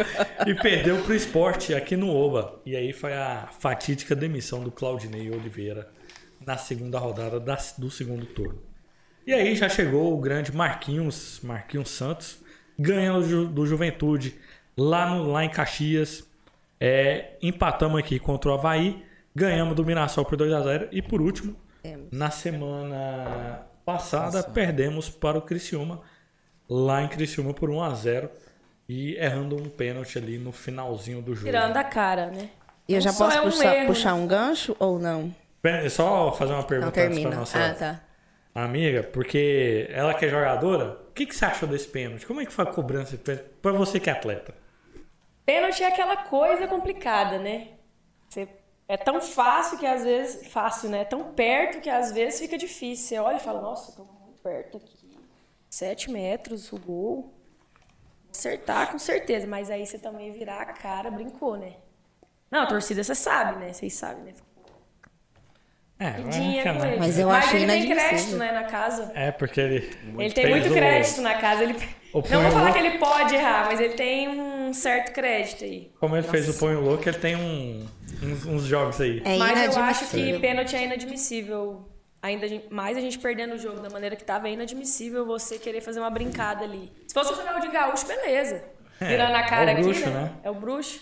e 0.46 0.54
perdeu 0.54 1.00
pro 1.02 1.14
esporte 1.14 1.74
aqui 1.74 1.96
no 1.96 2.11
Oba. 2.14 2.61
E 2.66 2.76
aí 2.76 2.92
foi 2.92 3.12
a 3.12 3.48
fatídica 3.59 4.14
demissão 4.16 4.62
do 4.62 4.70
Claudinei 4.72 5.30
Oliveira 5.30 5.88
na 6.44 6.56
segunda 6.56 6.98
rodada 6.98 7.38
da- 7.38 7.59
do 7.78 7.90
segundo 7.90 8.26
turno. 8.26 8.61
E 9.26 9.32
aí 9.32 9.54
já 9.54 9.68
chegou 9.68 10.12
o 10.16 10.20
grande 10.20 10.54
Marquinhos, 10.54 11.40
Marquinhos 11.42 11.90
Santos, 11.90 12.38
ganhando 12.78 13.20
do 13.20 13.28
Ju- 13.28 13.46
do 13.46 13.66
Juventude 13.66 14.34
lá, 14.76 15.11
no- 15.14 15.30
lá 15.30 15.44
em 15.44 15.50
Caxias. 15.50 16.26
É, 16.80 17.32
empatamos 17.42 17.98
aqui 17.98 18.18
contra 18.18 18.50
o 18.50 18.54
Havaí, 18.54 19.04
ganhamos 19.34 19.74
do 19.76 19.84
Mirassol 19.84 20.24
por 20.24 20.36
2 20.36 20.52
a 20.52 20.62
0 20.62 20.88
e 20.92 21.02
por 21.02 21.20
último, 21.20 21.56
Temos. 21.82 22.09
na 22.12 22.30
semana 22.30 23.66
passada, 23.93 24.43
perdemos 24.43 25.09
para 25.09 25.39
o 25.39 25.43
Criciúma, 25.43 26.03
lá 26.68 27.03
em 27.03 27.09
Criciúma 27.09 27.55
por 27.55 27.70
1 27.70 27.82
a 27.82 27.95
0 27.95 28.30
e 28.86 29.14
errando 29.16 29.57
um 29.57 29.68
pênalti 29.68 30.18
ali 30.18 30.36
no 30.39 30.53
finalzinho 30.53 31.22
do 31.22 31.34
jogo. 31.34 31.47
Tirando 31.47 31.76
a 31.76 31.84
cara, 31.84 32.26
né? 32.26 32.51
E 32.86 32.95
eu 32.95 33.01
já 33.01 33.12
só 33.12 33.24
posso 33.24 33.39
é 33.39 33.41
um 33.41 33.45
puxar, 33.45 33.86
puxar 33.86 34.14
um 34.14 34.26
gancho 34.26 34.76
ou 34.78 34.99
não? 34.99 35.34
Só 35.91 36.32
fazer 36.32 36.53
uma 36.53 36.61
Não 36.61 36.66
pergunta 36.66 36.91
pra 37.28 37.36
nossa 37.36 37.59
Ah, 37.66 37.74
tá. 37.74 38.01
amiga, 38.55 39.03
porque 39.03 39.86
ela 39.91 40.14
que 40.14 40.24
é 40.26 40.28
jogadora, 40.28 40.99
o 41.09 41.12
que, 41.12 41.26
que 41.26 41.34
você 41.34 41.45
achou 41.45 41.68
desse 41.68 41.89
pênalti? 41.89 42.26
Como 42.26 42.41
é 42.41 42.47
que 42.47 42.53
foi 42.53 42.64
a 42.64 42.68
cobrança 42.68 43.16
pênalti? 43.16 43.45
Pra 43.61 43.72
você 43.72 43.99
que 43.99 44.09
é 44.09 44.12
atleta. 44.12 44.55
Pênalti 45.45 45.82
é 45.82 45.89
aquela 45.89 46.16
coisa 46.16 46.66
complicada, 46.66 47.39
né? 47.39 47.68
Você- 48.28 48.49
é 48.89 48.97
tão 48.97 49.20
fácil 49.20 49.78
que 49.78 49.86
às 49.86 50.03
vezes. 50.03 50.49
Fácil, 50.49 50.89
né? 50.89 51.03
É 51.03 51.05
tão 51.05 51.32
perto 51.34 51.80
que 51.80 51.91
às 51.91 52.11
vezes 52.11 52.41
fica 52.41 52.57
difícil. 52.57 53.07
Você 53.07 53.18
olha 53.18 53.36
e 53.36 53.41
fala, 53.41 53.61
nossa, 53.61 53.93
tô 53.93 54.03
muito 54.05 54.41
perto 54.43 54.78
aqui. 54.78 54.97
Sete 55.68 56.11
metros, 56.11 56.72
o 56.72 56.78
gol. 56.78 57.34
Acertar, 58.30 58.91
com 58.91 58.99
certeza. 58.99 59.47
Mas 59.47 59.70
aí 59.70 59.86
você 59.86 59.99
também 59.99 60.32
virar 60.32 60.62
a 60.62 60.72
cara, 60.72 61.11
brincou, 61.11 61.59
né? 61.59 61.76
Não, 62.51 62.62
a 62.62 62.66
torcida 62.66 63.05
você 63.05 63.14
sabe, 63.14 63.59
né? 63.59 63.74
Vocês 63.74 63.93
sabem, 63.93 64.24
né? 64.24 64.34
É, 66.01 66.12
Pedinha 66.12 66.62
é, 66.62 66.72
com 66.72 66.84
ele. 66.84 66.96
Mas 66.99 67.18
eu 67.18 67.28
acho 67.28 67.57
ele 67.57 67.66
tem 67.66 67.90
crédito, 67.90 68.36
né, 68.36 68.53
na 68.53 68.64
casa. 68.64 69.11
é 69.14 69.32
porque 69.32 69.61
ele. 69.61 69.90
ele 70.16 70.32
tem 70.32 70.51
muito 70.51 70.70
crédito 70.72 71.20
na 71.20 71.34
casa. 71.34 71.64
Ele... 71.64 71.74
Não 72.14 72.22
vou 72.22 72.51
falar 72.51 72.62
louco. 72.62 72.72
que 72.72 72.78
ele 72.78 72.99
pode 72.99 73.34
errar, 73.34 73.66
mas 73.66 73.80
ele 73.80 73.94
tem 73.94 74.28
um 74.28 74.72
certo 74.72 75.12
crédito 75.12 75.64
aí. 75.64 75.90
Como 75.99 76.16
ele 76.16 76.26
fez 76.26 76.49
o 76.49 76.59
Ponho 76.59 76.80
Louco, 76.80 77.07
ele 77.07 77.18
tem 77.18 77.36
um, 77.36 77.86
uns, 78.22 78.46
uns 78.46 78.62
jogos 78.64 79.01
aí. 79.01 79.20
É 79.24 79.36
Mas 79.36 79.76
eu 79.76 79.82
acho 79.82 80.07
que 80.09 80.38
pênalti 80.38 80.74
é 80.76 80.84
inadmissível. 80.84 81.88
Ainda 82.22 82.46
mais 82.70 82.96
a 82.96 83.01
gente 83.01 83.18
perdendo 83.18 83.55
o 83.55 83.59
jogo 83.59 83.80
da 83.80 83.90
maneira 83.90 84.16
que 84.16 84.24
tava, 84.24 84.49
é 84.49 84.53
inadmissível 84.53 85.24
você 85.24 85.59
querer 85.59 85.80
fazer 85.80 86.01
uma 86.01 86.11
brincada 86.11 86.64
ali. 86.64 86.90
Se 87.07 87.14
fosse 87.14 87.32
o 87.32 87.36
final 87.36 87.61
de 87.61 87.68
gaúcho, 87.68 88.07
beleza. 88.07 88.64
É, 89.01 89.05
Virando 89.07 89.36
a 89.36 89.42
cara 89.44 89.70
é 89.70 89.74
o 89.74 89.76
aqui, 89.78 89.82
bruxo, 89.82 90.11
né? 90.11 90.11
né? 90.11 90.32
É 90.42 90.51
o 90.51 90.55
bruxo. 90.55 91.01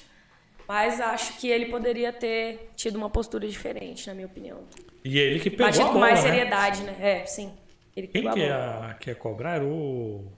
Mas 0.68 1.00
acho 1.00 1.38
que 1.38 1.48
ele 1.48 1.66
poderia 1.66 2.12
ter 2.12 2.72
tido 2.74 2.96
uma 2.96 3.08
postura 3.08 3.46
diferente, 3.46 4.08
na 4.08 4.14
minha 4.14 4.26
opinião. 4.26 4.64
E 5.08 5.18
ele 5.18 5.40
que 5.40 5.50
pegou 5.50 5.66
Batido 5.66 5.84
a 5.84 5.86
com 5.88 5.92
bola, 5.94 6.06
mais 6.06 6.22
né? 6.24 6.30
seriedade, 6.30 6.82
né? 6.82 6.96
É, 7.00 7.26
sim. 7.26 7.52
Ele 7.96 8.06
Quem 8.08 8.22
pegou 8.22 8.30
a 8.30 8.34
que 8.34 8.40
bola. 8.40 8.86
ia, 8.88 8.94
que 9.00 9.10
ia 9.10 9.14
cobrar 9.14 9.54
era 9.56 9.64
o... 9.64 10.32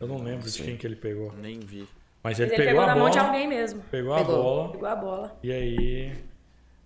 Eu 0.00 0.06
não 0.06 0.22
lembro 0.22 0.48
de 0.48 0.62
quem 0.62 0.76
que 0.76 0.86
ele 0.86 0.96
pegou. 0.96 1.32
Nem 1.32 1.58
vi. 1.60 1.80
Mas 2.22 2.38
Mas 2.38 2.40
ele, 2.40 2.50
ele 2.50 2.56
pegou, 2.56 2.66
pegou 2.66 2.82
a 2.82 2.86
na 2.86 2.96
mão 2.96 3.10
de 3.10 3.16
bola, 3.18 3.28
alguém 3.30 3.48
mesmo. 3.48 3.82
pegou 3.90 4.14
a 4.14 4.18
Pegou. 4.18 4.42
bola, 4.42 4.72
Pegou 4.72 4.88
a 4.88 4.96
bola. 4.96 5.38
e 5.42 5.52
aí... 5.52 6.12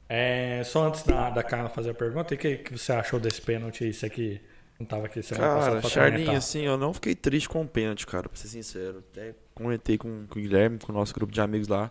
é, 0.09 0.63
só 0.65 0.87
antes 0.87 1.03
da, 1.03 1.31
da 1.31 1.43
Carla 1.43 1.69
fazer 1.69 1.91
a 1.91 1.95
pergunta, 1.95 2.35
o 2.35 2.39
que, 2.39 2.57
que 2.59 2.79
você 2.79 2.93
achou 2.93 3.19
desse 3.21 3.41
pênalti 3.43 3.85
aí? 3.85 3.93
Você 3.93 4.09
que 4.11 4.41
não 4.79 4.87
tava 4.87 5.07
aqui 5.07 5.23
semana 5.23 5.47
Cara, 5.47 5.59
passada 5.61 5.81
pra 5.81 5.91
Charlinho, 5.91 6.19
comentar. 6.27 6.37
assim, 6.37 6.63
eu 6.63 6.77
não 6.77 6.93
fiquei 6.95 7.15
triste 7.15 7.49
com 7.49 7.63
o 7.63 7.69
pênalti, 7.69 8.07
cara, 8.07 8.29
pra 8.29 8.37
ser 8.39 8.49
sincero. 8.49 9.05
Até 9.13 9.35
comentei 9.55 9.99
com, 9.99 10.27
com 10.27 10.39
o 10.39 10.43
Guilherme, 10.43 10.79
com 10.79 10.93
o 10.93 10.95
nosso 10.95 11.13
grupo 11.15 11.33
de 11.33 11.41
amigos 11.41 11.69
lá. 11.69 11.91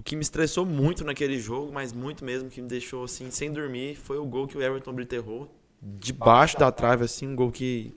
O 0.00 0.02
que 0.02 0.16
me 0.16 0.22
estressou 0.22 0.64
muito 0.64 1.04
naquele 1.04 1.38
jogo, 1.38 1.70
mas 1.70 1.92
muito 1.92 2.24
mesmo, 2.24 2.48
que 2.48 2.62
me 2.62 2.66
deixou 2.66 3.04
assim, 3.04 3.30
sem 3.30 3.52
dormir, 3.52 3.96
foi 3.96 4.16
o 4.16 4.24
gol 4.24 4.48
que 4.48 4.56
o 4.56 4.62
Everton 4.62 4.94
Brito 4.94 5.14
errou. 5.14 5.54
Debaixo 5.82 6.58
da 6.58 6.72
trave, 6.72 7.04
assim, 7.04 7.28
um 7.28 7.36
gol 7.36 7.52
que. 7.52 7.94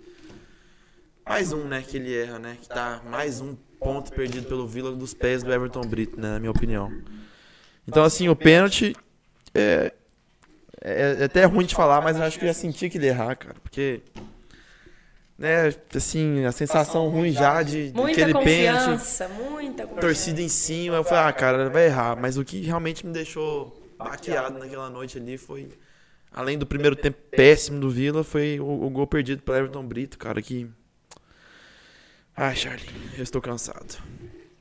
Mais 1.26 1.54
um, 1.54 1.64
né, 1.64 1.82
que 1.82 1.96
ele 1.96 2.14
erra, 2.14 2.40
né? 2.40 2.58
Que 2.62 2.68
tá 2.68 3.02
mais 3.10 3.40
um 3.40 3.56
ponto 3.80 4.12
perdido 4.12 4.50
pelo 4.50 4.68
Vila 4.68 4.92
dos 4.92 5.14
pés 5.14 5.44
do 5.44 5.54
Everton 5.54 5.80
Brito, 5.80 6.20
né, 6.20 6.34
na 6.34 6.40
minha 6.42 6.52
opinião. 6.52 6.92
Então, 7.88 8.04
assim, 8.04 8.28
o 8.28 8.36
pênalti. 8.36 8.94
É, 9.56 9.94
é, 10.82 11.18
é 11.22 11.24
até 11.24 11.46
ruim 11.46 11.66
de 11.66 11.74
falar, 11.74 12.02
mas 12.02 12.18
eu 12.18 12.24
acho 12.24 12.38
que 12.38 12.44
eu 12.44 12.50
já 12.50 12.54
senti 12.54 12.90
que 12.90 12.98
ele 12.98 13.06
ia 13.06 13.12
errar, 13.12 13.34
cara. 13.38 13.56
Porque. 13.64 14.02
Né, 15.44 15.74
assim, 15.94 16.46
a 16.46 16.54
sensação 16.54 17.10
ruim 17.10 17.34
já 17.34 17.62
de, 17.62 17.92
de 17.92 17.94
Muita 17.98 18.22
aquele 18.22 18.34
pênalti 18.46 18.80
confiança, 18.86 19.28
muita 19.28 19.84
confiança. 19.84 20.00
torcida 20.02 20.42
em 20.42 20.48
cima. 20.48 20.96
Eu 20.96 21.04
falei, 21.04 21.26
ah, 21.26 21.34
cara, 21.34 21.70
vai 21.70 21.88
errar. 21.88 22.16
Mas 22.16 22.38
o 22.38 22.46
que 22.46 22.62
realmente 22.62 23.06
me 23.06 23.12
deixou 23.12 23.78
baqueado 23.98 24.58
naquela 24.58 24.90
noite 24.90 25.18
ali 25.18 25.38
foi, 25.38 25.68
além 26.32 26.58
do 26.58 26.66
primeiro 26.66 26.96
tempo 26.96 27.18
péssimo 27.30 27.78
do 27.82 27.90
Vila, 27.90 28.24
foi 28.24 28.58
o, 28.58 28.86
o 28.86 28.90
gol 28.90 29.06
perdido 29.06 29.42
pelo 29.42 29.58
Everton 29.58 29.84
Brito, 29.86 30.18
cara, 30.18 30.42
que. 30.42 30.66
Ai, 32.38 32.56
Charlie, 32.56 32.88
eu 33.18 33.24
estou 33.24 33.42
cansado. 33.42 33.98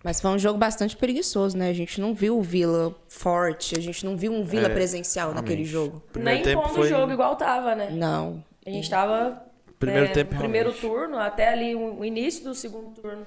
Mas 0.03 0.21
foi 0.21 0.31
um 0.33 0.39
jogo 0.39 0.59
bastante 0.59 0.97
preguiçoso, 0.97 1.57
né? 1.57 1.69
A 1.71 1.73
gente 1.73 2.01
não 2.01 2.13
viu 2.13 2.37
o 2.37 2.43
Vila 2.43 2.93
forte, 3.09 3.79
a 3.79 3.81
gente 3.81 4.05
não 4.05 4.17
viu 4.17 4.33
um 4.33 4.43
Vila 4.45 4.67
É, 4.67 4.75
presencial 4.75 5.29
naquele 5.33 5.63
realmente. 5.63 5.71
jogo. 5.71 6.03
Primeiro 6.13 6.45
Nem 6.45 6.57
pondo 6.57 6.71
foi. 6.75 6.87
o 6.87 6.89
jogo 6.89 7.13
igual 7.13 7.37
tava, 7.37 7.77
né? 7.77 7.89
Não. 7.93 8.43
A 8.67 8.71
gente 8.71 8.91
tava. 8.91 9.41
Primeiro 9.87 10.09
né, 10.09 10.15
tempo, 10.15 10.35
no 10.35 10.41
primeiro 10.41 10.71
realmente. 10.71 11.01
turno, 11.01 11.19
até 11.19 11.49
ali 11.49 11.75
o, 11.75 12.05
início 12.05 12.45
do 12.45 12.55
segundo 12.55 12.91
turno, 12.95 13.27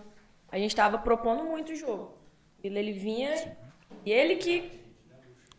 a 0.49 0.57
gente 0.57 0.73
tava 0.73 0.97
propondo 0.97 1.43
muito 1.43 1.73
o 1.73 1.75
jogo. 1.75 2.13
Ele, 2.63 2.79
ele 2.79 2.91
vinha 2.93 3.57
e 4.05 4.11
ele 4.11 4.37
que 4.37 4.71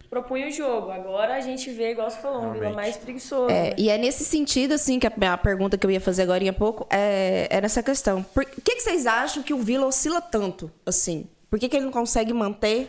propunha 0.09 0.49
o 0.49 0.51
jogo. 0.51 0.90
Agora 0.90 1.34
a 1.34 1.40
gente 1.40 1.70
vê, 1.70 1.90
igual 1.90 2.09
você 2.09 2.18
falou, 2.18 2.42
um 2.42 2.53
Vila 2.53 2.70
mais 2.70 2.97
preguiçoso. 2.97 3.51
É, 3.51 3.70
né? 3.70 3.74
e 3.76 3.90
é 3.90 3.99
nesse 3.99 4.24
sentido, 4.24 4.72
assim, 4.72 4.99
que 4.99 5.07
a, 5.07 5.12
a 5.32 5.36
pergunta 5.36 5.76
que 5.76 5.84
eu 5.84 5.90
ia 5.90 6.01
fazer 6.01 6.22
agora 6.22 6.49
há 6.49 6.53
pouco 6.53 6.86
é, 6.88 7.47
é 7.51 7.61
nessa 7.61 7.82
questão. 7.82 8.22
Por 8.22 8.47
que, 8.47 8.76
que 8.76 8.80
vocês 8.80 9.07
acham 9.07 9.42
que 9.42 9.53
o 9.53 9.59
Vila 9.59 9.86
oscila 9.86 10.22
tanto, 10.22 10.70
assim? 10.86 11.28
Por 11.51 11.59
que, 11.59 11.68
que 11.68 11.76
ele 11.76 11.84
não 11.84 11.92
consegue 11.92 12.32
manter 12.32 12.88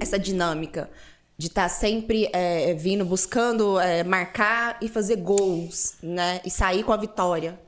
essa 0.00 0.18
dinâmica 0.18 0.90
de 1.38 1.48
estar 1.48 1.64
tá 1.64 1.68
sempre 1.68 2.28
é, 2.32 2.72
vindo, 2.74 3.04
buscando 3.04 3.78
é, 3.78 4.02
marcar 4.02 4.78
e 4.80 4.88
fazer 4.88 5.16
gols, 5.16 5.96
né? 6.02 6.40
E 6.44 6.50
sair 6.50 6.82
com 6.82 6.92
a 6.92 6.96
vitória? 6.96 7.60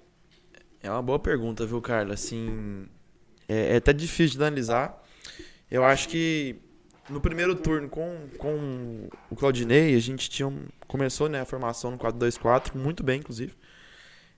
É 0.82 0.90
uma 0.90 1.02
boa 1.02 1.18
pergunta, 1.18 1.66
viu, 1.66 1.80
Carla? 1.80 2.14
Assim, 2.14 2.86
é, 3.48 3.74
é 3.74 3.76
até 3.76 3.92
difícil 3.92 4.38
de 4.38 4.44
analisar. 4.44 5.02
Eu 5.70 5.84
acho 5.84 6.08
que 6.08 6.56
no 7.10 7.20
primeiro 7.20 7.54
turno 7.54 7.88
com, 7.88 8.28
com 8.38 9.08
o 9.30 9.36
Claudinei, 9.36 9.94
a 9.94 10.00
gente 10.00 10.30
tinha 10.30 10.48
um, 10.48 10.66
começou 10.86 11.28
né, 11.28 11.40
a 11.40 11.44
formação 11.44 11.90
no 11.90 11.98
4-2-4, 11.98 12.74
muito 12.74 13.02
bem, 13.02 13.20
inclusive. 13.20 13.54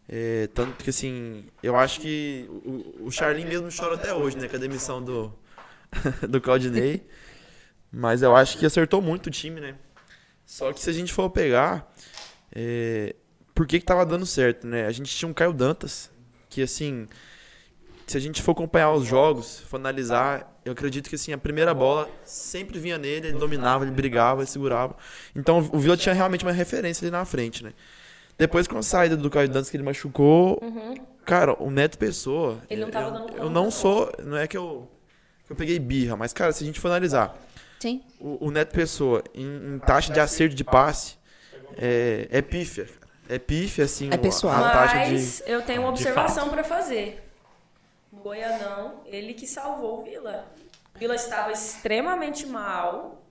É, 0.09 0.49
tanto 0.49 0.83
que, 0.83 0.91
assim, 0.91 1.45
eu 1.62 1.76
acho 1.76 2.01
que 2.01 2.47
o, 2.64 3.07
o 3.07 3.11
Charlin 3.12 3.45
mesmo 3.45 3.68
chora 3.70 3.95
até 3.95 4.12
hoje, 4.12 4.37
né, 4.37 4.49
com 4.49 4.57
a 4.57 4.59
demissão 4.59 5.03
do, 5.03 5.33
do 6.28 6.41
Claudinei. 6.41 7.07
Mas 7.93 8.22
eu 8.22 8.34
acho 8.36 8.57
que 8.59 8.66
acertou 8.66 9.03
muito 9.03 9.26
o 9.26 9.30
time, 9.30 9.61
né? 9.61 9.74
Só 10.47 10.72
que 10.72 10.80
se 10.80 10.91
a 10.91 10.93
gente 10.93 11.12
for 11.12 11.30
pegar, 11.30 11.93
é, 12.53 13.14
por 13.55 13.66
que 13.66 13.78
que 13.78 13.84
tava 13.84 14.05
dando 14.07 14.26
certo, 14.26 14.66
né? 14.66 14.86
A 14.86 14.93
gente 14.93 15.14
tinha 15.14 15.28
um 15.28 15.34
Caio 15.34 15.53
Dantas, 15.53 16.11
que 16.49 16.62
assim, 16.62 17.09
se 18.07 18.16
a 18.16 18.20
gente 18.20 18.43
for 18.43 18.53
acompanhar 18.53 18.93
os 18.93 19.07
jogos, 19.07 19.61
for 19.61 19.76
analisar, 19.76 20.61
eu 20.64 20.72
acredito 20.72 21.09
que 21.09 21.14
assim, 21.14 21.32
a 21.32 21.38
primeira 21.38 21.72
bola 21.72 22.11
sempre 22.24 22.78
vinha 22.78 22.99
nele, 22.99 23.28
ele 23.28 23.38
dominava, 23.38 23.84
ele 23.84 23.93
brigava, 23.93 24.41
ele 24.41 24.51
segurava. 24.51 24.97
Então 25.34 25.59
o 25.59 25.78
Vila 25.78 25.97
tinha 25.97 26.14
realmente 26.14 26.45
uma 26.45 26.53
referência 26.53 27.05
ali 27.05 27.11
na 27.11 27.24
frente, 27.24 27.62
né? 27.62 27.72
Depois 28.36 28.66
com 28.66 28.78
a 28.78 28.82
saída 28.82 29.16
do 29.16 29.30
Caio 29.30 29.49
Dantas 29.49 29.70
que 29.70 29.76
ele 29.76 29.84
machucou, 29.84 30.59
uhum. 30.62 30.95
cara, 31.24 31.55
o 31.62 31.70
Neto 31.70 31.99
Pessoa, 31.99 32.59
ele 32.68 32.80
não 32.80 32.91
tava 32.91 33.07
eu, 33.07 33.12
dando 33.12 33.28
conta. 33.28 33.43
eu 33.43 33.51
não 33.51 33.70
sou, 33.70 34.12
não 34.24 34.36
é 34.36 34.47
que 34.47 34.57
eu 34.57 34.91
que 35.47 35.53
eu 35.53 35.57
peguei 35.57 35.78
birra, 35.78 36.16
mas 36.16 36.32
cara, 36.32 36.51
se 36.51 36.64
a 36.64 36.66
gente 36.66 36.80
for 36.80 36.88
analisar, 36.88 37.36
Sim. 37.81 38.05
O, 38.20 38.47
o 38.47 38.51
Neto 38.51 38.72
Pessoa 38.72 39.24
em, 39.35 39.74
em, 39.74 39.78
taxa 39.78 40.12
de 40.12 40.20
acerto 40.20 40.55
de 40.55 40.62
passe 40.62 41.16
é, 41.76 42.28
é 42.31 42.43
pífia. 42.43 42.87
É 43.28 43.39
pífia, 43.39 43.85
assim, 43.85 44.11
é 44.12 44.18
pessoal. 44.18 44.62
a 44.62 44.70
taxa 44.70 44.97
Mas 44.97 45.43
de... 45.45 45.51
eu 45.51 45.62
tenho 45.62 45.81
uma 45.83 45.91
observação 45.91 46.51
para 46.51 46.62
fazer. 46.62 47.24
O 48.12 48.16
Goianão, 48.16 49.01
ele 49.07 49.33
que 49.33 49.47
salvou 49.47 50.01
o 50.01 50.05
Vila. 50.05 50.53
O 50.95 50.99
Vila 50.99 51.14
estava 51.14 51.53
extremamente 51.53 52.45
mal 52.45 53.24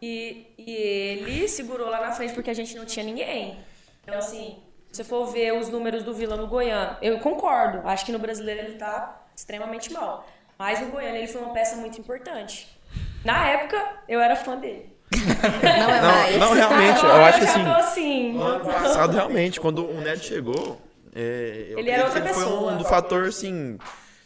e, 0.00 0.46
e 0.56 0.70
ele 0.70 1.48
segurou 1.48 1.88
lá 1.88 2.00
na 2.00 2.12
frente 2.12 2.34
porque 2.34 2.50
a 2.50 2.54
gente 2.54 2.76
não 2.76 2.84
tinha 2.84 3.04
ninguém. 3.04 3.58
Então, 4.02 4.18
assim, 4.18 4.62
se 4.92 4.98
você 4.98 5.04
for 5.04 5.26
ver 5.26 5.54
os 5.54 5.68
números 5.70 6.04
do 6.04 6.14
Vila 6.14 6.36
no 6.36 6.46
Goiano, 6.46 6.98
eu 7.02 7.18
concordo. 7.18 7.88
Acho 7.88 8.04
que 8.04 8.12
no 8.12 8.18
brasileiro 8.18 8.60
ele 8.60 8.74
está 8.74 9.26
extremamente 9.34 9.92
mal. 9.92 10.28
Mas 10.58 10.80
no 10.80 10.88
Goiano 10.88 11.16
ele 11.16 11.26
foi 11.26 11.40
uma 11.40 11.52
peça 11.52 11.76
muito 11.76 11.98
importante. 11.98 12.75
Na 13.24 13.48
época, 13.48 13.76
eu 14.08 14.20
era 14.20 14.36
fã 14.36 14.56
dele. 14.56 14.94
Não 15.12 15.90
é 15.90 16.00
mais. 16.02 16.36
Não, 16.38 16.52
realmente, 16.52 16.98
Agora 16.98 17.16
eu 17.18 17.24
acho 17.24 17.38
que 17.40 17.46
já 17.46 17.52
assim. 17.52 17.70
assim. 17.70 18.32
No 18.32 18.42
ano 18.42 18.64
passado, 18.64 19.12
realmente, 19.14 19.60
quando 19.60 19.84
o 19.88 20.00
Neto 20.00 20.24
chegou, 20.24 20.80
é, 21.14 21.68
eu 21.70 21.78
Ele 21.78 21.90
era 21.90 22.02
que 22.02 22.08
outra 22.08 22.20
ele 22.24 22.34
foi 22.34 22.44
pessoa. 22.44 22.72
um 22.72 22.78
do 22.78 22.84
fator, 22.84 23.24
assim, 23.24 23.78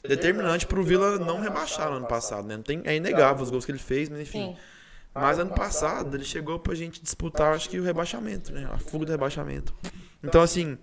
determinante 0.07 0.67
pro 0.67 0.83
Vila 0.83 1.19
não 1.19 1.41
rebaixar 1.41 1.91
no 1.91 1.97
ano 1.97 2.07
passado, 2.07 2.47
né? 2.47 2.57
Não 2.57 2.63
tem, 2.63 2.81
é 2.85 2.97
inegável 2.97 3.43
os 3.43 3.51
gols 3.51 3.65
que 3.65 3.73
ele 3.73 3.79
fez, 3.79 4.09
mas 4.09 4.21
enfim. 4.21 4.49
Sim. 4.49 4.57
Mas 5.15 5.39
ano 5.39 5.53
passado 5.53 6.17
ele 6.17 6.25
chegou 6.25 6.59
pra 6.59 6.75
gente 6.75 7.03
disputar, 7.03 7.55
acho 7.55 7.69
que 7.69 7.79
o 7.79 7.83
rebaixamento, 7.85 8.53
né? 8.53 8.69
A 8.73 8.79
fuga 8.79 9.05
do 9.07 9.13
rebaixamento. 9.13 9.75
Então, 10.23 10.41
assim, 10.41 10.79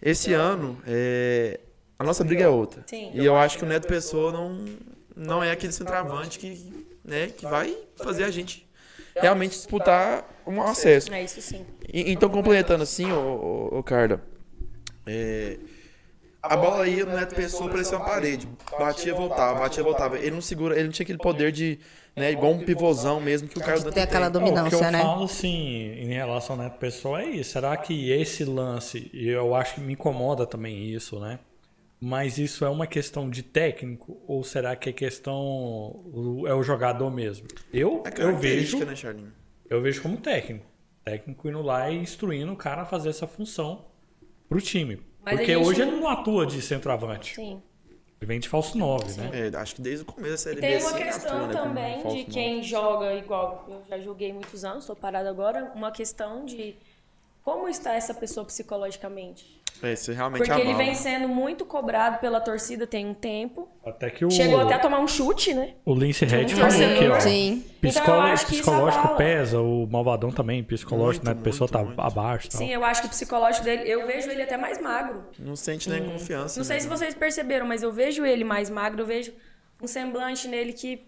esse 0.00 0.32
ano, 0.32 0.80
é, 0.86 1.60
a 1.98 2.04
nossa 2.04 2.24
briga 2.24 2.44
é 2.44 2.48
outra. 2.48 2.82
Sim. 2.86 3.12
E 3.14 3.24
eu 3.24 3.36
acho 3.36 3.58
que 3.58 3.64
o 3.64 3.66
Neto 3.66 3.86
Pessoa 3.86 4.32
não, 4.32 4.64
não 5.16 5.42
é 5.44 5.52
aquele 5.52 5.72
centroavante 5.72 6.38
que, 6.40 6.81
né, 7.04 7.28
que 7.28 7.44
vai 7.44 7.76
fazer 7.96 8.24
a 8.24 8.30
gente 8.30 8.66
realmente 9.14 9.52
disputar 9.52 10.28
um 10.46 10.62
acesso. 10.62 11.12
É 11.12 11.22
isso 11.24 11.40
sim. 11.40 11.64
E- 11.92 12.12
Então, 12.12 12.28
complementando 12.28 12.82
assim, 12.82 13.10
ô, 13.12 13.68
ô, 13.72 13.78
ô 13.78 13.82
Carla, 13.82 14.20
é, 15.06 15.58
a 16.42 16.56
bola 16.56 16.88
ia 16.88 17.04
no 17.04 17.14
Neto 17.14 17.34
Pessoa 17.34 17.70
parecia 17.70 17.96
uma 17.98 18.04
parede. 18.06 18.48
Batia, 18.78 19.14
voltava, 19.14 19.60
batia, 19.60 19.82
voltava. 19.82 20.18
Ele 20.18 20.32
não 20.32 20.40
segura, 20.40 20.74
ele 20.74 20.84
não 20.84 20.90
tinha 20.92 21.04
aquele 21.04 21.18
poder 21.18 21.52
de, 21.52 21.78
né, 22.16 22.32
igual 22.32 22.52
um 22.52 22.64
pivôzão 22.64 23.20
mesmo 23.20 23.46
que 23.48 23.58
o 23.58 23.60
Dantas 23.60 23.92
Tem 23.94 24.02
aquela 24.02 24.30
tem. 24.30 24.40
Não, 24.40 24.48
o 24.48 24.54
que 24.68 24.70
dominância, 24.70 24.76
eu 24.86 24.90
né? 24.92 25.00
falo, 25.02 25.24
assim, 25.24 25.92
em 25.98 26.12
relação 26.12 26.56
ao 26.56 26.62
Neto 26.62 26.78
Pessoa 26.78 27.22
é 27.22 27.26
isso. 27.26 27.52
Será 27.52 27.76
que 27.76 28.10
esse 28.10 28.44
lance, 28.44 29.10
e 29.12 29.28
eu 29.28 29.54
acho 29.54 29.74
que 29.76 29.80
me 29.80 29.92
incomoda 29.92 30.46
também 30.46 30.84
isso, 30.88 31.20
né? 31.20 31.38
Mas 32.04 32.36
isso 32.36 32.64
é 32.64 32.68
uma 32.68 32.84
questão 32.84 33.30
de 33.30 33.44
técnico 33.44 34.20
ou 34.26 34.42
será 34.42 34.74
que 34.74 34.90
é 34.90 34.92
questão 34.92 36.02
é 36.48 36.52
o 36.52 36.60
jogador 36.62 37.08
mesmo? 37.12 37.46
Eu 37.72 38.02
É 38.04 38.22
eu 38.22 38.36
vejo, 38.36 38.84
né, 38.84 38.96
Charlinho? 38.96 39.32
eu 39.70 39.80
vejo 39.80 40.02
como 40.02 40.16
técnico. 40.16 40.66
Técnico 41.04 41.48
indo 41.48 41.62
lá 41.62 41.88
e 41.90 41.96
instruindo 41.98 42.52
o 42.52 42.56
cara 42.56 42.82
a 42.82 42.84
fazer 42.84 43.08
essa 43.10 43.26
função 43.28 43.84
pro 44.48 44.60
time. 44.60 45.00
Mas 45.24 45.36
Porque 45.36 45.54
gente 45.54 45.64
hoje 45.66 45.84
não- 45.84 45.92
ele 45.92 46.00
não 46.00 46.08
atua 46.08 46.44
de 46.44 46.60
centroavante. 46.60 47.34
Sim. 47.36 47.62
Ele 48.20 48.26
vem 48.28 48.40
de 48.40 48.48
falso 48.48 48.76
9, 48.78 49.20
né? 49.20 49.30
É, 49.52 49.56
acho 49.56 49.74
que 49.76 49.82
desde 49.82 50.02
o 50.02 50.06
começo 50.06 50.32
da 50.32 50.38
Série 50.38 50.60
tem 50.60 50.78
uma 50.80 50.92
questão 50.94 51.44
atua, 51.44 51.46
né, 51.46 51.52
também 52.02 52.06
de 52.16 52.24
quem 52.24 52.62
joga 52.62 53.14
igual. 53.14 53.64
Eu 53.68 53.82
já 53.88 53.98
joguei 54.00 54.32
muitos 54.32 54.64
anos, 54.64 54.84
estou 54.84 54.94
parada 54.96 55.28
agora. 55.30 55.72
Uma 55.74 55.90
questão 55.90 56.44
de 56.44 56.76
como 57.42 57.68
está 57.68 57.94
essa 57.94 58.14
pessoa 58.14 58.46
psicologicamente. 58.46 59.60
É, 59.82 59.94
isso 59.94 60.12
realmente 60.12 60.46
Porque 60.46 60.60
ele 60.60 60.70
abala. 60.70 60.84
vem 60.84 60.94
sendo 60.94 61.28
muito 61.28 61.64
cobrado 61.64 62.18
pela 62.20 62.40
torcida 62.40 62.86
tem 62.86 63.04
um 63.04 63.14
tempo. 63.14 63.68
Até 63.84 64.10
que 64.10 64.24
o, 64.24 64.30
Chegou 64.30 64.60
até 64.60 64.74
a 64.74 64.78
tomar 64.78 65.00
um 65.00 65.08
chute, 65.08 65.52
né? 65.52 65.74
o 65.84 65.92
Lince 65.92 66.24
Red 66.24 66.44
um 66.44 66.48
falou 66.50 66.70
que 66.98 67.08
ó, 67.08 67.18
Sim. 67.18 67.64
psicó- 67.80 68.24
Então, 68.26 68.46
psicológico 68.46 69.16
pesa, 69.16 69.60
o 69.60 69.88
Malvadão 69.90 70.30
também, 70.30 70.62
psicológico, 70.62 71.24
Muito, 71.26 71.36
né? 71.36 71.40
A 71.40 71.44
pessoa 71.44 71.66
muito, 71.66 71.72
tá 71.72 71.84
muito. 71.84 72.00
abaixo 72.00 72.46
e 72.46 72.50
tal. 72.50 72.58
Sim, 72.60 72.70
eu 72.70 72.84
acho 72.84 73.00
que 73.00 73.06
o 73.08 73.10
psicológico 73.10 73.64
dele. 73.64 73.90
Eu 73.90 74.06
vejo 74.06 74.30
ele 74.30 74.42
até 74.42 74.56
mais 74.56 74.80
magro. 74.80 75.24
Não 75.36 75.56
sente 75.56 75.90
nem 75.90 76.04
confiança. 76.04 76.60
Não 76.60 76.64
sei 76.64 76.76
né? 76.76 76.80
se 76.82 76.88
vocês 76.88 77.12
perceberam, 77.14 77.66
mas 77.66 77.82
eu 77.82 77.90
vejo 77.90 78.24
ele 78.24 78.44
mais 78.44 78.70
magro, 78.70 79.02
eu 79.02 79.06
vejo 79.06 79.32
um 79.82 79.86
semblante 79.88 80.46
nele 80.46 80.72
que, 80.74 81.04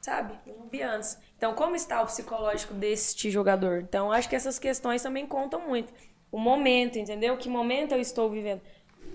sabe, 0.00 0.34
não 0.46 0.68
vi 0.68 0.82
antes. 0.82 1.18
Então, 1.36 1.54
como 1.54 1.76
está 1.76 2.02
o 2.02 2.06
psicológico 2.06 2.74
deste 2.74 3.30
jogador? 3.30 3.80
Então, 3.82 4.10
acho 4.10 4.28
que 4.28 4.36
essas 4.36 4.58
questões 4.58 5.02
também 5.02 5.26
contam 5.26 5.60
muito. 5.66 5.92
O 6.30 6.38
momento, 6.38 6.98
entendeu? 6.98 7.36
Que 7.36 7.48
momento 7.48 7.92
eu 7.92 8.00
estou 8.00 8.30
vivendo. 8.30 8.60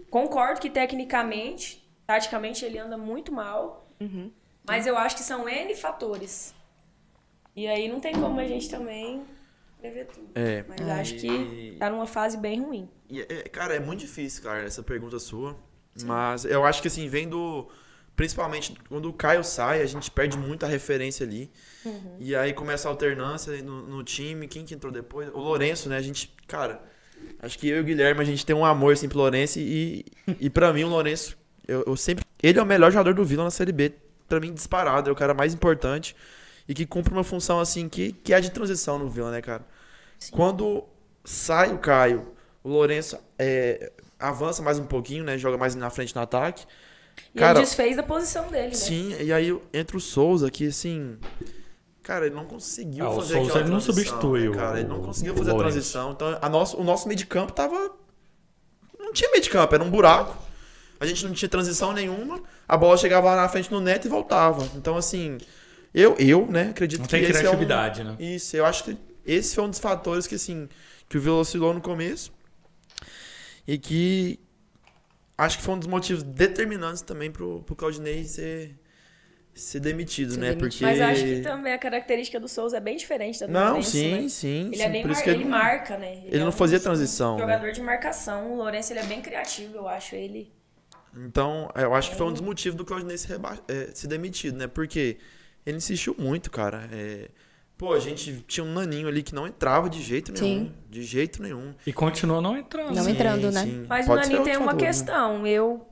Concordo 0.09 0.59
que 0.59 0.69
tecnicamente, 0.69 1.87
taticamente, 2.05 2.63
ele 2.65 2.77
anda 2.77 2.97
muito 2.97 3.31
mal, 3.31 3.87
mas 4.67 4.85
eu 4.87 4.97
acho 4.97 5.15
que 5.15 5.23
são 5.23 5.47
N 5.47 5.73
fatores. 5.75 6.53
E 7.55 7.67
aí 7.67 7.87
não 7.87 7.99
tem 7.99 8.13
como 8.13 8.39
a 8.39 8.47
gente 8.47 8.69
também 8.69 9.23
prever 9.79 10.07
tudo. 10.07 10.29
É. 10.35 10.63
Mas 10.67 10.87
acho 10.89 11.15
que 11.15 11.75
tá 11.79 11.89
numa 11.89 12.05
fase 12.07 12.37
bem 12.37 12.61
ruim. 12.61 12.89
E 13.09 13.21
é- 13.21 13.43
cara, 13.43 13.75
é 13.75 13.79
muito 13.79 14.01
difícil, 14.01 14.43
cara, 14.43 14.63
essa 14.63 14.83
pergunta 14.83 15.19
sua. 15.19 15.55
Mas 16.03 16.43
eu 16.43 16.65
acho 16.65 16.81
que 16.81 16.87
assim, 16.89 17.07
vem 17.07 17.29
do. 17.29 17.69
Principalmente 18.15 18.73
quando 18.87 19.09
o 19.09 19.13
Caio 19.13 19.43
sai, 19.43 19.81
a 19.81 19.85
gente 19.85 20.09
perde 20.09 20.37
muita 20.37 20.65
referência 20.65 21.25
ali. 21.25 21.51
Uhum. 21.83 22.15
E 22.19 22.35
aí 22.35 22.53
começa 22.53 22.87
a 22.87 22.91
alternância 22.91 23.61
no, 23.61 23.85
no 23.87 24.03
time. 24.03 24.47
Quem 24.47 24.63
que 24.63 24.73
entrou 24.73 24.91
depois? 24.91 25.29
O 25.33 25.39
Lourenço, 25.39 25.89
né? 25.89 25.97
A 25.97 26.01
gente, 26.01 26.33
cara, 26.47 26.81
acho 27.41 27.59
que 27.59 27.67
eu 27.67 27.77
e 27.77 27.79
o 27.81 27.83
Guilherme, 27.83 28.21
a 28.21 28.23
gente 28.23 28.45
tem 28.45 28.55
um 28.55 28.63
amor 28.63 28.93
assim 28.93 29.09
pro 29.09 29.17
Lourenço. 29.17 29.59
E, 29.59 30.05
e 30.39 30.49
pra 30.49 30.71
mim, 30.71 30.85
o 30.85 30.87
Lourenço, 30.87 31.37
eu, 31.67 31.83
eu 31.85 31.97
sempre. 31.97 32.23
Ele 32.41 32.57
é 32.57 32.63
o 32.63 32.65
melhor 32.65 32.89
jogador 32.91 33.13
do 33.13 33.25
Vila 33.25 33.43
na 33.43 33.51
Série 33.51 33.73
B. 33.73 33.93
Pra 34.29 34.39
mim, 34.39 34.53
disparado. 34.53 35.09
É 35.09 35.13
o 35.13 35.15
cara 35.15 35.33
mais 35.33 35.53
importante. 35.53 36.15
E 36.67 36.73
que 36.73 36.85
cumpre 36.85 37.13
uma 37.13 37.23
função 37.23 37.59
assim 37.59 37.89
que, 37.89 38.13
que 38.13 38.33
é 38.33 38.39
de 38.39 38.49
transição 38.49 38.97
no 38.97 39.09
Vila, 39.09 39.29
né, 39.29 39.41
cara? 39.41 39.65
Quando 40.31 40.85
sai 41.23 41.73
o 41.73 41.77
Caio, 41.79 42.31
o 42.63 42.69
Lourenço 42.69 43.19
é, 43.37 43.91
avança 44.17 44.63
mais 44.63 44.79
um 44.79 44.85
pouquinho, 44.85 45.23
né? 45.23 45.37
Joga 45.37 45.57
mais 45.57 45.75
na 45.75 45.89
frente 45.89 46.15
no 46.15 46.21
ataque. 46.21 46.65
E 47.33 47.39
Cara, 47.39 47.59
ele 47.59 47.65
desfez 47.65 47.95
da 47.95 48.03
posição 48.03 48.49
dele, 48.49 48.67
né? 48.67 48.73
Sim, 48.73 49.15
e 49.21 49.31
aí 49.33 49.57
entra 49.73 49.97
o 49.97 49.99
Souza, 50.01 50.49
que 50.51 50.67
assim. 50.67 51.17
Cara, 52.03 52.25
ele 52.27 52.35
não 52.35 52.45
conseguiu 52.45 53.05
Ah, 53.05 53.09
o 53.09 53.15
fazer 53.15 53.33
Souza, 53.33 53.49
aquela 53.49 53.59
ele 53.65 53.69
não 53.71 53.79
transição, 53.79 53.93
substitui 53.95 54.41
né, 54.43 54.49
o- 54.49 54.53
cara? 54.53 54.79
Ele 54.79 54.87
não 54.89 54.99
o- 54.99 55.03
conseguiu 55.03 55.33
o 55.33 55.37
fazer 55.37 55.49
a 55.49 55.53
Lourenço. 55.53 55.73
transição. 55.75 56.11
Então, 56.11 56.37
a 56.41 56.49
nosso, 56.49 56.77
o 56.77 56.83
nosso 56.83 57.07
meio 57.07 57.17
de 57.17 57.25
campo 57.25 57.51
tava. 57.51 57.91
Não 58.99 59.11
tinha 59.11 59.29
meio 59.31 59.41
de 59.41 59.49
campo, 59.49 59.73
era 59.73 59.83
um 59.83 59.89
buraco. 59.89 60.37
A 60.99 61.05
gente 61.05 61.25
não 61.25 61.33
tinha 61.33 61.49
transição 61.49 61.91
nenhuma. 61.93 62.41
A 62.67 62.77
bola 62.77 62.95
chegava 62.97 63.27
lá 63.27 63.35
na 63.41 63.49
frente 63.49 63.71
no 63.71 63.81
neto 63.81 64.05
e 64.05 64.09
voltava. 64.09 64.67
Então, 64.75 64.95
assim. 64.97 65.37
Eu, 65.93 66.15
eu 66.19 66.45
né, 66.47 66.69
acredito 66.71 66.99
Não 66.99 67.05
que 67.07 67.11
tem 67.11 67.23
esse 67.23 67.31
criatividade, 67.39 68.01
é 68.01 68.03
um, 68.03 68.07
né? 68.07 68.15
Isso, 68.19 68.55
eu 68.57 68.65
acho 68.65 68.83
que 68.83 68.97
esse 69.25 69.55
foi 69.55 69.63
um 69.63 69.69
dos 69.69 69.79
fatores 69.79 70.27
que, 70.27 70.35
assim, 70.35 70.67
que 71.07 71.17
o 71.17 71.21
Vila 71.21 71.37
oscilou 71.37 71.73
no 71.73 71.79
começo. 71.81 72.31
E 73.67 73.77
que 73.77 74.39
acho 75.37 75.57
que 75.57 75.63
foi 75.63 75.75
um 75.75 75.79
dos 75.79 75.87
motivos 75.87 76.23
determinantes 76.23 77.01
também 77.01 77.31
pro, 77.31 77.61
pro 77.63 77.75
Claudinei 77.75 78.23
ser, 78.25 78.77
ser 79.53 79.79
demitido, 79.79 80.33
Ser 80.33 80.39
né? 80.39 80.53
demitido. 80.53 80.59
Porque... 80.59 80.83
Mas 80.83 81.01
acho 81.01 81.23
que 81.23 81.41
também 81.41 81.73
a 81.73 81.77
característica 81.79 82.39
do 82.39 82.47
Souza 82.47 82.77
é 82.77 82.79
bem 82.79 82.97
diferente 82.97 83.39
da 83.39 83.47
do 83.47 83.51
Não, 83.53 83.65
Lourenço, 83.67 83.91
sim, 83.91 84.11
né? 84.11 84.29
sim. 84.29 84.67
Ele 84.71 84.83
sim, 84.83 84.83
é 84.83 84.89
bem 84.89 85.05
mar... 85.05 85.23
que 85.23 85.29
ele 85.29 85.45
marca, 85.45 85.97
né? 85.97 86.23
ele 86.25 86.41
é 86.41 86.43
não 86.43 86.51
um 86.51 86.51
fazia 86.51 86.79
transição, 86.79 87.45
né? 87.45 87.55
jogador 87.55 87.71
de 87.71 87.81
marcação. 87.81 88.51
O 88.53 88.57
Lourenço 88.57 88.91
ele 88.93 88.99
é 88.99 89.05
bem 89.05 89.21
criativo, 89.21 89.75
eu 89.77 89.87
acho 89.87 90.15
ele 90.15 90.53
Então, 91.15 91.69
eu 91.75 91.93
acho 91.95 92.11
que 92.11 92.17
foi 92.17 92.25
um 92.27 92.31
dos 92.31 92.41
motivos 92.41 92.75
do 92.77 92.83
Claudinei 92.85 93.17
se, 93.17 93.27
reba- 93.27 93.59
é, 93.67 93.91
se 93.93 94.07
demitido, 94.07 94.57
né? 94.57 94.67
Porque 94.67 95.17
ele 95.65 95.77
insistiu 95.77 96.15
muito, 96.19 96.51
cara. 96.51 96.89
É, 96.91 97.29
Pô, 97.77 97.93
a 97.93 97.99
gente 97.99 98.43
tinha 98.47 98.63
um 98.63 98.73
naninho 98.73 99.07
ali 99.07 99.21
que 99.21 99.35
não 99.35 99.45
entrava 99.45 99.89
de 99.89 100.01
jeito 100.01 100.31
nenhum. 100.31 100.65
Sim. 100.67 100.73
De 100.89 101.03
jeito 101.03 101.41
nenhum. 101.43 101.73
E 101.85 101.91
continua 101.91 102.39
não 102.41 102.57
entrando. 102.57 102.95
Não 102.95 103.03
Sim, 103.03 103.11
entrando, 103.11 103.51
né? 103.51 103.63
sim. 103.63 103.85
Mas 103.89 104.05
Pode 104.05 104.21
o 104.21 104.23
ser 104.25 104.33
Nani 104.33 104.45
tem 104.45 104.57
uma 104.57 104.71
né? 104.73 104.79
questão. 104.79 105.45
Eu 105.45 105.85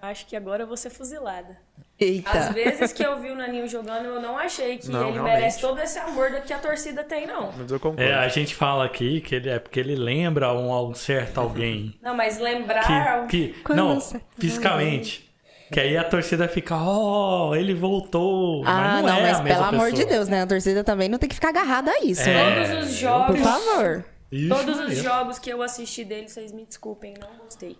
acho 0.00 0.26
que 0.26 0.36
agora 0.36 0.62
eu 0.62 0.66
vou 0.68 0.76
ser 0.76 0.90
fuzilada. 0.90 1.56
Às 2.00 2.06
Eita. 2.06 2.52
vezes 2.52 2.92
que 2.92 3.02
eu 3.04 3.18
vi 3.20 3.30
o 3.30 3.34
Naninho 3.34 3.66
jogando, 3.66 4.04
eu 4.06 4.22
não 4.22 4.38
achei 4.38 4.78
que 4.78 4.88
Não, 4.88 5.08
ele 5.08 5.12
realmente. 5.14 5.34
merece 5.34 5.60
todo 5.60 5.80
esse 5.80 5.98
amor 5.98 6.30
que 6.42 6.52
a 6.52 6.58
torcida 6.60 7.02
tem, 7.02 7.26
não. 7.26 7.50
Mas 7.58 7.72
eu 7.72 7.80
concordo. 7.80 8.00
É, 8.00 8.14
a 8.14 8.28
gente 8.28 8.54
fala 8.54 8.84
aqui 8.84 9.20
que 9.20 9.34
ele 9.34 9.48
é 9.50 9.58
porque 9.58 9.80
ele 9.80 9.96
lembra 9.96 10.52
um, 10.54 10.72
um 10.88 10.94
certo 10.94 11.40
alguém. 11.40 11.98
Não, 12.00 12.14
mas 12.14 12.38
lembrar. 12.38 13.26
Que, 13.26 13.48
que 13.48 13.60
Quando 13.64 13.76
não, 13.78 13.94
você- 14.00 14.20
fisicamente. 14.38 15.27
Que 15.72 15.80
aí 15.80 15.96
a 15.96 16.04
torcida 16.04 16.48
fica, 16.48 16.74
ó, 16.76 17.54
ele 17.54 17.74
voltou. 17.74 18.62
Ah, 18.64 18.72
mas 18.72 19.02
não, 19.02 19.02
não, 19.02 19.18
é 19.18 19.22
mas 19.22 19.40
a 19.40 19.42
mesma 19.42 19.64
pelo 19.68 19.76
amor 19.82 19.92
de. 19.92 20.04
Deus, 20.04 20.28
né? 20.28 20.42
A 20.42 20.46
torcida 20.46 20.82
também 20.82 21.08
não 21.08 21.18
tem 21.18 21.28
que 21.28 21.34
ficar 21.34 21.48
agarrada 21.50 21.90
a 21.90 22.00
isso, 22.04 22.22
É. 22.22 22.32
né? 22.32 22.54
Todos 22.68 22.84
os 22.84 22.90
Por 22.94 22.96
jogos. 23.00 23.40
favor. 23.40 24.04
Isso 24.32 24.54
Todos 24.54 24.80
os 24.80 24.96
jogos 24.98 25.38
que 25.38 25.50
eu 25.50 25.62
assisti 25.62 26.04
dele, 26.04 26.28
vocês 26.28 26.52
me 26.52 26.64
desculpem, 26.64 27.14
não 27.20 27.28
gostei. 27.44 27.76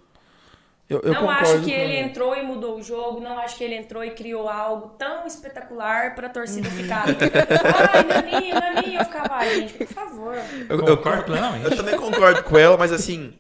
Eu, 0.89 1.01
eu 1.03 1.13
não 1.13 1.21
concordo 1.21 1.43
acho 1.43 1.61
que 1.65 1.71
ele 1.71 1.99
entrou 1.99 2.35
e 2.35 2.43
mudou 2.43 2.79
o 2.79 2.83
jogo, 2.83 3.21
não 3.21 3.39
acho 3.39 3.57
que 3.57 3.65
ele 3.65 3.75
entrou 3.75 4.03
e 4.03 4.13
criou 4.13 4.49
algo 4.49 4.89
tão 4.99 5.27
espetacular 5.27 6.15
pra 6.15 6.31
torcida 6.31 6.67
ficar. 6.71 7.05
Ai, 7.93 8.05
Naninho, 8.05 8.55
Naninho. 8.55 8.99
Eu 9.01 9.05
ficava, 9.05 9.35
ai, 9.35 9.55
gente, 9.61 9.75
por 9.75 9.87
favor. 9.87 10.35
Eu, 10.69 10.79
eu, 10.79 10.97
Concordo 10.97 11.25
plenamente. 11.25 11.65
eu 11.67 11.77
também 11.77 11.95
concordo 11.97 12.43
com 12.43 12.57
ela, 12.57 12.79
mas 12.79 12.91
assim, 12.91 13.35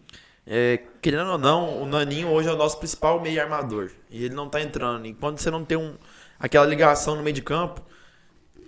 é, 0.50 0.80
querendo 1.02 1.32
ou 1.32 1.38
não, 1.38 1.82
o 1.82 1.86
Naninho 1.86 2.28
hoje 2.28 2.48
é 2.48 2.52
o 2.52 2.56
nosso 2.56 2.78
principal 2.78 3.20
meio 3.20 3.40
armador. 3.40 3.90
E 4.10 4.24
ele 4.24 4.34
não 4.34 4.48
tá 4.48 4.62
entrando. 4.62 5.06
E 5.06 5.12
quando 5.12 5.38
você 5.38 5.50
não 5.50 5.62
tem 5.62 5.76
um, 5.76 5.94
aquela 6.40 6.64
ligação 6.64 7.14
no 7.14 7.22
meio 7.22 7.34
de 7.34 7.42
campo, 7.42 7.82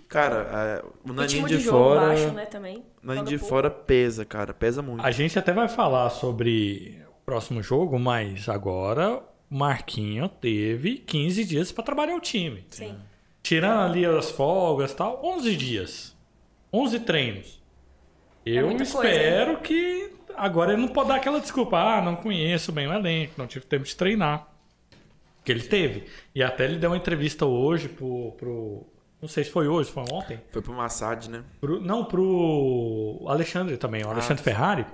cara, 0.07 0.47
é, 0.53 0.85
o 1.03 1.11
Naninho 1.11 1.41
Ritmo 1.43 1.47
de, 1.47 1.57
de 1.57 1.63
fora. 1.63 2.01
baixo, 2.01 2.31
né, 2.33 2.45
também. 2.45 2.85
O 3.03 3.07
Naninho 3.07 3.25
de 3.25 3.37
pouco. 3.39 3.49
fora 3.49 3.71
pesa, 3.71 4.23
cara. 4.23 4.53
Pesa 4.53 4.83
muito. 4.83 5.03
A 5.03 5.09
gente 5.09 5.39
até 5.39 5.51
vai 5.51 5.67
falar 5.67 6.11
sobre 6.11 7.03
o 7.09 7.25
próximo 7.25 7.63
jogo, 7.63 7.97
mas 7.97 8.47
agora 8.47 9.17
o 9.49 9.55
Marquinho 9.55 10.29
teve 10.29 10.97
15 10.97 11.43
dias 11.45 11.71
pra 11.71 11.83
trabalhar 11.83 12.15
o 12.15 12.21
time. 12.21 12.63
Sim. 12.69 12.95
Tirando 13.41 13.81
ali 13.81 14.05
as 14.05 14.29
folgas 14.29 14.91
e 14.91 14.95
tal, 14.95 15.19
11 15.23 15.55
dias. 15.55 16.15
11 16.71 16.99
treinos. 16.99 17.60
Eu 18.45 18.65
É 18.65 18.69
muita 18.69 18.85
coisa, 18.85 19.09
espero 19.09 19.57
que 19.59 20.11
agora 20.35 20.73
ele 20.73 20.81
não 20.81 20.87
pode 20.87 21.09
dar 21.09 21.15
aquela 21.15 21.39
desculpa, 21.39 21.77
ah, 21.77 22.01
não 22.01 22.15
conheço 22.15 22.71
bem 22.71 22.87
o 22.87 22.93
elenco, 22.93 23.33
não 23.37 23.47
tive 23.47 23.65
tempo 23.65 23.85
de 23.85 23.95
treinar. 23.95 24.47
Que 25.43 25.51
ele 25.51 25.63
teve. 25.63 26.05
E 26.35 26.43
até 26.43 26.65
ele 26.65 26.77
deu 26.77 26.89
uma 26.91 26.97
entrevista 26.97 27.45
hoje 27.45 27.87
pro, 27.89 28.31
pro 28.37 28.85
não 29.21 29.27
sei 29.29 29.43
se 29.43 29.49
foi 29.51 29.67
hoje, 29.67 29.89
se 29.89 29.93
foi 29.93 30.03
ontem. 30.11 30.39
Foi 30.51 30.61
pro 30.61 30.73
Massad, 30.73 31.27
né? 31.29 31.43
Pro- 31.59 31.79
não, 31.81 32.05
pro 32.05 33.23
Alexandre 33.27 33.77
também, 33.77 34.03
o 34.03 34.07
Ah, 34.07 34.11
Alexandre 34.13 34.43
Ferrari, 34.43 34.85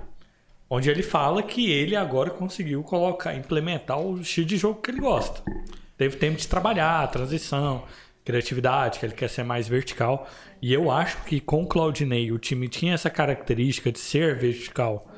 onde 0.70 0.90
ele 0.90 1.02
fala 1.02 1.42
que 1.42 1.70
ele 1.70 1.96
agora 1.96 2.30
conseguiu 2.30 2.82
colocar, 2.82 3.34
implementar 3.34 3.98
o 4.00 4.20
estilo 4.20 4.46
de 4.46 4.56
jogo 4.56 4.80
que 4.80 4.90
ele 4.90 5.00
gosta. 5.00 5.42
Teve 5.96 6.16
tempo 6.16 6.36
de 6.38 6.46
trabalhar, 6.48 7.10
transição, 7.10 7.84
criatividade, 8.32 8.98
que 9.00 9.06
ele 9.06 9.14
quer 9.14 9.28
ser 9.28 9.42
mais 9.42 9.66
vertical. 9.66 10.28
E 10.60 10.72
eu 10.72 10.90
acho 10.90 11.22
que 11.24 11.40
com 11.40 11.62
o 11.62 11.66
Claudinei 11.66 12.30
o 12.30 12.38
time 12.38 12.68
tinha 12.68 12.92
essa 12.94 13.08
característica 13.08 13.90
de 13.90 13.98
ser 13.98 14.36
vertical 14.36 15.10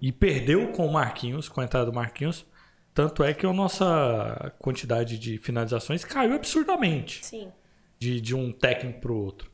e 0.00 0.10
perdeu 0.10 0.68
com 0.72 0.86
o 0.86 0.92
Marquinhos, 0.92 1.48
com 1.48 1.60
a 1.60 1.64
entrada 1.64 1.86
do 1.86 1.92
Marquinhos. 1.92 2.46
Tanto 2.94 3.22
é 3.22 3.34
que 3.34 3.44
a 3.44 3.52
nossa 3.52 4.52
quantidade 4.58 5.18
de 5.18 5.36
finalizações 5.36 6.04
caiu 6.04 6.34
absurdamente 6.34 7.24
Sim. 7.24 7.52
de, 7.98 8.20
de 8.20 8.34
um 8.34 8.50
técnico 8.52 9.00
pro 9.00 9.14
outro. 9.16 9.50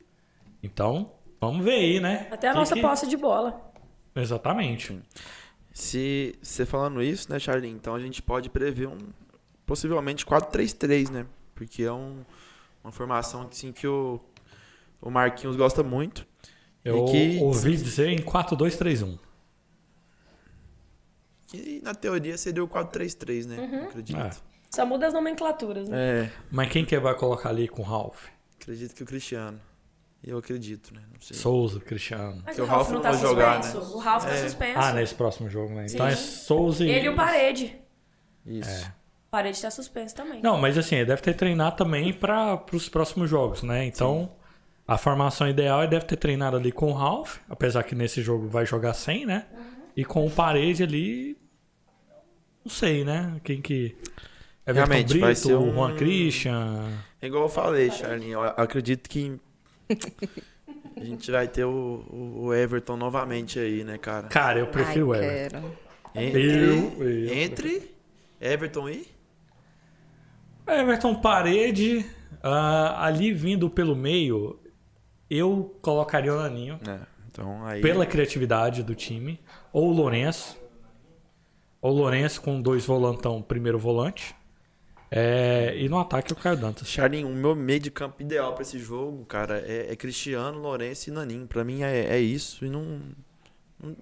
Então, 0.63 1.11
vamos 1.39 1.65
ver 1.65 1.73
aí, 1.73 1.99
né? 1.99 2.27
Até 2.31 2.47
a 2.47 2.51
Que 2.51 2.57
nossa 2.59 2.75
que- 2.75 2.81
posse 2.81 3.07
de 3.07 3.17
bola. 3.17 3.59
Exatamente. 4.15 4.97
Se 5.73 6.35
você 6.41 6.65
falando 6.65 7.01
isso, 7.01 7.31
né, 7.31 7.39
Charlie? 7.39 7.69
Então 7.71 7.95
a 7.95 7.99
gente 7.99 8.21
pode 8.21 8.49
prever 8.49 8.87
um 8.87 8.97
possivelmente 9.65 10.25
4-3-3, 10.25 11.09
né? 11.09 11.25
Porque 11.55 11.83
é 11.83 11.91
um- 11.91 12.23
uma 12.83 12.91
formação 12.91 13.47
assim, 13.51 13.71
que 13.71 13.87
o, 13.87 14.19
o 15.01 15.09
Marquinhos 15.09 15.55
gosta 15.55 15.83
muito. 15.83 16.25
Eu 16.83 17.05
E 17.07 17.11
que- 17.11 17.39
ouvi 17.43 17.75
dizer 17.77 18.07
em 18.09 18.17
4-2-3-1. 18.19 19.17
Que 21.47 21.81
na 21.83 21.93
teoria 21.93 22.37
seria 22.37 22.63
o 22.63 22.67
4-3-3, 22.67 23.45
né? 23.45 23.57
Uhum. 23.59 23.83
Acredito. 23.85 24.19
É. 24.19 24.29
Só 24.73 24.85
muda 24.85 25.07
as 25.07 25.13
nomenclaturas, 25.13 25.89
né? 25.89 26.25
É, 26.25 26.31
Mas 26.49 26.71
quem 26.71 26.85
que 26.85 26.97
vai 26.97 27.13
colocar 27.15 27.49
ali 27.49 27.67
com 27.67 27.81
o 27.81 27.85
Ralph? 27.85 28.27
acredito 28.59 28.93
que 28.95 29.03
o 29.03 29.05
Cristiano. 29.05 29.59
Eu 30.23 30.37
acredito, 30.37 30.93
né? 30.93 31.01
Não 31.11 31.19
sei. 31.19 31.35
Souza, 31.35 31.79
Cristiano. 31.79 32.43
Mas 32.45 32.57
o 32.59 32.63
Ralf 32.63 32.69
Ralf 32.69 32.87
não 32.89 32.95
não 32.97 33.01
tá 33.01 33.11
vai 33.11 33.19
jogar, 33.21 33.63
suspenso. 33.63 33.87
né? 33.89 33.95
O 33.95 33.97
Ralf 33.97 34.23
tá 34.23 34.29
É. 34.31 34.43
suspenso. 34.43 34.79
Ah, 34.79 34.93
nesse 34.93 35.15
próximo 35.15 35.49
jogo, 35.49 35.73
né? 35.73 35.85
Então 35.89 36.05
Sim. 36.05 36.13
é 36.13 36.15
Souza 36.15 36.85
e. 36.85 36.89
Ele 36.91 37.07
e 37.07 37.09
o 37.09 37.15
Parede. 37.15 37.75
Isso. 38.45 38.69
É. 38.69 38.93
Parede 39.31 39.61
tá 39.61 39.71
suspenso 39.71 40.13
também. 40.13 40.41
Não, 40.41 40.57
mas 40.57 40.77
assim, 40.77 40.95
ele 40.97 41.05
deve 41.05 41.21
ter 41.21 41.33
treinado 41.33 41.77
também 41.77 42.11
para 42.11 42.61
os 42.73 42.89
próximos 42.89 43.29
jogos, 43.29 43.63
né? 43.63 43.85
Então, 43.85 44.29
a 44.85 44.97
formação 44.97 45.47
ideal 45.47 45.79
ele 45.79 45.91
deve 45.91 46.05
ter 46.05 46.17
treinado 46.17 46.57
ali 46.57 46.69
com 46.69 46.91
o 46.91 46.93
Ralph, 46.93 47.37
apesar 47.49 47.83
que 47.83 47.95
nesse 47.95 48.21
jogo 48.21 48.49
vai 48.49 48.65
jogar 48.65 48.93
sem, 48.93 49.25
né? 49.25 49.45
E 49.95 50.03
com 50.03 50.25
o 50.27 50.29
Parede 50.29 50.83
ali. 50.83 51.37
Não 52.65 52.69
sei, 52.69 53.05
né? 53.05 53.39
Quem 53.41 53.61
que. 53.61 53.95
Everton 54.67 54.73
Realmente, 54.91 55.07
Brito, 55.07 55.25
vai 55.25 55.33
ser 55.35 55.53
o 55.53 55.61
um- 55.61 55.73
Juan 55.73 55.95
Christian. 55.95 56.89
É 57.21 57.27
igual 57.27 57.43
eu 57.43 57.49
falei, 57.49 57.89
Charlinho. 57.89 58.33
Eu 58.43 58.53
acredito 58.57 59.09
que 59.09 59.39
a 60.97 61.03
gente 61.05 61.31
vai 61.31 61.47
ter 61.47 61.63
o, 61.63 61.69
o- 62.09 62.41
o 62.47 62.53
Everton 62.53 62.97
novamente 62.97 63.57
aí, 63.59 63.83
né, 63.85 63.97
cara? 63.97 64.27
Cara, 64.27 64.59
eu 64.59 64.67
prefiro 64.67 65.07
o 65.07 65.13
Ai, 65.13 65.19
Everton. 65.23 65.61
quero. 65.61 66.25
Entre, 66.27 66.43
Eu- 66.43 67.03
eu- 67.03 67.33
entre 67.33 67.95
Everton 68.41 68.89
e. 68.89 69.07
Everton 70.79 71.15
Parede, 71.15 72.05
ah, 72.43 73.05
ali 73.05 73.33
vindo 73.33 73.69
pelo 73.69 73.95
meio, 73.95 74.59
eu 75.29 75.77
colocaria 75.81 76.33
o 76.33 76.37
Naninho. 76.37 76.79
É, 76.87 76.99
então 77.27 77.65
aí. 77.65 77.81
Pela 77.81 78.05
criatividade 78.05 78.83
do 78.83 78.95
time. 78.95 79.39
Ou 79.71 79.89
o 79.89 79.93
Lourenço. 79.93 80.57
Ou 81.81 81.91
o 81.91 81.95
Lourenço 81.95 82.41
com 82.41 82.61
dois 82.61 82.85
volantão, 82.85 83.41
primeiro 83.41 83.79
volante. 83.79 84.35
É, 85.09 85.75
e 85.77 85.89
no 85.89 85.99
ataque 85.99 86.31
o 86.31 86.35
Caio 86.35 86.55
Dantas. 86.55 86.87
Charlinho, 86.87 87.27
o 87.27 87.35
meu 87.35 87.53
meio 87.53 87.79
de 87.81 87.91
campo 87.91 88.21
ideal 88.21 88.53
pra 88.53 88.61
esse 88.61 88.79
jogo, 88.79 89.25
cara, 89.25 89.59
é, 89.59 89.91
é 89.91 89.95
Cristiano, 89.95 90.59
Lourenço 90.59 91.09
e 91.09 91.13
Naninho. 91.13 91.47
Pra 91.47 91.63
mim 91.65 91.83
é, 91.83 92.05
é 92.05 92.19
isso 92.19 92.63
e 92.65 92.69
não, 92.69 93.01
não. 93.81 93.95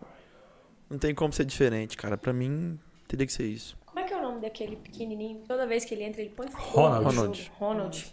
Não 0.89 0.97
tem 0.97 1.13
como 1.13 1.31
ser 1.31 1.45
diferente, 1.45 1.95
cara. 1.95 2.17
Pra 2.17 2.33
mim 2.33 2.79
teria 3.07 3.25
que 3.25 3.31
ser 3.31 3.45
isso. 3.45 3.77
Como 3.99 4.05
é 4.05 4.07
que 4.07 4.13
é 4.13 4.17
o 4.17 4.21
nome 4.21 4.41
daquele 4.41 4.75
pequenininho? 4.77 5.41
Toda 5.47 5.67
vez 5.67 5.83
que 5.83 5.93
ele 5.93 6.03
entra, 6.03 6.21
ele 6.21 6.29
põe 6.29 6.47
fogo 6.47 6.63
Ronald. 6.71 7.05
Ronald. 7.05 7.51
Ronald. 7.59 8.05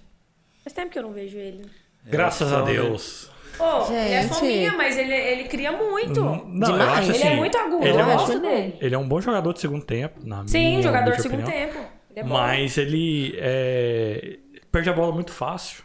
Faz 0.64 0.72
tempo 0.74 0.90
que 0.90 0.98
eu 0.98 1.02
não 1.04 1.12
vejo 1.12 1.38
ele. 1.38 1.64
Graças 2.04 2.52
a? 2.52 2.62
Deus. 2.62 3.30
Pô, 3.56 3.86
ele 3.92 4.12
é 4.14 4.22
Gente. 4.22 4.34
fominha, 4.34 4.72
mas 4.72 4.98
ele, 4.98 5.14
ele 5.14 5.44
cria 5.44 5.70
muito. 5.72 6.20
Não, 6.20 6.34
eu 6.68 6.72
Demais. 6.74 6.80
acho 6.98 7.10
Ele 7.12 7.18
assim, 7.18 7.28
é 7.28 7.36
muito 7.36 7.56
agudo, 7.56 7.86
ele 7.86 7.96
eu 7.96 8.00
é, 8.00 8.04
um, 8.04 8.12
gosto 8.12 8.38
dele. 8.40 8.76
ele 8.80 8.94
é 8.94 8.98
um 8.98 9.08
bom 9.08 9.20
jogador 9.20 9.52
de 9.54 9.60
segundo 9.60 9.84
tempo, 9.84 10.20
na 10.26 10.46
Sim, 10.46 10.58
minha 10.58 10.82
jogador 10.82 11.02
humilde 11.04 11.16
de 11.16 11.22
segundo 11.22 11.46
opinião. 11.48 11.66
tempo. 11.72 11.78
Ele 12.10 12.20
é 12.20 12.22
bom. 12.22 12.28
Mas 12.34 12.76
ele 12.78 13.34
é, 13.38 14.38
perde 14.70 14.90
a 14.90 14.92
bola 14.92 15.12
muito 15.12 15.32
fácil. 15.32 15.84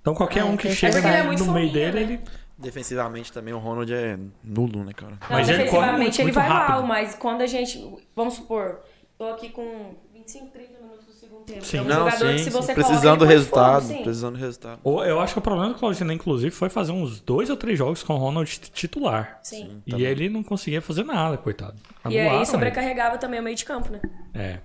Então 0.00 0.12
qualquer 0.14 0.40
Ah, 0.40 0.46
um 0.46 0.56
que 0.56 0.64
tem 0.68 0.72
chega 0.76 0.98
ele 0.98 1.06
é 1.06 1.18
no, 1.20 1.26
muito 1.26 1.44
no 1.44 1.52
meio 1.52 1.68
fominha, 1.68 1.92
dele, 1.92 2.06
né? 2.06 2.12
ele. 2.14 2.20
Defensivamente 2.56 3.32
também 3.32 3.52
o 3.52 3.58
Ronald 3.58 3.92
é 3.92 4.16
nulo, 4.42 4.84
né, 4.84 4.92
cara? 4.92 5.12
Não, 5.12 5.18
Mas 5.30 5.48
ele 5.48 5.58
corre 5.58 5.64
defensivamente 5.64 5.98
muito, 5.98 6.14
ele 6.16 6.22
muito 6.24 6.34
vai 6.34 6.48
rápido. 6.48 6.70
mal, 6.72 6.82
mas 6.84 7.14
quando 7.14 7.42
a 7.42 7.46
gente. 7.46 7.96
Vamos 8.14 8.34
supor, 8.34 8.80
tô 9.18 9.24
aqui 9.28 9.48
com 9.50 9.94
25, 10.12 10.46
30 10.48 10.80
minutos 10.80 11.04
do 11.06 11.12
segundo 11.12 11.44
tempo. 11.44 11.64
Sim. 11.64 11.78
É 11.78 11.82
um 11.82 11.84
Não, 11.84 11.94
jogador 12.10 12.18
sim, 12.30 12.34
que 12.34 12.44
sim. 12.44 12.50
você 12.50 12.74
precisando 12.74 13.18
do 13.20 13.24
resultado. 13.24 13.84
sim. 13.86 14.02
precisando 14.02 14.34
do 14.36 14.40
resultado. 14.40 14.80
Ou- 14.84 15.04
Eu 15.04 15.20
acho 15.20 15.32
que 15.34 15.38
o 15.38 15.42
problema 15.42 15.72
do 15.72 15.78
Claudinei, 15.78 16.16
inclusive, 16.16 16.50
foi 16.50 16.68
fazer 16.68 16.92
uns 16.92 17.20
dois 17.20 17.48
ou 17.50 17.56
três 17.56 17.78
jogos 17.78 18.02
com 18.02 18.14
o 18.14 18.18
Ronald 18.18 18.48
titular. 18.72 19.38
Sim. 19.42 19.82
E 19.86 20.04
ele 20.04 20.28
não 20.28 20.42
conseguia 20.42 20.80
fazer 20.82 21.04
nada, 21.04 21.36
coitado. 21.36 21.76
E 22.08 22.18
aí 22.18 22.36
ele. 22.36 22.46
sobrecarregava 22.46 23.18
também 23.18 23.40
o 23.40 23.42
meio 23.42 23.56
de 23.56 23.64
campo, 23.64 23.90
né? 23.90 24.00
É. 24.34 24.58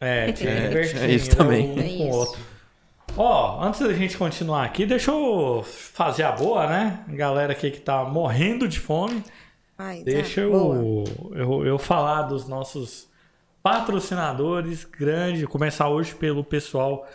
É, 0.00 0.32
tinha 0.32 0.50
É, 0.50 0.60
que 0.60 0.66
invertir, 0.66 0.98
tinha 0.98 1.10
isso 1.14 1.36
também. 1.36 1.70
Um 1.70 1.74
Tem 1.76 1.96
com 1.98 2.04
o 2.04 2.08
isso. 2.08 2.16
outro. 2.18 2.40
Ó, 3.16 3.62
antes 3.64 3.80
da 3.80 3.92
gente 3.92 4.18
continuar 4.18 4.64
aqui, 4.64 4.84
deixa 4.84 5.10
eu 5.12 5.62
fazer 5.64 6.24
a 6.24 6.32
boa, 6.32 6.66
né? 6.66 7.04
Galera 7.08 7.52
aqui 7.52 7.70
que 7.70 7.80
tá 7.80 8.04
morrendo 8.04 8.66
de 8.68 8.78
fome. 8.80 9.22
Ai, 9.76 9.98
tá. 9.98 10.04
Deixa 10.04 10.46
Boa. 10.46 10.76
eu, 10.76 11.04
eu, 11.34 11.66
eu 11.66 11.78
falar 11.78 12.22
dos 12.22 12.46
nossos 12.46 13.08
patrocinadores 13.62 14.84
grandes. 14.84 15.44
Começar 15.46 15.88
hoje 15.88 16.14
pelo 16.14 16.44
pessoal 16.44 17.06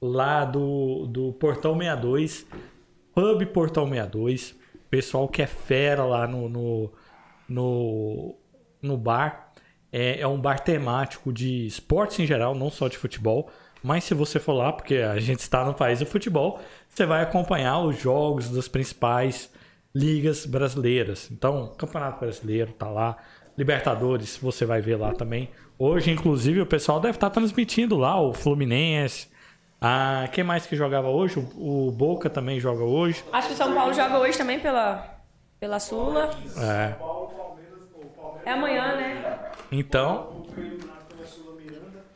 lá 0.00 0.44
do, 0.44 1.06
do 1.06 1.32
Portão 1.32 1.76
62, 1.78 2.46
Pub 3.14 3.46
Portão 3.46 3.88
62. 3.88 4.54
Pessoal 4.90 5.26
que 5.26 5.42
é 5.42 5.46
fera 5.46 6.04
lá 6.04 6.26
no, 6.26 6.48
no, 6.48 6.92
no, 7.48 8.34
no 8.80 8.96
bar. 8.96 9.52
É, 9.90 10.20
é 10.20 10.26
um 10.26 10.40
bar 10.40 10.60
temático 10.60 11.32
de 11.32 11.66
esportes 11.66 12.18
em 12.20 12.26
geral, 12.26 12.54
não 12.54 12.70
só 12.70 12.86
de 12.86 12.98
futebol. 12.98 13.50
Mas 13.82 14.04
se 14.04 14.14
você 14.14 14.38
for 14.38 14.52
lá, 14.52 14.72
porque 14.72 14.96
a 14.96 15.18
gente 15.18 15.40
está 15.40 15.64
no 15.64 15.74
país 15.74 15.98
do 15.98 16.06
futebol, 16.06 16.60
você 16.88 17.04
vai 17.04 17.22
acompanhar 17.22 17.80
os 17.80 18.00
jogos 18.00 18.48
das 18.50 18.68
principais 18.68 19.50
ligas 19.94 20.44
brasileiras. 20.44 21.30
Então, 21.30 21.72
Campeonato 21.78 22.20
Brasileiro 22.20 22.72
tá 22.72 22.88
lá, 22.88 23.16
Libertadores, 23.56 24.36
você 24.36 24.66
vai 24.66 24.80
ver 24.80 24.96
lá 24.96 25.12
também. 25.12 25.48
Hoje, 25.78 26.10
inclusive, 26.10 26.60
o 26.60 26.66
pessoal 26.66 26.98
deve 26.98 27.16
estar 27.16 27.30
transmitindo 27.30 27.96
lá 27.96 28.20
o 28.20 28.32
Fluminense. 28.32 29.28
Ah, 29.80 30.28
quem 30.32 30.42
mais 30.42 30.66
que 30.66 30.74
jogava 30.74 31.08
hoje? 31.08 31.38
O, 31.38 31.88
o 31.88 31.92
Boca 31.92 32.28
também 32.30 32.58
joga 32.58 32.82
hoje. 32.82 33.22
Acho 33.32 33.48
que 33.48 33.54
o 33.54 33.56
São 33.56 33.74
Paulo 33.74 33.92
joga 33.92 34.18
hoje 34.18 34.36
também 34.38 34.58
pela, 34.58 35.20
pela 35.60 35.78
Sula. 35.78 36.30
É. 36.58 36.94
É 38.46 38.52
amanhã, 38.52 38.96
né? 38.96 39.38
Então. 39.70 40.46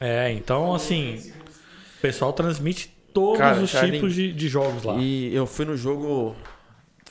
É, 0.01 0.33
então 0.33 0.75
assim. 0.75 1.33
O 1.99 2.01
pessoal 2.01 2.33
transmite 2.33 2.97
todos 3.13 3.39
Cara, 3.39 3.61
os 3.61 3.71
tipos 3.71 4.15
de, 4.15 4.33
de 4.33 4.49
jogos 4.49 4.85
lá. 4.85 4.95
E 4.97 5.35
eu 5.35 5.47
fui 5.47 5.65
no 5.65 5.77
jogo. 5.77 6.37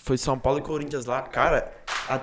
Foi 0.07 0.17
São 0.17 0.39
Paulo 0.39 0.59
e 0.59 0.61
Corinthians 0.61 1.05
lá. 1.05 1.21
Cara, 1.21 1.69
a- 2.09 2.19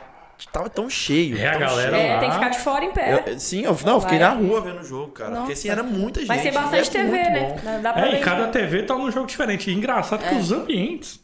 tava 0.50 0.68
tão 0.70 0.88
cheio. 0.90 1.36
É, 1.38 1.46
a 1.48 1.50
tão 1.52 1.60
galera 1.60 1.96
cheio. 1.96 2.10
É, 2.12 2.18
tem 2.18 2.28
que 2.30 2.34
ficar 2.34 2.48
de 2.48 2.58
fora 2.58 2.84
em 2.84 2.92
pé. 2.92 3.24
Eu- 3.28 3.38
sim, 3.38 3.62
eu, 3.62 3.76
não, 3.84 3.94
eu 3.94 4.00
fiquei 4.00 4.18
na 4.18 4.30
rua 4.30 4.60
vendo 4.62 4.80
o 4.80 4.84
jogo, 4.84 5.12
cara. 5.12 5.36
Porque 5.36 5.52
assim, 5.52 5.68
Nossa. 5.68 5.80
era 5.80 5.88
muita 5.88 6.20
gente. 6.20 6.28
Vai 6.28 6.38
ser 6.40 6.52
bastante 6.52 6.90
TV, 6.90 7.10
né? 7.10 7.40
bom. 7.62 7.82
Dá- 7.82 7.92
pra 7.92 8.06
É, 8.06 8.10
ver. 8.12 8.16
e 8.18 8.20
cada 8.20 8.48
TV 8.48 8.82
tá 8.84 8.96
num 8.96 9.10
jogo 9.10 9.26
diferente. 9.26 9.70
E 9.70 9.74
engraçado 9.74 10.26
que 10.28 10.34
os 10.34 10.50
ambientes 10.50 11.20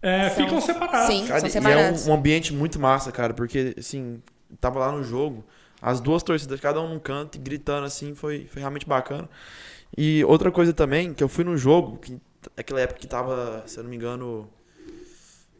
é, 0.00 0.28
São- 0.30 0.44
ficam 0.44 0.60
separados. 0.60 1.06
Sim. 1.14 1.26
Cara, 1.26 1.40
São 1.40 1.48
e 1.48 1.50
é 1.50 1.52
separados. 1.52 2.06
um, 2.06 2.10
um 2.10 2.14
ambiente 2.14 2.52
muito 2.54 2.78
massa, 2.78 3.10
cara, 3.10 3.34
porque, 3.34 3.74
assim, 3.78 4.22
tava 4.60 4.78
lá 4.78 4.92
no 4.92 5.02
jogo, 5.02 5.44
as 5.82 6.00
duas 6.00 6.22
torcidas, 6.22 6.60
cada 6.60 6.80
um 6.80 6.88
num 6.88 6.98
canto, 6.98 7.36
e 7.36 7.38
gritando, 7.40 7.86
assim, 7.86 8.14
foi, 8.14 8.46
foi 8.50 8.60
realmente 8.60 8.86
bacana. 8.86 9.28
E 9.96 10.24
outra 10.24 10.50
coisa 10.52 10.72
também, 10.72 11.12
que 11.12 11.22
eu 11.24 11.28
fui 11.28 11.42
no 11.44 11.56
jogo, 11.56 11.98
que 11.98 12.18
naquela 12.56 12.80
época 12.80 13.00
que 13.00 13.06
tava, 13.06 13.62
se 13.66 13.78
eu 13.78 13.82
não 13.82 13.90
me 13.90 13.96
engano, 13.96 14.48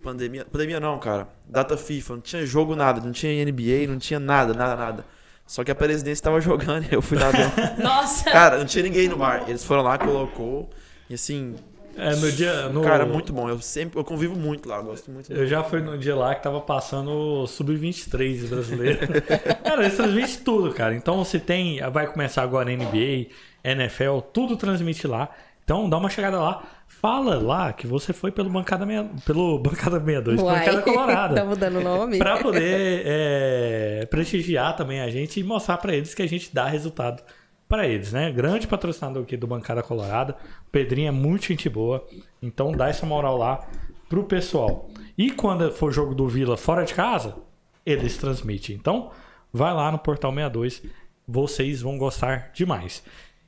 pandemia, 0.05 0.45
pandemia 0.45 0.79
não, 0.79 0.99
cara, 0.99 1.27
data 1.49 1.77
FIFA, 1.77 2.15
não 2.15 2.21
tinha 2.21 2.47
jogo 2.47 2.77
nada, 2.77 3.01
não 3.01 3.11
tinha 3.11 3.45
NBA, 3.45 3.89
não 3.89 3.99
tinha 3.99 4.21
nada, 4.21 4.53
nada, 4.53 4.77
nada. 4.77 5.05
Só 5.47 5.65
que 5.65 5.71
a 5.71 5.75
presidência 5.75 6.23
tava 6.23 6.41
jogando 6.43 6.85
e 6.91 6.95
eu 6.95 7.03
fui 7.03 7.19
lá 7.19 7.31
dentro. 7.33 7.83
Nossa! 7.83 8.31
Cara, 8.31 8.59
não 8.59 8.67
tinha 8.67 8.85
ninguém 8.85 9.09
no 9.09 9.17
bar. 9.17 9.45
Eles 9.49 9.65
foram 9.65 9.83
lá, 9.83 9.99
colocou, 9.99 10.71
e 11.09 11.15
assim, 11.15 11.55
É, 11.97 12.15
no 12.17 12.33
dia. 12.33 12.69
No, 12.69 12.83
cara, 12.83 13.07
muito 13.07 13.33
bom. 13.33 13.49
Eu 13.49 13.61
sempre, 13.61 13.99
eu 13.99 14.05
convivo 14.05 14.35
muito 14.37 14.69
lá, 14.69 14.77
eu 14.79 14.85
gosto 14.85 15.11
muito. 15.11 15.33
Eu 15.33 15.47
já 15.47 15.63
fui 15.63 15.81
no 15.81 15.97
dia 15.97 16.15
lá 16.17 16.35
que 16.35 16.43
tava 16.43 16.61
passando 16.61 17.11
o 17.11 17.47
Sub-23 17.47 18.49
brasileiro. 18.49 18.99
cara, 19.65 19.83
eles 19.85 19.97
transmitem 19.97 20.37
tudo, 20.45 20.73
cara. 20.75 20.95
Então 20.95 21.25
se 21.25 21.39
tem. 21.39 21.81
Vai 21.91 22.07
começar 22.07 22.43
agora 22.43 22.71
NBA, 22.71 23.29
NFL, 23.63 24.21
tudo 24.33 24.57
transmite 24.57 25.07
lá. 25.07 25.29
Então 25.63 25.89
dá 25.89 25.97
uma 25.97 26.11
chegada 26.11 26.39
lá. 26.39 26.63
Fala 26.87 27.39
lá 27.39 27.73
que 27.73 27.87
você 27.87 28.13
foi 28.13 28.31
pelo 28.31 28.49
Bancada, 28.49 28.87
meia, 28.87 29.09
pelo 29.27 29.59
Bancada 29.61 29.99
62, 29.99 30.41
Bancada 30.41 30.83
Colorada. 30.83 31.35
tá 31.37 31.45
mudando 31.45 31.77
o 31.77 31.83
nome? 31.83 32.19
Pra 32.19 32.39
poder 32.39 33.03
é, 33.05 34.07
prestigiar 34.11 34.75
também 34.77 35.01
a 35.01 35.11
gente 35.11 35.41
e 35.41 35.45
mostrar 35.45 35.79
pra 35.79 35.95
eles 35.95 36.15
que 36.15 36.23
a 36.23 36.29
gente 36.29 36.55
dá 36.55 36.67
resultado 36.67 37.23
pra 37.69 37.87
eles, 37.87 38.13
né? 38.13 38.31
Grande 38.31 38.67
patrocinador 38.67 39.23
aqui 39.23 39.37
do 39.37 39.47
Bancada 39.47 39.83
Colorada. 39.83 40.37
Pedrinho 40.71 41.09
é 41.09 41.11
muito 41.11 41.47
gente 41.47 41.69
boa. 41.69 42.07
Então 42.41 42.73
dá 42.73 42.89
essa 42.89 43.05
moral 43.05 43.37
lá 43.37 43.67
pro 44.09 44.25
pessoal. 44.25 44.89
E 45.17 45.31
quando 45.31 45.71
for 45.73 45.93
jogo 45.93 46.15
do 46.15 46.29
Vila 46.29 46.57
fora 46.57 46.85
de 46.85 46.95
casa, 46.95 47.37
eles 47.85 48.17
transmitem. 48.17 48.77
Então 48.77 49.11
vai 49.53 49.73
lá 49.73 49.91
no 49.91 49.99
Portal 49.99 50.33
62. 50.33 50.83
Vocês 51.27 51.83
vão 51.83 51.99
gostar 51.99 52.51
demais. 52.55 53.03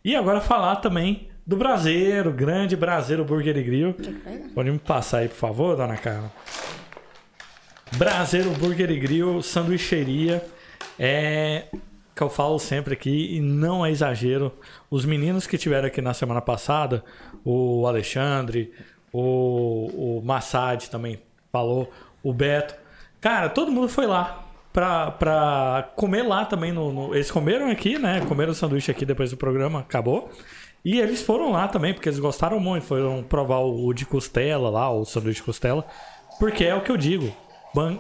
E 0.05 0.14
agora 0.14 0.41
falar 0.41 0.76
também 0.76 1.28
do 1.47 1.57
Brasileiro, 1.57 2.33
grande 2.33 2.77
Brasileiro 2.77 3.25
Burger 3.25 3.57
e 3.57 3.63
Grill. 3.63 3.95
Pode 4.55 4.71
me 4.71 4.79
passar 4.79 5.19
aí, 5.19 5.29
por 5.29 5.37
favor, 5.37 5.77
dona 5.77 5.97
Carla? 5.97 6.31
Brasileiro 7.97 8.51
Burger 8.59 8.91
e 8.91 8.99
Grill, 8.99 9.43
sanduicheria. 9.43 10.45
É 10.99 11.65
que 12.15 12.23
eu 12.23 12.31
falo 12.31 12.59
sempre 12.59 12.95
aqui 12.95 13.37
e 13.37 13.41
não 13.41 13.85
é 13.85 13.91
exagero. 13.91 14.51
Os 14.91 15.05
meninos 15.05 15.47
que 15.47 15.59
tiveram 15.59 15.87
aqui 15.87 16.01
na 16.01 16.15
semana 16.15 16.41
passada, 16.41 17.05
o 17.45 17.87
Alexandre, 17.87 18.73
o, 19.13 20.19
o 20.19 20.23
Massad 20.25 20.89
também 20.89 21.19
falou, 21.53 21.93
o 22.23 22.33
Beto. 22.33 22.75
Cara, 23.21 23.51
todo 23.51 23.71
mundo 23.71 23.87
foi 23.89 24.07
lá 24.07 24.47
pra, 24.73 25.11
pra 25.11 25.91
comer 25.95 26.23
lá 26.23 26.47
também. 26.47 26.73
No, 26.73 26.91
no- 26.91 27.15
eles 27.15 27.31
comeram 27.31 27.69
aqui, 27.71 27.99
né? 27.99 28.23
Comeram 28.27 28.53
o 28.53 28.55
sanduíche 28.55 28.91
aqui 28.91 29.05
depois 29.05 29.31
do 29.31 29.37
programa, 29.37 29.81
acabou. 29.81 30.31
E 30.87 31.01
eles 31.01 31.20
foram 31.20 31.51
lá 31.51 31.66
também, 31.66 31.93
porque 31.93 32.09
eles 32.09 32.20
gostaram 32.20 32.61
muito. 32.61 32.87
Foram 32.87 33.20
provar 33.20 33.59
o, 33.59 33.93
de 33.93 34.07
costela 34.07 34.70
lá, 34.70 34.89
o 34.89 35.05
sanduíche 35.05 35.41
de 35.41 35.43
costela. 35.43 35.84
Porque 36.39 36.62
é 36.62 36.76
o 36.76 36.80
que 36.80 36.93
eu 36.93 36.97
digo. 36.97 37.37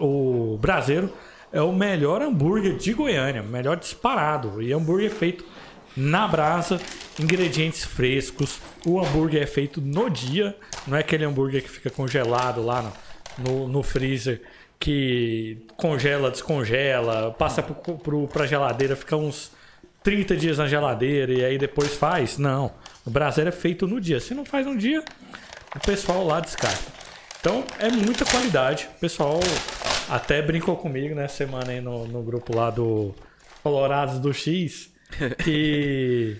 O 0.00 0.56
Brasileiro 0.60 1.12
é 1.52 1.60
o 1.60 1.72
melhor 1.72 2.22
hambúrguer 2.22 2.76
de 2.76 2.92
Goiânia, 2.92 3.42
melhor 3.42 3.76
disparado. 3.76 4.62
E 4.62 4.72
hambúrguer 4.72 5.10
feito 5.10 5.44
na 5.96 6.28
brasa, 6.28 6.80
ingredientes 7.18 7.84
frescos. 7.84 8.60
O 8.86 9.00
hambúrguer 9.00 9.42
é 9.42 9.46
feito 9.46 9.80
no 9.80 10.08
dia, 10.08 10.56
não 10.86 10.96
é 10.96 11.00
aquele 11.00 11.24
hambúrguer 11.24 11.64
que 11.64 11.68
fica 11.68 11.90
congelado 11.90 12.64
lá 12.64 12.92
no, 13.36 13.66
no, 13.66 13.82
freezer, 13.82 14.42
que 14.78 15.58
congela, 15.76 16.30
descongela, 16.30 17.34
passa 17.36 17.64
pro, 17.64 18.28
pra 18.28 18.46
geladeira, 18.46 18.94
fica 18.94 19.16
uns 19.16 19.55
30 20.06 20.36
dias 20.36 20.58
na 20.58 20.68
geladeira 20.68 21.32
e 21.32 21.44
aí 21.44 21.58
depois 21.58 21.96
faz. 21.96 22.38
Não, 22.38 22.70
o 23.04 23.10
brasileiro 23.10 23.48
é 23.48 23.60
feito 23.60 23.88
no 23.88 24.00
dia. 24.00 24.20
Se 24.20 24.34
não 24.34 24.44
faz 24.44 24.64
no 24.64 24.78
dia, 24.78 25.02
o 25.74 25.80
pessoal 25.80 26.24
lá 26.24 26.38
descarta. 26.38 26.92
Então 27.40 27.64
é 27.80 27.90
muita 27.90 28.24
qualidade. 28.24 28.88
O 28.96 29.00
pessoal 29.00 29.40
até 30.08 30.40
brincou 30.40 30.76
comigo 30.76 31.12
nessa 31.12 31.34
semana 31.34 31.72
aí 31.72 31.80
no, 31.80 32.06
no 32.06 32.22
grupo 32.22 32.54
lá 32.54 32.70
do 32.70 33.16
Colorados 33.64 34.20
do 34.20 34.32
X. 34.32 34.94
Que 35.42 36.36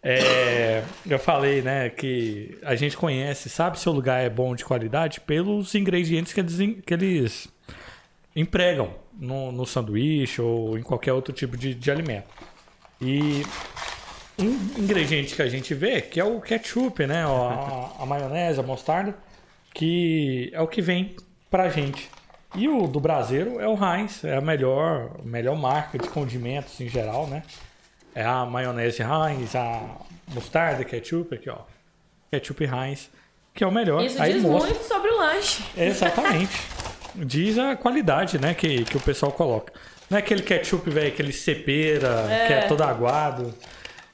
é, 0.00 0.84
eu 1.08 1.18
falei, 1.18 1.60
né, 1.60 1.88
que 1.88 2.56
a 2.62 2.76
gente 2.76 2.96
conhece, 2.96 3.48
sabe 3.48 3.80
se 3.80 3.88
o 3.88 3.92
lugar 3.92 4.22
é 4.24 4.30
bom 4.30 4.54
de 4.54 4.64
qualidade 4.64 5.20
pelos 5.20 5.74
ingredientes 5.74 6.32
que 6.32 6.40
eles, 6.40 6.56
que 6.84 6.94
eles 6.94 7.48
empregam 8.34 8.94
no, 9.18 9.50
no 9.50 9.66
sanduíche 9.66 10.40
ou 10.40 10.78
em 10.78 10.82
qualquer 10.82 11.12
outro 11.12 11.32
tipo 11.32 11.56
de, 11.56 11.74
de 11.74 11.90
alimento. 11.90 12.28
E 13.00 13.44
um 14.38 14.46
ingrediente 14.78 15.34
que 15.34 15.42
a 15.42 15.48
gente 15.48 15.74
vê, 15.74 16.00
que 16.00 16.18
é 16.20 16.24
o 16.24 16.40
ketchup, 16.40 17.06
né? 17.06 17.24
A, 17.24 18.02
a 18.02 18.06
maionese, 18.06 18.60
a 18.60 18.62
mostarda, 18.62 19.14
que 19.74 20.50
é 20.52 20.60
o 20.60 20.66
que 20.66 20.80
vem 20.80 21.16
pra 21.50 21.68
gente. 21.68 22.10
E 22.54 22.68
o 22.68 22.86
do 22.86 22.98
Brasileiro 22.98 23.60
é 23.60 23.68
o 23.68 23.76
Heinz, 23.76 24.24
é 24.24 24.36
a 24.36 24.40
melhor, 24.40 25.16
melhor 25.24 25.56
marca 25.56 25.98
de 25.98 26.08
condimentos 26.08 26.80
em 26.80 26.88
geral, 26.88 27.26
né? 27.26 27.42
É 28.14 28.24
a 28.24 28.44
maionese 28.46 29.02
Heinz, 29.02 29.54
a 29.54 29.80
mostarda, 30.28 30.84
ketchup, 30.84 31.34
aqui 31.34 31.50
ó. 31.50 31.58
Ketchup 32.30 32.64
Heinz, 32.64 33.10
que 33.54 33.62
é 33.62 33.66
o 33.66 33.72
melhor. 33.72 34.02
Isso 34.02 34.20
Aí 34.22 34.34
diz 34.34 34.42
mostra. 34.42 34.70
muito 34.70 34.86
sobre 34.86 35.10
o 35.10 35.18
lanche. 35.18 35.62
Exatamente. 35.76 36.60
Diz 37.14 37.58
a 37.58 37.74
qualidade, 37.74 38.38
né, 38.38 38.54
que, 38.54 38.84
que 38.84 38.96
o 38.96 39.00
pessoal 39.00 39.32
coloca. 39.32 39.72
Não 40.10 40.16
é 40.16 40.20
aquele 40.20 40.42
ketchup, 40.42 40.88
velho, 40.90 41.08
aquele 41.08 41.32
cepera, 41.32 42.26
que 42.46 42.52
é 42.52 42.62
todo 42.62 42.82
aguado. 42.82 43.54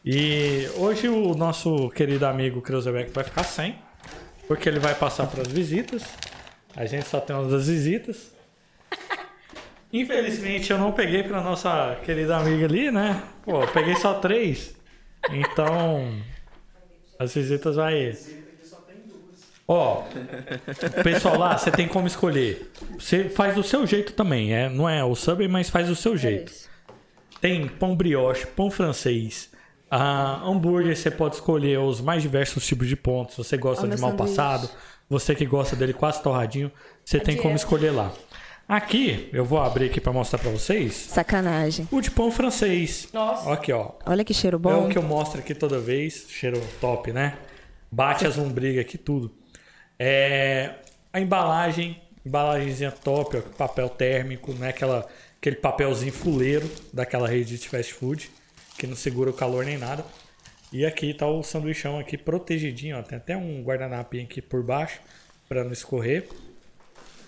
E 0.05 0.69
hoje 0.77 1.09
o 1.09 1.35
nosso 1.35 1.89
querido 1.91 2.27
amigo 2.27 2.61
Kreuzebeck 2.61 3.11
vai 3.11 3.25
ficar 3.25 3.45
sem, 3.45 3.79
porque 4.47 4.69
ele 4.69 4.79
vai 4.79 4.95
passar 4.95 5.27
para 5.27 5.43
as 5.43 5.49
visitas. 5.49 6.03
A 6.77 6.85
gente 6.85 7.07
só 7.09 7.21
tem 7.21 7.35
umas 7.35 7.51
das 7.51 7.69
visitas. 7.69 8.33
Infelizmente 9.93 10.71
eu 10.73 10.79
não 10.79 10.93
peguei 10.93 11.23
para 11.23 11.41
nossa 11.41 11.97
querida 12.05 12.37
amiga 12.37 12.67
ali, 12.67 12.91
né? 12.91 13.23
Pô, 13.45 13.63
eu 13.63 13.69
peguei 13.69 13.95
só 13.95 14.15
três. 14.15 14.75
Então, 15.31 16.21
as 17.19 17.33
visitas 17.33 17.77
vai. 17.77 18.15
Ó, 19.67 20.03
pessoal 21.03 21.39
lá, 21.39 21.57
você 21.57 21.71
tem 21.71 21.89
como 21.89 22.07
escolher. 22.07 22.71
Você 22.99 23.29
faz 23.31 23.55
do 23.55 23.63
seu 23.63 23.87
jeito 23.87 24.13
também, 24.13 24.53
é? 24.55 24.69
Não 24.69 24.89
é 24.89 25.03
o 25.03 25.15
Subway, 25.15 25.49
mas 25.49 25.71
faz 25.71 25.89
do 25.89 25.97
seu 25.97 26.17
jeito. 26.17 26.53
Tem 27.41 27.67
pão 27.67 27.97
brioche, 27.97 28.47
pão 28.47 28.71
francês, 28.71 29.51
ah, 29.91 30.43
hambúrguer, 30.45 30.97
você 30.97 31.11
pode 31.11 31.37
escolher 31.37 31.79
os 31.79 32.01
mais 32.01 32.23
diversos 32.23 32.67
tipos 32.67 32.87
de 32.89 32.97
pontos. 32.97 33.37
Você 33.37 33.57
gosta 33.57 33.85
Olha 33.87 33.95
de 33.95 34.01
mal 34.03 34.11
sanduíche. 34.11 34.37
passado, 34.37 34.71
você 35.09 35.35
que 35.35 35.47
gosta 35.47 35.75
dele 35.77 35.93
quase 35.93 36.23
torradinho, 36.23 36.71
você 37.05 37.19
tem 37.21 37.37
como 37.37 37.55
escolher 37.55 37.91
lá. 37.91 38.13
Aqui, 38.67 39.29
eu 39.33 39.45
vou 39.45 39.61
abrir 39.61 39.87
aqui 39.87 40.01
para 40.01 40.13
mostrar 40.13 40.39
para 40.39 40.51
vocês. 40.51 40.95
Sacanagem. 40.95 41.87
O 41.91 42.01
de 42.01 42.11
pão 42.11 42.31
francês. 42.31 43.09
Nossa. 43.13 43.53
Aqui, 43.53 43.71
ó. 43.73 43.93
Olha 44.07 44.25
que 44.25 44.33
cheiro 44.33 44.57
É 44.57 44.59
bom. 44.59 44.87
o 44.87 44.89
que 44.89 44.97
eu 44.97 45.03
mostro 45.03 45.39
aqui 45.41 45.55
toda 45.55 45.79
vez. 45.79 46.27
Cheiro 46.31 46.59
top, 46.81 47.13
né? 47.13 47.37
Bate 47.93 48.27
as 48.27 48.37
lombrigas 48.37 48.81
aqui, 48.83 48.97
tudo. 48.97 49.31
É, 49.99 50.71
a 51.13 51.21
embalagem, 51.21 52.01
embalagenzinha 52.25 52.91
top, 52.91 53.37
ó, 53.37 53.41
papel 53.41 53.89
térmico, 53.89 54.53
né? 54.53 54.69
Aquela, 54.71 55.07
aquele 55.39 55.57
papelzinho 55.57 56.13
fuleiro 56.13 56.69
daquela 56.93 57.29
rede 57.29 57.59
de 57.59 57.69
fast 57.69 57.93
food. 57.95 58.31
que 58.77 58.87
não 58.87 58.97
segura 58.97 59.31
o 59.31 59.33
calor 59.33 59.65
nem 59.65 59.79
nada. 59.79 60.05
E 60.73 60.85
aqui 60.85 61.15
tá 61.15 61.27
o 61.29 61.43
sanduichão 61.45 61.99
aqui 62.01 62.19
protegidinho, 62.19 62.99
ó. 62.99 63.03
Tem 63.03 63.19
até 63.19 63.37
um 63.37 63.63
guardanapinho 63.63 64.25
aqui 64.25 64.43
por 64.43 64.63
baixo 64.65 64.99
para 65.49 65.63
não 65.63 65.73
escorrer. 65.73 66.29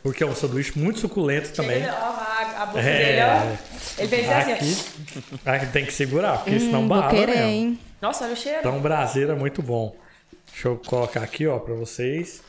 Porque 0.03 0.25
é 0.25 0.27
um 0.27 0.35
sanduíche 0.35 0.77
muito 0.79 0.99
suculento 1.01 1.53
também. 1.53 1.81
Chega, 1.83 1.93
ó, 1.95 2.07
a, 2.07 2.63
a 2.63 2.67
boca 2.67 2.81
É. 2.81 2.99
dele, 2.99 3.21
ó. 3.23 4.01
Ele 4.03 4.09
fez 4.09 4.29
assim, 4.29 4.53
ó. 4.53 4.55
Aqui, 4.55 5.49
aqui 5.65 5.73
tem 5.73 5.85
que 5.87 5.93
segurar, 5.93 6.39
porque 6.39 6.59
senão 6.59 6.83
Hum, 6.83 6.89
vou 6.89 6.97
barra 6.97 7.11
querer, 7.11 7.27
mesmo. 7.37 7.47
hein? 7.49 7.79
Nossa, 8.03 8.25
olha 8.25 8.35
o 8.35 8.37
cheiro. 8.37 8.59
Então, 8.61 8.81
braseiro 8.81 9.31
é 9.33 9.35
muito 9.37 9.63
bom. 9.63 9.95
Deixa 10.53 10.69
eu 10.69 10.77
colocar 10.79 11.23
aqui, 11.23 11.47
ó, 11.47 11.59
pra 11.61 11.75
vocês. 11.75 12.43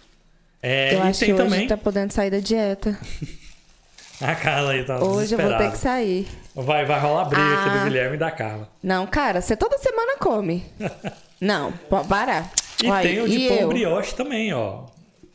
É, 0.61 0.95
Eu 0.95 1.03
acho 1.03 1.23
que 1.25 1.33
hoje 1.33 1.43
também. 1.43 1.67
tá 1.67 1.77
podendo 1.77 2.11
sair 2.11 2.29
da 2.31 2.39
dieta. 2.39 2.97
A 4.19 4.33
Carla 4.33 4.71
aí 4.71 4.83
tá 4.83 4.97
Hoje 5.03 5.35
eu 5.35 5.39
vou 5.39 5.55
ter 5.57 5.69
que 5.71 5.77
sair. 5.77 6.27
Vai, 6.55 6.83
vai 6.85 6.99
rolar 6.99 7.25
briga 7.25 7.43
aqui 7.53 7.69
Ah. 7.69 7.77
do 7.77 7.83
Guilherme 7.83 8.15
e 8.15 8.19
da 8.19 8.31
Carla. 8.31 8.67
Não, 8.81 9.05
cara, 9.05 9.41
você 9.41 9.55
toda 9.55 9.77
semana 9.77 10.17
come. 10.17 10.65
Não, 11.39 11.71
parar. 12.09 12.51
E 12.83 12.89
Olha, 12.89 13.01
tem 13.03 13.21
o 13.21 13.29
de 13.29 13.47
pão 13.47 13.57
eu? 13.57 13.67
brioche 13.67 14.15
também, 14.15 14.51
ó. 14.53 14.85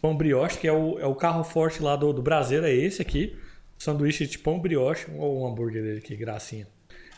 Pão 0.01 0.17
brioche, 0.17 0.59
que 0.59 0.67
é 0.67 0.73
o, 0.73 0.99
é 0.99 1.07
o 1.07 1.15
carro 1.15 1.45
forte 1.45 1.81
lá 1.81 1.95
do, 1.95 2.13
do 2.13 2.21
Brasileiro, 2.21 2.67
é 2.67 2.73
esse 2.75 3.01
aqui. 3.01 3.37
Sanduíche 3.79 4.27
de 4.27 4.37
pão 4.37 4.59
brioche, 4.59 5.07
ou 5.17 5.43
o 5.43 5.47
hambúrguer 5.47 5.81
dele 5.81 5.99
aqui, 5.99 6.17
gracinha. 6.17 6.67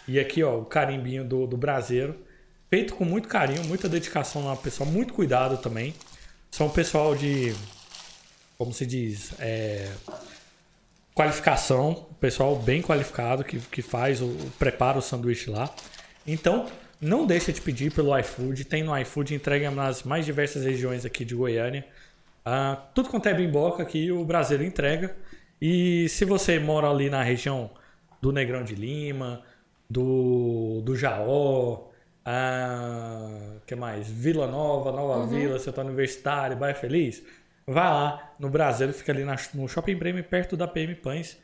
E 0.07 0.21
aqui, 0.21 0.43
ó, 0.43 0.59
o 0.59 0.67
carimbinho 0.67 1.25
do, 1.25 1.47
do 1.47 1.57
Brasileiro. 1.57 2.15
Feito 2.69 2.95
com 2.95 3.07
muito 3.07 3.27
carinho, 3.27 3.65
muita 3.65 3.89
dedicação 3.89 4.45
lá, 4.45 4.55
pessoal. 4.55 4.87
Muito 4.89 5.15
cuidado 5.15 5.57
também. 5.57 5.95
São 6.51 6.69
pessoal 6.69 7.15
de. 7.15 7.55
Como 8.57 8.73
se 8.73 8.87
diz? 8.87 9.35
É, 9.41 9.91
qualificação, 11.15 12.07
pessoal 12.21 12.57
bem 12.57 12.83
qualificado 12.83 13.45
que, 13.45 13.59
que 13.59 13.83
faz 13.83 14.21
o, 14.21 14.35
prepara 14.59 14.99
o 14.99 15.03
sanduíche 15.03 15.51
lá. 15.51 15.73
Então, 16.27 16.67
não 17.01 17.27
deixa 17.27 17.53
de 17.53 17.61
pedir 17.61 17.93
pelo 17.93 18.17
iFood. 18.19 18.65
Tem 18.65 18.83
no 18.83 18.97
iFood 18.99 19.35
entrega 19.35 19.71
nas 19.71 20.03
mais 20.03 20.25
diversas 20.25 20.65
regiões 20.65 21.05
aqui 21.05 21.25
de 21.25 21.35
Goiânia. 21.35 21.85
Ah, 22.45 22.77
tudo 22.95 23.09
quanto 23.09 23.29
é 23.29 23.35
bimboca 23.35 23.83
aqui, 23.83 24.11
o 24.11 24.25
brasileiro 24.25 24.65
entrega. 24.69 25.17
E 25.61 26.09
se 26.09 26.25
você 26.25 26.59
mora 26.59 26.91
ali 26.91 27.09
na 27.09 27.23
região 27.23 27.71
do 28.21 28.33
Negrão 28.33 28.65
de 28.65 28.75
Lima, 28.75 29.43
do, 29.89 30.83
do 30.83 30.97
Jaó, 30.97 31.89
ah, 32.25 33.57
que 33.67 33.75
mais? 33.75 34.09
Vila 34.09 34.47
Nova, 34.47 34.91
Nova 34.93 35.27
Vila, 35.27 35.59
Setor 35.59 35.85
Universitário, 35.85 36.57
Bairro 36.57 36.79
Feliz, 36.79 37.23
vai 37.67 37.85
lá 37.85 38.35
no 38.39 38.49
Brasil, 38.49 38.93
fica 38.93 39.13
ali 39.13 39.25
na- 39.25 39.37
no 39.55 39.69
Shopping 39.69 39.97
Bremen, 39.97 40.23
perto 40.23 40.57
da 40.57 40.67
PM 40.69 40.95
Pães, 40.95 41.39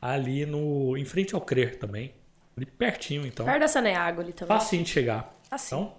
ali 0.00 0.46
no, 0.46 0.96
em 0.96 1.04
frente 1.04 1.34
ao 1.34 1.40
Crer 1.40 1.76
também, 1.78 2.14
ali 2.56 2.66
pertinho 2.66 3.26
então. 3.26 3.44
Perto 3.46 3.60
da 3.60 3.68
Saneago 3.68 4.20
ali 4.20 4.32
também. 4.32 4.56
Facinho 4.56 4.84
de 4.84 4.90
chegar. 4.90 5.32
Assim. 5.50 5.74
Então, 5.76 5.94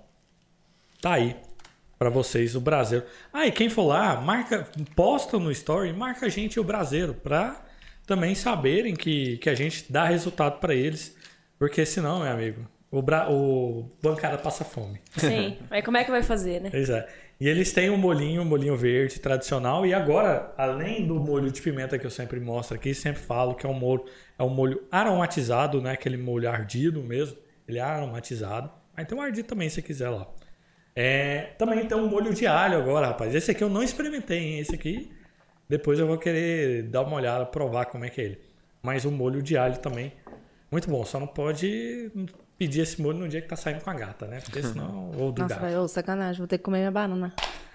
tá 1.02 1.14
aí 1.14 1.36
pra 1.98 2.10
vocês 2.10 2.56
o 2.56 2.62
Brasileiro. 2.62 3.08
Ah, 3.34 3.48
e 3.48 3.52
quem 3.52 3.70
for 3.70 3.88
lá, 3.88 4.20
marca, 4.22 4.68
posta 4.96 5.40
no 5.40 5.52
story, 5.52 5.94
marca 5.94 6.26
a 6.26 6.30
gente 6.30 6.60
o 6.60 6.64
Brasileiro 6.64 7.14
pra 7.14 7.64
também 8.06 8.36
saberem 8.36 8.96
que, 8.96 9.38
que 9.38 9.50
a 9.50 9.56
gente 9.56 9.92
dá 9.92 10.06
resultado 10.06 10.60
pra 10.60 10.74
eles, 10.74 11.16
porque 11.60 11.86
senão, 11.86 12.20
meu 12.22 12.32
amigo, 12.32 12.66
o, 12.90 13.02
bra, 13.02 13.30
o 13.30 13.92
bancada 14.02 14.38
passa 14.38 14.64
fome. 14.64 15.02
Sim. 15.18 15.58
Aí 15.70 15.82
como 15.82 15.98
é 15.98 16.04
que 16.04 16.12
vai 16.12 16.24
fazer, 16.24 16.62
né? 16.62 16.70
Pois 16.70 16.90
é. 16.90 17.08
E 17.40 17.48
eles 17.48 17.72
têm 17.72 17.90
um 17.90 17.98
molhinho, 17.98 18.42
um 18.42 18.46
molhinho 18.46 18.76
verde 18.76 19.20
tradicional. 19.20 19.86
E 19.86 19.94
agora, 19.94 20.54
além 20.58 21.06
do 21.06 21.16
molho 21.16 21.52
de 21.52 21.62
pimenta 21.62 22.00
que 22.00 22.06
eu 22.06 22.10
sempre 22.10 22.40
mostro 22.40 22.76
aqui, 22.76 22.96
sempre 22.96 23.22
falo 23.22 23.54
que 23.54 23.66
é 23.66 23.70
um 23.70 23.74
molho, 23.74 24.06
é 24.40 24.44
um 24.44 24.50
molho 24.50 24.84
aromatizado, 24.92 25.80
não 25.80 25.90
é 25.90 25.94
aquele 25.94 26.18
molho 26.18 26.50
ardido 26.50 27.04
mesmo. 27.04 27.38
Ele 27.68 27.78
é 27.78 27.82
aromatizado. 27.82 28.72
Aí 28.96 29.06
tem 29.06 29.16
um 29.16 29.22
ardido 29.22 29.48
também, 29.48 29.70
se 29.70 29.82
quiser 29.84 30.10
lá. 30.10 30.28
É, 30.96 31.54
também 31.60 31.86
tem 31.86 31.96
um 31.96 32.08
molho 32.08 32.34
de 32.34 32.48
alho 32.48 32.80
agora, 32.80 33.08
rapaz. 33.08 33.36
Esse 33.36 33.52
aqui 33.52 33.64
eu 33.64 33.70
não 33.70 33.84
experimentei, 33.84 34.40
hein? 34.40 34.60
Esse 34.60 34.74
aqui, 34.74 35.12
depois 35.70 36.00
eu 36.00 36.08
vou 36.08 36.18
querer 36.18 36.84
dar 36.84 37.04
uma 37.04 37.18
olhada, 37.18 37.46
provar 37.46 37.86
como 37.86 38.04
é 38.04 38.10
que 38.10 38.20
é 38.20 38.24
ele. 38.24 38.42
Mas 38.82 39.06
o 39.06 39.12
molho 39.12 39.44
de 39.44 39.56
alho 39.56 39.78
também, 39.78 40.12
muito 40.72 40.90
bom. 40.90 41.06
Só 41.06 41.20
não 41.20 41.28
pode 41.28 42.12
pedir 42.58 42.82
esse 42.82 43.02
molho 43.02 43.20
no 43.20 43.28
dia 43.28 43.42
que 43.42 43.48
tá 43.48 43.56
saindo 43.56 43.82
com 43.82 43.90
a 43.90 43.94
gata, 43.94 44.26
né? 44.28 44.40
Porque 44.44 44.62
senão... 44.64 45.12
Ou 45.18 45.32
do 45.32 45.42
Nossa, 45.44 45.54
gato. 45.56 45.62
vai, 45.64 45.78
ô, 45.78 45.88
sacanagem, 45.88 46.40
vou 46.40 46.48
ter 46.48 46.58
que 46.58 46.64
comer 46.64 46.80
minha 46.80 46.92
banana. 46.92 47.34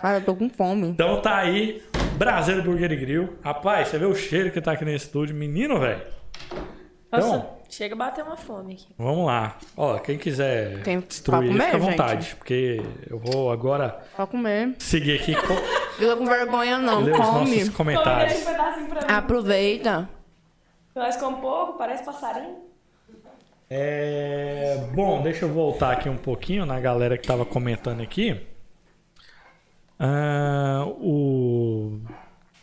Cara, 0.00 0.18
eu 0.18 0.24
tô 0.24 0.34
com 0.34 0.48
fome. 0.48 0.88
Então 0.88 1.20
tá 1.20 1.36
aí, 1.36 1.82
Brasileiro 2.16 2.70
Burger 2.70 2.92
e 2.92 2.96
Grill. 2.96 3.36
Rapaz, 3.42 3.88
você 3.88 3.98
vê 3.98 4.06
o 4.06 4.14
cheiro 4.14 4.50
que 4.50 4.60
tá 4.60 4.72
aqui 4.72 4.84
nesse 4.84 5.06
estúdio. 5.06 5.34
Menino, 5.36 5.78
velho. 5.78 6.00
Nossa, 7.12 7.26
Então- 7.28 7.56
chega 7.68 7.94
a 7.94 7.98
bater 7.98 8.24
uma 8.24 8.36
fome 8.36 8.74
aqui. 8.74 8.86
Vamos 8.98 9.26
lá. 9.26 9.58
Ó, 9.76 9.98
quem 9.98 10.16
quiser 10.18 10.82
Quem 10.82 11.00
destruir, 11.00 11.48
comer, 11.50 11.64
fica 11.64 11.76
à 11.76 11.80
gente? 11.80 11.90
vontade. 11.90 12.34
Porque 12.36 12.82
eu 13.08 13.18
vou 13.18 13.50
agora 13.52 14.00
Pode 14.16 14.30
comer. 14.30 14.74
seguir 14.78 15.20
aqui 15.20 15.34
com 15.34 15.54
Fica 15.96 16.16
com 16.16 16.26
vergonha 16.26 16.78
não, 16.78 17.00
ler 17.00 17.12
os 17.12 17.18
come. 17.18 17.28
nossos 17.32 17.44
Come 17.48 17.56
esse 17.60 17.70
comentários. 17.70 18.44
pra. 18.44 19.16
Aproveita. 19.18 20.08
Nós 20.94 21.16
com 21.16 21.34
pouco, 21.34 21.78
parece 21.78 22.04
passarinho. 22.04 22.64
É, 23.68 24.88
Bom, 24.94 25.22
deixa 25.22 25.44
eu 25.44 25.48
voltar 25.48 25.92
aqui 25.92 26.08
um 26.08 26.16
pouquinho 26.16 26.64
na 26.64 26.78
galera 26.78 27.18
que 27.18 27.26
tava 27.26 27.44
comentando 27.44 28.00
aqui. 28.00 28.40
Ah, 29.98 30.84
o 30.86 31.98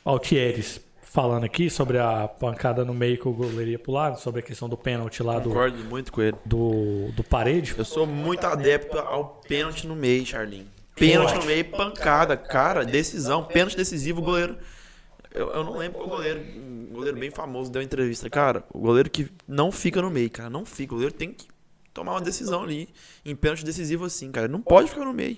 Altieres 0.06 0.80
falando 1.02 1.44
aqui 1.44 1.70
sobre 1.70 2.00
a 2.00 2.28
pancada 2.28 2.84
no 2.84 2.94
meio 2.94 3.20
que 3.20 3.28
o 3.28 3.34
goleiro 3.34 3.70
ia 3.70 3.80
lado, 3.88 4.20
sobre 4.20 4.40
a 4.40 4.44
questão 4.44 4.68
do 4.68 4.76
pênalti 4.76 5.22
lá 5.22 5.38
do, 5.38 5.50
Concordo 5.50 5.78
muito 5.84 6.12
com 6.12 6.22
ele. 6.22 6.36
do, 6.44 7.12
do 7.12 7.24
parede. 7.24 7.76
Eu 7.78 7.86
sou 7.86 8.08
muito 8.08 8.44
adepto 8.46 8.98
ao 8.98 9.42
pênalti 9.48 9.86
no 9.86 9.96
meio, 9.96 10.26
Charlinho. 10.26 10.66
Pênalti 10.96 11.36
no 11.36 11.46
meio, 11.46 11.66
pancada, 11.66 12.36
cara, 12.36 12.84
decisão, 12.84 13.44
pênalti 13.44 13.78
decisivo, 13.78 14.22
o 14.22 14.24
goleiro. 14.24 14.58
Eu, 15.34 15.50
eu 15.52 15.64
não 15.64 15.78
lembro 15.78 15.98
qual 15.98 16.10
goleiro, 16.10 16.40
um 16.40 16.90
goleiro 16.94 17.18
bem 17.18 17.32
famoso 17.32 17.72
deu 17.72 17.82
entrevista. 17.82 18.30
Cara, 18.30 18.64
o 18.74 18.80
goleiro 18.80 19.10
que 19.10 19.30
não 19.48 19.72
fica 19.72 20.02
no 20.02 20.10
meio, 20.12 20.30
cara, 20.30 20.50
não 20.50 20.64
fica. 20.66 20.94
O 20.94 20.98
goleiro 20.98 21.14
tem 21.16 21.34
que 21.34 21.48
tomar 21.94 22.14
uma 22.14 22.22
decisão 22.22 22.64
ali, 22.64 22.88
em 23.26 23.36
pênalti 23.36 23.66
decisivo 23.66 24.06
assim, 24.06 24.32
cara. 24.32 24.48
Não 24.48 24.62
pode 24.62 24.90
ficar 24.90 25.06
no 25.06 25.14
meio. 25.14 25.38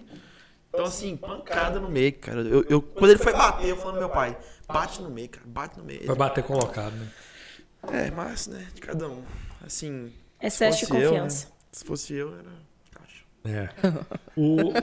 Então, 0.69 0.85
assim, 0.85 1.15
pancada 1.15 1.79
no 1.79 1.89
meio, 1.89 2.11
cara. 2.13 2.41
Eu, 2.41 2.63
eu- 2.67 2.81
quando 2.81 3.11
ele 3.11 3.19
foi 3.23 3.31
bater, 3.31 3.69
eu 3.69 3.77
falando 3.77 3.93
pro 3.93 4.01
meu 4.07 4.09
pai, 4.09 4.37
bate 4.67 5.01
no 5.01 5.09
meio, 5.09 5.29
cara, 5.29 5.45
bate 5.47 5.77
no 5.77 5.85
meio. 5.85 6.05
Vai 6.05 6.15
bater 6.15 6.43
colocado, 6.43 6.93
né? 6.93 7.07
É, 7.93 8.11
mas, 8.11 8.47
né, 8.47 8.67
de 8.73 8.81
cada 8.81 9.07
um. 9.07 9.23
Assim, 9.65 10.11
Excesso 10.41 10.79
de 10.79 10.85
fosse 10.87 11.01
eu, 11.01 11.09
confiança. 11.11 11.45
né, 11.47 11.51
se 11.71 11.85
fosse 11.85 12.13
eu, 12.13 12.33
era. 12.33 12.64
É. 13.45 13.69
O... 14.37 14.73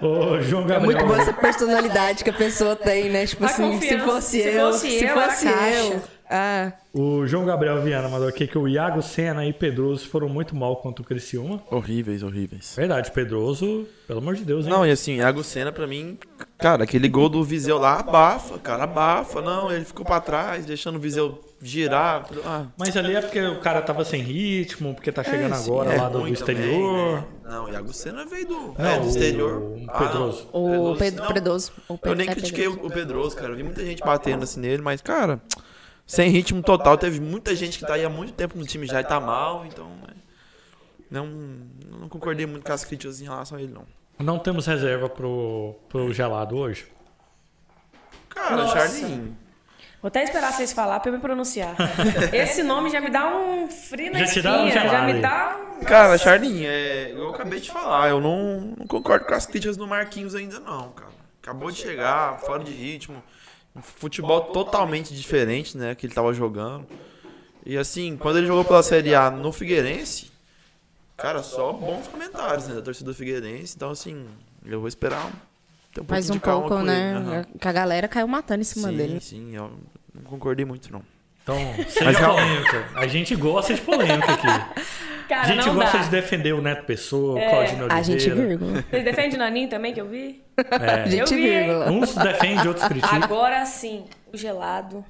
Ô, 0.00 0.40
João 0.40 0.62
É 0.64 0.68
Gabriel. 0.68 0.80
muito 0.82 1.04
boa 1.06 1.20
essa 1.20 1.32
personalidade 1.32 2.22
que 2.24 2.30
a 2.30 2.32
pessoa 2.32 2.74
tem, 2.76 3.10
né? 3.10 3.26
Tipo 3.26 3.44
A 3.44 3.48
assim, 3.48 3.80
se 3.80 3.98
fosse 3.98 4.42
Se 4.42 4.48
eu, 4.48 4.70
fosse 4.72 4.98
se 4.98 5.04
eu, 5.04 5.14
fosse 5.14 5.46
eu. 5.48 6.02
Ah, 6.32 6.72
O 6.94 7.26
João 7.26 7.44
Gabriel 7.44 7.82
Viana 7.82 8.08
mandou 8.08 8.28
aqui 8.28 8.46
que 8.46 8.56
o 8.56 8.68
Iago 8.68 9.02
Senna 9.02 9.44
e 9.44 9.52
Pedroso 9.52 10.08
foram 10.08 10.28
muito 10.28 10.54
mal 10.54 10.76
contra 10.76 11.02
o 11.02 11.04
Criciúma. 11.04 11.60
Horríveis, 11.70 12.22
horríveis. 12.22 12.72
Verdade, 12.76 13.10
Pedroso, 13.10 13.86
pelo 14.06 14.20
amor 14.20 14.36
de 14.36 14.44
Deus, 14.44 14.64
hein? 14.66 14.70
Não, 14.70 14.86
e 14.86 14.90
assim, 14.92 15.16
Iago 15.16 15.42
Senna 15.42 15.72
pra 15.72 15.88
mim, 15.88 16.16
cara, 16.56 16.84
aquele 16.84 17.08
gol 17.08 17.28
do 17.28 17.42
Viseu 17.42 17.78
lá 17.78 17.98
abafa, 17.98 18.58
cara, 18.60 18.84
abafa. 18.84 19.42
Não, 19.42 19.72
ele 19.72 19.84
ficou 19.84 20.06
pra 20.06 20.20
trás, 20.20 20.64
deixando 20.64 20.96
o 20.96 21.00
Viseu 21.00 21.40
girar. 21.62 22.26
Ah, 22.44 22.66
Mas 22.78 22.96
ali 22.96 23.14
é 23.14 23.20
porque 23.20 23.40
o 23.40 23.60
cara 23.60 23.82
tava 23.82 24.04
sem 24.04 24.22
ritmo, 24.22 24.94
porque 24.94 25.12
tá 25.12 25.22
chegando 25.22 25.54
é, 25.54 25.58
sim, 25.58 25.70
agora 25.70 25.92
é 25.92 26.00
lá 26.00 26.08
do, 26.08 26.20
do 26.20 26.28
exterior. 26.28 26.64
também, 26.72 27.14
né? 27.14 27.24
Não, 27.44 27.64
o 27.64 27.68
Iago 27.70 27.92
Senna 27.92 28.24
veio 28.24 28.46
do, 28.46 28.74
é, 28.78 28.98
do 28.98 29.04
o- 29.04 29.08
exterior. 29.08 29.56
o 29.62 29.84
Ah, 29.88 29.98
Pedroso. 29.98 30.48
o 30.52 30.96
Pedro 30.96 31.24
não. 31.24 31.32
Pedroso. 31.32 31.72
O 31.88 31.92
Eu 31.94 31.98
Pedro- 31.98 32.18
nem 32.18 32.28
é 32.28 32.32
critiquei 32.32 32.64
Pedroso. 32.68 32.86
o 32.86 32.90
Pedroso, 32.90 33.36
cara. 33.36 33.52
Eu 33.52 33.56
vi 33.56 33.62
muita 33.62 33.84
gente 33.84 34.02
batendo 34.02 34.44
assim 34.44 34.60
nele, 34.60 34.82
mas, 34.82 35.00
cara, 35.02 35.40
sem 36.06 36.30
ritmo 36.30 36.62
total. 36.62 36.96
Teve 36.96 37.20
muita 37.20 37.54
gente 37.54 37.78
que 37.78 37.86
tá 37.86 37.94
aí 37.94 38.04
há 38.04 38.10
muito 38.10 38.32
tempo 38.32 38.56
no 38.58 38.64
time 38.64 38.86
já 38.86 39.00
e 39.00 39.04
tá 39.04 39.20
mal, 39.20 39.64
então. 39.66 39.86
né, 39.86 40.14
Não, 41.10 41.26
não 42.00 42.08
concordei 42.08 42.46
muito 42.46 42.64
com 42.64 42.72
as 42.72 42.84
críticas 42.84 43.20
em 43.20 43.24
relação 43.24 43.58
a 43.58 43.62
ele, 43.62 43.72
não. 43.72 43.84
Não 44.18 44.38
temos 44.38 44.66
reserva 44.66 45.08
pro, 45.08 45.74
pro 45.88 46.12
gelado 46.12 46.56
hoje. 46.56 46.86
Cara, 48.28 48.56
Nossa. 48.56 48.78
Charlinho. 48.78 49.36
Vou 50.02 50.08
até 50.08 50.24
esperar 50.24 50.52
vocês 50.52 50.72
falar 50.72 50.98
pra 51.00 51.10
eu 51.10 51.14
me 51.14 51.20
pronunciar. 51.20 51.76
Esse 52.32 52.62
nome 52.62 52.88
já 52.88 53.00
me 53.02 53.10
dá 53.10 53.36
um 53.36 53.68
frio 53.68 54.10
na 54.10 54.20
Já 54.20 54.26
te 54.26 54.42
dá 54.42 54.62
um 54.62 54.66
espinha, 54.66 54.88
já 54.88 55.02
me 55.02 55.20
dá 55.20 55.60
um... 55.78 55.84
Cara, 55.84 56.16
Charlinho, 56.16 56.66
é, 56.66 57.12
eu 57.12 57.28
acabei 57.28 57.60
de 57.60 57.70
falar, 57.70 58.08
eu 58.08 58.20
não, 58.20 58.74
não 58.78 58.86
concordo 58.86 59.26
com 59.26 59.34
as 59.34 59.44
críticas 59.44 59.76
do 59.76 59.86
Marquinhos 59.86 60.34
ainda 60.34 60.58
não, 60.58 60.90
cara. 60.92 61.10
Acabou 61.42 61.70
de 61.70 61.78
chegar, 61.78 62.38
fora 62.38 62.64
de 62.64 62.72
ritmo, 62.72 63.22
um 63.76 63.82
futebol 63.82 64.40
totalmente 64.40 65.14
diferente, 65.14 65.76
né, 65.76 65.94
que 65.94 66.06
ele 66.06 66.14
tava 66.14 66.32
jogando. 66.32 66.86
E 67.64 67.76
assim, 67.76 68.16
quando 68.16 68.38
ele 68.38 68.46
jogou 68.46 68.64
pela 68.64 68.82
Série 68.82 69.14
A 69.14 69.30
no 69.30 69.52
Figueirense, 69.52 70.32
cara, 71.16 71.42
só 71.42 71.72
bons 71.72 72.08
comentários, 72.08 72.68
né, 72.68 72.74
da 72.74 72.82
torcida 72.82 73.10
do 73.10 73.14
Figueirense. 73.14 73.74
Então 73.76 73.90
assim, 73.90 74.26
eu 74.64 74.80
vou 74.80 74.88
esperar 74.88 75.26
um, 75.26 75.32
ter 75.92 76.00
um 76.00 76.04
Mais 76.08 76.30
um 76.30 76.38
pouco, 76.38 76.68
com 76.68 76.82
né? 76.82 77.14
Aham. 77.14 77.44
Que 77.60 77.68
a 77.68 77.72
galera 77.72 78.08
caiu 78.08 78.28
matando 78.28 78.60
em 78.60 78.64
cima 78.64 78.88
Sim, 78.88 78.96
dele. 78.96 79.20
sim, 79.20 79.54
eu 79.56 79.72
não 80.14 80.22
concordei 80.22 80.64
muito 80.64 80.92
não. 80.92 81.02
Então, 81.42 81.56
seja 81.88 82.04
Mas 82.04 82.18
polêmica. 82.18 82.88
A 82.94 83.06
gente 83.06 83.34
gosta 83.34 83.74
de 83.74 83.80
polêmica 83.80 84.32
aqui. 84.32 84.46
Cara, 85.30 85.42
a 85.42 85.46
gente 85.46 85.66
não 85.66 85.74
gosta 85.76 85.98
dá. 85.98 86.04
de 86.04 86.10
defender 86.10 86.52
o 86.52 86.60
Neto 86.60 86.84
Pessoa, 86.86 87.34
o 87.34 87.38
É. 87.38 87.48
Claudinho 87.50 87.84
Oliveira. 87.84 87.94
A 87.94 88.02
gente 88.02 88.30
vírgula. 88.30 88.82
Vocês 88.90 89.04
defendem 89.04 89.34
o 89.36 89.38
Naninho 89.38 89.68
também, 89.68 89.94
que 89.94 90.00
eu 90.00 90.08
vi? 90.08 90.42
É. 90.56 91.02
A 91.02 91.06
gente 91.06 91.20
Eu 91.20 91.26
vi, 91.38 91.48
vírgula. 91.48 91.90
Uns 91.90 92.14
defendem, 92.16 92.66
outros 92.66 92.86
criticam. 92.88 93.22
Agora 93.22 93.64
sim, 93.64 94.06
o 94.32 94.36
gelado. 94.36 95.04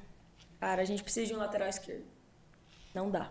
Cara, 0.59 0.83
a 0.83 0.85
gente 0.85 1.01
precisa 1.01 1.25
de 1.25 1.33
um 1.33 1.37
lateral 1.39 1.67
esquerdo. 1.67 2.03
Não 2.93 3.09
dá. 3.09 3.29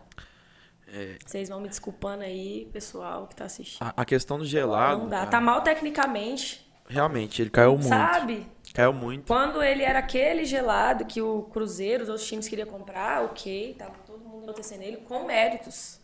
É. 0.93 1.15
Vocês 1.25 1.49
vão 1.49 1.61
me 1.61 1.69
desculpando 1.69 2.25
aí, 2.25 2.69
pessoal 2.73 3.29
que 3.29 3.37
tá 3.37 3.45
assistindo. 3.45 3.87
A, 3.87 3.95
a 3.97 4.05
questão 4.05 4.37
do 4.39 4.45
gelado, 4.45 5.03
Não 5.03 5.09
dá. 5.09 5.19
cara, 5.19 5.31
Tá 5.31 5.41
mal 5.41 5.61
tecnicamente, 5.63 6.69
realmente, 6.91 7.43
ele 7.43 7.51
caiu 7.51 7.73
muito. 7.73 7.89
sabe? 7.89 8.47
Caiu 8.75 8.93
muito. 8.93 9.27
Quando 9.27 9.63
ele 9.63 9.83
era 9.83 9.99
aquele 9.99 10.45
gelado 10.45 11.05
que 11.05 11.21
o 11.21 11.43
Cruzeiro, 11.45 12.03
os 12.05 12.09
outros 12.09 12.27
times 12.27 12.49
queriam 12.49 12.69
comprar, 12.69 13.25
ok, 13.25 13.75
tava 13.79 13.95
todo 14.07 14.21
mundo 14.25 14.45
enaltecendo 14.45 14.83
ele, 14.83 14.99
com 14.99 15.27
méritos. 15.27 15.99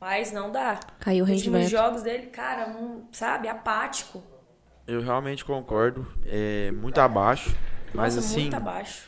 Mas 0.00 0.32
não 0.32 0.50
dá. 0.50 0.80
Caiu 0.98 1.20
o 1.24 1.24
Os 1.24 1.30
rendimento. 1.30 1.68
jogos 1.68 2.02
dele, 2.02 2.26
cara, 2.26 2.68
um, 2.70 3.04
sabe, 3.12 3.46
apático. 3.48 4.22
Eu 4.86 5.00
realmente 5.00 5.44
concordo. 5.44 6.06
É 6.26 6.72
muito 6.72 6.98
abaixo. 6.98 7.54
Mas 7.94 8.16
Nossa, 8.16 8.26
assim, 8.26 8.40
muito 8.42 8.56
abaixo. 8.56 9.06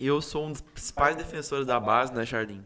eu 0.00 0.20
sou 0.20 0.46
um 0.46 0.52
dos 0.52 0.60
principais 0.60 1.14
defensores 1.14 1.64
da 1.66 1.78
base, 1.78 2.12
né, 2.12 2.26
Charlin? 2.26 2.64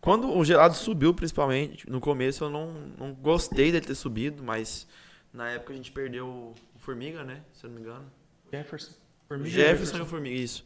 Quando 0.00 0.30
o 0.34 0.44
gelado 0.44 0.74
subiu, 0.74 1.12
principalmente, 1.12 1.88
no 1.90 2.00
começo 2.00 2.44
eu 2.44 2.50
não, 2.50 2.72
não 2.98 3.12
gostei 3.12 3.70
dele 3.72 3.84
ter 3.86 3.94
subido, 3.94 4.42
mas 4.42 4.86
na 5.32 5.50
época 5.50 5.72
a 5.72 5.76
gente 5.76 5.90
perdeu 5.92 6.26
o 6.26 6.54
Formiga, 6.84 7.24
né? 7.24 7.40
Se 7.52 7.64
eu 7.64 7.70
não 7.70 7.76
me 7.76 7.82
engano. 7.82 8.04
Jefferson. 8.52 8.92
O 9.30 9.44
Jefferson 9.44 9.96
e 9.98 10.00
o 10.02 10.06
Formiga, 10.06 10.36
isso. 10.36 10.64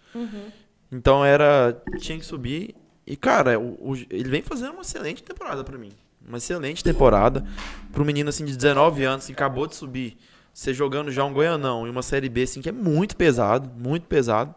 Então 0.91 1.25
era. 1.25 1.81
Tinha 1.99 2.19
que 2.19 2.25
subir. 2.25 2.75
E, 3.07 3.17
cara, 3.17 3.59
o- 3.59 3.93
o- 3.93 3.97
ele 4.11 4.29
vem 4.29 4.43
fazendo 4.43 4.73
uma 4.73 4.83
excelente 4.83 5.23
temporada 5.23 5.63
pra 5.65 5.79
mim. 5.79 5.93
Uma 6.27 6.39
excelente 6.39 6.83
temporada. 6.85 7.45
Pra 7.93 8.03
um 8.03 8.05
menino 8.05 8.29
assim 8.29 8.45
de 8.45 8.55
19 8.57 9.05
anos 9.05 9.27
que 9.27 9.33
acabou 9.33 9.67
de 9.67 9.75
subir. 9.77 10.17
Você 10.53 10.75
jogando 10.75 11.11
já 11.11 11.25
um 11.25 11.33
Goianão 11.33 11.87
e 11.87 11.91
uma 11.91 12.03
Série 12.03 12.29
B, 12.29 12.43
assim, 12.43 12.61
que 12.61 12.69
é 12.69 12.73
muito 12.73 13.17
pesado, 13.17 13.71
muito 13.79 14.07
pesado. 14.07 14.55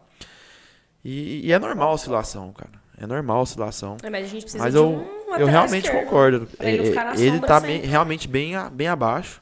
E, 1.04 1.46
e 1.46 1.52
é 1.52 1.58
normal 1.58 1.90
a 1.90 1.94
oscilação, 1.94 2.52
cara. 2.52 2.72
É 2.98 3.06
normal 3.06 3.38
a 3.38 3.42
oscilação. 3.42 3.96
É, 4.02 4.10
mas 4.10 4.26
a 4.26 4.28
gente 4.28 4.42
precisa 4.42 4.62
Mas 4.62 4.72
de 4.74 4.78
eu, 4.78 4.88
um 4.90 5.34
eu 5.36 5.46
realmente 5.46 5.84
esquerdo. 5.86 6.04
concordo. 6.04 6.48
Ele 6.60 6.88
É, 6.88 7.20
ele 7.20 7.40
tá 7.40 7.58
bem- 7.60 7.80
realmente 7.82 8.28
bem, 8.28 8.54
a- 8.56 8.68
bem 8.68 8.88
abaixo. 8.88 9.40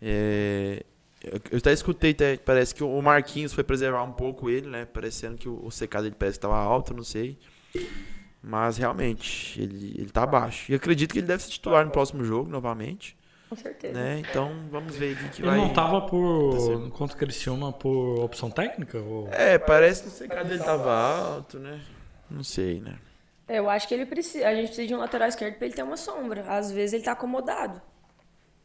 É, 0.00 0.82
eu, 1.24 1.40
eu 1.50 1.58
até 1.58 1.72
escutei, 1.72 2.10
até, 2.10 2.36
parece 2.36 2.74
que 2.74 2.82
o 2.82 3.02
Marquinhos 3.02 3.52
foi 3.52 3.62
preservar 3.64 4.02
um 4.02 4.12
pouco 4.12 4.50
ele, 4.50 4.68
né? 4.68 4.84
Parecendo 4.84 5.36
que 5.36 5.48
o, 5.48 5.54
o 5.64 5.68
CK 5.68 6.02
dele 6.02 6.16
parece 6.18 6.38
que 6.38 6.46
estava 6.46 6.56
alto, 6.56 6.94
não 6.94 7.04
sei. 7.04 7.38
Mas 8.42 8.76
realmente, 8.76 9.60
ele, 9.60 9.94
ele 9.96 10.10
tá 10.10 10.24
abaixo. 10.24 10.72
E 10.72 10.74
acredito 10.74 11.12
que 11.12 11.20
ele 11.20 11.26
deve 11.26 11.42
ser 11.42 11.50
titular 11.50 11.84
no 11.84 11.92
próximo 11.92 12.24
jogo, 12.24 12.50
novamente. 12.50 13.16
Com 13.48 13.56
certeza. 13.56 13.92
Né? 13.92 14.18
Então 14.20 14.50
vamos 14.70 14.96
ver 14.96 15.14
o 15.14 15.16
que, 15.16 15.28
que 15.28 15.42
Ele 15.42 15.50
vai. 15.50 15.58
não 15.58 15.72
tava 15.72 16.00
por. 16.00 16.54
acontecer. 16.56 16.90
Contra 16.90 17.14
o 17.14 17.18
Criciúma 17.18 17.70
por 17.70 18.20
opção 18.20 18.50
técnica? 18.50 18.98
Ou... 18.98 19.28
É, 19.30 19.58
parece 19.58 20.02
que 20.02 20.08
o 20.08 20.26
CK 20.26 20.48
dele 20.48 20.64
tava 20.64 20.90
alto, 20.90 21.58
né? 21.58 21.80
Não 22.30 22.42
sei, 22.42 22.80
né? 22.80 22.96
Eu 23.46 23.68
acho 23.68 23.86
que 23.86 23.92
ele 23.92 24.06
precisa. 24.06 24.48
A 24.48 24.54
gente 24.54 24.68
precisa 24.68 24.88
de 24.88 24.94
um 24.94 24.98
lateral 24.98 25.28
esquerdo 25.28 25.56
pra 25.56 25.66
ele 25.66 25.74
ter 25.74 25.82
uma 25.82 25.98
sombra. 25.98 26.46
Às 26.48 26.72
vezes 26.72 26.94
ele 26.94 27.04
tá 27.04 27.12
acomodado. 27.12 27.80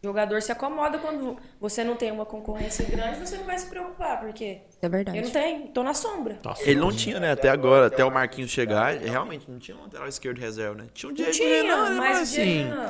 O 0.07 0.09
jogador 0.09 0.41
se 0.41 0.53
acomoda 0.53 0.97
quando 0.99 1.35
você 1.59 1.83
não 1.83 1.97
tem 1.97 2.13
uma 2.13 2.25
concorrência 2.25 2.85
grande, 2.85 3.19
você 3.19 3.35
não 3.35 3.43
vai 3.43 3.59
se 3.59 3.65
preocupar, 3.67 4.21
porque 4.21 4.45
É 4.45 4.61
eu 4.85 4.89
não 4.89 4.89
verdade. 4.89 5.31
tenho, 5.31 5.67
tô 5.67 5.83
na 5.83 5.93
sombra. 5.93 6.35
Tá 6.35 6.55
Ele 6.61 6.79
não 6.79 6.93
tinha, 6.93 7.19
né? 7.19 7.33
Até 7.33 7.49
agora, 7.49 7.87
até 7.87 8.05
o 8.05 8.09
Marquinhos 8.09 8.49
chegar, 8.49 8.93
realmente 8.97 9.51
não 9.51 9.59
tinha 9.59 9.75
um 9.75 9.81
lateral 9.81 10.07
esquerdo 10.07 10.39
reserva, 10.39 10.75
né? 10.75 10.85
Tinha 10.93 11.09
um 11.09 11.13
Diego 11.13 11.31
Tinha, 11.31 11.61
Renan, 11.61 11.89
né? 11.89 11.95
mas 11.97 12.21
assim. 12.21 12.63
Renan, 12.63 12.87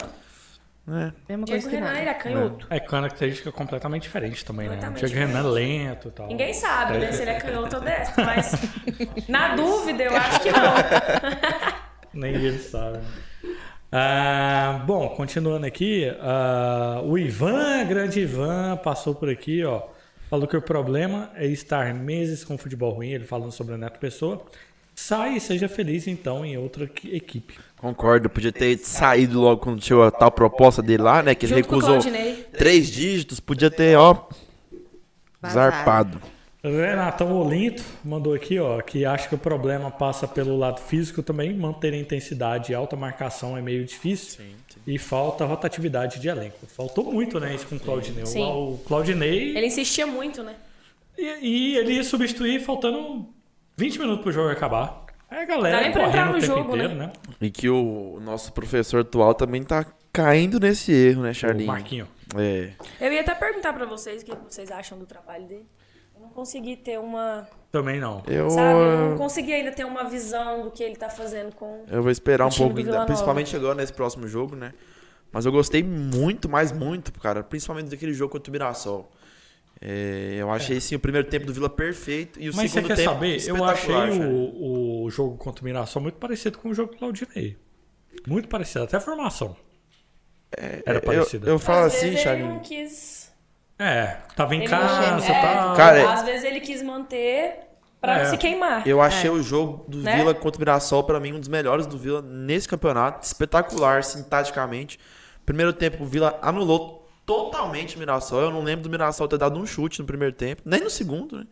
Né? 0.86 1.14
Mesma 1.28 1.46
Diego 1.46 1.62
coisa 1.64 1.70
que 1.70 1.76
Renan 1.76 2.00
ele 2.00 2.10
é 2.10 2.14
canhoto. 2.14 2.68
É 2.70 2.80
característica 2.80 3.52
completamente 3.52 4.04
diferente 4.04 4.46
também, 4.46 4.70
né? 4.70 4.78
Diego 4.96 5.16
Renan 5.16 5.40
é 5.40 5.42
lento 5.42 6.10
e 6.10 6.12
tal. 6.12 6.28
Ninguém 6.28 6.54
sabe, 6.54 7.00
né, 7.00 7.12
se 7.12 7.24
ele 7.24 7.32
é 7.32 7.40
canhoto 7.40 7.78
ou 7.78 7.82
destro, 7.82 8.24
mas 8.24 8.52
na 9.28 9.56
dúvida 9.56 10.04
eu 10.04 10.16
acho 10.16 10.40
que 10.42 10.52
não. 10.54 10.76
Nem 12.14 12.36
ele 12.36 12.60
sabe. 12.60 13.00
Ah, 13.92 14.84
bom, 14.86 15.08
continuando 15.10 15.66
aqui, 15.66 16.12
ah, 16.20 17.02
o 17.06 17.18
Ivan, 17.18 17.86
grande 17.86 18.20
Ivan, 18.20 18.78
passou 18.84 19.16
por 19.16 19.30
aqui, 19.30 19.64
ó. 19.64 19.82
Falou 20.30 20.46
que 20.46 20.58
o 20.58 20.62
problema 20.62 21.32
é 21.36 21.48
estar 21.48 21.94
meses 21.94 22.44
com 22.44 22.58
futebol 22.58 22.92
ruim, 22.92 23.12
ele 23.12 23.24
falando 23.26 23.52
sobre 23.52 23.76
o 23.76 23.78
Neto 23.78 23.98
Pessoa. 23.98 24.46
Sai 24.94 25.38
e 25.38 25.40
seja 25.40 25.70
feliz 25.70 26.06
então 26.08 26.44
em 26.44 26.58
outra 26.58 26.84
equi- 26.84 27.16
equipe. 27.16 27.54
Concordo, 27.78 28.30
podia 28.30 28.52
ter 28.52 28.78
saído 28.80 29.40
logo 29.40 29.62
quando 29.62 29.82
chegou 29.82 30.04
a 30.04 30.12
tal 30.12 30.32
proposta 30.32 30.82
dele 30.82 31.04
lá, 31.04 31.22
né? 31.24 31.34
Que 31.36 31.46
ele 31.46 31.56
recusou 31.56 32.00
três 32.58 32.88
dígitos, 32.90 33.40
podia 33.40 33.70
ter, 33.72 33.96
ó, 33.98 34.26
Vazado. 35.42 35.54
zarpado. 35.76 36.22
Renatão 36.70 37.32
Olinto 37.40 37.84
mandou 38.04 38.34
aqui, 38.34 38.60
ó, 38.60 38.82
que 38.82 39.06
acha 39.06 39.28
que 39.30 39.36
o 39.36 39.38
problema 39.38 39.92
passa 39.92 40.28
pelo 40.28 40.58
lado 40.58 40.82
físico 40.82 41.22
também, 41.22 41.54
manter 41.54 41.94
a 41.94 41.98
intensidade 41.98 42.72
e 42.72 42.76
alta 42.76 42.96
marcação 42.96 43.58
é 43.58 43.62
meio 43.62 43.86
difícil. 43.86 44.44
E 44.86 44.98
falta 44.98 45.46
rotatividade 45.46 46.20
de 46.20 46.28
elenco. 46.28 46.66
Faltou 46.68 47.12
muito, 47.12 47.40
né, 47.40 47.54
isso 47.54 47.68
com 47.68 47.76
o 47.76 47.80
Claudinei. 47.80 48.26
Sim. 48.26 48.42
O, 48.42 48.74
o 48.74 48.78
Claudinei 48.86 49.56
Ele 49.58 49.68
insistia 49.68 50.08
muito, 50.08 50.44
né? 50.44 50.56
E, 51.18 51.24
e 51.42 51.78
ele 51.78 51.94
ia 51.94 52.04
substituir 52.04 52.62
faltando 52.62 53.28
20 53.76 54.00
minutos 54.00 54.24
pro 54.24 54.32
jogo 54.32 54.50
acabar. 54.50 55.06
A 55.30 55.44
galera 55.44 55.76
Dá 55.76 55.82
pra 55.82 55.90
entrar 55.90 56.06
correndo 56.06 56.32
no 56.32 56.38
o 56.38 56.42
jogo, 56.42 56.76
inteiro, 56.76 56.96
né? 56.96 57.08
né? 57.08 57.14
E 57.42 57.50
que 57.50 57.70
o 57.70 58.20
nosso 58.22 58.54
professor 58.54 59.02
atual 59.02 59.34
também 59.34 59.64
tá 59.64 59.86
caindo 60.14 60.60
nesse 60.60 60.92
erro, 60.92 61.24
né, 61.24 61.32
O 61.32 61.34
Charlinho? 61.34 61.68
Marquinho. 61.68 62.08
É. 62.36 62.72
Eu 63.00 63.12
ia 63.12 63.22
até 63.22 63.36
perguntar 63.36 63.74
pra 63.74 63.86
vocês 63.86 64.22
o 64.22 64.26
que 64.26 64.36
vocês 64.50 64.72
acham 64.72 64.98
do 64.98 65.06
trabalho 65.06 65.46
dele. 65.46 65.66
Eu 66.38 66.42
consegui 66.44 66.76
ter 66.76 67.00
uma. 67.00 67.48
Também 67.72 68.00
não. 68.00 68.22
Eu, 68.28 68.52
Sabe? 68.52 68.80
Eu 68.80 69.10
não 69.10 69.18
consegui 69.18 69.54
ainda 69.54 69.72
ter 69.72 69.84
uma 69.84 70.04
visão 70.04 70.62
do 70.62 70.70
que 70.72 70.84
ele 70.84 70.96
tá 70.96 71.10
fazendo 71.10 71.56
com. 71.56 71.84
eu 71.90 72.04
vou 72.04 72.12
esperar 72.12 72.46
um 72.46 72.52
pouco, 72.52 72.78
ainda, 72.78 73.06
principalmente 73.06 73.56
agora 73.56 73.74
nesse 73.74 73.92
próximo 73.92 74.28
jogo, 74.28 74.56
né? 74.56 74.72
Mas 75.32 75.48
eu 75.48 75.52
gostei 75.52 75.82
muito, 75.82 76.48
mais 76.48 76.72
muito, 76.72 77.12
cara. 77.20 77.44
Principalmente 77.44 77.90
daquele 77.90 78.14
jogo 78.14 78.32
contra 78.32 78.52
o 78.52 78.54
Mirassol. 78.54 79.12
É, 79.82 80.36
eu 80.38 80.52
achei, 80.52 80.80
sim, 80.80 80.96
o 80.96 81.00
primeiro 81.00 81.28
tempo 81.28 81.48
do 81.48 81.54
Vila 81.54 81.70
perfeito 81.70 82.40
e 82.40 82.50
o 82.50 82.56
Mas 82.56 82.70
você 82.72 82.76
segundo 82.76 82.88
quer 82.88 82.96
tempo 82.98 83.10
saber? 83.14 83.48
Eu 83.48 83.64
achei 83.64 83.96
o, 84.22 85.04
o 85.04 85.10
jogo 85.10 85.38
contra 85.38 85.64
o 85.64 85.66
Mirassol 85.66 86.04
muito 86.04 86.20
parecido 86.20 86.60
com 86.60 86.70
o 86.70 86.74
jogo 86.74 86.92
do 86.92 86.98
Claudinei. 87.00 87.58
Muito 88.28 88.48
parecido, 88.48 88.84
até 88.86 88.98
a 88.98 89.00
formação. 89.00 89.56
Era 90.56 91.00
Eu, 91.00 91.02
parecido. 91.02 91.50
eu 91.50 91.60
falo 91.60 91.88
Às 91.88 91.96
assim, 91.96 92.16
ele 92.16 92.44
não 92.44 92.60
quis. 92.60 93.27
É, 93.80 94.18
tava 94.36 94.56
em 94.56 94.60
Ele 94.60 94.68
casa, 94.68 95.22
tá. 95.24 95.72
é, 95.74 95.78
Cara, 95.78 96.14
às 96.14 96.24
vezes 96.24 96.44
ele 96.44 96.60
quis 96.60 96.82
manter 96.82 97.60
pra 98.02 98.20
É. 98.20 98.24
não 98.24 98.30
se 98.32 98.38
queimar. 98.38 98.88
Eu 98.88 99.02
achei 99.02 99.30
o 99.30 99.42
jogo 99.44 99.86
do 99.88 100.00
Né? 100.00 100.18
Vila 100.18 100.34
contra 100.34 100.58
o 100.58 100.62
Mirassol, 100.62 101.04
pra 101.04 101.20
mim, 101.20 101.34
um 101.34 101.40
dos 101.40 101.48
melhores 101.50 101.86
do 101.86 101.98
Vila 101.98 102.22
nesse 102.22 102.68
campeonato. 102.68 103.26
Espetacular, 103.26 104.04
sintaticamente. 104.04 105.00
Primeiro 105.46 105.72
tempo, 105.74 106.04
o 106.04 106.06
Vila 106.08 106.38
anulou 106.42 107.08
totalmente 107.26 107.96
o 107.96 108.00
Mirassol. 108.00 108.42
Eu 108.42 108.52
não 108.52 108.64
lembro 108.64 108.84
do 108.84 108.90
Mirassol 108.90 109.28
ter 109.28 109.38
dado 109.38 109.60
um 109.60 109.66
chute 109.66 110.00
no 110.00 110.06
primeiro 110.06 110.34
tempo, 110.34 110.62
nem 110.66 110.80
no 110.82 110.90
segundo, 110.90 111.38
né? 111.38 111.46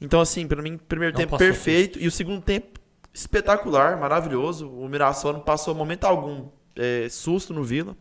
Então, 0.00 0.20
assim, 0.20 0.46
pra 0.46 0.62
mim, 0.62 0.76
primeiro 0.76 1.12
Não 1.14 1.20
tempo 1.20 1.36
perfeito. 1.38 1.98
E 1.98 2.06
o 2.06 2.10
segundo 2.10 2.40
tempo, 2.42 2.78
espetacular, 3.12 3.98
maravilhoso. 3.98 4.68
O 4.70 4.88
Mirassol 4.88 5.32
não 5.34 5.40
passou 5.40 5.74
momento 5.74 6.04
algum 6.04 6.48
é, 6.76 7.06
susto 7.10 7.52
no 7.52 7.62
Vila. 7.62 7.96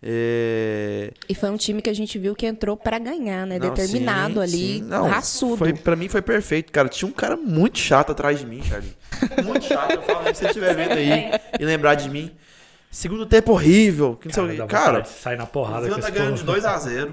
É, 0.00 1.12
E 1.28 1.34
foi 1.34 1.50
um 1.50 1.56
time 1.56 1.82
que 1.82 1.90
a 1.90 1.94
gente 1.94 2.18
viu 2.18 2.34
que 2.34 2.46
entrou 2.46 2.76
pra 2.76 2.98
ganhar, 2.98 3.46
né? 3.46 3.58
Não, 3.58 3.68
Determinado 3.68 4.34
sim, 4.34 4.40
ali, 4.40 4.78
sim. 4.78 4.82
Não, 4.82 5.08
raçudo. 5.08 5.56
Foi, 5.56 5.72
pra 5.72 5.96
mim 5.96 6.08
foi 6.08 6.22
perfeito, 6.22 6.70
cara. 6.72 6.88
Tinha 6.88 7.08
um 7.08 7.12
cara 7.12 7.36
muito 7.36 7.78
chato 7.78 8.12
atrás 8.12 8.38
de 8.38 8.46
mim, 8.46 8.62
Charlie. 8.62 8.96
Muito 9.44 9.64
chato. 9.64 9.92
Eu 9.92 10.02
falo, 10.02 10.26
se 10.28 10.34
você 10.36 10.46
estiver 10.46 10.74
vendo 10.74 10.92
aí 10.92 11.30
e 11.58 11.64
lembrar 11.64 11.94
de 11.96 12.08
mim. 12.08 12.30
Segundo 12.90 13.26
tempo 13.26 13.52
horrível. 13.52 14.16
Que 14.16 14.28
não 14.28 14.34
sei 14.34 14.60
o 14.60 14.66
Cara, 14.66 14.68
Cara, 14.68 15.04
sair 15.04 15.36
na 15.36 15.44
o 15.44 15.46
porrada 15.48 15.82
Vila 15.82 15.96
com 15.96 16.00
tá 16.02 16.10
ganhando 16.10 16.36
de 16.36 16.44
povo. 16.44 16.58
2x0 16.58 17.12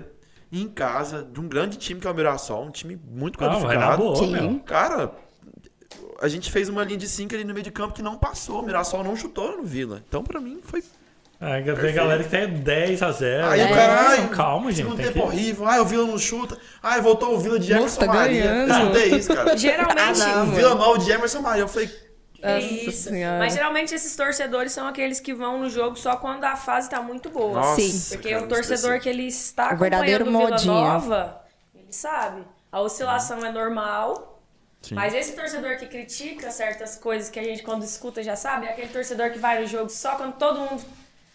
em 0.51 0.67
casa, 0.69 1.27
de 1.29 1.39
um 1.39 1.47
grande 1.49 1.77
time 1.77 1.99
que 1.99 2.07
é 2.07 2.09
o 2.09 2.13
Mirassol. 2.13 2.63
Um 2.65 2.71
time 2.71 2.97
muito 3.11 3.41
Não, 3.41 3.49
qualificado. 3.49 4.01
boa, 4.01 4.15
Sim. 4.15 4.31
meu. 4.31 4.59
Cara, 4.59 5.11
a 6.21 6.27
gente 6.29 6.49
fez 6.51 6.69
uma 6.69 6.83
linha 6.83 6.97
de 6.97 7.09
5 7.09 7.33
ali 7.35 7.43
no 7.43 7.53
meio 7.53 7.63
de 7.63 7.71
campo 7.71 7.93
que 7.93 8.01
não 8.01 8.15
passou. 8.15 8.61
O 8.61 8.65
Mirassol 8.65 9.03
não 9.03 9.15
chutou 9.17 9.57
no 9.57 9.63
Vila. 9.63 10.01
Então, 10.07 10.23
pra 10.23 10.39
mim, 10.39 10.59
foi 10.63 10.81
É, 11.39 11.61
tem 11.61 11.93
galera 11.93 12.23
que 12.23 12.29
tem 12.29 12.47
10 12.47 13.03
a 13.03 13.11
0 13.11 13.47
Aí 13.47 13.59
É. 13.59 13.65
o 13.65 13.69
cara, 13.75 14.09
ai, 14.09 14.29
Calma, 14.29 14.71
gente. 14.71 14.77
segundo 14.77 14.95
Tem 14.95 15.05
tempo 15.07 15.19
que... 15.19 15.25
horrível. 15.25 15.67
Ai, 15.67 15.79
o 15.79 15.85
Vila 15.85 16.05
não 16.07 16.17
chuta. 16.17 16.57
Ai, 16.81 17.01
voltou 17.01 17.35
o 17.35 17.39
Vila 17.39 17.59
de 17.59 17.73
Emerson 17.73 17.99
tá 17.99 18.05
Maria. 18.07 18.43
ganhando. 18.43 18.69
Eu 18.71 18.77
escutei 18.79 19.19
isso, 19.19 19.35
cara. 19.35 19.55
Geralmente. 19.57 20.21
Ah, 20.21 20.41
O 20.43 20.45
não. 20.45 20.51
Vila 20.55 20.75
mal 20.75 20.97
de 20.97 21.11
Emerson 21.11 21.41
Maria. 21.41 21.63
Eu 21.63 21.67
falei, 21.67 21.89
Nossa 22.41 22.59
Isso. 22.59 23.09
Senhora. 23.09 23.39
Mas 23.39 23.53
geralmente 23.53 23.93
esses 23.93 24.15
torcedores 24.15 24.71
são 24.71 24.87
aqueles 24.87 25.19
que 25.19 25.33
vão 25.33 25.59
no 25.59 25.69
jogo 25.69 25.95
só 25.97 26.15
quando 26.15 26.43
a 26.45 26.55
fase 26.55 26.89
tá 26.89 27.01
muito 27.01 27.29
boa. 27.29 27.59
nossa. 27.59 27.81
Sim. 27.81 28.15
Porque 28.15 28.29
cara, 28.31 28.43
o 28.43 28.47
torcedor 28.47 28.99
que 28.99 29.09
ele 29.09 29.27
está 29.27 29.73
O 29.73 29.77
verdadeiro 29.77 30.23
acompanhando 30.29 30.53
o 30.53 30.57
Vila. 30.61 30.73
Nova, 30.73 31.41
ele 31.73 31.91
sabe. 31.91 32.43
A 32.71 32.79
oscilação 32.81 33.45
é 33.45 33.51
normal, 33.51 34.41
Sim. 34.81 34.93
Mas 34.93 35.13
esse 35.15 35.31
torcedor 35.33 35.77
que 35.77 35.87
critica 35.87 36.51
certas 36.51 36.95
coisas 36.95 37.27
que 37.29 37.39
a 37.39 37.43
gente, 37.43 37.63
quando 37.63 37.83
escuta, 37.83 38.21
já 38.21 38.35
sabe, 38.35 38.67
é 38.67 38.69
aquele 38.69 38.89
torcedor 38.89 39.31
que 39.31 39.39
vai 39.39 39.59
no 39.59 39.65
jogo 39.67 39.89
só 39.89 40.15
quando 40.15 40.33
todo 40.35 40.59
mundo. 40.59 40.83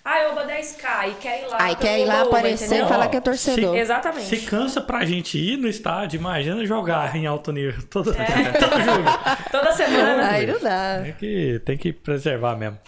Ai, 0.04 0.26
oba 0.28 0.46
10k 0.46 1.08
e 1.10 1.14
quer 1.14 1.42
ir 1.42 1.48
lá. 1.48 1.56
Aí 1.60 1.76
quer 1.76 1.98
ir 2.00 2.04
lá 2.06 2.22
aparecer 2.22 2.66
entendeu? 2.66 2.86
e 2.86 2.88
falar 2.88 3.08
que 3.08 3.16
é 3.16 3.20
torcedor. 3.20 3.76
Exatamente. 3.76 4.26
Se 4.26 4.46
cansa 4.46 4.80
pra 4.80 5.04
gente 5.04 5.38
ir 5.38 5.58
no 5.58 5.68
estádio, 5.68 6.18
imagina 6.18 6.64
jogar 6.64 7.14
em 7.14 7.26
alto 7.26 7.52
nível 7.52 7.82
todo, 7.88 8.12
todo 8.14 8.82
jogo. 8.82 9.44
Toda 9.50 9.72
semana. 9.72 10.30
Aí 10.30 10.46
não 10.46 10.58
dá. 10.58 11.00
Tem 11.02 11.12
que, 11.12 11.62
tem 11.64 11.76
que 11.76 11.92
preservar 11.92 12.56
mesmo. 12.56 12.78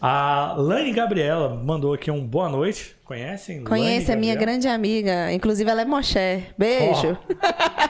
A 0.00 0.54
Lani 0.56 0.92
Gabriela 0.92 1.48
mandou 1.48 1.94
aqui 1.94 2.10
um 2.10 2.26
boa 2.26 2.48
noite. 2.48 2.96
Conhecem? 3.04 3.62
Conhece 3.62 4.06
a 4.10 4.14
Lani 4.14 4.20
minha 4.20 4.34
grande 4.34 4.66
amiga. 4.66 5.32
Inclusive, 5.32 5.70
ela 5.70 5.82
é 5.82 5.84
Moché. 5.84 6.44
Beijo. 6.56 7.16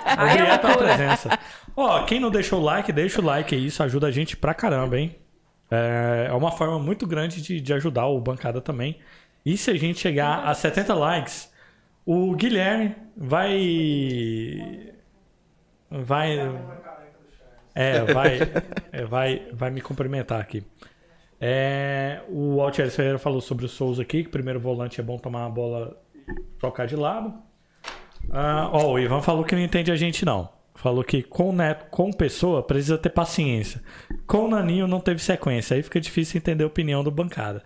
É 0.05 0.25
Obrigado 0.25 0.61
pela 0.61 0.77
presença. 0.77 1.39
Ó, 1.75 2.03
quem 2.05 2.21
não 2.21 2.31
deixou 2.31 2.61
o 2.61 2.63
like, 2.63 2.93
deixa 2.93 3.23
o 3.23 3.25
like 3.25 3.55
aí. 3.55 3.65
Isso 3.65 3.83
ajuda 3.83 4.09
a 4.09 4.11
gente 4.11 4.37
pra 4.37 4.53
caramba, 4.53 4.99
hein? 4.99 5.17
É 5.73 6.13
é 6.33 6.35
uma 6.35 6.51
forma 6.51 6.79
muito 6.79 7.07
grande 7.07 7.43
de, 7.43 7.61
de 7.61 7.73
ajudar 7.75 8.07
o 8.07 8.21
Bancada 8.21 8.61
também. 8.61 8.99
E 9.45 9.57
se 9.57 9.71
a 9.71 9.77
gente 9.77 9.99
chegar 9.99 10.45
a 10.45 10.55
70 10.55 10.95
likes, 10.95 11.53
o 12.07 12.35
Guilherme 12.35 12.95
vai. 13.17 14.95
Vai. 15.91 16.39
É, 17.75 18.01
vai, 18.01 18.39
é, 18.93 19.05
vai, 19.05 19.49
vai 19.53 19.71
me 19.71 19.81
cumprimentar 19.81 20.41
aqui. 20.41 20.65
É, 21.41 22.23
o 22.29 22.61
Altieri 22.61 22.91
Ferreira 22.91 23.19
falou 23.19 23.41
sobre 23.41 23.67
o 23.67 23.69
Souza 23.69 24.03
aqui, 24.03 24.25
que 24.25 24.31
primeiro 24.31 24.61
volante 24.61 25.01
é 25.01 25.03
bom 25.03 25.19
tomar 25.19 25.45
a 25.45 25.51
bola 25.51 26.01
e 26.15 26.33
trocar 26.59 26.87
de 26.87 26.97
lado. 26.97 27.35
Ah, 28.31 28.71
ó, 28.73 28.93
o 28.93 28.99
Ivan 28.99 29.21
falou 29.21 29.45
que 29.45 29.55
não 29.55 29.63
entende 29.63 29.91
a 29.91 29.97
gente, 29.97 30.25
não. 30.25 30.49
Falou 30.83 31.05
que 31.05 31.23
com 31.23 31.53
Neto, 31.53 31.87
com 31.91 32.13
pessoa, 32.13 32.61
precisa 32.61 32.99
ter 32.99 33.11
paciência. 33.11 33.81
Com 34.27 34.47
o 34.47 34.49
Naninho 34.49 34.89
não 34.89 34.99
teve 34.99 35.23
sequência. 35.23 35.77
Aí 35.77 35.83
fica 35.83 36.01
difícil 36.01 36.39
entender 36.39 36.65
a 36.65 36.67
opinião 36.67 37.05
do 37.05 37.11
bancada. 37.11 37.63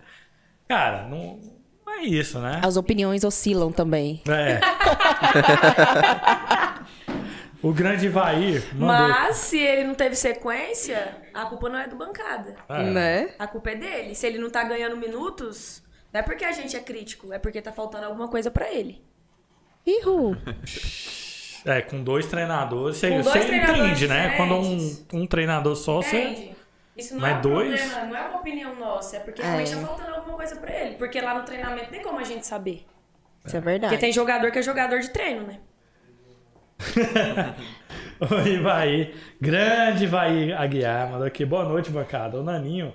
Cara, 0.67 1.07
não, 1.07 1.39
não 1.83 1.93
é 1.93 2.03
isso, 2.03 2.37
né? 2.37 2.61
As 2.63 2.77
opiniões 2.77 3.23
oscilam 3.23 3.71
também. 3.71 4.21
É. 4.29 4.59
o 7.59 7.73
grande 7.73 8.07
mandou. 8.07 8.85
Mas 8.85 9.37
se 9.37 9.57
ele 9.57 9.85
não 9.85 9.95
teve 9.95 10.15
sequência, 10.15 11.17
a 11.33 11.45
culpa 11.45 11.69
não 11.69 11.79
é 11.79 11.87
do 11.87 11.95
bancada. 11.95 12.55
É. 12.69 12.83
Né? 12.83 13.33
A 13.39 13.47
culpa 13.47 13.71
é 13.71 13.75
dele. 13.75 14.13
Se 14.13 14.27
ele 14.27 14.37
não 14.37 14.51
tá 14.51 14.63
ganhando 14.63 14.95
minutos, 14.95 15.83
não 16.13 16.19
é 16.19 16.23
porque 16.23 16.45
a 16.45 16.51
gente 16.51 16.77
é 16.77 16.79
crítico, 16.79 17.33
é 17.33 17.39
porque 17.39 17.63
tá 17.63 17.71
faltando 17.71 18.05
alguma 18.05 18.27
coisa 18.27 18.51
pra 18.51 18.71
ele. 18.71 19.03
Ihu. 19.87 20.37
É, 21.65 21.81
com 21.81 22.03
dois 22.03 22.25
treinadores, 22.27 22.97
você, 22.97 23.09
Com 23.09 23.21
dois 23.21 23.27
você 23.27 23.39
treinadores 23.45 23.81
entende, 23.81 24.07
né? 24.07 24.35
Quando 24.37 24.55
um, 24.55 24.97
um 25.13 25.27
treinador 25.27 25.75
só, 25.75 25.97
você. 26.01 26.21
Entende? 26.21 26.57
Isso 26.95 27.13
não 27.13 27.21
Mas 27.21 27.31
é 27.33 27.37
um 27.37 27.41
dois? 27.41 27.81
problema, 27.81 28.07
não 28.07 28.15
é 28.17 28.21
uma 28.29 28.39
opinião 28.39 28.75
nossa, 28.75 29.17
é 29.17 29.19
porque 29.19 29.41
É. 29.41 29.45
realmente 29.45 29.71
tá 29.75 29.81
faltando 29.81 30.15
alguma 30.15 30.35
coisa 30.37 30.55
pra 30.55 30.73
ele. 30.73 30.95
Porque 30.95 31.21
lá 31.21 31.35
no 31.35 31.43
treinamento 31.43 31.89
tem 31.89 32.01
como 32.01 32.19
a 32.19 32.23
gente 32.23 32.45
saber. 32.47 32.85
Isso 33.45 33.55
é 33.55 33.59
verdade. 33.61 33.93
Porque 33.93 34.01
tem 34.05 34.11
jogador 34.11 34.51
que 34.51 34.59
é 34.59 34.61
jogador 34.61 34.99
de 34.99 35.09
treino, 35.11 35.45
né? 35.45 35.59
O 38.19 38.47
Ivaí, 38.47 39.13
grande 39.39 40.05
Ivaí 40.05 40.51
Aguiar, 40.51 41.09
mandou 41.11 41.27
aqui. 41.27 41.45
Boa 41.45 41.63
noite, 41.63 41.91
bancada. 41.91 42.39
O 42.39 42.43
Naninho. 42.43 42.91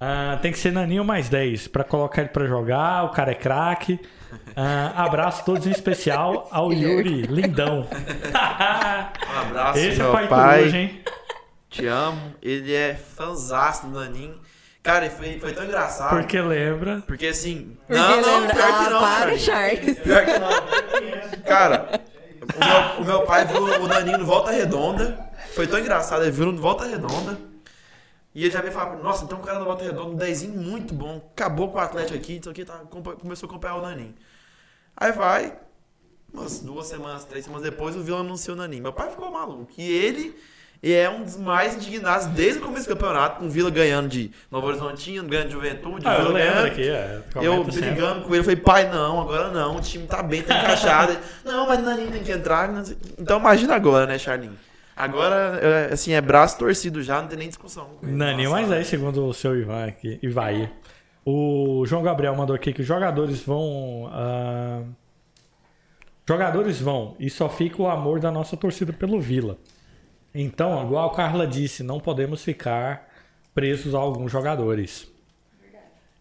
ah, 0.00 0.38
tem 0.40 0.50
que 0.50 0.58
ser 0.58 0.72
Naninho 0.72 1.04
mais 1.04 1.28
10 1.28 1.68
pra 1.68 1.84
colocar 1.84 2.22
ele 2.22 2.30
pra 2.30 2.46
jogar. 2.46 3.04
O 3.04 3.10
cara 3.10 3.32
é 3.32 3.34
craque. 3.34 4.00
Ah, 4.56 5.04
abraço 5.04 5.44
todos 5.44 5.66
em 5.66 5.70
especial 5.70 6.48
ao 6.50 6.72
Yuri 6.72 7.22
Lindão. 7.22 7.86
Um 7.90 9.40
abraço, 9.40 9.78
Esse 9.78 10.00
é 10.00 10.02
meu 10.04 10.12
pai, 10.12 10.28
pai. 10.28 10.58
coruja, 10.60 10.76
hein? 10.78 11.00
Te 11.68 11.86
amo. 11.86 12.34
Ele 12.42 12.74
é 12.74 12.94
fanzaço 12.94 13.86
do 13.86 13.98
Naninho. 14.00 14.38
Cara, 14.82 15.08
foi, 15.10 15.38
foi 15.38 15.52
tão 15.52 15.64
engraçado. 15.64 16.10
Porque 16.10 16.40
lembra. 16.40 17.02
Porque 17.06 17.26
assim. 17.26 17.76
Porque 17.86 18.00
não, 18.00 18.20
não, 18.20 18.38
lembra- 18.40 18.54
pior 18.56 18.66
que 18.66 18.72
Ah, 18.86 18.90
não. 18.90 19.00
para, 19.00 19.38
Charles. 19.38 19.44
Charles. 19.44 19.98
Pior 20.00 20.24
que 20.24 20.38
não. 20.38 21.42
Cara, 21.44 22.00
o 22.42 22.64
meu, 22.64 23.02
o 23.02 23.04
meu 23.04 23.22
pai 23.26 23.44
viu 23.46 23.62
o 23.62 23.86
Naninho 23.86 24.18
no 24.18 24.26
Volta 24.26 24.50
Redonda. 24.52 25.18
Foi 25.54 25.66
tão 25.66 25.78
engraçado, 25.78 26.22
ele 26.22 26.30
viu 26.30 26.46
no 26.50 26.60
Volta 26.60 26.86
Redonda. 26.86 27.38
E 28.34 28.42
ele 28.44 28.50
já 28.52 28.60
veio 28.60 28.72
falar, 28.72 28.96
nossa, 28.96 29.24
então 29.24 29.38
um 29.38 29.42
cara 29.42 29.58
no 29.58 29.64
Volta 29.64 29.82
Redonda, 29.84 30.10
um 30.10 30.14
dezinho 30.14 30.54
muito 30.56 30.94
bom. 30.94 31.20
Acabou 31.32 31.68
com 31.70 31.78
o 31.78 31.80
Atlético 31.80 32.16
aqui, 32.16 32.38
isso 32.38 32.48
aqui, 32.48 32.64
tá, 32.64 32.74
começou 33.20 33.46
a 33.46 33.50
acompanhar 33.50 33.74
o 33.76 33.82
Naninho. 33.82 34.14
Aí 34.96 35.10
vai, 35.12 35.54
umas 36.32 36.60
duas 36.60 36.86
semanas, 36.86 37.24
três 37.24 37.44
semanas 37.44 37.64
depois, 37.68 37.96
o 37.96 38.02
Vila 38.02 38.20
anunciou 38.20 38.56
o 38.56 38.58
Naninho. 38.60 38.82
Meu 38.84 38.92
pai 38.92 39.10
ficou 39.10 39.30
maluco. 39.32 39.72
E 39.76 39.90
ele 39.90 40.36
é 40.82 41.10
um 41.10 41.24
dos 41.24 41.36
mais 41.36 41.74
indignados 41.74 42.26
desde 42.28 42.60
o 42.60 42.62
começo 42.62 42.86
do 42.88 42.94
campeonato, 42.94 43.40
com 43.40 43.46
o 43.46 43.50
Vila 43.50 43.68
ganhando 43.68 44.08
de 44.08 44.30
Novo 44.48 44.68
Horizontino, 44.68 45.28
ganhando 45.28 45.48
de 45.48 45.52
Juventude, 45.54 46.06
Ah, 46.06 46.14
eu 46.14 46.26
Vila 46.26 46.32
lembro 46.34 46.52
ganhando. 46.54 46.66
aqui, 46.68 46.88
é. 46.88 47.22
Eu 47.34 47.52
comenta 47.56 47.72
sempre. 47.72 47.90
brigando 47.90 48.20
com 48.22 48.28
ele, 48.28 48.38
eu 48.38 48.44
falei, 48.44 48.56
pai, 48.60 48.88
não, 48.90 49.20
agora 49.22 49.50
não, 49.50 49.76
o 49.76 49.80
time 49.80 50.06
tá 50.06 50.22
bem, 50.22 50.42
tá 50.42 50.56
encaixado. 50.62 51.18
Não, 51.44 51.66
mas 51.66 51.82
Naninho 51.82 52.12
tem 52.12 52.22
que 52.22 52.30
entrar. 52.30 52.70
Então 53.18 53.40
imagina 53.40 53.74
agora, 53.74 54.06
né, 54.06 54.16
Charlinho? 54.18 54.56
Agora, 55.00 55.58
é, 55.62 55.92
assim, 55.92 56.12
é 56.12 56.20
braço 56.20 56.58
torcido 56.58 57.02
já, 57.02 57.22
não 57.22 57.28
tem 57.28 57.38
nem 57.38 57.48
discussão. 57.48 57.88
Naninho, 58.02 58.50
Nossa, 58.50 58.62
mas 58.62 58.72
aí, 58.72 58.84
segundo 58.84 59.26
o 59.26 59.32
seu 59.32 59.58
Ivan 59.58 59.86
aqui, 59.86 60.18
Ivaí. 60.22 60.70
O 61.24 61.84
João 61.86 62.02
Gabriel 62.02 62.34
mandou 62.36 62.54
aqui 62.54 62.72
que 62.72 62.82
os 62.82 62.86
jogadores 62.86 63.42
vão. 63.42 64.10
ah, 64.12 64.82
jogadores 66.28 66.80
vão 66.80 67.16
e 67.18 67.28
só 67.28 67.48
fica 67.48 67.82
o 67.82 67.88
amor 67.88 68.20
da 68.20 68.30
nossa 68.30 68.56
torcida 68.56 68.92
pelo 68.92 69.20
Vila. 69.20 69.58
Então, 70.34 70.84
igual 70.84 71.10
a 71.10 71.14
Carla 71.14 71.46
disse, 71.46 71.82
não 71.82 71.98
podemos 71.98 72.44
ficar 72.44 73.08
presos 73.54 73.94
a 73.94 73.98
alguns 73.98 74.30
jogadores. 74.30 75.10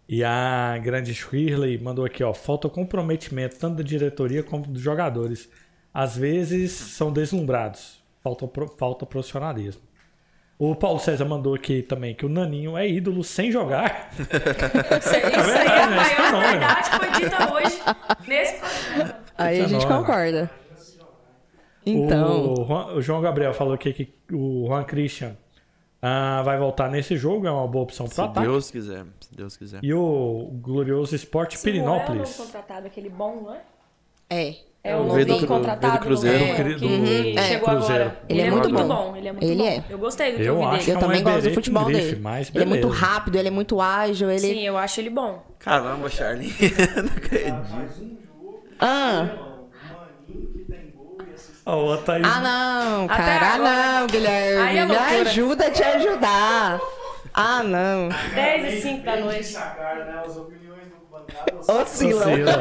E 0.08 0.24
a 0.24 0.76
grande 0.82 1.14
Shirley 1.14 1.78
mandou 1.78 2.04
aqui, 2.04 2.24
ó, 2.24 2.34
falta 2.34 2.68
comprometimento 2.68 3.60
tanto 3.60 3.76
da 3.78 3.84
diretoria 3.84 4.42
como 4.42 4.66
dos 4.66 4.82
jogadores. 4.82 5.48
Às 5.94 6.18
vezes 6.18 6.72
são 6.72 7.14
deslumbrados, 7.14 7.99
falta, 8.24 8.50
falta 8.78 9.06
profissionalismo. 9.06 9.82
O 10.58 10.76
Paulo 10.76 11.00
César 11.00 11.24
mandou 11.24 11.56
aqui 11.56 11.82
também 11.82 12.14
que 12.14 12.26
o 12.26 12.30
Naninho 12.30 12.78
é 12.78 12.86
ídolo 12.86 13.24
sem 13.24 13.50
jogar. 13.50 14.10
Isso, 14.12 14.22
isso 15.00 15.16
aí 15.16 15.22
é 15.22 15.36
a 15.36 15.42
verdade, 15.42 15.92
né? 15.92 16.02
Esse 16.02 16.16
maior 16.16 16.26
fenômeno. 16.28 16.60
verdade 16.60 16.90
foi 16.90 17.12
dita 17.12 17.54
hoje 17.54 18.28
nesse 18.28 18.60
programa. 18.60 19.20
Aí 19.38 19.62
a 19.62 19.68
gente 19.68 19.82
Fenômeno. 19.84 20.06
concorda. 20.06 20.52
Então, 21.86 22.54
O, 22.54 22.66
Juan- 22.66 22.86
o 22.96 23.02
João 23.02 23.22
Gabriel 23.22 23.54
falou 23.54 23.74
aqui 23.74 23.94
que 23.94 24.14
o 24.34 24.66
Juan 24.68 24.84
Christian 24.84 25.38
ah, 26.02 26.42
vai 26.44 26.58
voltar 26.58 26.90
nesse 26.90 27.16
jogo, 27.18 27.48
é 27.48 27.52
uma 27.52 27.68
boa 27.68 27.84
opção 27.84 28.06
para 28.06 28.16
Se 28.16 28.22
ataque. 28.22 28.48
Deus 28.48 28.70
quiser, 28.70 29.06
se 29.22 29.34
Deus 29.36 29.56
quiser. 29.58 29.80
E 29.84 29.94
o 29.94 30.50
glorioso 30.62 31.16
é 31.56 31.60
o 31.60 31.64
Pirinópolis. 31.64 32.38
novo 32.38 32.44
contratado, 32.44 32.86
aquele 32.88 33.10
bom, 33.10 33.42
não 33.44 33.56
é? 33.56 33.62
é. 34.30 34.56
É 34.82 34.96
o 34.96 35.02
o 35.02 35.26
Cru- 35.38 35.48
contratado 35.48 35.98
do 35.98 36.00
Cruzeiro. 36.00 36.40
Do- 36.74 36.80
que 36.80 37.38
é, 37.38 37.42
chegou 37.44 37.68
Cruzeiro. 37.70 38.04
agora. 38.06 38.22
Ele 38.30 38.42
é 38.42 38.50
muito 38.52 38.70
bom. 38.70 39.14
Ele 39.18 39.28
é 39.28 39.32
muito 39.34 39.44
Ele 39.46 39.56
bom. 39.62 39.68
é. 39.68 39.84
Eu 39.90 39.98
gostei 39.98 40.32
do 40.32 40.38
que 40.38 40.44
Eu 40.44 40.56
eu 40.62 40.70
vi 40.72 40.78
dele. 40.78 40.92
Eu 40.92 40.96
é 40.96 41.00
também 41.00 41.24
gosto 41.24 41.42
do 41.50 41.54
futebol 41.54 41.86
grife, 41.86 42.02
dele. 42.02 42.20
mas 42.22 42.52
Ele 42.56 42.64
é 42.64 42.68
muito 42.68 42.88
rápido, 42.88 43.36
ele 43.38 43.48
é 43.50 43.52
muito 43.52 43.82
ágil, 43.82 44.30
ele. 44.30 44.40
Sim, 44.40 44.62
eu 44.66 44.78
acho 44.78 45.02
ele 45.02 45.10
bom. 45.10 45.44
Caramba, 45.60 46.10
Charlinho. 46.10 46.54
não 46.96 47.12
acredito. 47.18 47.52
Mais 47.76 47.98
um 48.00 48.18
jogo, 48.26 48.64
Ah, 48.80 49.28
irmão. 49.30 49.50
O 49.70 50.30
Maninho 50.30 50.48
que 50.54 50.60
tem 50.72 50.94
gol 50.96 51.18
e 51.30 51.34
assistência. 51.34 51.62
A 51.66 51.76
outra 51.76 52.14
aí. 52.16 52.22
ah 52.24 52.40
não, 52.40 53.04
Até 53.06 53.16
cara. 53.16 53.46
Ah, 53.46 53.54
agora. 53.56 54.00
não, 54.00 54.08
Guilherme. 54.08 54.62
Aí 54.62 54.78
é 54.78 54.86
Me 54.86 54.96
ajuda 54.96 55.68
a 55.68 55.72
te 55.72 55.84
ajudar. 55.84 56.80
Ah, 57.34 57.64
não. 57.64 58.10
10 58.34 58.74
e 58.76 58.82
5 58.82 59.04
da 59.06 59.18
noite. 59.18 59.54
Oscila. 61.68 62.22
Oscila. 62.22 62.60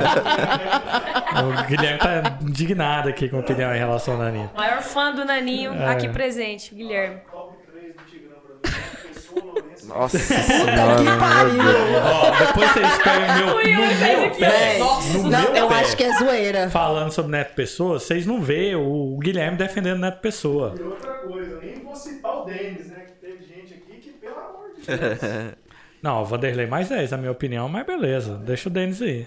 o 1.64 1.66
Guilherme 1.66 1.98
tá 1.98 2.38
indignado 2.42 3.08
aqui 3.08 3.28
com 3.28 3.36
a 3.36 3.40
opinião 3.40 3.74
em 3.74 3.78
relação 3.78 4.14
ao 4.14 4.20
Naninho. 4.20 4.50
Maior 4.56 4.82
fã 4.82 5.12
do 5.14 5.24
Naninho 5.24 5.72
É. 5.74 5.86
aqui 5.88 6.08
presente, 6.08 6.74
Guilherme. 6.74 7.20
Top 7.30 7.56
3 7.70 7.94
do 7.96 8.02
Tigrão 8.04 8.36
pra 8.40 8.54
mim. 8.70 9.12
Pessoa, 9.12 9.44
Lourenço. 9.44 9.88
Nossa 9.88 10.18
que 10.18 10.24
senhora, 10.24 11.00
meu 11.00 11.18
pariu. 11.18 11.62
Ó, 12.04 12.30
depois 12.46 12.70
vocês 12.72 12.98
pegam 13.02 13.36
meu, 13.36 13.46
no 13.46 14.24
meu 14.24 14.30
pé. 14.36 14.78
Nossa, 14.78 15.18
no 15.18 15.30
Não, 15.30 15.42
meu 15.52 15.54
eu 15.56 15.68
pé. 15.68 15.74
acho 15.80 15.96
que 15.96 16.04
é 16.04 16.12
zoeira. 16.18 16.70
Falando 16.70 17.12
sobre 17.12 17.32
Neto 17.32 17.54
Pessoa, 17.54 17.98
vocês 17.98 18.26
não 18.26 18.40
vê 18.40 18.74
o 18.74 19.16
Guilherme 19.20 19.56
defendendo 19.56 20.00
Neto 20.00 20.20
Pessoa. 20.20 20.74
E 20.78 20.82
outra 20.82 21.12
coisa, 21.14 21.58
nem 21.60 21.74
vou 21.82 21.94
citar 21.96 22.38
o 22.42 22.44
Denis, 22.44 22.86
né? 22.88 23.06
Que 23.06 23.12
teve 23.26 23.44
gente 23.44 23.74
aqui 23.74 24.00
que, 24.00 24.10
pelo 24.12 24.34
amor 24.36 24.70
de 24.76 24.82
Deus. 24.86 25.67
Não, 26.08 26.22
o 26.22 26.24
Vanderlei 26.24 26.66
mais 26.66 26.88
10, 26.88 27.10
na 27.10 27.18
minha 27.18 27.30
opinião, 27.30 27.68
mas 27.68 27.84
beleza, 27.84 28.36
deixa 28.36 28.70
o 28.70 28.72
Denis 28.72 29.02
aí. 29.02 29.26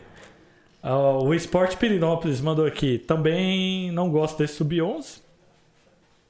Ah, 0.81 0.95
o 0.97 1.31
Sport 1.35 1.75
Pirinópolis 1.77 2.41
mandou 2.41 2.65
aqui, 2.65 2.97
também 2.97 3.91
não 3.91 4.09
gosto 4.09 4.39
desse 4.39 4.55
sub-11. 4.55 5.19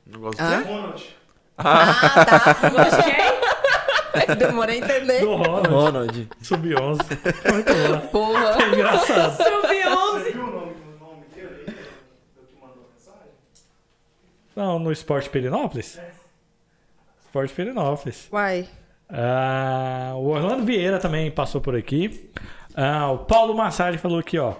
Não 0.05 0.19
gosto 0.19 0.41
Hã? 0.41 0.61
de 0.61 0.67
Ronald. 0.67 1.15
Ah, 1.57 2.25
tá. 2.25 2.67
Gosto 2.69 2.97
de 2.97 4.25
quem? 4.27 4.35
Demorei 4.35 4.81
a 4.81 4.85
entender. 4.85 5.19
Do 5.21 5.35
Ronald, 5.35 5.67
Ronald. 5.69 6.27
sub-11. 6.41 6.97
Muito 7.53 7.73
bom. 7.73 8.07
Porra. 8.07 8.61
É 8.61 8.67
engraçado. 8.75 9.37
Sub-11. 9.37 10.23
Você 10.23 10.31
viu 10.33 10.43
o 10.43 10.51
nome, 10.51 10.73
o 10.73 10.99
nome 10.99 11.25
dele 11.33 11.47
aí? 11.59 11.73
Do 12.35 12.41
que 12.45 12.55
mandou 12.59 12.83
a 12.83 12.93
mensagem? 12.93 13.31
Não, 14.53 14.79
no 14.79 14.91
Sport 14.91 15.29
Pirinópolis? 15.29 15.97
Esporte 17.25 17.53
Pirinópolis. 17.53 18.27
Uai. 18.33 18.67
Ah, 19.11 20.13
o 20.15 20.27
Orlando 20.29 20.63
Vieira 20.63 20.97
também 20.99 21.29
passou 21.29 21.59
por 21.61 21.75
aqui. 21.75 22.29
Ah, 22.75 23.11
o 23.11 23.19
Paulo 23.19 23.53
Massagem 23.55 23.99
falou 23.99 24.19
aqui, 24.19 24.38
ó. 24.38 24.53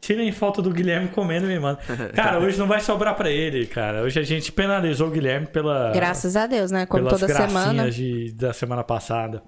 Tirem 0.00 0.30
foto 0.30 0.62
do 0.62 0.70
Guilherme 0.70 1.08
comendo 1.08 1.46
e 1.46 1.48
me 1.48 1.58
manda. 1.58 1.80
Cara, 2.14 2.38
hoje 2.38 2.56
não 2.56 2.68
vai 2.68 2.80
sobrar 2.80 3.16
pra 3.16 3.28
ele, 3.30 3.66
cara. 3.66 4.02
Hoje 4.02 4.20
a 4.20 4.22
gente 4.22 4.52
penalizou 4.52 5.08
o 5.08 5.10
Guilherme 5.10 5.48
pela, 5.48 5.90
Graças 5.92 6.36
a 6.36 6.46
Deus, 6.46 6.70
né? 6.70 6.86
Como 6.86 7.04
pelas 7.04 7.20
toda 7.20 7.34
semana. 7.34 7.90
de- 7.90 8.32
da 8.32 8.52
semana 8.52 8.84
passada. 8.84 9.42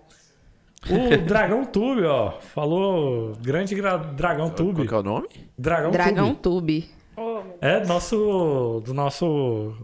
O 0.89 1.17
Dragão 1.25 1.65
Tube, 1.65 2.03
ó. 2.05 2.33
Falou. 2.41 3.35
Grande 3.41 3.75
gra- 3.77 3.99
Dragão 3.99 4.51
Tube. 4.51 4.77
Qual 4.77 4.89
que 4.89 4.95
é 4.95 4.99
o 4.99 5.03
nome? 5.03 5.29
Dragão, 5.57 5.91
Dragão 5.93 6.35
Tube. 6.35 6.91
Tube. 7.15 7.41
É 7.61 7.81
do 7.81 7.87
nosso. 7.89 8.83
Do 8.85 8.95
nosso. 8.95 9.75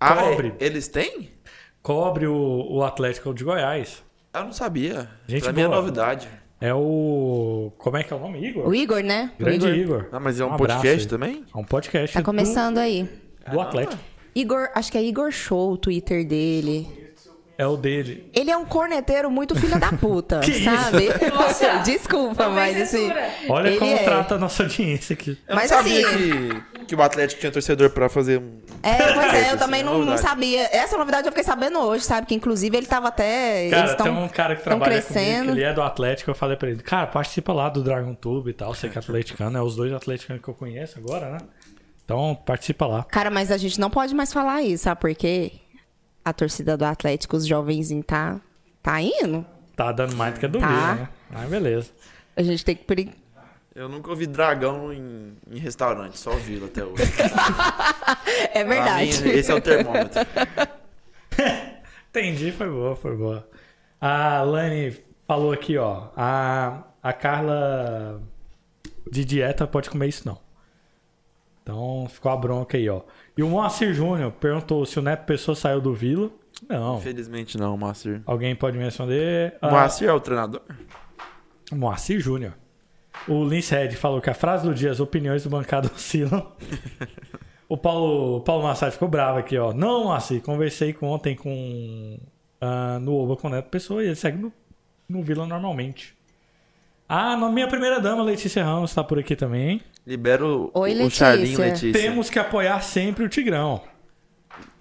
Ah, 0.00 0.14
Cobre. 0.14 0.54
é- 0.60 0.64
eles 0.64 0.86
têm? 0.88 1.28
Cobre 1.82 2.26
o, 2.28 2.66
o 2.70 2.82
Atlético 2.84 3.34
de 3.34 3.42
Goiás. 3.44 4.02
Eu 4.34 4.44
não 4.44 4.52
sabia. 4.52 5.08
Gente 5.26 5.42
pra 5.44 5.52
mim 5.52 5.62
é 5.62 5.68
novidade. 5.68 6.28
É 6.60 6.72
o. 6.74 7.72
Como 7.78 7.96
é 7.96 8.02
que 8.02 8.12
é 8.12 8.16
o 8.16 8.18
nome? 8.18 8.44
Igor? 8.46 8.66
O 8.68 8.74
Igor, 8.74 9.02
né? 9.02 9.32
O 9.38 9.44
Grande 9.44 9.66
Igor. 9.66 9.78
Igor. 9.78 10.08
Ah, 10.12 10.18
mas 10.20 10.40
é 10.40 10.44
um, 10.44 10.52
abraço 10.52 10.80
podcast 10.80 11.08
também? 11.08 11.44
É 11.54 11.58
um 11.58 11.64
podcast 11.64 12.14
Tá 12.14 12.20
do- 12.20 12.24
começando 12.24 12.78
aí. 12.78 13.08
do 13.50 13.60
Atlético. 13.60 14.02
Igor, 14.34 14.68
acho 14.74 14.90
que 14.90 14.98
é 14.98 15.02
Igor 15.02 15.30
Show, 15.30 15.72
o 15.72 15.76
Twitter 15.78 16.26
dele. 16.26 16.88
É 17.56 17.66
o 17.66 17.76
dele. 17.76 18.28
Ele 18.34 18.50
é 18.50 18.56
um 18.56 18.64
corneteiro 18.64 19.30
muito 19.30 19.54
filho 19.54 19.78
da 19.78 19.92
puta, 19.92 20.40
sabe? 20.64 21.08
Nossa! 21.32 21.78
Desculpa, 21.86 22.48
mas 22.48 22.80
assim. 22.80 23.12
Olha 23.48 23.68
Ele 23.68 23.78
como 23.78 23.92
é. 23.92 23.98
trata 23.98 24.34
a 24.34 24.38
nossa 24.38 24.64
audiência 24.64 25.14
aqui. 25.14 25.38
Eu 25.46 25.54
Mas 25.54 25.70
não 25.70 25.78
sabia 25.78 26.08
assim- 26.08 26.18
que, 26.18 26.84
que 26.86 26.94
o 26.96 27.02
Atlético 27.02 27.40
tinha 27.40 27.52
torcedor 27.52 27.90
pra 27.90 28.08
fazer 28.08 28.38
um. 28.40 28.58
É, 28.82 28.96
pois 29.12 29.34
é, 29.34 29.42
eu 29.42 29.46
Isso, 29.54 29.58
também 29.58 29.80
é 29.82 29.84
não, 29.84 30.04
não 30.04 30.18
sabia. 30.18 30.68
Essa 30.72 30.96
novidade 30.98 31.26
eu 31.28 31.32
fiquei 31.32 31.44
sabendo 31.44 31.78
hoje, 31.78 32.04
sabe? 32.04 32.26
Que 32.26 32.34
inclusive 32.34 32.76
ele 32.76 32.86
tava 32.86 33.08
até. 33.08 33.68
Cara, 33.70 33.82
eles 33.86 33.94
tão, 33.96 34.06
tem 34.06 34.14
um 34.24 34.28
cara 34.28 34.56
que 34.56 34.64
trabalha 34.64 34.92
crescendo. 35.00 35.36
comigo, 35.38 35.52
que 35.54 35.58
ele 35.60 35.64
é 35.64 35.72
do 35.72 35.82
Atlético, 35.82 36.30
eu 36.30 36.34
falei 36.34 36.56
pra 36.56 36.68
ele, 36.68 36.82
cara, 36.82 37.06
participa 37.06 37.52
lá 37.52 37.68
do 37.68 37.82
Dragon 37.84 38.14
Tube 38.14 38.50
e 38.50 38.54
tal, 38.54 38.74
você 38.74 38.88
que 38.88 38.98
é 38.98 39.00
atleticano, 39.00 39.56
é 39.56 39.62
os 39.62 39.76
dois 39.76 39.92
atleticanos 39.92 40.42
que 40.42 40.48
eu 40.48 40.54
conheço 40.54 40.98
agora, 40.98 41.30
né? 41.30 41.38
Então, 42.04 42.34
participa 42.44 42.86
lá. 42.86 43.04
Cara, 43.04 43.30
mas 43.30 43.50
a 43.50 43.56
gente 43.56 43.80
não 43.80 43.88
pode 43.88 44.14
mais 44.14 44.30
falar 44.32 44.60
isso, 44.62 44.84
sabe 44.84 45.00
por 45.00 45.14
quê? 45.14 45.52
A 46.24 46.32
torcida 46.32 46.76
do 46.76 46.84
Atlético, 46.84 47.36
os 47.36 47.46
jovenzinhos, 47.46 48.06
tá, 48.06 48.40
tá 48.82 49.00
indo. 49.00 49.44
Tá 49.76 49.92
dando 49.92 50.16
mais 50.16 50.34
do 50.34 50.40
que 50.40 50.46
a 50.46 50.48
do 50.48 50.58
Tá. 50.58 50.94
Né? 50.94 51.08
Mas 51.30 51.48
beleza. 51.50 51.90
A 52.36 52.42
gente 52.42 52.64
tem 52.64 52.74
que. 52.76 53.10
Eu 53.74 53.88
nunca 53.88 54.08
ouvi 54.10 54.26
dragão 54.26 54.92
em, 54.92 55.36
em 55.50 55.58
restaurante, 55.58 56.16
só 56.16 56.30
vila 56.36 56.66
até 56.66 56.84
hoje. 56.84 57.02
É 58.54 58.64
Pra 58.64 58.74
verdade. 58.74 59.22
mim, 59.22 59.30
esse 59.30 59.50
é 59.50 59.54
o 59.54 59.60
termômetro. 59.60 60.20
Entendi, 62.10 62.52
foi 62.52 62.68
boa, 62.68 62.94
foi 62.94 63.16
boa. 63.16 63.48
A 64.00 64.42
Lani 64.42 64.96
falou 65.26 65.52
aqui, 65.52 65.76
ó. 65.76 66.08
A, 66.16 66.84
a 67.02 67.12
Carla 67.12 68.20
de 69.10 69.24
dieta 69.24 69.66
pode 69.66 69.90
comer 69.90 70.08
isso 70.08 70.22
não. 70.26 70.38
Então 71.64 72.06
ficou 72.10 72.30
a 72.30 72.36
bronca 72.36 72.76
aí, 72.76 72.88
ó. 72.90 73.00
E 73.36 73.42
o 73.42 73.48
Moacir 73.48 73.94
Júnior 73.94 74.30
perguntou 74.32 74.84
se 74.84 74.98
o 74.98 75.02
Neto 75.02 75.24
Pessoa 75.24 75.54
saiu 75.56 75.80
do 75.80 75.94
Vila. 75.94 76.30
Não. 76.68 76.98
Infelizmente 76.98 77.56
não, 77.56 77.74
Moacir. 77.76 78.22
Alguém 78.26 78.54
pode 78.54 78.76
me 78.76 78.84
responder? 78.84 79.56
Ah, 79.62 79.70
Moacir 79.70 80.08
é 80.08 80.12
o 80.12 80.20
treinador? 80.20 80.60
Moacir 81.72 82.20
Júnior. 82.20 82.52
O 83.26 83.42
Lince 83.44 83.74
Red 83.74 83.92
falou 83.92 84.20
que 84.20 84.28
a 84.28 84.34
frase 84.34 84.68
do 84.68 84.74
dia, 84.74 84.90
as 84.90 85.00
opiniões 85.00 85.42
do 85.42 85.48
bancado 85.48 85.90
oscilam. 85.94 86.52
o 87.66 87.78
Paulo, 87.78 88.36
o 88.36 88.40
Paulo 88.42 88.62
Massad 88.64 88.92
ficou 88.92 89.08
bravo 89.08 89.38
aqui, 89.38 89.56
ó. 89.56 89.72
Não, 89.72 90.04
Moacir, 90.04 90.42
conversei 90.42 90.92
com- 90.92 91.06
ontem 91.08 91.34
com 91.34 92.18
ah, 92.60 92.98
no 93.00 93.14
Oba 93.16 93.36
com 93.36 93.48
o 93.48 93.50
Neto 93.50 93.70
Pessoa 93.70 94.02
e 94.02 94.06
ele 94.08 94.14
segue 94.16 94.36
no, 94.36 94.52
no 95.08 95.22
Vila 95.22 95.46
normalmente. 95.46 96.14
Ah, 97.08 97.36
minha 97.36 97.68
primeira 97.68 98.00
dama, 98.00 98.22
Letícia 98.22 98.62
Ramos, 98.62 98.94
tá 98.94 99.02
por 99.02 99.18
aqui 99.18 99.34
também. 99.34 99.80
Libera 100.06 100.44
o, 100.44 100.70
Oi, 100.74 100.92
o 100.92 100.98
Letícia. 100.98 101.26
Charlinho, 101.26 101.58
Letícia. 101.58 101.92
Temos 101.92 102.28
que 102.28 102.38
apoiar 102.38 102.80
sempre 102.82 103.24
o 103.24 103.28
Tigrão. 103.28 103.82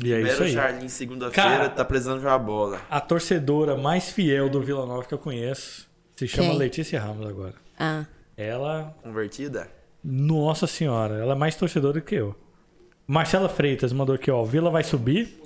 E 0.03 0.11
é 0.11 0.17
Libera 0.17 0.33
isso 0.33 0.41
o 0.41 0.45
aí. 0.45 0.53
Charlinho 0.53 0.89
segunda-feira, 0.89 1.69
tá 1.69 1.85
precisando 1.85 2.21
jogar 2.21 2.37
bola. 2.39 2.81
A 2.89 2.99
torcedora 2.99 3.77
mais 3.77 4.11
fiel 4.11 4.49
do 4.49 4.61
Vila 4.61 4.85
Nova 4.85 5.05
que 5.05 5.13
eu 5.13 5.17
conheço 5.17 5.87
se 6.15 6.27
chama 6.27 6.49
Quem? 6.49 6.57
Letícia 6.57 6.99
Ramos 6.99 7.27
agora. 7.27 7.55
Ah. 7.79 8.05
Ela 8.35 8.95
Convertida? 9.01 9.69
Nossa 10.03 10.67
senhora, 10.67 11.15
ela 11.15 11.33
é 11.33 11.37
mais 11.37 11.55
torcedora 11.55 11.93
do 11.93 12.01
que 12.01 12.15
eu. 12.15 12.35
Marcela 13.07 13.47
Freitas 13.47 13.93
mandou 13.93 14.15
aqui, 14.15 14.29
ó. 14.29 14.43
Vila 14.43 14.69
vai 14.69 14.83
subir. 14.83 15.41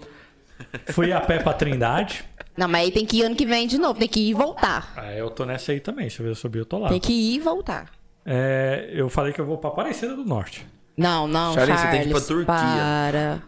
Fui 0.88 1.12
a 1.12 1.22
pé 1.22 1.40
pra 1.40 1.54
Trindade. 1.54 2.24
Não, 2.56 2.68
mas 2.68 2.86
aí 2.86 2.92
tem 2.92 3.06
que 3.06 3.18
ir 3.18 3.24
ano 3.24 3.36
que 3.36 3.46
vem 3.46 3.68
de 3.68 3.78
novo. 3.78 4.00
Tem 4.00 4.08
que 4.08 4.20
ir 4.20 4.30
e 4.30 4.34
voltar. 4.34 4.94
Ah, 4.96 5.14
eu 5.14 5.30
tô 5.30 5.46
nessa 5.46 5.72
aí 5.72 5.80
também. 5.80 6.10
Se 6.10 6.20
eu 6.22 6.34
subir, 6.34 6.60
eu 6.60 6.66
tô 6.66 6.80
lá. 6.80 6.90
Tem 6.90 7.00
que 7.00 7.14
ir 7.14 7.36
e 7.36 7.40
voltar. 7.40 7.92
É, 8.30 8.90
eu 8.92 9.08
falei 9.10 9.32
que 9.32 9.40
eu 9.40 9.46
vou 9.46 9.58
pra 9.58 9.70
Aparecida 9.70 10.14
do 10.14 10.26
Norte. 10.26 10.68
Não, 10.98 11.28
não, 11.28 11.54
Charles, 11.54 11.80
Charles. 11.80 11.82
você 11.82 11.92
tem 11.92 12.02
que 12.02 12.10
ir 12.10 12.12
pra 12.12 12.22
Turquia. 12.22 12.46
Para. 12.46 13.44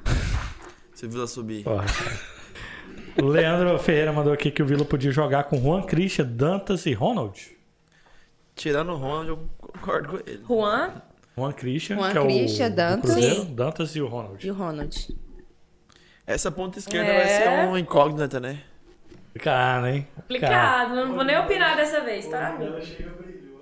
Se 0.94 1.06
o 1.06 1.10
Vila 1.10 1.28
subir. 1.28 1.64
Porra. 1.64 1.86
O 3.22 3.26
Leandro 3.26 3.78
Ferreira 3.80 4.14
mandou 4.14 4.32
aqui 4.32 4.50
que 4.50 4.64
o 4.64 4.66
Vila 4.66 4.86
podia 4.86 5.12
jogar 5.12 5.44
com 5.44 5.60
Juan 5.62 5.82
Christian, 5.82 6.26
Dantas 6.26 6.86
e 6.86 6.94
Ronald. 6.94 7.58
Tirando 8.56 8.94
o 8.94 8.96
Ronald, 8.96 9.28
eu 9.30 9.50
concordo 9.60 10.10
com 10.10 10.18
ele. 10.26 10.42
Juan, 10.48 10.94
Juan 11.38 11.52
Christian, 11.52 11.96
Juan 11.98 12.12
que 12.12 12.18
é 12.18 12.22
o 12.22 12.26
Christian, 12.26 12.72
Dantas. 12.72 13.12
Cruzeiro, 13.12 13.46
Dantas 13.46 13.96
e 13.96 14.02
o 14.02 14.08
Ronald. 14.08 14.48
E 14.48 14.52
o 14.52 14.54
Ronald? 14.54 15.18
Essa 16.26 16.50
ponta 16.52 16.80
esquerda 16.80 17.12
É. 17.12 17.18
vai 17.18 17.28
ser 17.28 17.68
uma 17.68 17.80
incógnita, 17.80 18.40
né? 18.40 18.60
Complicado, 19.26 19.88
hein? 19.88 20.08
complicado. 20.16 20.96
Não 20.96 21.14
vou 21.16 21.24
nem 21.24 21.38
opinar 21.38 21.76
dessa 21.76 22.02
vez, 22.02 22.28
tá? 22.28 22.58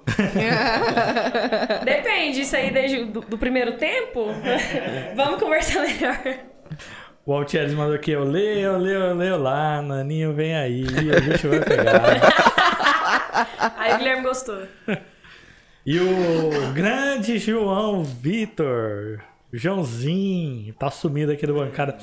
Depende, 1.84 2.41
isso 2.41 2.55
aí 2.55 2.71
desde 2.71 3.05
do, 3.05 3.21
do 3.21 3.38
primeiro 3.38 3.73
tempo. 3.73 4.27
Vamos 5.15 5.39
conversar 5.39 5.81
melhor. 5.81 6.17
O 7.25 7.34
Altieres 7.34 7.73
mandou 7.73 7.95
aqui, 7.95 8.11
eu 8.11 8.23
leio, 8.23 8.67
eu 8.67 8.77
leio, 8.77 8.99
eu 8.99 9.15
leio 9.15 9.38
lá, 9.38 9.81
Naninho 9.81 10.34
vem 10.34 10.55
aí, 10.55 10.85
a 11.13 11.19
gente 11.19 11.45
vai 11.45 11.59
pegar. 11.59 12.01
Aí 13.77 13.93
o 13.93 13.97
Guilherme 13.97 14.23
gostou. 14.23 14.63
E 15.85 15.99
o 15.99 16.71
grande 16.73 17.38
João 17.38 18.03
Vitor, 18.03 19.19
Joãozinho, 19.53 20.73
tá 20.73 20.89
sumido 20.89 21.31
aqui 21.31 21.45
do 21.45 21.53
bancada. 21.53 21.97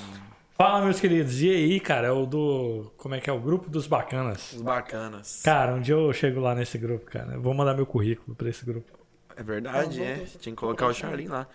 Fala, 0.56 0.84
meus 0.84 1.00
queridos, 1.00 1.42
e 1.42 1.50
aí, 1.50 1.80
cara, 1.80 2.06
é 2.06 2.10
o 2.12 2.24
do. 2.24 2.92
Como 2.96 3.12
é 3.14 3.20
que 3.20 3.28
é? 3.28 3.32
O 3.32 3.40
grupo 3.40 3.68
dos 3.68 3.88
bacanas. 3.88 4.52
Os 4.52 4.62
bacanas. 4.62 5.42
Cara, 5.44 5.74
um 5.74 5.80
dia 5.80 5.96
eu 5.96 6.12
chego 6.12 6.40
lá 6.40 6.54
nesse 6.54 6.78
grupo, 6.78 7.06
cara. 7.06 7.32
Eu 7.34 7.42
vou 7.42 7.52
mandar 7.52 7.74
meu 7.74 7.84
currículo 7.84 8.36
pra 8.36 8.48
esse 8.48 8.64
grupo. 8.64 8.92
É 9.36 9.42
verdade, 9.42 10.00
é. 10.00 10.22
Tinha 10.38 10.54
que 10.54 10.60
colocar 10.60 10.86
o 10.86 10.94
Charlinho 10.94 11.32
lá. 11.32 11.48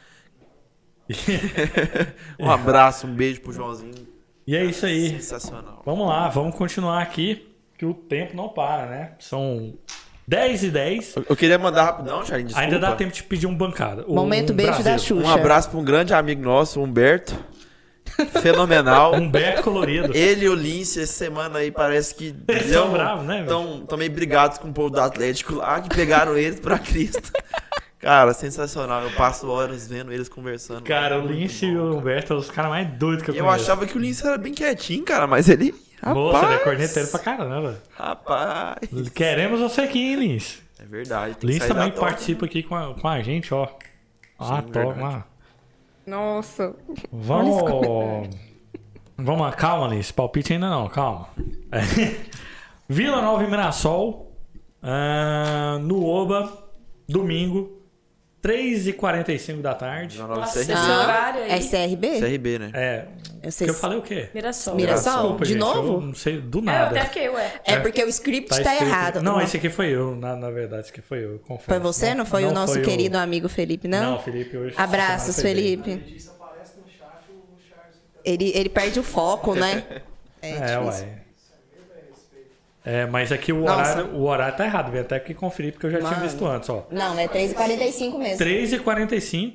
um 2.37 2.51
abraço, 2.51 3.07
um 3.07 3.13
beijo 3.15 3.39
pro 3.39 3.53
Joãozinho. 3.53 4.05
E 4.45 4.53
é 4.53 4.65
isso 4.65 4.85
aí. 4.85 5.11
Sensacional. 5.11 5.81
Vamos 5.85 6.05
lá, 6.05 6.27
vamos 6.27 6.53
continuar 6.55 7.01
aqui, 7.01 7.55
que 7.77 7.85
o 7.85 7.93
tempo 7.93 8.35
não 8.35 8.49
para, 8.49 8.85
né? 8.85 9.11
São 9.17 9.75
10 10.27 10.63
e 10.63 10.71
10. 10.71 11.15
Eu- 11.29 11.35
queria 11.37 11.57
mandar 11.57 11.85
rapidão, 11.85 12.25
Charlinho, 12.25 12.47
desculpa. 12.47 12.65
Ainda 12.65 12.79
dá 12.79 12.95
tempo 12.97 13.13
de 13.13 13.23
pedir 13.23 13.47
um 13.47 13.55
bancada. 13.55 14.03
Um 14.09 14.13
Momento 14.15 14.53
beijo 14.53 14.83
da. 14.83 14.97
Xuxa. 14.97 15.25
Um 15.25 15.31
abraço 15.31 15.69
pra 15.69 15.79
um 15.79 15.85
grande 15.85 16.13
amigo 16.13 16.41
nosso, 16.41 16.81
Humberto. 16.81 17.33
Fenomenal. 18.41 19.15
Humberto 19.15 19.63
colorido. 19.63 20.15
Ele 20.15 20.45
e 20.45 20.49
o 20.49 20.55
Lince, 20.55 21.01
essa 21.01 21.13
semana 21.13 21.59
aí, 21.59 21.71
parece 21.71 22.13
que 22.15 22.35
Eles 22.47 22.71
são 22.71 22.91
bravos, 22.91 23.25
né, 23.25 23.35
velho? 23.37 23.47
Tão, 23.47 23.85
tão 23.85 23.97
meio 23.97 24.11
brigados 24.11 24.57
com 24.57 24.69
o 24.69 24.73
povo 24.73 24.89
do 24.89 24.99
Atlético 25.01 25.55
lá, 25.55 25.79
que 25.81 25.89
pegaram 25.89 26.37
eles 26.37 26.59
pra 26.59 26.77
Cristo. 26.79 27.31
Cara, 27.99 28.33
sensacional. 28.33 29.03
Eu 29.03 29.11
passo 29.11 29.49
horas 29.49 29.87
vendo 29.87 30.11
eles 30.13 30.29
conversando. 30.29 30.83
Cara, 30.83 31.19
o 31.19 31.27
Lince 31.27 31.65
e 31.65 31.77
o. 31.77 31.97
Humberto 31.97 32.29
são 32.29 32.37
os 32.37 32.49
caras 32.49 32.71
mais 32.71 32.87
doidos 32.97 33.23
que 33.23 33.31
eu, 33.31 33.35
Eu 33.35 33.43
conheço. 33.45 33.63
achava 33.65 33.85
que 33.85 33.97
o 33.97 33.99
Lince 33.99 34.25
era 34.25 34.37
bem 34.37 34.53
quietinho, 34.53 35.03
cara, 35.03 35.27
mas 35.27 35.49
ele. 35.49 35.75
Moça, 36.01 36.45
ele 36.45 36.53
é 36.53 36.57
corneteiro 36.59 37.09
pra 37.09 37.19
caramba. 37.19 37.81
Rapaz. 37.97 38.77
Queremos 39.13 39.59
você 39.59 39.81
aqui, 39.81 39.99
hein, 39.99 40.15
Lince? 40.15 40.59
É 40.81 40.85
verdade. 40.85 41.35
Lince 41.43 41.67
também 41.67 41.91
participa 41.91 42.45
aqui 42.45 42.63
com 42.63 42.73
a, 42.73 42.93
com 42.93 43.05
a 43.07 43.21
gente, 43.21 43.53
ó. 43.53 43.67
Ah, 44.39 44.61
top, 44.61 44.71
verdade. 44.71 45.23
Nossa. 46.09 46.75
Vamos. 47.11 47.61
Vamos 49.15 49.41
lá, 49.41 49.51
calma, 49.51 49.87
Lince. 49.87 50.11
Palpite 50.13 50.53
ainda 50.53 50.69
não, 50.69 50.87
calma. 50.87 51.29
Vila 52.89 53.21
Nova 53.21 53.43
e 53.43 53.47
Mirassol. 53.47 54.35
ah, 54.81 55.77
no 55.81 56.03
Oba, 56.05 56.51
domingo, 57.07 57.78
3h45 58.41 59.61
da 59.61 59.73
tarde. 59.73 60.17
Nossa, 60.17 60.61
esse 60.61 60.71
horário 60.71 61.43
aí. 61.43 61.51
É 61.51 61.59
CRB? 61.59 62.19
CRB, 62.19 62.59
né? 62.59 62.71
É. 62.73 63.05
Eu 63.41 63.51
sei 63.51 63.69
eu 63.69 63.73
falei 63.73 63.97
o 63.97 64.01
quê? 64.01 64.29
Mirassol. 64.33 64.75
Mirassol? 64.75 65.13
Desculpa, 65.13 65.45
de 65.45 65.51
gente, 65.53 65.59
novo? 65.59 65.93
Eu 65.95 66.01
não 66.01 66.13
sei 66.15 66.39
do 66.41 66.57
É, 66.57 66.61
eu 66.61 66.65
nada. 66.65 66.85
até 66.99 67.05
fiquei, 67.05 67.29
ué. 67.29 67.53
É 67.63 67.79
porque 67.79 68.03
o 68.03 68.09
script 68.09 68.49
tá, 68.49 68.61
escrito- 68.73 68.83
errado. 68.83 69.21
Não, 69.21 69.39
esse 69.41 69.55
aqui 69.57 69.69
foi 69.69 69.87
eu, 69.89 70.15
na, 70.15 70.35
na 70.35 70.49
verdade, 70.49 70.83
esse 70.83 70.91
aqui 70.91 71.01
foi 71.01 71.23
eu, 71.23 71.39
confesso. 71.39 71.69
Foi 71.69 71.79
você? 71.79 72.13
Não, 72.13 72.25
foi 72.25 72.43
o 72.45 72.51
nosso 72.51 72.73
foi 72.73 72.81
querido 72.81 73.17
amigo 73.17 73.47
Felipe, 73.47 73.87
não? 73.87 74.11
Não, 74.13 74.19
Felipe 74.19 74.57
hoje. 74.57 74.75
Abraços, 74.77 75.35
semana 75.35 75.55
foi 75.55 75.63
bem. 75.77 75.77
Felipe. 75.77 76.29
Ele, 78.25 78.51
ele 78.53 78.69
perde 78.69 78.99
o 78.99 79.03
foco, 79.03 79.53
né? 79.55 79.83
É, 80.41 80.53
difícil. 80.53 81.05
ué. 81.05 81.18
É, 82.85 83.05
mas 83.05 83.31
aqui 83.31 83.51
o 83.51 83.61
Nossa. 83.65 83.99
horário, 84.01 84.15
o 84.15 84.23
horário 84.25 84.57
tá 84.57 84.65
errado, 84.65 84.91
vem 84.91 85.01
até 85.01 85.15
aqui 85.17 85.33
conferir, 85.33 85.73
porque 85.73 85.85
eu 85.87 85.91
já 85.91 85.97
tinha 85.99 86.11
Mano. 86.11 86.23
visto 86.23 86.45
antes, 86.45 86.69
ó. 86.69 86.85
Não, 86.89 87.17
é 87.19 87.27
3h45 87.27 88.17
mesmo. 88.17 88.45
3h45 88.45 89.53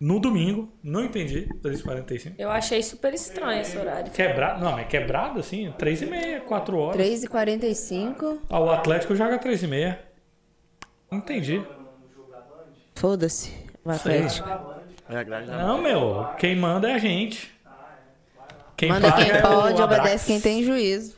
no 0.00 0.18
domingo, 0.18 0.68
não 0.82 1.04
entendi, 1.04 1.48
3h45. 1.62 2.32
Eu 2.36 2.50
achei 2.50 2.82
super 2.82 3.14
estranho 3.14 3.60
esse 3.62 3.78
horário. 3.78 4.10
Quebrado, 4.10 4.62
não, 4.62 4.76
é 4.78 4.84
quebrado 4.84 5.38
assim, 5.38 5.72
3h30, 5.78 6.40
4 6.40 6.76
horas. 6.76 7.00
3h45. 7.00 8.38
Ah, 8.50 8.60
o 8.60 8.70
Atlético 8.70 9.14
joga 9.14 9.38
3h30. 9.38 9.96
Não 11.10 11.18
entendi. 11.18 11.62
Foda-se. 12.94 13.52
O 13.84 13.90
Atlético. 13.90 14.48
É 15.08 15.24
Não, 15.46 15.80
meu, 15.80 16.26
quem 16.38 16.56
manda 16.56 16.90
é 16.90 16.94
a 16.94 16.98
gente. 16.98 17.52
Quem 18.76 18.88
Manda 18.88 19.10
paga 19.10 19.24
quem 19.24 19.32
é 19.32 19.38
o 19.38 19.42
pode, 19.42 19.80
Abrax. 19.82 20.00
obedece 20.02 20.26
quem 20.26 20.40
tem 20.40 20.64
juízo. 20.64 21.14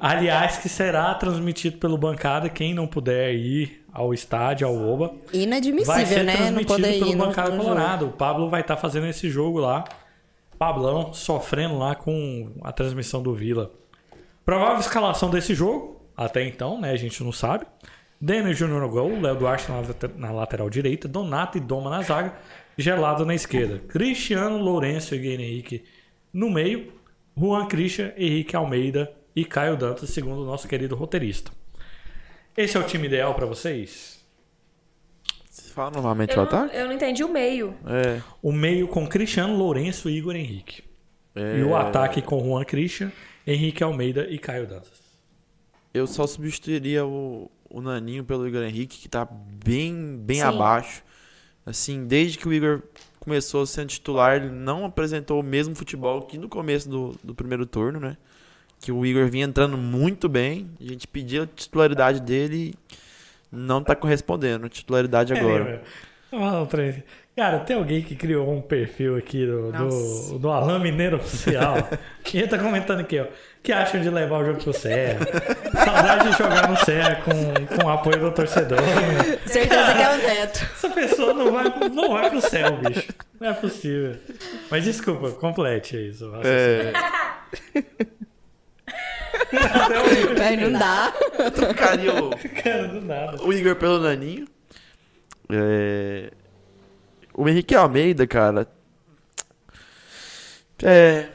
Aliás, 0.00 0.56
que 0.56 0.68
será 0.68 1.14
transmitido 1.14 1.76
pelo 1.76 1.98
Bancada. 1.98 2.48
Quem 2.48 2.72
não 2.72 2.86
puder 2.86 3.34
ir 3.34 3.84
ao 3.92 4.14
estádio, 4.14 4.66
ao 4.66 4.74
Oba, 4.74 5.08
vai 5.08 5.42
Inadmissível, 5.42 6.06
ser 6.06 6.24
né? 6.24 6.32
Não 6.32 6.64
transmitido 6.64 6.66
poder 6.68 6.98
pelo 6.98 7.10
ir 7.10 7.16
Bancada 7.16 7.50
no 7.50 7.56
jogo. 7.56 7.68
Colorado. 7.68 8.06
O 8.06 8.12
Pablo 8.12 8.48
vai 8.48 8.62
estar 8.62 8.76
fazendo 8.78 9.06
esse 9.06 9.28
jogo 9.28 9.58
lá. 9.58 9.84
Pablão 10.58 11.12
sofrendo 11.12 11.76
lá 11.78 11.94
com 11.94 12.52
a 12.62 12.72
transmissão 12.72 13.22
do 13.22 13.34
Vila. 13.34 13.70
Provável 14.44 14.80
escalação 14.80 15.30
desse 15.30 15.54
jogo, 15.54 16.02
até 16.16 16.46
então, 16.46 16.80
né? 16.80 16.90
A 16.92 16.96
gente 16.96 17.22
não 17.22 17.32
sabe. 17.32 17.66
Denner 18.20 18.54
Júnior 18.54 18.80
no 18.80 18.88
gol, 18.88 19.20
Léo 19.20 19.36
Duarte 19.36 19.66
na, 19.70 19.82
na 20.16 20.32
lateral 20.32 20.68
direita, 20.68 21.08
Donato 21.08 21.56
e 21.56 21.60
Doma 21.60 21.88
na 21.88 22.02
zaga, 22.02 22.34
Gelado 22.76 23.24
na 23.24 23.34
esquerda. 23.34 23.78
Cristiano, 23.88 24.58
Lourenço 24.58 25.14
e 25.14 25.18
Guilherme 25.18 25.44
Henrique 25.44 25.84
no 26.32 26.50
meio, 26.50 26.92
Juan 27.36 27.66
Christian, 27.66 28.12
Henrique 28.16 28.54
Almeida 28.54 29.10
e 29.34 29.44
Caio 29.44 29.76
Dantas, 29.76 30.10
segundo 30.10 30.42
o 30.42 30.44
nosso 30.46 30.66
querido 30.68 30.94
roteirista. 30.94 31.50
Esse 32.56 32.76
é 32.76 32.80
o 32.80 32.84
time 32.84 33.06
ideal 33.06 33.34
pra 33.34 33.46
vocês? 33.46 34.20
Você 35.48 35.72
fala 35.72 35.90
novamente 35.90 36.30
Eu 36.36 36.42
o 36.42 36.46
não, 36.46 36.48
ataque? 36.48 36.76
eu 36.76 36.86
não 36.86 36.92
entendi 36.92 37.24
o 37.24 37.28
meio. 37.28 37.74
É. 37.86 38.20
O 38.42 38.52
meio 38.52 38.88
com 38.88 39.06
Cristiano, 39.06 39.56
Lourenço 39.56 40.08
e 40.10 40.16
Igor 40.16 40.34
Henrique. 40.36 40.82
é. 41.34 41.58
E 41.58 41.62
o 41.62 41.76
ataque 41.76 42.20
com 42.22 42.40
Juan 42.42 42.64
Christian, 42.64 43.10
Henrique 43.46 43.82
Almeida 43.82 44.26
e 44.28 44.38
Caio 44.38 44.66
Dantas. 44.66 45.00
Eu 45.92 46.06
só 46.06 46.26
substituiria 46.26 47.04
o, 47.04 47.50
o 47.68 47.80
Naninho 47.80 48.24
pelo 48.24 48.46
Igor 48.46 48.62
Henrique, 48.62 48.98
que 48.98 49.08
tá 49.08 49.24
bem, 49.24 50.16
bem 50.18 50.36
Sim. 50.38 50.42
abaixo. 50.42 51.02
Assim, 51.66 52.06
desde 52.06 52.38
que 52.38 52.48
o 52.48 52.52
Igor 52.52 52.82
começou 53.18 53.66
sendo 53.66 53.88
titular, 53.88 54.36
ele 54.36 54.50
não 54.50 54.84
apresentou 54.84 55.40
o 55.40 55.42
mesmo 55.42 55.74
futebol 55.74 56.22
que 56.22 56.38
no 56.38 56.48
começo 56.48 56.88
do, 56.88 57.14
do 57.22 57.34
primeiro 57.34 57.66
turno, 57.66 57.98
né? 58.00 58.16
Que 58.80 58.90
o 58.90 59.04
Igor 59.04 59.28
vinha 59.28 59.44
entrando 59.44 59.76
muito 59.76 60.28
bem. 60.28 60.70
A 60.80 60.84
gente 60.84 61.06
pedia 61.06 61.42
a 61.42 61.46
titularidade 61.46 62.20
dele 62.20 62.74
e 63.52 63.56
não 63.56 63.82
tá 63.82 63.94
correspondendo. 63.94 64.68
Titularidade 64.68 65.32
agora. 65.34 65.82
É, 66.32 66.66
trem 66.66 66.88
aqui. 66.90 67.04
Cara, 67.36 67.60
tem 67.60 67.76
alguém 67.76 68.02
que 68.02 68.14
criou 68.16 68.52
um 68.52 68.60
perfil 68.60 69.16
aqui 69.16 69.46
do, 69.46 69.72
do, 69.72 69.84
Nossa. 69.84 70.38
do 70.38 70.50
Alain 70.50 70.78
Mineiro 70.80 71.16
Oficial. 71.16 71.76
e 72.34 72.38
ele 72.38 72.48
tá 72.48 72.58
comentando 72.58 73.00
aqui, 73.00 73.18
ó. 73.18 73.26
Que 73.62 73.72
acham 73.72 74.00
de 74.00 74.10
levar 74.10 74.42
o 74.42 74.44
jogo 74.44 74.62
pro 74.62 74.72
Serra? 74.72 75.20
Saudade 75.72 76.30
de 76.30 76.36
jogar 76.36 76.68
no 76.68 76.76
Serra 76.76 77.16
com, 77.16 77.76
com 77.76 77.86
o 77.86 77.88
apoio 77.88 78.18
do 78.20 78.32
torcedor. 78.32 78.80
né? 78.80 79.38
Certeza 79.46 79.94
que 79.94 80.02
é 80.02 80.10
o 80.10 80.16
Neto. 80.18 80.68
Essa 80.74 80.90
pessoa 80.90 81.32
não 81.32 81.52
vai, 81.52 81.88
não 81.88 82.10
vai 82.10 82.30
pro 82.30 82.40
céu, 82.40 82.76
bicho. 82.76 83.08
Não 83.40 83.48
é 83.48 83.52
possível. 83.54 84.16
Mas 84.70 84.84
desculpa, 84.84 85.30
complete 85.30 85.96
isso. 86.08 86.30
É, 86.44 86.92
Véi, 90.36 90.56
não 90.56 90.78
dá. 90.78 91.12
eu 91.38 91.50
trocaria 91.50 92.14
o, 92.14 92.30
Cara, 92.62 92.88
do 92.88 93.00
nada. 93.00 93.42
o 93.42 93.52
Igor 93.52 93.76
pelo 93.76 93.98
Naninho. 94.00 94.46
É, 95.50 96.30
O 97.34 97.48
Henrique 97.48 97.74
Almeida, 97.74 98.26
cara. 98.26 98.66
É. 100.82 101.26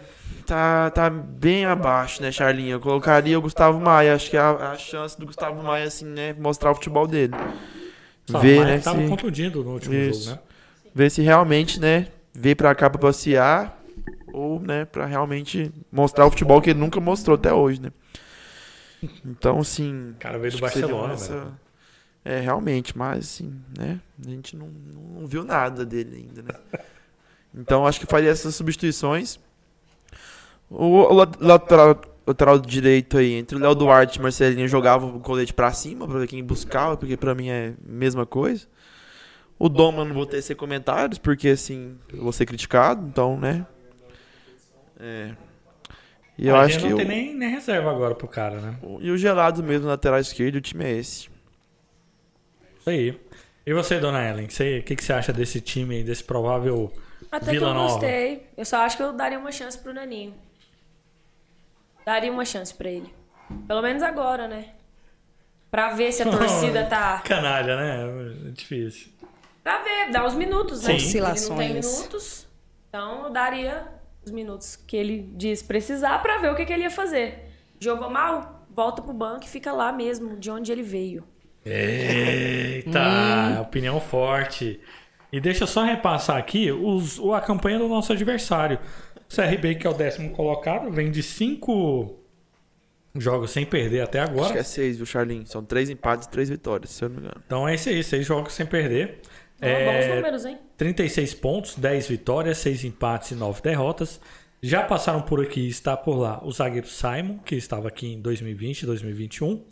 Tá, 0.45 0.91
tá 0.91 1.09
bem 1.09 1.65
abaixo, 1.65 2.21
né, 2.21 2.31
Charlinho? 2.31 2.73
Eu 2.73 2.79
colocaria 2.79 3.37
o 3.37 3.41
Gustavo 3.41 3.79
Maia. 3.79 4.13
Acho 4.13 4.29
que 4.29 4.37
é 4.37 4.39
a, 4.39 4.71
a 4.73 4.77
chance 4.77 5.19
do 5.19 5.25
Gustavo 5.25 5.61
Maia, 5.63 5.85
assim, 5.85 6.05
né, 6.05 6.35
mostrar 6.37 6.69
o 6.71 6.75
futebol 6.75 7.07
dele. 7.07 7.33
Só, 8.29 8.37
Ver, 8.39 8.59
mas 8.59 8.67
né, 8.67 8.79
tava 8.79 9.01
se, 9.01 9.07
contundido 9.09 9.63
no 9.63 9.71
último 9.73 9.95
Isso. 9.95 10.25
jogo, 10.29 10.35
né? 10.35 10.39
ver 10.93 11.09
se 11.09 11.21
realmente, 11.23 11.79
né, 11.79 12.07
veio 12.31 12.55
pra 12.55 12.75
cá 12.75 12.89
pra 12.91 12.99
passear 13.01 13.75
ou, 14.35 14.59
né, 14.59 14.85
pra 14.85 15.05
realmente 15.05 15.71
mostrar 15.91 16.25
o 16.25 16.29
futebol 16.29 16.61
que 16.61 16.69
ele 16.71 16.79
nunca 16.79 16.99
mostrou 16.99 17.35
até 17.35 17.53
hoje, 17.53 17.81
né? 17.81 17.91
Então, 19.25 19.59
assim, 19.59 20.11
O 20.11 20.19
cara 20.19 20.37
veio 20.37 20.53
do 20.53 20.59
Barcelona, 20.59 21.13
essa-. 21.13 21.53
É, 22.23 22.39
realmente, 22.39 22.97
mas 22.97 23.19
assim, 23.25 23.53
né? 23.77 23.99
A 24.25 24.29
gente 24.29 24.55
não, 24.57 24.67
não 24.67 25.27
viu 25.27 25.43
nada 25.43 25.85
dele 25.85 26.15
ainda, 26.27 26.41
né? 26.41 26.79
Então 27.53 27.85
acho 27.85 27.99
que 27.99 28.05
faria 28.07 28.29
essas 28.31 28.55
substituições. 28.55 29.39
O, 30.69 30.85
o 30.85 31.13
la- 31.13 31.31
lateral, 31.39 32.01
lateral 32.25 32.59
direito 32.59 33.17
aí, 33.17 33.33
entre 33.33 33.55
o 33.57 33.61
Léo 33.61 33.75
Duarte 33.75 34.17
e 34.19 34.21
Marcelinho 34.21 34.67
jogava 34.67 35.05
o 35.05 35.19
colete 35.19 35.53
pra 35.53 35.71
cima 35.71 36.07
pra 36.07 36.19
ver 36.19 36.27
quem 36.27 36.43
buscava, 36.43 36.97
porque 36.97 37.15
pra 37.15 37.35
mim 37.35 37.49
é 37.49 37.75
a 37.87 37.91
mesma 37.91 38.25
coisa. 38.25 38.65
O 39.59 39.69
Doma 39.69 40.03
não 40.03 40.13
vou 40.15 40.25
ter 40.25 40.41
ser 40.41 40.55
comentários, 40.55 41.17
porque 41.19 41.49
assim, 41.49 41.95
eu 42.11 42.23
vou 42.23 42.31
ser 42.33 42.45
criticado, 42.45 43.05
então, 43.07 43.39
né? 43.39 43.65
É. 44.99 45.33
E 46.37 46.47
eu 46.47 46.55
A 46.55 46.61
acho 46.61 46.73
gente 46.73 46.83
que. 46.83 46.89
não 46.89 46.97
tem 46.97 47.07
nem, 47.07 47.35
nem 47.35 47.49
reserva 47.49 47.89
agora 47.91 48.13
pro 48.13 48.27
cara, 48.27 48.59
né? 48.59 48.77
E 48.99 49.09
o 49.09 49.17
gelado 49.17 49.63
mesmo, 49.63 49.87
lateral 49.87 50.19
esquerdo, 50.19 50.55
o 50.55 50.61
time 50.61 50.83
é 50.85 50.91
esse. 50.97 51.29
Isso 52.79 52.89
aí. 52.89 53.19
E 53.65 53.73
você, 53.73 53.99
dona 53.99 54.27
Ellen, 54.29 54.45
o 54.45 54.83
que, 54.83 54.95
que 54.95 55.03
você 55.03 55.13
acha 55.13 55.33
desse 55.33 55.59
time 55.61 55.95
aí, 55.95 56.03
desse 56.03 56.23
provável 56.23 56.91
Até 57.31 57.51
Vila 57.51 57.65
que 57.67 57.71
eu 57.71 57.73
Nova? 57.73 57.93
gostei. 57.93 58.47
Eu 58.55 58.65
só 58.65 58.77
acho 58.79 58.97
que 58.97 59.03
eu 59.03 59.13
daria 59.13 59.39
uma 59.39 59.51
chance 59.51 59.77
pro 59.79 59.93
Naninho. 59.93 60.33
Daria 62.05 62.31
uma 62.31 62.45
chance 62.45 62.73
pra 62.73 62.89
ele. 62.89 63.11
Pelo 63.67 63.81
menos 63.81 64.03
agora, 64.03 64.47
né? 64.47 64.69
Pra 65.71 65.93
ver 65.93 66.11
se 66.11 66.21
a 66.21 66.25
torcida 66.29 66.85
tá. 66.85 67.21
canalha, 67.21 67.75
né? 67.75 68.47
É 68.47 68.51
difícil. 68.51 69.11
Pra 69.63 69.81
ver, 69.81 70.11
dar 70.11 70.25
os 70.27 70.35
minutos, 70.35 70.83
né? 70.83 70.99
Sim. 70.99 71.17
Ele 71.17 71.21
não 71.21 71.23
tem 71.25 71.31
Oscilações. 71.33 71.97
minutos. 71.97 72.47
Então 72.89 73.23
eu 73.25 73.29
daria 73.31 73.87
os 74.25 74.31
minutos 74.31 74.75
que 74.75 74.95
ele 74.97 75.29
diz 75.35 75.61
precisar 75.61 76.19
pra 76.21 76.37
ver 76.39 76.51
o 76.51 76.55
que, 76.55 76.65
que 76.65 76.73
ele 76.73 76.83
ia 76.83 76.89
fazer. 76.91 77.49
Jogou 77.79 78.09
mal? 78.09 78.65
Volta 78.69 79.01
pro 79.01 79.13
banco 79.13 79.45
e 79.45 79.47
fica 79.47 79.71
lá 79.71 79.91
mesmo, 79.91 80.35
de 80.37 80.49
onde 80.51 80.71
ele 80.71 80.83
veio. 80.83 81.23
Eita, 81.65 82.99
Hum. 82.99 83.61
opinião 83.61 83.99
forte. 84.01 84.79
E 85.31 85.39
deixa 85.39 85.63
eu 85.63 85.67
só 85.67 85.83
repassar 85.83 86.37
aqui 86.37 86.71
os, 86.71 87.19
o- 87.19 87.33
a 87.33 87.41
campanha 87.41 87.77
do 87.79 87.87
nosso 87.87 88.11
adversário. 88.13 88.79
O 89.29 89.33
CRB, 89.35 89.75
que 89.75 89.87
é 89.87 89.89
o 89.89 89.93
décimo 89.93 90.29
colocado, 90.31 90.89
vem 90.91 91.09
de 91.11 91.23
cinco 91.23 92.19
jogos 93.15 93.51
sem 93.51 93.65
perder 93.65 94.01
até 94.01 94.19
Acho 94.19 94.31
que 94.33 94.39
agora. 94.39 94.59
é 94.59 94.63
seis, 94.63 94.97
viu, 94.97 95.05
Charlinho? 95.05 95.45
São 95.47 95.63
três 95.63 95.89
empates 95.89 96.27
e 96.27 96.29
três 96.29 96.49
vitórias, 96.49 96.91
se 96.91 97.03
eu 97.03 97.09
não 97.09 97.15
me 97.15 97.21
engano. 97.23 97.41
Então 97.45 97.67
é 97.67 97.75
isso 97.75 97.89
aí, 97.89 98.03
seis 98.03 98.25
jogos 98.25 98.53
sem 98.53 98.65
perder. 98.65 99.19
Ó, 99.61 99.65
É, 99.65 99.85
Bons 100.07 100.15
números, 100.15 100.45
hein? 100.45 100.59
36 100.77 101.33
pontos, 101.35 101.75
10 101.75 102.07
vitórias, 102.07 102.57
6 102.59 102.83
empates 102.85 103.31
e 103.31 103.35
9 103.35 103.61
derrotas. 103.61 104.19
Já 104.61 104.83
passaram 104.83 105.21
por 105.21 105.41
aqui 105.41 105.61
e 105.61 105.69
está 105.69 105.95
por 105.95 106.17
lá 106.17 106.41
o 106.43 106.51
zagueiro 106.51 106.87
Simon, 106.87 107.37
que 107.39 107.55
estava 107.55 107.87
aqui 107.87 108.13
em 108.13 108.21
2020 108.21 108.81
e 108.81 108.85
2021. 108.85 109.63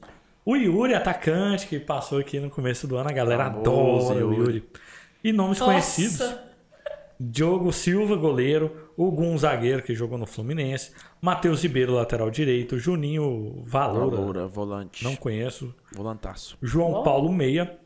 O 0.45 0.55
Yuri, 0.55 0.93
atacante, 0.93 1.67
que 1.67 1.79
passou 1.79 2.19
aqui 2.19 2.39
no 2.39 2.49
começo 2.49 2.85
do 2.85 2.97
ano. 2.97 3.09
A 3.09 3.13
galera 3.13 3.45
adora 3.45 4.25
o 4.25 4.33
Yuri. 4.33 4.37
Yuri. 4.37 4.69
E 5.23 5.31
nomes 5.31 5.59
conhecidos. 5.59 6.35
Diogo 7.19 7.71
Silva, 7.71 8.15
goleiro. 8.15 8.89
O 8.97 9.09
Gun, 9.09 9.37
zagueiro, 9.37 9.81
que 9.81 9.95
jogou 9.95 10.17
no 10.17 10.25
Fluminense. 10.25 10.91
Matheus 11.21 11.63
Ribeiro, 11.63 11.93
lateral 11.93 12.29
direito. 12.29 12.77
Juninho 12.77 13.63
Valoura, 13.65 14.15
Valoura, 14.17 14.47
volante. 14.47 15.03
não 15.03 15.15
conheço. 15.15 15.73
Volantaço. 15.93 16.57
João 16.61 17.01
Paulo, 17.03 17.31
meia. 17.31 17.79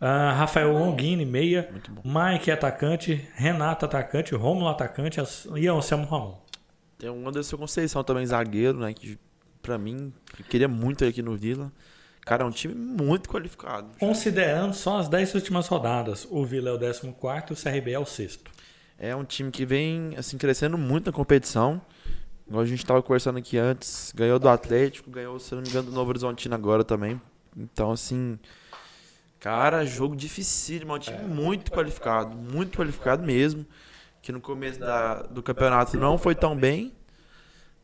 Ah, 0.00 0.32
Rafael 0.32 0.72
Longini, 0.72 1.24
meia. 1.24 1.70
Mike, 2.04 2.50
atacante. 2.50 3.28
Renato, 3.34 3.84
atacante. 3.84 4.34
Rômulo, 4.34 4.68
atacante. 4.68 5.20
E 5.56 5.66
Anselmo 5.68 6.06
Ramon. 6.06 6.38
Tem 6.98 7.08
o 7.08 7.28
Anderson 7.28 7.56
Conceição 7.56 8.04
também, 8.04 8.26
zagueiro, 8.26 8.78
né? 8.78 8.92
Que 8.92 9.18
pra 9.62 9.78
mim, 9.78 10.12
eu 10.38 10.44
queria 10.44 10.68
muito 10.68 11.02
ele 11.02 11.10
aqui 11.10 11.22
no 11.22 11.36
Vila. 11.36 11.72
Cara, 12.22 12.44
é 12.44 12.46
um 12.46 12.50
time 12.50 12.74
muito 12.74 13.28
qualificado. 13.28 13.88
Considerando 13.98 14.74
só 14.74 14.98
as 14.98 15.08
10 15.08 15.34
últimas 15.34 15.66
rodadas, 15.66 16.26
o 16.30 16.44
Vila 16.44 16.70
é 16.70 16.72
o 16.72 16.78
14 16.78 17.46
e 17.48 17.52
o 17.52 17.56
CRB 17.56 17.92
é 17.92 17.98
o 17.98 18.04
sexto. 18.04 18.50
É 18.98 19.16
um 19.16 19.24
time 19.24 19.50
que 19.50 19.64
vem, 19.64 20.14
assim, 20.16 20.36
crescendo 20.36 20.76
muito 20.76 21.06
na 21.06 21.12
competição. 21.12 21.80
Igual 22.46 22.62
a 22.62 22.66
gente 22.66 22.84
tava 22.84 23.02
conversando 23.02 23.38
aqui 23.38 23.56
antes. 23.56 24.12
Ganhou 24.14 24.38
do 24.38 24.48
Atlético, 24.48 25.10
ganhou, 25.10 25.38
se 25.38 25.54
não 25.54 25.62
me 25.62 25.68
engano, 25.68 25.88
do 25.88 25.94
Novo 25.94 26.10
Horizontino 26.10 26.54
agora 26.54 26.84
também. 26.84 27.20
Então, 27.56 27.90
assim. 27.90 28.38
Cara, 29.40 29.84
jogo 29.86 30.14
dificílimo. 30.14 30.92
É 30.92 30.96
um 30.96 30.98
time 30.98 31.18
muito 31.24 31.70
qualificado. 31.72 32.36
Muito 32.36 32.78
qualificado 32.78 33.22
mesmo. 33.24 33.64
Que 34.22 34.30
no 34.32 34.40
começo 34.40 34.78
da- 34.78 35.22
do 35.22 35.42
campeonato 35.42 35.96
não 35.96 36.18
foi 36.18 36.34
tão 36.34 36.54
bem. 36.54 36.92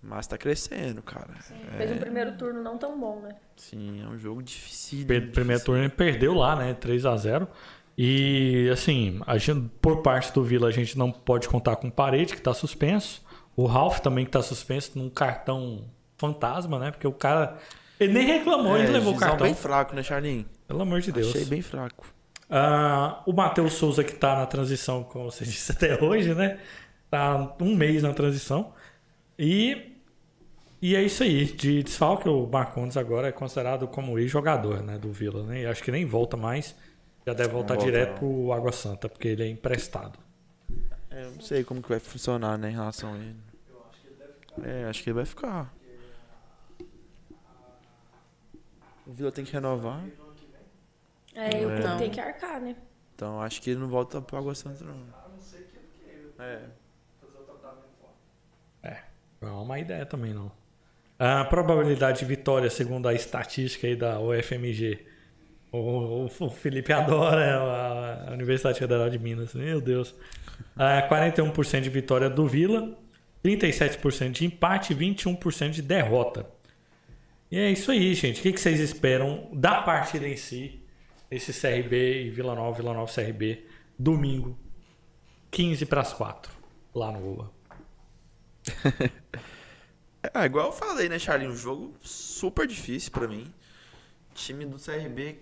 Mas 0.02 0.26
tá 0.26 0.36
crescendo, 0.38 1.02
cara. 1.02 1.28
Fez 1.76 1.90
um 1.90 1.96
primeiro 1.96 2.36
turno 2.36 2.62
não 2.62 2.76
tão 2.78 3.00
bom, 3.00 3.20
né? 3.22 3.34
Sim, 3.56 4.02
é 4.04 4.06
um 4.06 4.16
jogo 4.18 4.42
difícil. 4.42 5.06
Per- 5.06 5.32
Primeiro 5.32 5.64
turno 5.64 5.82
ele 5.82 5.88
perdeu 5.88 6.34
lá, 6.34 6.54
né? 6.54 6.74
3 6.74 7.04
a 7.06 7.16
0 7.16 7.48
E, 7.98 8.68
assim, 8.70 9.18
a 9.26 9.38
gente, 9.38 9.70
por 9.80 10.02
parte 10.02 10.30
do 10.32 10.44
Vila, 10.44 10.68
a 10.68 10.70
gente 10.70 10.98
não 10.98 11.10
pode 11.10 11.48
contar 11.48 11.76
com 11.76 11.88
o 11.88 11.90
Parede, 11.90 12.34
que 12.34 12.42
tá 12.42 12.52
suspenso. 12.52 13.24
O 13.56 13.64
Ralph 13.64 14.00
também, 14.00 14.26
que 14.26 14.30
tá 14.30 14.42
suspenso 14.42 14.92
num 14.98 15.08
cartão 15.08 15.82
fantasma, 16.18 16.78
né? 16.78 16.90
Porque 16.90 17.06
o 17.06 17.12
cara. 17.12 17.56
Ele 17.98 18.12
nem 18.12 18.26
reclamou, 18.26 18.76
é, 18.76 18.80
ele 18.82 18.92
levou 18.92 19.14
o 19.14 19.16
cartão. 19.16 19.46
bem 19.46 19.54
fraco, 19.54 19.96
né, 19.96 20.02
Charlinho? 20.02 20.44
Pelo 20.66 20.82
amor 20.82 21.00
de 21.00 21.12
Deus. 21.12 21.28
Achei 21.28 21.44
bem 21.44 21.62
fraco. 21.62 22.06
Ah, 22.48 23.22
o 23.26 23.32
Matheus 23.32 23.74
Souza, 23.74 24.04
que 24.04 24.14
tá 24.14 24.36
na 24.36 24.46
transição, 24.46 25.04
como 25.04 25.30
você 25.30 25.44
disse 25.46 25.72
até 25.72 26.02
hoje, 26.02 26.34
né? 26.34 26.58
Tá 27.10 27.54
um 27.60 27.74
mês 27.74 28.02
na 28.02 28.12
transição. 28.12 28.72
E, 29.38 29.96
e 30.80 30.96
é 30.96 31.02
isso 31.02 31.22
aí. 31.22 31.44
De 31.44 31.82
desfalque, 31.82 32.28
o 32.28 32.46
Marcondes 32.46 32.96
agora 32.96 33.28
é 33.28 33.32
considerado 33.32 33.86
como 33.86 34.18
ex-jogador 34.18 34.82
né, 34.82 34.98
do 34.98 35.12
Vila, 35.12 35.42
né? 35.44 35.62
E 35.62 35.66
acho 35.66 35.82
que 35.82 35.90
nem 35.90 36.04
volta 36.04 36.36
mais. 36.36 36.74
Já 37.26 37.32
deve 37.32 37.50
voltar 37.50 37.74
volta, 37.74 37.90
direto 37.90 38.10
não. 38.10 38.18
pro 38.18 38.52
Água 38.52 38.72
Santa, 38.72 39.08
porque 39.08 39.28
ele 39.28 39.42
é 39.42 39.48
emprestado. 39.48 40.18
É, 41.10 41.24
eu 41.24 41.30
não 41.32 41.40
sei 41.40 41.64
como 41.64 41.82
que 41.82 41.88
vai 41.88 41.98
funcionar, 41.98 42.56
né, 42.56 42.70
em 42.70 42.74
relação 42.74 43.14
a 43.14 43.16
ele. 43.16 43.36
É, 44.62 44.84
acho 44.84 45.02
que 45.02 45.10
ele 45.10 45.14
vai 45.14 45.24
ficar. 45.24 45.74
O 49.06 49.12
Vila 49.12 49.30
tem 49.30 49.44
que 49.44 49.52
renovar, 49.52 50.02
É, 51.36 51.62
eu 51.62 51.68
Não. 51.70 51.98
tem 51.98 52.10
que 52.10 52.18
arcar, 52.20 52.60
né? 52.60 52.74
então 53.14 53.40
acho 53.42 53.60
que 53.62 53.70
ele 53.70 53.80
não 53.80 53.88
volta 53.88 54.20
pro 54.20 54.36
Água 54.38 54.54
Santa, 54.54 54.84
não. 54.84 54.94
É. 58.82 58.98
Não 59.40 59.48
é 59.48 59.62
uma 59.62 59.78
ideia 59.78 60.06
também, 60.06 60.32
não. 60.32 60.50
A 61.18 61.44
probabilidade 61.44 62.18
de 62.20 62.24
vitória, 62.24 62.68
segundo 62.70 63.08
a 63.08 63.14
estatística 63.14 63.86
aí 63.86 63.96
da 63.96 64.20
UFMG, 64.20 65.06
o, 65.72 65.78
o- 65.78 66.24
o 66.26 66.50
Felipe 66.50 66.92
adora 66.92 67.56
a, 67.58 68.30
a 68.30 68.32
Universidade 68.32 68.78
Federal 68.78 69.08
de 69.08 69.18
Minas, 69.18 69.54
meu 69.54 69.80
Deus. 69.80 70.14
Ah, 70.76 71.06
41% 71.10 71.80
de 71.80 71.90
vitória 71.90 72.28
do 72.30 72.46
Vila, 72.46 72.96
37% 73.44 74.30
de 74.30 74.44
empate 74.46 74.92
e 74.92 74.96
21% 74.96 75.70
de 75.70 75.82
derrota. 75.82 76.46
E 77.50 77.58
é 77.58 77.70
isso 77.70 77.90
aí, 77.90 78.12
gente. 78.14 78.40
O 78.40 78.42
que 78.42 78.52
que 78.52 78.60
vocês 78.60 78.80
esperam 78.80 79.48
da 79.52 79.80
partida 79.82 80.26
em 80.26 80.36
si? 80.36 80.80
Esse 81.30 81.52
CRB 81.52 82.24
e 82.24 82.30
Vila 82.30 82.54
Nova, 82.54 82.76
Vila 82.76 82.94
Nova 82.94 83.12
CRB, 83.12 83.66
domingo, 83.98 84.56
15 85.50 85.84
para 85.86 86.00
as 86.02 86.12
4, 86.12 86.52
lá 86.94 87.10
no 87.12 87.20
Lula. 87.20 87.50
É, 90.34 90.44
igual 90.44 90.66
eu 90.66 90.72
falei, 90.72 91.08
né, 91.08 91.20
Charlinho? 91.20 91.52
Um 91.52 91.56
jogo 91.56 91.94
super 92.02 92.66
difícil 92.66 93.12
pra 93.12 93.28
mim. 93.28 93.54
Time 94.34 94.66
do 94.66 94.76
CRB 94.76 95.38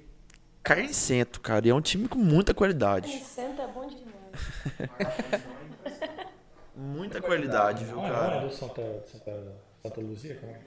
carnicento, 0.63 1.41
cara. 1.41 1.67
E 1.67 1.71
é 1.71 1.75
um 1.75 1.81
time 1.81 2.07
com 2.07 2.19
muita 2.19 2.53
qualidade. 2.53 3.09
Senta 3.25 3.63
é 3.63 3.67
bom 3.67 3.87
demais. 3.89 5.43
Muita 6.77 7.23
qualidade, 7.23 7.85
viu, 7.85 7.99
Ah, 8.05 8.11
cara? 8.11 8.35
é 8.37 8.41
do 8.47 8.53
Santa, 8.53 9.05
Santa, 9.11 9.55
Santa 9.83 10.01
Luzia, 10.01 10.35
cara. 10.35 10.53
É, 10.53 10.61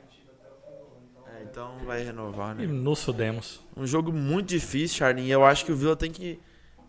então 1.43 1.77
vai 1.85 2.03
renovar, 2.03 2.55
E 2.59 2.65
né? 2.65 2.73
nos 2.73 3.03
fudemos. 3.03 3.61
Um 3.75 3.85
jogo 3.85 4.11
muito 4.11 4.47
difícil, 4.49 4.97
Charlinho. 4.97 5.31
Eu 5.31 5.45
acho 5.45 5.65
que 5.65 5.71
o 5.71 5.75
Vila 5.75 5.95
tem 5.95 6.11
que 6.11 6.39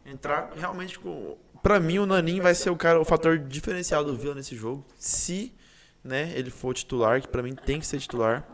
entrar 0.04 0.52
realmente 0.56 0.98
com. 0.98 1.36
Pra 1.62 1.80
mim, 1.80 1.98
o 1.98 2.06
Nanin 2.06 2.40
vai 2.40 2.54
ser 2.54 2.70
o 2.70 2.76
cara, 2.76 3.00
o 3.00 3.04
fator 3.04 3.38
diferencial 3.38 4.04
do 4.04 4.16
Vila 4.16 4.34
nesse 4.34 4.54
jogo. 4.56 4.84
Se 4.96 5.52
né, 6.04 6.32
ele 6.34 6.50
for 6.50 6.72
titular, 6.74 7.20
que 7.20 7.28
pra 7.28 7.42
mim 7.42 7.54
tem 7.54 7.80
que 7.80 7.86
ser 7.86 7.98
titular. 7.98 8.46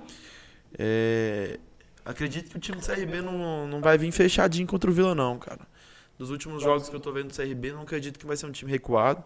É, 0.78 1.58
Acredito 2.04 2.50
que 2.50 2.56
o 2.56 2.60
time 2.60 2.78
do 2.78 2.86
CRB 2.86 3.22
não, 3.22 3.66
não 3.66 3.80
vai 3.80 3.96
vir 3.96 4.12
fechadinho 4.12 4.66
contra 4.66 4.90
o 4.90 4.92
Vila, 4.92 5.14
não, 5.14 5.38
cara. 5.38 5.60
Dos 6.18 6.30
últimos 6.30 6.62
jogos 6.62 6.88
que 6.88 6.94
eu 6.94 7.00
tô 7.00 7.10
vendo 7.12 7.28
do 7.28 7.34
CRB, 7.34 7.72
não 7.72 7.82
acredito 7.82 8.18
que 8.18 8.26
vai 8.26 8.36
ser 8.36 8.44
um 8.46 8.52
time 8.52 8.70
recuado. 8.70 9.24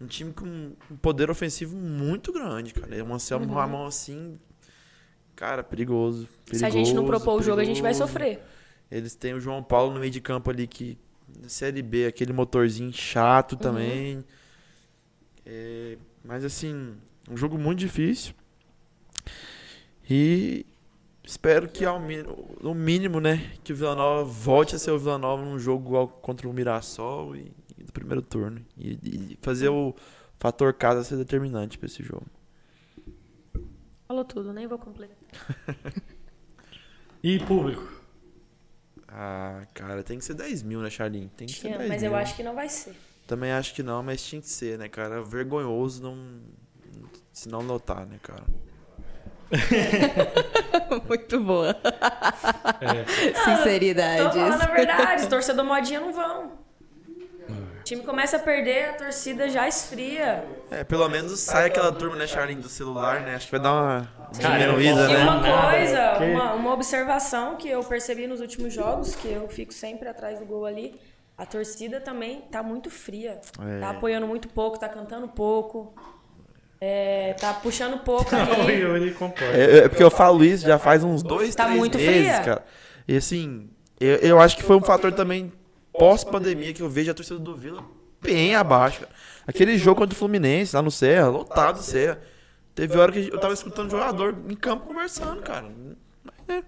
Um 0.00 0.06
time 0.06 0.32
com 0.32 0.46
um 0.90 0.96
poder 0.96 1.28
ofensivo 1.28 1.76
muito 1.76 2.32
grande, 2.32 2.72
cara. 2.72 2.94
É 2.94 3.02
um 3.02 3.12
Anselmo 3.12 3.52
Ramon 3.52 3.86
assim. 3.86 4.38
Cara, 5.38 5.62
perigoso, 5.62 6.26
Se 6.50 6.64
a 6.64 6.68
gente 6.68 6.92
não 6.92 7.04
perigoso, 7.04 7.22
propor 7.24 7.40
o 7.40 7.42
jogo, 7.44 7.60
a 7.60 7.64
gente 7.64 7.80
vai 7.80 7.92
perigoso. 7.92 8.12
sofrer. 8.12 8.42
Eles 8.90 9.14
têm 9.14 9.34
o 9.34 9.40
João 9.40 9.62
Paulo 9.62 9.94
no 9.94 10.00
meio 10.00 10.10
de 10.10 10.20
campo 10.20 10.50
ali 10.50 10.66
que 10.66 10.98
Série 11.46 11.80
B, 11.80 12.06
aquele 12.06 12.32
motorzinho 12.32 12.92
chato 12.92 13.52
Uhum. 13.52 13.58
também. 13.58 14.24
É, 15.46 15.96
mas 16.24 16.44
assim, 16.44 16.96
um 17.30 17.36
jogo 17.36 17.56
muito 17.56 17.78
difícil. 17.78 18.34
E 20.10 20.66
espero 21.22 21.68
que 21.68 21.84
ao 21.84 22.00
no 22.60 22.74
mínimo, 22.74 23.20
né, 23.20 23.52
que 23.62 23.72
o 23.72 23.76
Vila 23.76 23.94
Nova 23.94 24.24
volte 24.24 24.74
a 24.74 24.78
ser 24.78 24.90
o 24.90 24.98
Vila 24.98 25.18
Nova 25.18 25.44
num 25.44 25.58
jogo 25.58 26.08
contra 26.20 26.48
o 26.48 26.52
Mirassol 26.52 27.36
e, 27.36 27.52
e 27.78 27.84
do 27.84 27.92
primeiro 27.92 28.22
turno 28.22 28.60
e, 28.76 28.98
e 29.04 29.38
fazer 29.40 29.68
o 29.68 29.94
fator 30.40 30.72
casa 30.74 31.04
ser 31.04 31.16
determinante 31.16 31.78
para 31.78 31.86
esse 31.86 32.02
jogo. 32.02 32.26
Falou 34.08 34.24
tudo, 34.24 34.52
nem 34.52 34.66
vou 34.66 34.78
completar. 34.78 35.17
E 37.22 37.38
público? 37.40 37.86
Ah, 39.08 39.62
cara, 39.74 40.02
tem 40.02 40.18
que 40.18 40.24
ser 40.24 40.34
10 40.34 40.62
mil, 40.62 40.80
né, 40.80 40.90
Charlinho? 40.90 41.28
Tem 41.36 41.46
que 41.46 41.54
ser 41.54 41.76
10 41.76 41.88
Mas 41.88 42.02
mil. 42.02 42.10
eu 42.12 42.16
acho 42.16 42.36
que 42.36 42.42
não 42.42 42.54
vai 42.54 42.68
ser. 42.68 42.94
Também 43.26 43.52
acho 43.52 43.74
que 43.74 43.82
não, 43.82 44.02
mas 44.02 44.22
tinha 44.24 44.40
que 44.40 44.48
ser, 44.48 44.78
né, 44.78 44.88
cara? 44.88 45.22
Vergonhoso 45.22 46.02
não. 46.02 46.40
Se 47.32 47.48
não 47.48 47.62
notar, 47.62 48.06
né, 48.06 48.18
cara? 48.22 48.44
Muito 51.08 51.40
boa. 51.40 51.70
É. 52.80 53.32
Tô 53.32 53.44
Sinceridades. 53.44 54.34
falando 54.34 54.62
a 54.62 54.66
verdade, 54.66 55.22
os 55.22 55.28
torcedor 55.28 55.64
modinha 55.64 56.00
não 56.00 56.12
vão. 56.12 56.57
O 57.88 57.90
time 57.90 58.02
começa 58.02 58.36
a 58.36 58.40
perder, 58.40 58.90
a 58.90 58.92
torcida 58.92 59.48
já 59.48 59.66
esfria. 59.66 60.44
É, 60.70 60.84
pelo 60.84 61.08
menos 61.08 61.40
sai 61.40 61.68
aquela 61.68 61.90
turma, 61.90 62.16
né, 62.16 62.26
Charlinho, 62.26 62.60
do 62.60 62.68
celular, 62.68 63.22
né? 63.22 63.34
Acho 63.34 63.46
que 63.46 63.52
vai 63.52 63.60
dar 63.60 63.72
uma 63.72 64.08
eu 64.34 64.50
diminuída, 64.74 64.94
posso- 65.06 65.10
E 65.10 65.16
né? 65.16 65.22
uma 65.24 65.70
coisa, 65.70 66.18
uma, 66.18 66.52
uma 66.52 66.74
observação 66.74 67.56
que 67.56 67.66
eu 67.66 67.82
percebi 67.82 68.26
nos 68.26 68.42
últimos 68.42 68.74
jogos, 68.74 69.14
que 69.14 69.28
eu 69.28 69.48
fico 69.48 69.72
sempre 69.72 70.06
atrás 70.06 70.38
do 70.38 70.44
gol 70.44 70.66
ali, 70.66 71.00
a 71.38 71.46
torcida 71.46 71.98
também 71.98 72.42
tá 72.52 72.62
muito 72.62 72.90
fria. 72.90 73.40
É. 73.58 73.80
Tá 73.80 73.88
apoiando 73.88 74.26
muito 74.26 74.48
pouco, 74.48 74.78
tá 74.78 74.90
cantando 74.90 75.26
pouco. 75.26 75.94
é, 76.78 77.32
tá 77.40 77.54
puxando 77.54 78.00
pouco 78.04 78.36
O 78.36 78.38
ali. 78.38 78.80
Yuri 78.82 79.12
concorda. 79.14 79.56
É, 79.56 79.78
é 79.78 79.88
porque 79.88 80.02
eu 80.04 80.10
falo 80.10 80.44
isso 80.44 80.66
já 80.66 80.78
faz 80.78 81.02
uns 81.02 81.22
dois, 81.22 81.54
Tá 81.54 81.64
três 81.64 81.78
muito 81.78 81.96
meses, 81.96 82.12
fria. 82.32 82.40
cara. 82.42 82.64
E 83.08 83.16
assim, 83.16 83.70
eu, 83.98 84.16
eu 84.16 84.38
acho 84.38 84.58
que 84.58 84.62
foi 84.62 84.76
um 84.76 84.82
fator 84.82 85.10
também 85.10 85.50
pós-pandemia 85.98 86.72
que 86.72 86.82
eu 86.82 86.88
vejo 86.88 87.10
a 87.10 87.14
torcida 87.14 87.38
do 87.38 87.54
Vila 87.54 87.84
bem 88.20 88.54
abaixo. 88.54 89.00
cara. 89.00 89.12
Aquele 89.46 89.76
jogo 89.78 90.00
contra 90.00 90.14
o 90.14 90.18
Fluminense, 90.18 90.74
lá 90.74 90.82
no 90.82 90.90
Serra, 90.90 91.28
lotado 91.28 91.78
o 91.78 91.82
Serra. 91.82 92.20
Teve 92.74 92.96
hora 92.96 93.10
que 93.10 93.28
eu 93.28 93.40
tava 93.40 93.54
escutando 93.54 93.88
o 93.88 93.90
jogador 93.90 94.36
em 94.48 94.54
campo 94.54 94.86
conversando, 94.86 95.42
cara. 95.42 95.66
Mas, 96.22 96.58
é, 96.58 96.62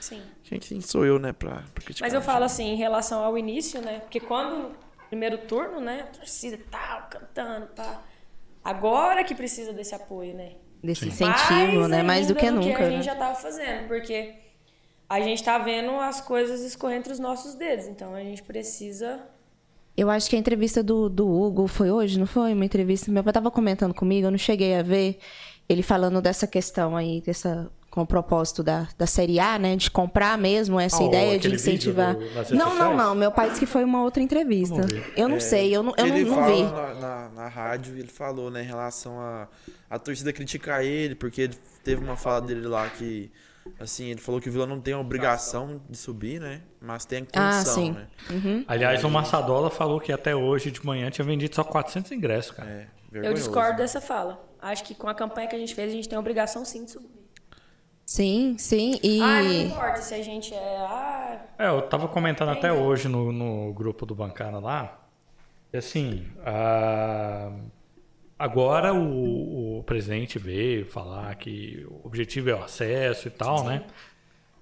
Sim. 0.00 0.22
quem, 0.42 0.58
quem 0.58 0.80
sou 0.80 1.06
eu, 1.06 1.18
né, 1.18 1.32
pra, 1.32 1.62
pra 1.72 1.84
criticar? 1.84 2.06
Mas 2.06 2.12
eu 2.12 2.20
falo 2.20 2.44
assim, 2.44 2.64
em 2.64 2.76
relação 2.76 3.24
ao 3.24 3.38
início, 3.38 3.80
né? 3.80 4.00
Porque 4.00 4.20
quando 4.20 4.72
primeiro 5.14 5.38
turno, 5.38 5.80
né? 5.80 6.02
A 6.02 6.06
torcida 6.06 6.58
tal, 6.70 7.08
cantando, 7.08 7.68
pá. 7.68 8.02
Agora 8.64 9.22
que 9.22 9.34
precisa 9.34 9.72
desse 9.72 9.94
apoio, 9.94 10.34
né? 10.34 10.52
Desse 10.82 11.06
incentivo, 11.06 11.86
né? 11.86 12.02
Mais 12.02 12.26
do 12.26 12.30
ainda 12.30 12.40
que 12.40 12.46
a 12.46 12.50
nunca. 12.50 12.84
gente 12.90 12.96
né? 12.96 13.02
já 13.02 13.14
tava 13.14 13.34
fazendo, 13.36 13.86
porque 13.86 14.34
a 15.08 15.20
gente 15.20 15.42
tá 15.42 15.58
vendo 15.58 15.90
as 16.00 16.20
coisas 16.20 16.60
escorrendo 16.62 17.00
entre 17.00 17.12
os 17.12 17.18
nossos 17.18 17.54
dedos. 17.54 17.86
Então 17.86 18.14
a 18.14 18.20
gente 18.20 18.42
precisa. 18.42 19.20
Eu 19.96 20.10
acho 20.10 20.28
que 20.28 20.34
a 20.34 20.38
entrevista 20.38 20.82
do, 20.82 21.08
do 21.08 21.28
Hugo 21.28 21.66
foi 21.68 21.90
hoje, 21.90 22.18
não 22.18 22.26
foi? 22.26 22.52
Uma 22.52 22.64
entrevista. 22.64 23.10
Meu 23.12 23.22
pai 23.22 23.30
estava 23.30 23.50
comentando 23.50 23.94
comigo, 23.94 24.26
eu 24.26 24.30
não 24.30 24.38
cheguei 24.38 24.74
a 24.76 24.82
ver. 24.82 25.18
Ele 25.68 25.82
falando 25.82 26.20
dessa 26.20 26.46
questão 26.46 26.96
aí, 26.96 27.22
dessa, 27.24 27.70
com 27.90 28.02
o 28.02 28.06
propósito 28.06 28.62
da, 28.62 28.88
da 28.98 29.06
Série 29.06 29.38
A, 29.38 29.56
né? 29.58 29.76
De 29.76 29.88
comprar 29.90 30.36
mesmo 30.36 30.80
essa 30.80 30.96
Ah, 31.00 31.04
o- 31.04 31.08
ideia 31.08 31.38
de 31.38 31.54
incentivar. 31.54 32.16
do- 32.16 32.54
não, 32.56 32.74
não, 32.76 32.96
não. 32.96 33.14
Meu 33.14 33.30
pai 33.30 33.48
disse 33.48 33.60
que 33.60 33.66
foi 33.66 33.84
uma 33.84 34.02
outra 34.02 34.20
entrevista. 34.22 34.80
Eu 35.16 35.28
não 35.28 35.38
sei, 35.40 35.74
eu 35.74 35.82
não, 35.82 35.94
eu 35.96 36.06
não, 36.08 36.16
ele 36.16 36.28
não 36.28 36.34
fala 36.34 36.54
vi. 36.54 36.62
Na, 36.64 36.94
na, 36.94 37.28
na 37.30 37.48
rádio, 37.48 37.96
ele 37.96 38.08
falou, 38.08 38.50
né, 38.50 38.62
em 38.62 38.66
relação 38.66 39.18
a 39.20 39.46
a 39.88 39.98
torcida 39.98 40.32
criticar 40.32 40.84
ele, 40.84 41.14
porque 41.14 41.42
ele 41.42 41.54
teve 41.84 42.02
uma 42.04 42.16
fala 42.16 42.40
dele 42.40 42.66
lá 42.66 42.88
que, 42.90 43.30
assim, 43.78 44.06
ele 44.06 44.20
falou 44.20 44.40
que 44.40 44.48
o 44.48 44.52
Vila 44.52 44.66
não 44.66 44.80
tem 44.80 44.94
a 44.94 44.98
obrigação 44.98 45.80
de 45.88 45.96
subir, 45.96 46.40
né, 46.40 46.62
mas 46.80 47.04
tem 47.04 47.20
a 47.20 47.22
Ah, 47.40 47.50
condição, 47.52 47.74
sim. 47.74 47.92
né. 47.92 48.06
Aliás, 48.68 49.02
o 49.04 49.10
Massadola 49.10 49.70
falou 49.70 50.00
que 50.00 50.12
até 50.12 50.34
hoje 50.34 50.70
de 50.70 50.84
manhã 50.84 51.10
tinha 51.10 51.24
vendido 51.24 51.54
só 51.54 51.64
400 51.64 52.12
ingressos, 52.12 52.50
cara. 52.52 52.68
É, 52.70 52.88
Eu 53.12 53.32
discordo 53.34 53.76
dessa 53.78 54.00
fala. 54.00 54.44
Acho 54.60 54.82
que 54.84 54.94
com 54.94 55.08
a 55.08 55.14
campanha 55.14 55.46
que 55.46 55.54
a 55.54 55.58
gente 55.58 55.74
fez, 55.74 55.92
a 55.92 55.94
gente 55.94 56.08
tem 56.08 56.16
a 56.16 56.20
obrigação 56.20 56.64
sim 56.64 56.84
de 56.84 56.90
subir. 56.92 57.10
Sim, 58.06 58.56
sim. 58.58 58.98
E. 59.02 59.20
Ah, 59.20 59.42
não 59.42 59.52
importa 59.52 60.02
se 60.02 60.14
a 60.14 60.22
gente 60.22 60.52
é. 60.52 60.76
Ah, 60.78 61.40
É, 61.58 61.68
eu 61.68 61.82
tava 61.82 62.06
comentando 62.08 62.50
até 62.50 62.70
hoje 62.72 63.08
no, 63.08 63.32
no 63.32 63.72
grupo 63.72 64.04
do 64.04 64.14
Bancada 64.14 64.58
lá. 64.58 65.00
E 65.72 65.76
assim, 65.78 66.26
a- 66.44 67.50
agora 68.38 68.92
o, 68.92 69.78
o 69.78 69.82
presidente 69.84 70.38
veio 70.38 70.86
falar 70.86 71.34
que 71.36 71.86
o 71.88 72.06
objetivo 72.06 72.50
é 72.50 72.54
o 72.54 72.62
acesso 72.62 73.28
e 73.28 73.30
tal, 73.30 73.58
Sim. 73.58 73.66
né? 73.66 73.84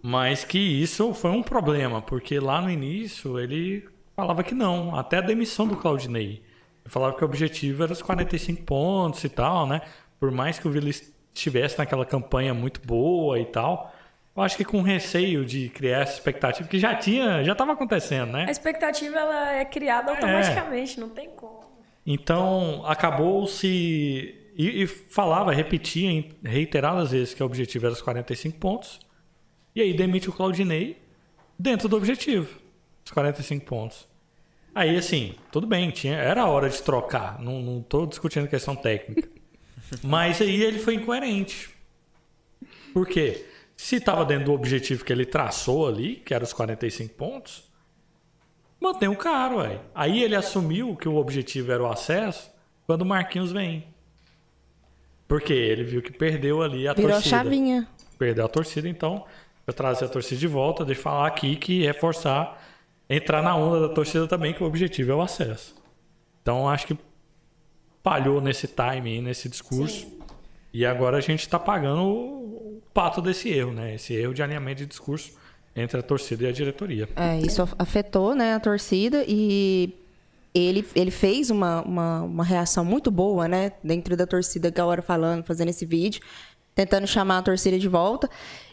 Mas 0.02 0.44
que 0.44 0.58
isso 0.58 1.14
foi 1.14 1.30
um 1.30 1.42
problema, 1.42 2.02
porque 2.02 2.40
lá 2.40 2.60
no 2.60 2.68
início 2.68 3.38
ele 3.38 3.88
falava 4.16 4.42
que 4.42 4.54
não, 4.54 4.96
até 4.96 5.18
a 5.18 5.20
demissão 5.20 5.66
do 5.66 5.76
Claudinei. 5.76 6.42
Ele 6.84 6.88
falava 6.88 7.16
que 7.16 7.22
o 7.22 7.24
objetivo 7.26 7.84
era 7.84 7.92
os 7.92 8.02
45 8.02 8.62
pontos 8.62 9.22
e 9.22 9.28
tal, 9.28 9.66
né? 9.66 9.80
Por 10.18 10.30
mais 10.32 10.58
que 10.58 10.66
o 10.66 10.70
Vila 10.70 10.90
estivesse 10.90 11.78
naquela 11.78 12.04
campanha 12.04 12.52
muito 12.52 12.80
boa 12.84 13.38
e 13.38 13.46
tal, 13.46 13.94
eu 14.34 14.42
acho 14.42 14.56
que 14.56 14.64
com 14.64 14.82
receio 14.82 15.44
de 15.44 15.68
criar 15.68 16.00
essa 16.00 16.14
expectativa, 16.14 16.68
que 16.68 16.78
já 16.78 16.94
tinha, 16.94 17.44
já 17.44 17.52
estava 17.52 17.72
acontecendo, 17.72 18.32
né? 18.32 18.46
A 18.48 18.50
expectativa 18.50 19.18
ela 19.18 19.52
é 19.52 19.64
criada 19.64 20.10
é. 20.10 20.14
automaticamente, 20.14 20.98
é. 20.98 21.00
não 21.00 21.10
tem 21.10 21.30
como. 21.30 21.71
Então, 22.06 22.82
acabou 22.84 23.46
se. 23.46 24.34
E, 24.54 24.82
e, 24.82 24.86
falava, 24.86 25.52
repetia 25.52 26.24
reiteradas 26.44 27.10
vezes 27.10 27.32
que 27.32 27.42
o 27.42 27.46
objetivo 27.46 27.86
era 27.86 27.94
os 27.94 28.02
45 28.02 28.58
pontos. 28.58 29.00
E 29.74 29.80
aí 29.80 29.94
demite 29.94 30.28
o 30.28 30.32
Claudinei 30.32 30.98
dentro 31.58 31.88
do 31.88 31.96
objetivo. 31.96 32.58
Os 33.04 33.10
45 33.10 33.64
pontos. 33.64 34.06
Aí, 34.74 34.96
assim, 34.96 35.34
tudo 35.50 35.66
bem, 35.66 35.90
tinha, 35.90 36.16
era 36.16 36.46
hora 36.46 36.68
de 36.68 36.82
trocar. 36.82 37.40
Não, 37.40 37.60
não 37.60 37.82
tô 37.82 38.06
discutindo 38.06 38.48
questão 38.48 38.74
técnica. 38.74 39.28
Mas 40.02 40.40
aí 40.40 40.62
ele 40.62 40.78
foi 40.78 40.94
incoerente. 40.94 41.70
Por 42.92 43.06
quê? 43.06 43.46
Se 43.76 43.96
estava 43.96 44.24
dentro 44.24 44.46
do 44.46 44.52
objetivo 44.52 45.04
que 45.04 45.12
ele 45.12 45.26
traçou 45.26 45.88
ali, 45.88 46.16
que 46.16 46.32
era 46.32 46.44
os 46.44 46.52
45 46.52 47.14
pontos, 47.14 47.70
mantém 48.82 49.08
o 49.08 49.16
cara, 49.16 49.56
ué. 49.56 49.80
Aí 49.94 50.22
ele 50.22 50.34
assumiu 50.34 50.96
que 50.96 51.08
o 51.08 51.16
objetivo 51.16 51.72
era 51.72 51.82
o 51.82 51.90
acesso 51.90 52.50
quando 52.86 53.02
o 53.02 53.06
Marquinhos 53.06 53.52
vem. 53.52 53.86
Porque 55.26 55.52
ele 55.52 55.84
viu 55.84 56.02
que 56.02 56.12
perdeu 56.12 56.62
ali 56.62 56.86
a 56.86 56.92
Virou 56.92 57.12
torcida. 57.12 57.36
Virou 57.38 57.44
chavinha. 57.44 57.88
Perdeu 58.18 58.44
a 58.44 58.48
torcida, 58.48 58.88
então 58.88 59.24
eu 59.66 59.72
trazer 59.72 60.04
a 60.04 60.08
torcida 60.08 60.38
de 60.38 60.46
volta, 60.46 60.84
deixa 60.84 60.98
eu 60.98 61.02
falar 61.04 61.26
aqui 61.26 61.56
que 61.56 61.86
é 61.86 61.92
forçar 61.92 62.60
entrar 63.08 63.42
na 63.42 63.54
onda 63.54 63.88
da 63.88 63.94
torcida 63.94 64.26
também, 64.26 64.54
que 64.54 64.62
o 64.62 64.66
objetivo 64.66 65.12
é 65.12 65.14
o 65.14 65.20
acesso. 65.20 65.74
Então 66.40 66.68
acho 66.68 66.86
que 66.86 66.98
falhou 68.02 68.40
nesse 68.40 68.66
time, 68.66 69.20
nesse 69.20 69.48
discurso. 69.48 70.06
Sim. 70.06 70.18
E 70.72 70.86
agora 70.86 71.18
a 71.18 71.20
gente 71.20 71.40
está 71.40 71.58
pagando 71.58 72.02
o 72.02 72.82
pato 72.94 73.20
desse 73.20 73.50
erro, 73.50 73.72
né? 73.72 73.94
Esse 73.94 74.14
erro 74.14 74.32
de 74.32 74.42
alinhamento 74.42 74.80
de 74.80 74.86
discurso 74.86 75.32
entre 75.74 75.98
a 75.98 76.02
torcida 76.02 76.44
e 76.44 76.46
a 76.46 76.52
diretoria. 76.52 77.08
É, 77.16 77.38
isso 77.40 77.62
afetou 77.78 78.34
né, 78.34 78.54
a 78.54 78.60
torcida 78.60 79.24
e 79.26 79.94
ele, 80.54 80.86
ele 80.94 81.10
fez 81.10 81.50
uma, 81.50 81.82
uma, 81.82 82.22
uma 82.22 82.44
reação 82.44 82.84
muito 82.84 83.10
boa, 83.10 83.48
né? 83.48 83.72
Dentro 83.82 84.16
da 84.16 84.26
torcida, 84.26 84.70
que 84.70 84.80
hora 84.80 85.00
falando, 85.00 85.44
fazendo 85.44 85.68
esse 85.68 85.86
vídeo, 85.86 86.22
tentando 86.74 87.06
chamar 87.06 87.38
a 87.38 87.42
torcida 87.42 87.78
de 87.78 87.88
volta. 87.88 88.28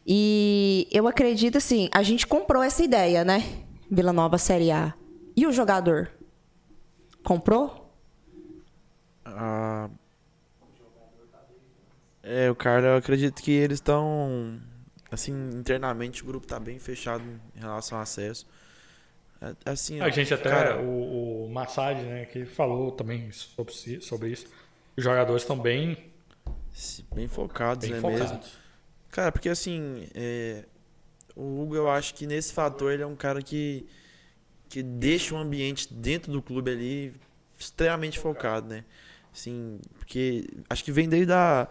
E 0.05 0.88
eu 0.91 1.07
acredito 1.07 1.57
assim, 1.57 1.89
a 1.93 2.03
gente 2.03 2.27
comprou 2.27 2.61
essa 2.61 2.84
ideia, 2.84 3.23
né? 3.23 3.43
Vila 3.89 4.11
Nova 4.11 4.38
Série 4.38 4.71
A. 4.71 4.93
E 5.35 5.47
o 5.47 5.51
jogador? 5.51 6.11
Comprou? 7.23 7.93
Ah, 9.26 9.89
é, 12.21 12.49
o 12.51 12.55
cara, 12.55 12.88
eu 12.88 12.97
acredito 12.97 13.41
que 13.41 13.51
eles 13.51 13.77
estão. 13.77 14.59
Assim, 15.11 15.34
internamente 15.53 16.23
o 16.23 16.26
grupo 16.26 16.45
tá 16.45 16.60
bem 16.60 16.77
fechado 16.77 17.23
em 17.56 17.60
relação 17.60 17.98
ao 17.98 18.03
acesso. 18.03 18.45
É, 19.41 19.72
assim, 19.72 19.99
a 20.02 20.10
gente 20.10 20.34
até, 20.34 20.49
cara, 20.49 20.81
o, 20.81 21.45
o 21.45 21.49
Massage, 21.49 22.03
né, 22.03 22.26
que 22.26 22.45
falou 22.45 22.91
também 22.91 23.31
sobre, 23.31 24.02
sobre 24.02 24.30
isso. 24.30 24.48
Os 24.95 25.03
jogadores 25.03 25.44
estão 25.44 25.57
bem. 25.57 26.10
Bem 27.14 27.27
focados, 27.27 27.88
bem 27.88 27.95
né 27.95 28.02
focados. 28.02 28.31
mesmo? 28.31 28.44
Cara, 29.10 29.31
porque 29.31 29.49
assim, 29.49 30.07
é, 30.14 30.65
o 31.36 31.61
Hugo, 31.61 31.76
eu 31.76 31.90
acho 31.90 32.14
que 32.14 32.27
nesse 32.27 32.53
fator 32.53 32.91
ele 32.91 33.02
é 33.02 33.07
um 33.07 33.15
cara 33.15 33.41
que, 33.41 33.88
que 34.68 34.84
deixa 34.84 35.34
o 35.34 35.38
ambiente 35.38 35.91
dentro 35.91 36.31
do 36.31 36.41
clube 36.41 36.72
ali 36.72 37.14
extremamente 37.57 38.19
focado, 38.19 38.68
né? 38.68 38.86
Assim, 39.34 39.80
porque 39.98 40.48
acho 40.69 40.84
que 40.84 40.91
vem 40.91 41.07
desde 41.07 41.31
a 41.31 41.65
da 41.65 41.68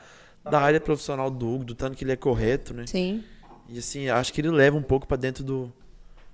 área 0.56 0.80
profissional 0.80 1.30
do 1.30 1.52
Hugo, 1.52 1.64
do 1.64 1.74
tanto 1.74 1.96
que 1.96 2.04
ele 2.04 2.12
é 2.12 2.16
correto, 2.16 2.72
né? 2.72 2.86
Sim. 2.86 3.22
E 3.68 3.78
assim, 3.78 4.08
acho 4.08 4.32
que 4.32 4.40
ele 4.40 4.50
leva 4.50 4.76
um 4.76 4.82
pouco 4.82 5.06
para 5.06 5.16
dentro 5.16 5.44
do, 5.44 5.72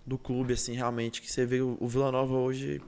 do 0.06 0.16
clube, 0.16 0.52
assim, 0.52 0.74
realmente. 0.74 1.20
Que 1.20 1.30
você 1.30 1.44
vê 1.44 1.60
o, 1.60 1.76
o 1.80 1.88
Vila 1.88 2.12
Nova 2.12 2.34
hoje. 2.34 2.80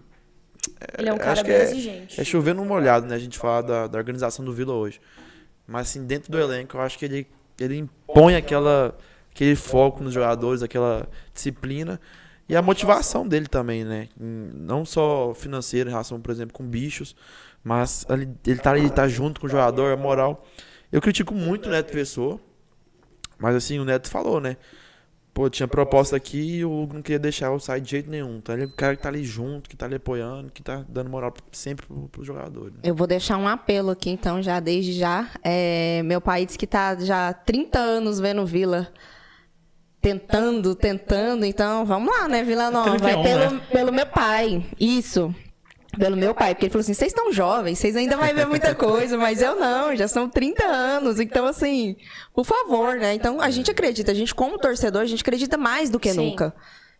É, 0.80 1.00
ele 1.00 1.08
é 1.08 1.12
um 1.12 1.18
cara 1.18 1.42
bem 1.42 1.52
é, 1.52 1.62
exigente. 1.62 2.20
É 2.20 2.24
chover 2.24 2.54
no 2.54 2.64
molhado, 2.64 3.06
né? 3.06 3.14
A 3.14 3.18
gente 3.18 3.38
fala 3.38 3.62
da, 3.62 3.86
da 3.86 3.98
organização 3.98 4.44
do 4.44 4.52
Vila 4.52 4.74
hoje. 4.74 5.00
Mas 5.66 5.88
assim, 5.88 6.06
dentro 6.06 6.30
do 6.30 6.38
elenco, 6.38 6.76
eu 6.76 6.80
acho 6.80 6.98
que 6.98 7.04
ele, 7.04 7.26
ele 7.58 7.76
impõe 7.76 8.36
aquela, 8.36 8.96
aquele 9.32 9.56
foco 9.56 10.04
nos 10.04 10.14
jogadores, 10.14 10.62
aquela 10.62 11.08
disciplina. 11.34 12.00
E 12.48 12.54
a 12.54 12.62
motivação 12.62 13.26
dele 13.26 13.48
também, 13.48 13.84
né? 13.84 14.08
Não 14.16 14.84
só 14.84 15.34
financeira, 15.34 15.90
em 15.90 15.92
relação, 15.92 16.20
por 16.20 16.30
exemplo, 16.30 16.54
com 16.54 16.64
bichos, 16.64 17.16
mas 17.64 18.06
ele, 18.08 18.28
ele 18.46 18.60
tá 18.60 18.70
ali, 18.70 18.88
tá 18.88 19.08
junto 19.08 19.40
com 19.40 19.48
o 19.48 19.50
jogador, 19.50 19.92
a 19.92 19.96
moral. 19.96 20.46
Eu 20.90 21.00
critico 21.00 21.34
muito 21.34 21.66
o 21.66 21.70
Neto 21.70 21.92
Pessoa, 21.92 22.40
mas 23.38 23.54
assim, 23.54 23.78
o 23.78 23.84
Neto 23.84 24.08
falou, 24.08 24.40
né? 24.40 24.56
Pô, 25.34 25.50
tinha 25.50 25.68
proposta 25.68 26.16
aqui 26.16 26.56
e 26.56 26.64
o 26.64 26.72
Hugo 26.72 26.94
não 26.94 27.02
queria 27.02 27.18
deixar 27.18 27.48
eu 27.48 27.60
sair 27.60 27.82
de 27.82 27.90
jeito 27.90 28.08
nenhum. 28.08 28.38
Então 28.38 28.54
ele 28.54 28.64
é 28.64 28.66
o 28.66 28.72
cara 28.72 28.96
que 28.96 29.02
tá 29.02 29.10
ali 29.10 29.22
junto, 29.22 29.68
que 29.68 29.76
tá 29.76 29.84
ali 29.84 29.96
apoiando, 29.96 30.50
que 30.50 30.62
tá 30.62 30.82
dando 30.88 31.10
moral 31.10 31.34
sempre 31.52 31.86
pro, 31.86 32.08
pro 32.08 32.24
jogador. 32.24 32.70
Né? 32.70 32.78
Eu 32.82 32.94
vou 32.94 33.06
deixar 33.06 33.36
um 33.36 33.46
apelo 33.46 33.90
aqui, 33.90 34.08
então, 34.08 34.40
já 34.40 34.60
desde 34.60 34.94
já. 34.94 35.28
É, 35.44 36.00
meu 36.04 36.22
pai 36.22 36.46
disse 36.46 36.56
que 36.56 36.66
tá 36.66 36.96
já 36.96 37.28
há 37.28 37.34
30 37.34 37.78
anos 37.78 38.18
vendo 38.18 38.46
Vila. 38.46 38.90
Tentando, 40.00 40.74
tentando. 40.74 41.44
Então, 41.44 41.84
vamos 41.84 42.16
lá, 42.16 42.28
né, 42.28 42.42
Vila 42.42 42.70
Nova? 42.70 42.96
31, 42.96 43.08
é 43.08 43.22
pelo, 43.22 43.50
né? 43.50 43.62
pelo 43.70 43.92
meu 43.92 44.06
pai. 44.06 44.64
Isso 44.80 45.34
pelo 45.98 46.16
meu 46.16 46.34
pai, 46.34 46.54
porque 46.54 46.66
ele 46.66 46.72
falou 46.72 46.82
assim: 46.82 46.94
vocês 46.94 47.12
estão 47.12 47.32
jovens, 47.32 47.78
vocês 47.78 47.96
ainda 47.96 48.16
vão 48.16 48.34
ver 48.34 48.46
muita 48.46 48.74
coisa, 48.74 49.16
mas 49.16 49.42
eu 49.42 49.56
não, 49.56 49.94
já 49.96 50.08
são 50.08 50.28
30 50.28 50.64
anos, 50.64 51.20
então 51.20 51.46
assim, 51.46 51.96
por 52.34 52.44
favor, 52.44 52.96
né? 52.96 53.14
Então 53.14 53.40
a 53.40 53.50
gente 53.50 53.70
acredita, 53.70 54.12
a 54.12 54.14
gente 54.14 54.34
como 54.34 54.58
torcedor, 54.58 55.02
a 55.02 55.06
gente 55.06 55.22
acredita 55.22 55.56
mais 55.56 55.90
do 55.90 55.98
que 55.98 56.12
Sim. 56.12 56.30
nunca. 56.30 56.54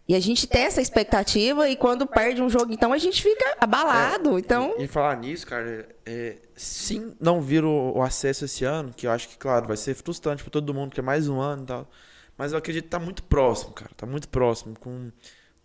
E 0.08 0.14
a 0.14 0.20
gente 0.20 0.46
tem 0.46 0.62
essa 0.62 0.80
expectativa 0.80 1.68
e 1.68 1.74
quando 1.74 2.06
perde 2.06 2.40
um 2.40 2.48
jogo, 2.48 2.72
então 2.72 2.92
a 2.92 2.98
gente 2.98 3.20
fica 3.20 3.56
abalado. 3.60 4.36
É, 4.36 4.38
então... 4.38 4.74
E, 4.78 4.84
e, 4.84 4.86
falar 4.86 5.16
nisso, 5.16 5.44
cara, 5.44 5.88
é, 6.04 6.36
sim 6.54 7.12
não 7.20 7.40
vir 7.40 7.64
o, 7.64 7.92
o, 7.96 8.02
acesso 8.02 8.44
esse 8.44 8.64
ano, 8.64 8.92
que 8.96 9.08
eu 9.08 9.10
acho 9.10 9.28
que, 9.28 9.36
claro, 9.36 9.66
vai 9.66 9.76
ser 9.76 9.94
frustrante 9.94 10.44
para 10.44 10.50
todo 10.52 10.72
mundo, 10.72 10.92
que 10.92 11.00
é 11.00 11.02
mais 11.02 11.28
um 11.28 11.40
ano 11.40 11.64
e 11.64 11.66
tal. 11.66 11.90
Mas 12.38 12.52
eu 12.52 12.58
acredito 12.58 12.84
que 12.84 12.90
tá 12.90 13.00
muito 13.00 13.24
próximo, 13.24 13.72
cara. 13.72 13.90
Tá 13.96 14.06
muito 14.06 14.28
próximo. 14.28 14.78
Com 14.78 15.10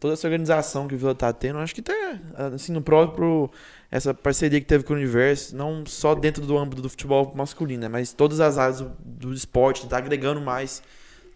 toda 0.02 0.16
essa 0.16 0.28
organização 0.28 0.88
que 0.88 0.96
o 0.96 0.98
Vila 0.98 1.14
tá 1.14 1.32
tendo, 1.32 1.60
acho 1.60 1.76
que 1.76 1.82
tá 1.82 1.94
assim 2.54 2.74
no 2.74 2.82
próprio 2.82 3.50
essa 3.92 4.14
parceria 4.14 4.60
que 4.60 4.66
teve 4.66 4.84
com 4.84 4.94
o 4.94 4.96
Universo, 4.96 5.56
não 5.56 5.86
só 5.86 6.16
dentro 6.16 6.44
do 6.44 6.58
âmbito 6.58 6.82
do 6.82 6.90
futebol 6.90 7.32
masculino, 7.36 7.84
né, 7.84 7.88
mas 7.88 8.12
todas 8.12 8.40
as 8.40 8.58
áreas 8.58 8.82
do, 8.82 8.92
do 9.00 9.34
esporte, 9.34 9.86
tá 9.88 9.98
agregando 9.98 10.42
mais 10.42 10.82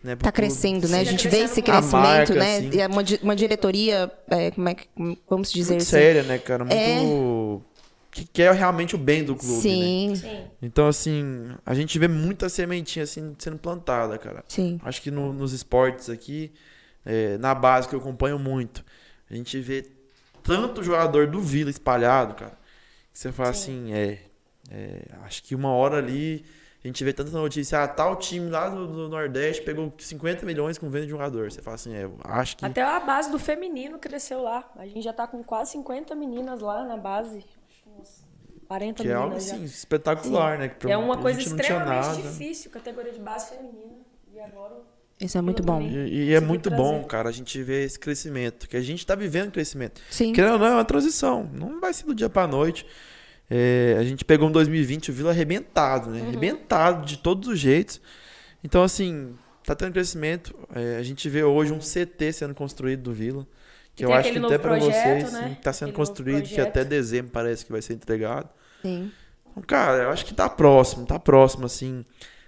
né, 0.04 0.16
tá 0.16 0.32
crescendo, 0.32 0.88
né? 0.88 1.00
A 1.00 1.04
gente 1.04 1.28
vê 1.28 1.40
esse 1.40 1.64
crescimento, 1.64 1.92
marca, 1.92 2.36
né? 2.36 2.58
Assim, 2.58 2.70
e 2.74 2.86
uma, 2.86 3.04
uma 3.24 3.36
diretoria, 3.36 4.12
é, 4.30 4.52
como 4.52 4.70
é 4.70 4.76
que 4.76 4.88
vamos 5.28 5.52
dizer 5.52 5.74
muito 5.74 5.82
assim? 5.82 5.92
séria, 5.92 6.24
né, 6.24 6.38
cara? 6.38 6.64
Muito 6.64 6.76
é... 6.76 7.62
que 8.12 8.26
quer 8.26 8.54
realmente 8.54 8.94
o 8.94 9.00
bem 9.00 9.24
do 9.24 9.36
clube, 9.36 9.62
Sim. 9.62 10.10
Né? 10.10 10.16
Sim. 10.16 10.38
Então, 10.62 10.88
assim, 10.88 11.50
a 11.66 11.74
gente 11.74 11.98
vê 11.98 12.08
muita 12.08 12.50
sementinha 12.50 13.02
assim 13.02 13.36
sendo 13.40 13.58
plantada, 13.58 14.16
cara. 14.20 14.44
Sim. 14.48 14.80
Acho 14.84 15.02
que 15.02 15.10
no, 15.10 15.34
nos 15.34 15.54
esportes 15.54 16.08
aqui 16.08 16.52
é, 17.06 17.38
na 17.38 17.54
base, 17.54 17.88
que 17.88 17.96
eu 17.96 18.00
acompanho 18.00 18.40
muito, 18.40 18.84
a 19.30 19.36
gente 19.36 19.60
vê 19.60 19.86
tanto 20.44 20.84
jogador 20.84 21.28
do 21.28 21.42
Vila 21.42 21.70
espalhado, 21.70 22.36
cara, 22.36 22.58
que 23.12 23.20
você 23.20 23.32
fala 23.32 23.54
Sim. 23.54 23.90
assim, 23.90 23.94
é, 23.94 24.20
é, 24.72 25.02
Acho 25.24 25.44
que 25.44 25.56
uma 25.56 25.72
hora 25.72 25.98
ali 25.98 26.46
a 26.84 26.88
gente 26.88 27.04
vê 27.04 27.12
tanta 27.12 27.32
notícia, 27.32 27.84
ah, 27.84 27.88
tal 27.88 28.16
time 28.16 28.48
lá 28.48 28.70
do, 28.70 28.86
do, 28.86 29.10
Nordeste 29.10 29.64
pegou 29.64 29.92
50 29.98 30.46
milhões 30.46 30.78
com 30.78 30.88
venda 30.88 31.06
de 31.06 31.10
jogador. 31.10 31.52
Você 31.52 31.60
fala 31.60 31.74
assim, 31.74 31.96
é, 31.96 32.08
acho 32.26 32.58
que. 32.58 32.64
Até 32.64 32.84
a 32.84 33.00
base 33.00 33.32
do 33.32 33.40
feminino 33.40 33.98
cresceu 33.98 34.44
lá. 34.44 34.72
A 34.76 34.86
gente 34.86 35.02
já 35.02 35.12
tá 35.12 35.26
com 35.26 35.44
quase 35.44 35.72
50 35.72 36.14
meninas 36.14 36.62
lá 36.62 36.84
na 36.84 36.96
base. 36.96 37.44
Uns 37.88 38.24
40 38.68 39.02
que 39.02 39.10
é 39.10 39.14
algo 39.14 39.36
assim, 39.36 39.58
já. 39.58 39.66
espetacular, 39.66 40.54
Sim. 40.54 40.60
né? 40.60 40.70
Que 40.70 40.92
é 40.92 40.98
uma 40.98 41.18
coisa 41.18 41.42
extremamente 41.42 42.22
difícil, 42.22 42.70
categoria 42.70 43.12
de 43.12 43.20
base 43.20 43.56
feminina. 43.56 44.06
E 44.32 44.40
agora 44.40 44.76
isso 45.20 45.38
é 45.38 45.42
muito 45.42 45.64
bom. 45.64 45.82
E, 45.82 46.26
e 46.26 46.34
é 46.34 46.40
muito 46.40 46.70
bom, 46.70 47.04
cara, 47.04 47.30
a 47.30 47.32
gente 47.32 47.62
ver 47.64 47.86
esse 47.86 47.98
crescimento. 47.98 48.68
Que 48.68 48.76
a 48.76 48.82
gente 48.82 49.00
está 49.00 49.16
vivendo 49.16 49.52
crescimento. 49.52 50.02
Sim. 50.10 50.34
Querendo 50.34 50.54
ou 50.54 50.60
não, 50.60 50.66
é 50.68 50.74
uma 50.74 50.86
transição. 50.86 51.50
Não 51.54 51.80
vai 51.80 51.94
ser 51.94 52.06
do 52.06 52.14
dia 52.14 52.30
para 52.30 52.48
noite. 52.48 52.86
É, 53.50 53.96
a 53.98 54.04
gente 54.04 54.26
pegou 54.26 54.50
um 54.50 54.52
2020 54.52 55.12
o 55.12 55.14
Vila 55.14 55.30
arrebentado, 55.30 56.10
né? 56.10 56.22
Uhum. 56.22 56.28
Arrebentado 56.28 57.06
de 57.06 57.18
todos 57.18 57.48
os 57.48 57.60
jeitos. 57.60 58.02
Então, 58.64 58.84
assim, 58.84 59.36
tá 59.64 59.74
tendo 59.74 59.94
crescimento. 59.94 60.54
É, 60.74 60.98
a 60.98 61.04
gente 61.04 61.30
vê 61.30 61.44
hoje 61.44 61.72
um 61.72 61.80
CT 61.80 62.34
sendo 62.34 62.54
construído 62.54 63.04
do 63.04 63.14
Vila. 63.14 63.48
Que 63.96 64.04
eu 64.04 64.12
acho 64.12 64.30
que 64.30 64.38
até 64.38 64.58
para 64.58 64.78
vocês 64.78 65.32
né? 65.32 65.56
está 65.58 65.72
sendo 65.72 65.90
aquele 65.90 66.06
construído, 66.06 66.44
que 66.44 66.60
até 66.60 66.84
dezembro 66.84 67.32
parece 67.32 67.66
que 67.66 67.72
vai 67.72 67.82
ser 67.82 67.94
entregado. 67.94 68.50
Sim. 68.82 69.10
Cara, 69.66 70.04
eu 70.04 70.10
acho 70.10 70.26
que 70.26 70.34
tá 70.34 70.50
próximo, 70.50 71.06
tá 71.06 71.18
próximo, 71.18 71.66
assim. 71.66 72.04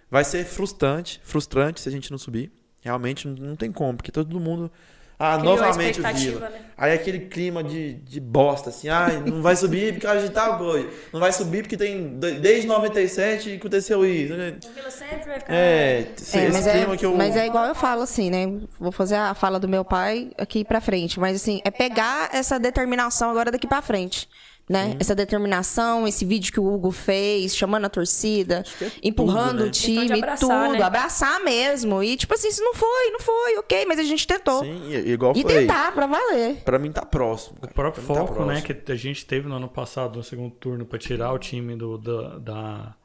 Vai 0.10 0.24
ser 0.24 0.46
frustrante, 0.46 1.20
frustrante 1.24 1.82
se 1.82 1.90
a 1.90 1.92
gente 1.92 2.10
não 2.12 2.18
subir. 2.18 2.52
Realmente 2.82 3.28
não, 3.28 3.56
tem 3.56 3.72
como, 3.72 3.98
porque 3.98 4.12
todo 4.12 4.40
mundo. 4.40 4.72
Ah, 5.20 5.36
Criou 5.40 5.56
novamente 5.58 6.00
o 6.00 6.04
Vila. 6.14 6.48
né? 6.48 6.62
Aí 6.78 6.94
aquele 6.94 7.22
clima 7.22 7.64
de, 7.64 7.96
de 7.96 8.20
bosta, 8.20 8.70
assim, 8.70 8.88
ah, 8.88 9.08
não 9.26 9.42
vai 9.42 9.56
subir 9.56 9.94
porque 9.94 10.06
a 10.06 10.20
gente 10.20 10.32
tá 10.32 10.56
coisa. 10.56 10.88
Não 11.12 11.20
vai 11.20 11.32
subir 11.34 11.64
porque 11.64 11.76
tem. 11.76 12.20
Desde 12.20 12.68
97 12.68 13.56
aconteceu 13.56 14.06
isso. 14.06 14.34
O 14.34 14.74
Vila 14.74 14.92
sempre 14.92 15.26
vai 15.26 15.40
ficar. 15.40 15.54
É, 15.54 16.02
esse, 16.16 16.38
É, 16.38 16.44
esse 16.46 16.54
mas, 16.54 16.68
é, 16.68 16.72
clima 16.78 16.96
que 16.96 17.06
eu. 17.06 17.16
mas 17.16 17.36
é 17.36 17.48
igual 17.48 17.66
eu 17.66 17.74
falo, 17.74 18.04
assim, 18.04 18.30
né? 18.30 18.62
Vou 18.80 18.92
fazer 18.92 19.16
a 19.16 19.34
fala 19.34 19.60
do 19.60 19.68
meu 19.68 19.84
pai 19.84 20.30
aqui 20.38 20.64
pra 20.64 20.80
frente. 20.80 21.20
Mas, 21.20 21.36
assim, 21.36 21.62
é 21.66 21.72
pegar 21.72 22.30
essa 22.32 22.60
determinação 22.60 23.32
agora 23.32 23.50
daqui 23.52 23.66
pra 23.66 23.82
frente. 23.82 24.30
Né? 24.70 24.98
Essa 25.00 25.16
determinação, 25.16 26.06
esse 26.06 26.26
vídeo 26.26 26.52
que 26.52 26.60
o 26.60 26.66
Hugo 26.74 26.92
fez, 26.92 27.56
chamando 27.56 27.86
a 27.86 27.90
torcida, 27.90 28.66
empurrando 29.02 29.62
né? 29.62 29.66
o 29.68 29.72
time, 29.72 30.12
abraçar, 30.12 30.68
tudo, 30.68 30.78
né? 30.78 30.84
abraçar 30.84 31.40
mesmo. 31.42 32.04
E, 32.04 32.18
tipo 32.18 32.34
assim, 32.34 32.52
se 32.52 32.62
não 32.62 32.74
foi, 32.74 33.12
não 33.12 33.20
foi, 33.22 33.58
ok, 33.60 33.86
mas 33.86 33.98
a 33.98 34.04
gente 34.04 34.28
tentou. 34.28 34.60
Sim, 34.66 34.90
e- 34.92 35.12
igual 35.14 35.32
e 35.38 35.42
foi. 35.42 35.54
tentar 35.62 35.94
pra 35.94 36.06
valer. 36.06 36.58
Pra 36.66 36.78
mim 36.78 36.92
tá 36.92 37.06
próximo. 37.06 37.56
O 37.60 37.62
cara. 37.62 37.74
próprio 37.74 38.04
Pra 38.04 38.14
mim 38.16 38.20
tá 38.20 38.28
foco, 38.28 38.40
né, 38.46 38.60
próximo. 38.62 38.82
que 38.84 38.92
a 38.92 38.96
gente 38.96 39.26
teve 39.26 39.48
no 39.48 39.56
ano 39.56 39.70
passado, 39.70 40.18
no 40.18 40.24
segundo 40.24 40.52
turno, 40.52 40.86
pra 40.86 41.00
tirar 41.00 41.32
o 41.32 41.40
time 41.40 41.74
do, 41.74 41.98
da, 41.98 42.38
da- 42.40 42.96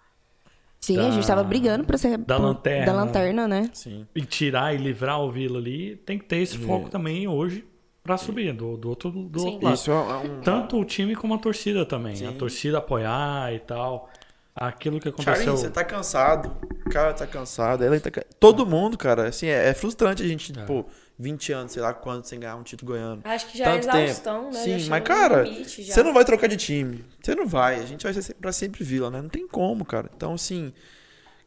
Sim, 0.81 0.97
Da- 0.97 1.07
a 1.07 1.11
gente 1.13 1.25
tava 1.25 1.45
brigando 1.45 1.85
pra 1.85 1.97
ser. 1.97 2.19
da 2.19 2.39
lanterna. 2.39 2.87
Da 2.87 2.93
lanterna, 2.93 3.47
né? 3.47 3.71
Sim. 3.73 4.05
e 4.17 4.23
tirar 4.23 4.75
e 4.75 4.79
livrar 4.79 5.21
o 5.21 5.31
Vila 5.31 5.61
ali, 5.61 5.95
tem 5.95 6.19
que 6.19 6.25
ter 6.25 6.39
esse 6.39 6.57
É. 6.57 6.59
foco 6.67 6.91
também 6.91 7.29
hoje 7.29 7.65
pra 8.03 8.17
subir 8.17 8.53
do, 8.53 8.77
do 8.77 8.89
outro, 8.89 9.11
do 9.11 9.39
Sim. 9.41 9.47
outro 9.47 9.65
lado. 9.65 9.75
Isso 9.75 9.91
é 9.91 9.95
um. 9.95 10.41
Tanto 10.41 10.79
o 10.79 10.85
time 10.85 11.15
como 11.15 11.35
a 11.35 11.39
torcida 11.39 11.85
também. 11.87 12.17
Sim. 12.17 12.27
A 12.27 12.33
torcida 12.33 12.79
apoiar 12.79 13.53
e 13.55 13.59
tal. 13.61 14.09
Aquilo 14.55 15.01
que 15.01 15.09
Charlie, 15.11 15.31
aconteceu. 15.33 15.57
você 15.57 15.71
tá 15.71 15.83
cansado. 15.83 16.55
O 16.87 16.91
cara 16.91 17.15
tá 17.15 17.27
cansado. 17.27 17.83
Ela 17.85 17.99
tá 17.99 18.11
Todo 18.39 18.67
mundo, 18.67 18.99
cara. 18.99 19.29
Assim, 19.29 19.47
é, 19.47 19.69
é 19.69 19.73
frustrante 19.75 20.23
a 20.23 20.27
gente, 20.29 20.53
É. 20.59 20.63
pô, 20.65 20.85
20 21.19 21.53
anos, 21.55 21.73
sei 21.73 21.81
lá 21.83 21.95
quanto, 21.95 22.29
sem 22.29 22.39
ganhar 22.39 22.57
um 22.57 22.63
título 22.63 22.93
goiano. 22.93 23.23
Acho 23.25 23.47
que 23.51 23.57
já 23.57 23.71
é 23.71 23.79
Tanto 23.79 23.97
exaustão, 23.97 24.43
tempo. 24.45 24.55
né? 24.55 24.61
Sim, 24.63 24.79
Já 24.79 24.91
mas, 24.91 25.05
cara, 25.05 25.43
limite 25.45 25.85
você 25.85 26.03
não 26.03 26.13
vai 26.13 26.25
trocar 26.27 26.49
de 26.49 26.59
time. 26.59 27.03
Você 27.23 27.35
não 27.35 27.47
vai. 27.47 27.77
A 27.81 27.87
gente 27.87 28.03
vai 28.05 28.13
ser 28.13 28.35
pra 28.35 28.53
sempre 28.53 28.85
Vila, 28.85 29.11
né? 29.11 29.23
Não 29.23 29.29
tem 29.31 29.49
como, 29.49 29.87
cara. 29.87 30.11
Então, 30.15 30.35
assim. 30.35 30.71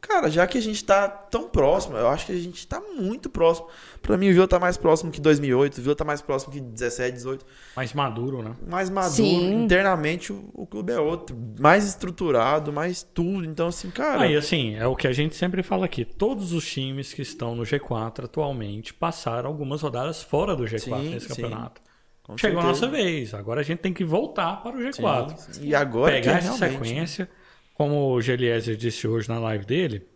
Cara, 0.08 0.30
já 0.30 0.46
que 0.46 0.58
a 0.58 0.62
gente 0.62 0.84
tá 0.84 1.08
tão 1.08 1.50
próximo, 1.50 1.98
eu 1.98 2.08
acho 2.08 2.28
que 2.28 2.32
a 2.32 2.38
gente 2.38 2.66
tá 2.68 2.80
muito 2.96 3.30
próximo. 3.30 3.68
Pra 4.02 4.16
mim, 4.18 4.30
o 4.30 4.34
Vila 4.34 4.48
tá 4.48 4.60
mais 4.60 4.78
próximo 4.78 5.12
que 5.12 5.20
2008, 5.20 5.80
o 5.80 5.82
Vila 5.82 5.96
tá 5.96 6.06
mais 6.06 6.22
próximo 6.22 6.54
que 6.54 6.60
17, 6.60 7.12
18. 7.14 7.46
Mais 7.76 7.92
maduro, 7.94 8.44
né? 8.44 8.52
Mais 8.68 8.90
maduro. 8.90 9.14
Sim. 9.16 9.64
Internamente, 9.64 10.32
o, 10.32 10.48
o 10.54 10.68
clube 10.68 10.92
é 10.94 11.00
outro. 11.00 11.36
Mais 11.60 11.86
estruturado, 11.88 12.72
mais 12.72 13.02
tudo. 13.02 13.46
Então, 13.46 13.68
assim, 13.68 13.90
cara. 13.90 14.22
Aí, 14.22 14.36
assim, 14.36 14.76
é 14.76 14.86
o 14.86 14.96
que 14.96 15.08
a 15.08 15.14
gente 15.14 15.36
sempre 15.36 15.64
fala 15.64 15.86
aqui. 15.86 16.06
Todos 16.06 16.54
os 16.54 16.66
times 16.72 17.12
que 17.14 17.24
estão 17.24 17.56
no 17.56 17.64
G4 17.64 18.26
atualmente 18.26 18.94
passaram 18.94 19.50
algumas 19.50 19.82
rodadas 19.82 20.22
fora 20.22 20.56
do 20.56 20.66
G4 20.66 20.80
Sim, 20.82 21.10
nesse 21.10 21.28
sim. 21.28 21.42
campeonato. 21.42 21.82
com 22.22 22.38
Chegou 22.38 22.60
a 22.60 22.64
certeza. 22.64 22.86
nossa 22.88 22.96
vez. 22.96 23.34
Agora 23.34 23.62
a 23.62 23.64
gente 23.64 23.80
tem 23.80 23.92
que 23.94 24.04
voltar 24.06 24.62
para 24.62 24.76
o 24.78 24.80
G4. 24.80 25.38
Sim, 25.38 25.54
sim. 25.54 25.66
E 25.68 25.74
agora 25.74 26.12
Pegar 26.14 26.34
que 26.34 26.38
essa 26.48 26.66
realmente, 26.68 26.80
né? 26.80 26.86
sequência, 27.08 27.30
como 27.76 28.12
o 28.14 28.22
Geliezer 28.22 28.76
disse 28.76 29.08
hoje 29.08 29.30
na 29.30 29.38
live 29.38 29.66
dele, 29.66 30.08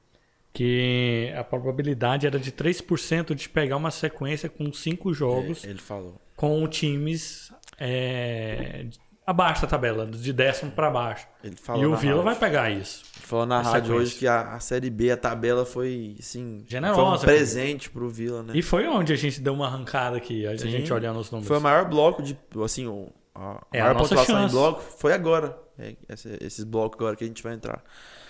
que 0.52 1.32
a 1.38 1.44
probabilidade 1.44 2.26
era 2.26 2.40
de 2.40 2.52
3% 2.52 3.36
de 3.36 3.48
pegar 3.48 3.78
uma 3.78 3.92
sequência 3.92 4.50
com 4.50 4.74
cinco 4.74 5.14
jogos 5.14 5.64
É, 5.64 5.70
Ele 5.70 5.80
falou. 5.80 6.20
com 6.36 6.68
times 6.68 7.52
é, 7.80 8.88
abaixo 9.26 9.62
da 9.62 9.68
tabela, 9.68 10.06
de 10.08 10.34
décimo 10.34 10.72
para 10.72 10.90
baixo. 10.90 11.28
Ele 11.44 11.56
falou 11.56 11.84
E 11.84 11.86
o 11.86 11.96
Vila 11.96 12.24
rádio. 12.24 12.24
vai 12.26 12.36
pegar 12.36 12.70
isso. 12.72 13.04
Ele 13.18 13.26
falou 13.28 13.46
na 13.46 13.60
a 13.60 13.62
rádio 13.62 13.94
hoje 13.96 14.16
que 14.16 14.26
a, 14.28 14.54
a 14.56 14.60
Série 14.60 14.90
B, 14.90 15.12
a 15.12 15.18
tabela 15.18 15.66
foi, 15.66 16.16
assim... 16.20 16.64
Generosa, 16.68 17.00
Foi 17.26 17.34
um 17.34 17.38
presente 17.38 17.90
pro 17.90 18.10
Vila, 18.10 18.42
né? 18.42 18.54
E 18.56 18.62
foi 18.64 18.88
onde 18.88 19.14
a 19.14 19.16
gente 19.16 19.40
deu 19.40 19.54
uma 19.54 19.68
arrancada 19.68 20.18
aqui, 20.18 20.48
a 20.48 20.58
Sim. 20.58 20.72
gente 20.72 20.92
olhando 20.92 21.20
os 21.20 21.30
números. 21.30 21.48
Foi 21.48 21.58
o 21.58 21.62
maior 21.62 21.88
bloco 21.88 22.24
de... 22.24 22.36
Assim, 22.64 22.88
o, 22.88 23.08
a 23.36 23.62
É 23.72 23.80
a 23.82 23.84
maior 23.84 23.96
nossa 24.00 24.10
pontuação 24.16 24.36
chance. 24.42 24.56
em 24.56 24.58
bloco 24.58 24.82
foi 24.98 25.14
agora. 25.14 25.56
É, 25.80 25.96
esse- 26.10 26.38
esses 26.42 26.64
blocos 26.66 27.00
agora 27.00 27.16
que 27.16 27.24
a 27.24 27.28
gente 27.28 27.42
vai 27.42 27.54
entrar. 27.54 27.82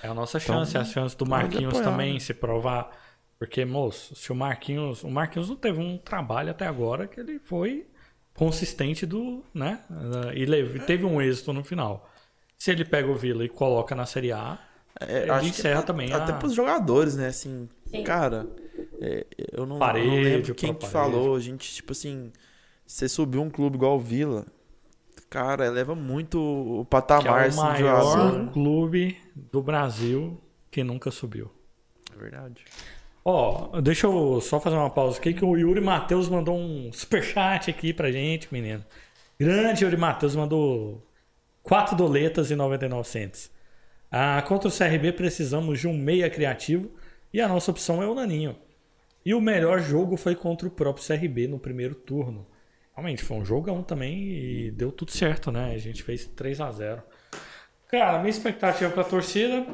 É 0.04 0.08
a 0.08 0.14
nossa 0.14 0.40
chance, 0.40 0.78
é 0.78 0.80
a 0.80 0.86
chance 0.86 1.18
do 1.18 1.26
Marquinhos 1.26 1.74
apoiar, 1.74 1.92
também 1.92 2.14
né? 2.14 2.20
se 2.20 2.34
provar. 2.34 2.92
Porque, 3.40 3.66
moço, 3.66 4.16
se 4.16 4.32
o 4.32 4.36
Marquinhos. 4.36 5.04
O 5.04 5.10
Marquinhos 5.10 5.50
não 5.50 5.56
teve 5.56 5.80
um 5.80 5.98
trabalho 5.98 6.52
até 6.52 6.68
agora 6.68 7.08
que 7.08 7.20
ele 7.20 7.40
foi 7.40 7.88
consistente 8.36 9.06
do. 9.06 9.44
né? 9.54 9.80
E 10.36 10.46
leve- 10.46 10.80
teve 10.82 11.06
um 11.06 11.22
êxito 11.22 11.52
no 11.54 11.64
final. 11.64 12.10
Se 12.58 12.72
ele 12.72 12.86
pega 12.86 13.10
o 13.10 13.16
Vila 13.16 13.44
e 13.44 13.50
coloca 13.50 13.96
na 13.96 14.06
Série 14.06 14.32
A, 14.32 14.58
É, 15.02 15.22
Ele 15.22 15.32
acho 15.32 15.44
que 15.46 15.50
encerra 15.52 15.82
também 15.82 16.12
Até 16.12 16.34
a- 16.34 16.36
pros 16.36 16.54
jogadores, 16.54 17.16
né? 17.16 17.28
Assim, 17.28 17.70
Sim. 17.86 18.04
cara, 18.04 18.48
é, 19.00 19.26
eu 19.54 19.66
não, 19.66 19.80
Parede, 19.80 20.06
eu 20.08 20.14
não 20.14 20.22
lembro 20.22 20.56
quem 20.56 20.74
que 20.74 20.80
próprio 20.82 20.90
falou. 20.90 21.36
A 21.36 21.40
gente, 21.40 21.74
tipo 21.74 21.94
assim, 21.94 22.34
você 22.86 23.08
subiu 23.08 23.42
um 23.42 23.50
clube 23.50 23.78
igual 23.78 23.96
o 23.96 24.00
Vila, 24.00 24.46
cara, 25.30 25.66
eleva 25.66 25.96
muito 25.96 26.40
o 26.40 26.86
que 26.86 26.88
é 26.88 26.90
patamar 26.90 27.46
o 27.46 27.48
assim, 27.48 27.58
maior 27.58 28.02
jogador. 28.02 28.52
clube 28.52 29.18
do 29.36 29.62
Brasil 29.62 30.40
que 30.72 30.84
nunca 30.84 31.12
subiu. 31.12 31.52
É 32.16 32.20
verdade. 32.20 32.64
Ó, 33.24 33.80
deixa 33.82 34.08
eu 34.08 34.42
só 34.42 34.60
fazer 34.60 34.76
uma 34.76 34.90
pausa 34.90 35.20
aqui 35.20 35.34
que 35.34 35.46
o 35.46 35.56
Yuri 35.56 35.82
Matheus 35.82 36.30
mandou 36.30 36.58
um 36.58 36.92
superchat 36.92 37.70
aqui 37.70 37.94
pra 37.94 38.12
gente, 38.12 38.52
menino. 38.52 38.84
Grande 39.40 39.84
Yuri 39.84 39.98
Matheus 39.98 40.36
mandou 40.36 41.06
4 41.64 41.96
doletas 41.96 42.50
e 42.50 42.56
99 42.56 43.08
cents. 43.08 43.52
Ah, 44.12 44.42
contra 44.48 44.68
o 44.68 44.72
CRB 44.72 45.14
precisamos 45.14 45.80
de 45.80 45.88
um 45.88 45.98
meia 45.98 46.30
criativo 46.30 46.90
e 47.32 47.40
a 47.40 47.48
nossa 47.48 47.70
opção 47.70 48.02
é 48.02 48.08
o 48.08 48.16
Naninho. 48.16 48.56
E 49.24 49.34
o 49.34 49.42
melhor 49.42 49.80
jogo 49.80 50.18
foi 50.18 50.34
contra 50.34 50.68
o 50.68 50.72
próprio 50.72 51.06
CRB 51.06 51.48
no 51.48 51.60
primeiro 51.60 51.94
turno. 51.94 52.48
Realmente, 53.00 53.24
foi 53.24 53.38
um 53.38 53.46
jogão 53.46 53.82
também 53.82 54.30
e 54.30 54.72
deu 54.72 54.92
tudo 54.92 55.12
certo, 55.12 55.54
né? 55.54 55.72
A 55.74 55.78
gente 55.78 56.04
fez 56.04 56.26
3 56.26 56.60
a 56.60 56.70
0 56.70 57.02
Cara, 57.88 58.18
minha 58.18 58.30
expectativa 58.30 58.92
pra 58.92 59.06
torcida, 59.06 59.66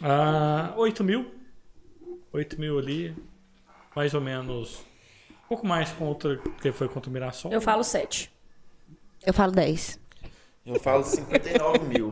ah, 0.00 0.72
8 0.78 1.04
mil. 1.04 1.34
8 2.32 2.58
mil 2.58 2.78
ali, 2.78 3.14
mais 3.94 4.14
ou 4.14 4.22
menos. 4.22 4.78
Um 5.30 5.48
pouco 5.48 5.66
mais 5.66 5.92
contra 5.92 6.38
que 6.62 6.72
foi 6.72 6.88
contra 6.88 7.10
o 7.10 7.12
Mirassol. 7.12 7.52
Eu 7.52 7.60
falo 7.60 7.84
7. 7.84 8.32
Eu 9.26 9.34
falo 9.34 9.52
10. 9.52 10.00
Eu 10.64 10.80
falo 10.80 11.04
59 11.04 11.78
mil. 11.80 12.10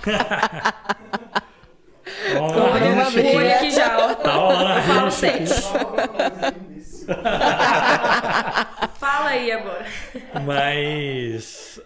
Tá 0.00 0.96
rolando 2.32 3.02
a 3.02 3.08
Uma 3.08 3.10
bolha 3.10 3.56
aqui 3.56 3.70
já, 3.70 3.98
ó. 3.98 4.14
Tá 4.14 4.32
a 4.32 4.36
Eu 4.78 4.82
falo 4.82 5.04
rixa 5.10 5.26
aqui. 5.28 5.46
7. 5.46 5.66
Fala 9.06 9.30
aí 9.30 9.52
agora. 9.52 9.86
Mas. 10.44 11.80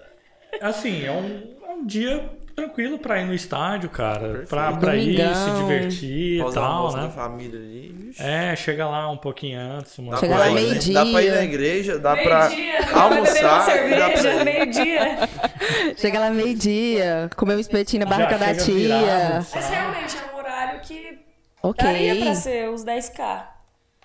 Assim, 0.60 1.04
é 1.04 1.10
um, 1.12 1.56
é 1.66 1.70
um 1.72 1.84
dia 1.86 2.30
tranquilo 2.56 2.98
pra 2.98 3.20
ir 3.20 3.26
no 3.26 3.34
estádio, 3.34 3.90
cara. 3.90 4.44
Pra, 4.48 4.72
pra 4.72 4.96
ir, 4.96 5.16
se 5.34 5.50
divertir 5.58 6.40
e 6.40 6.52
tal, 6.52 6.64
almoço 6.64 6.96
da 6.96 7.02
né? 7.04 7.10
família 7.10 7.58
ali. 7.58 8.12
É, 8.18 8.56
chega 8.56 8.86
lá 8.86 9.10
um 9.10 9.16
pouquinho 9.18 9.60
antes. 9.60 9.96
Uma 9.98 10.16
Chega 10.16 10.34
pra 10.34 10.44
lá 10.46 10.50
né? 10.50 10.60
meio-dia. 10.60 10.94
Dá 10.94 11.06
pra 11.06 11.22
ir 11.22 11.30
na 11.30 11.42
igreja, 11.44 11.98
dá 11.98 12.16
pra 12.16 12.38
vai 12.48 12.56
beber 12.56 12.90
uma 12.90 13.02
almoçar. 13.02 13.66
dá 13.66 14.10
pra 14.10 14.16
cerveja, 14.16 14.32
ir. 14.32 14.44
meio-dia. 14.44 15.28
Chega 15.96 16.20
lá 16.20 16.30
meio-dia, 16.30 17.30
comer 17.36 17.56
um 17.56 17.60
espetinho 17.60 18.04
na 18.04 18.10
barraca 18.10 18.38
da 18.38 18.54
chega 18.54 18.64
virado, 18.64 19.04
tia. 19.04 19.46
Mas 19.54 19.68
realmente 19.68 20.16
é 20.16 20.34
um 20.34 20.38
horário 20.38 20.80
que 20.80 21.18
Ok. 21.62 21.84
daria 21.86 22.16
pra 22.16 22.34
ser 22.34 22.70
os 22.70 22.82
10k. 22.84 23.59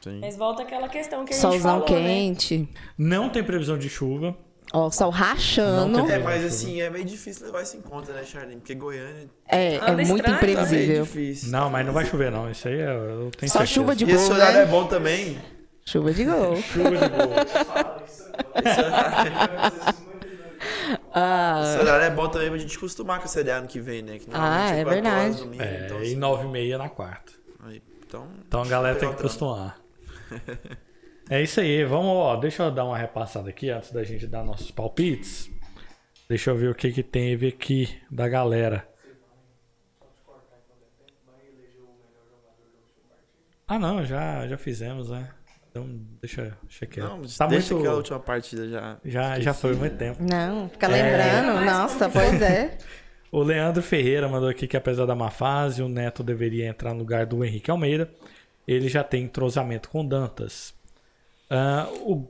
Sim. 0.05 0.19
Mas 0.21 0.37
volta 0.37 0.61
aquela 0.61 0.87
questão 0.87 1.25
que 1.25 1.33
a 1.33 1.35
gente 1.35 1.41
Solzão 1.41 1.81
falou, 1.81 1.99
né? 1.99 2.07
quente. 2.09 2.69
Não 2.97 3.27
tem 3.29 3.43
previsão 3.43 3.75
de 3.77 3.89
chuva. 3.89 4.37
Ó, 4.71 4.89
sol 4.91 5.09
rachando. 5.09 5.99
É, 6.11 6.19
mas 6.19 6.43
assim, 6.45 6.79
é 6.81 6.89
meio 6.91 7.05
difícil 7.05 7.45
levar 7.47 7.63
isso 7.63 7.75
em 7.77 7.81
conta, 7.81 8.13
né, 8.13 8.23
Charlene? 8.23 8.57
Porque 8.57 8.75
Goiânia 8.75 9.27
É, 9.47 9.75
é 9.75 9.79
muito 9.91 10.01
estranho, 10.01 10.23
tá 10.23 10.29
meio 10.29 10.35
imprevisível. 10.37 11.03
difícil. 11.05 11.51
Não, 11.51 11.69
mas 11.69 11.85
não 11.85 11.93
vai 11.93 12.05
chover, 12.05 12.31
não. 12.31 12.49
Isso 12.51 12.67
aí 12.67 12.79
é- 12.79 12.85
eu 12.87 13.31
tenho 13.37 13.51
Só 13.51 13.59
certeza. 13.59 13.65
chuva 13.65 13.95
de 13.95 14.05
E 14.05 14.11
esse 14.11 14.27
gol, 14.27 14.35
horário 14.35 14.57
é 14.59 14.65
né? 14.65 14.71
bom 14.71 14.85
também. 14.85 15.37
Chuva 15.85 16.13
de 16.13 16.23
gol. 16.25 16.55
Chuva 16.61 16.89
de 16.89 16.97
gol. 16.97 17.33
Esse 18.63 18.79
horário, 18.81 19.71
Ah, 21.13 21.61
esse 21.63 21.79
horário 21.79 22.05
é 22.05 22.09
bom 22.09 22.27
também 22.27 22.49
pra 22.49 22.57
gente 22.57 22.75
acostumar 22.75 23.19
com 23.19 23.25
esse 23.25 23.39
ano 23.49 23.67
que 23.67 23.79
vem, 23.79 24.01
né? 24.01 24.19
Que 24.19 24.27
Ah, 24.33 24.71
é 24.71 24.83
verdade. 24.83 25.37
domingo, 25.37 25.63
É, 25.63 25.85
então, 25.85 25.99
e 25.99 26.03
assim, 26.07 26.15
nove 26.15 26.45
e 26.47 26.51
meia 26.51 26.77
na 26.77 26.89
quarta. 26.89 27.31
aí, 27.65 27.81
então, 28.05 28.27
Então 28.47 28.61
a 28.61 28.65
galera 28.67 28.97
tem 28.97 29.07
que 29.09 29.15
acostumar. 29.15 29.77
É 31.29 31.41
isso 31.41 31.59
aí. 31.59 31.83
Vamos, 31.83 32.07
ó, 32.11 32.35
deixa 32.35 32.63
eu 32.63 32.71
dar 32.71 32.85
uma 32.85 32.97
repassada 32.97 33.49
aqui 33.49 33.69
antes 33.69 33.91
da 33.91 34.03
gente 34.03 34.27
dar 34.27 34.43
nossos 34.43 34.69
palpites. 34.71 35.49
Deixa 36.29 36.51
eu 36.51 36.55
ver 36.55 36.69
o 36.69 36.75
que 36.75 36.91
que 36.91 37.03
teve 37.03 37.47
aqui 37.47 37.89
da 38.11 38.27
galera. 38.27 38.87
Ah, 43.67 43.79
não, 43.79 44.05
já, 44.05 44.47
já 44.47 44.57
fizemos, 44.57 45.09
né? 45.09 45.29
Então, 45.71 45.87
deixa, 46.21 46.55
deixa 46.63 46.85
quieto. 46.85 47.09
não, 47.09 47.17
mas 47.19 47.35
tá 47.37 47.47
deixa 47.47 47.73
muito, 47.73 47.83
que 47.83 47.89
a 47.91 47.95
última 47.95 48.19
partida 48.19 48.69
já. 48.69 48.97
já, 49.03 49.39
já 49.39 49.53
foi 49.53 49.75
muito 49.75 49.97
tempo. 49.97 50.23
não, 50.23 50.69
fica 50.69 50.85
É. 50.87 50.89
lembrando. 50.89 51.55
Mas 51.55 51.65
Nossa, 51.65 52.09
pois 52.09 52.41
é. 52.41 52.77
O 53.31 53.41
Leandro 53.41 53.81
Ferreira 53.83 54.29
mandou 54.29 54.47
aqui 54.47 54.67
que 54.67 54.77
apesar 54.77 55.05
da 55.05 55.15
má 55.15 55.29
fase, 55.29 55.81
o 55.81 55.89
Neto 55.89 56.23
deveria 56.23 56.67
entrar 56.67 56.93
no 56.93 56.99
lugar 56.99 57.25
do 57.25 57.43
Henrique 57.43 57.69
Almeida. 57.69 58.09
Ele 58.67 58.89
já 58.89 59.03
tem 59.03 59.23
entrosamento 59.23 59.89
com 59.89 60.05
Dantas. 60.05 60.73
Ah, 61.49 61.87
o 62.01 62.27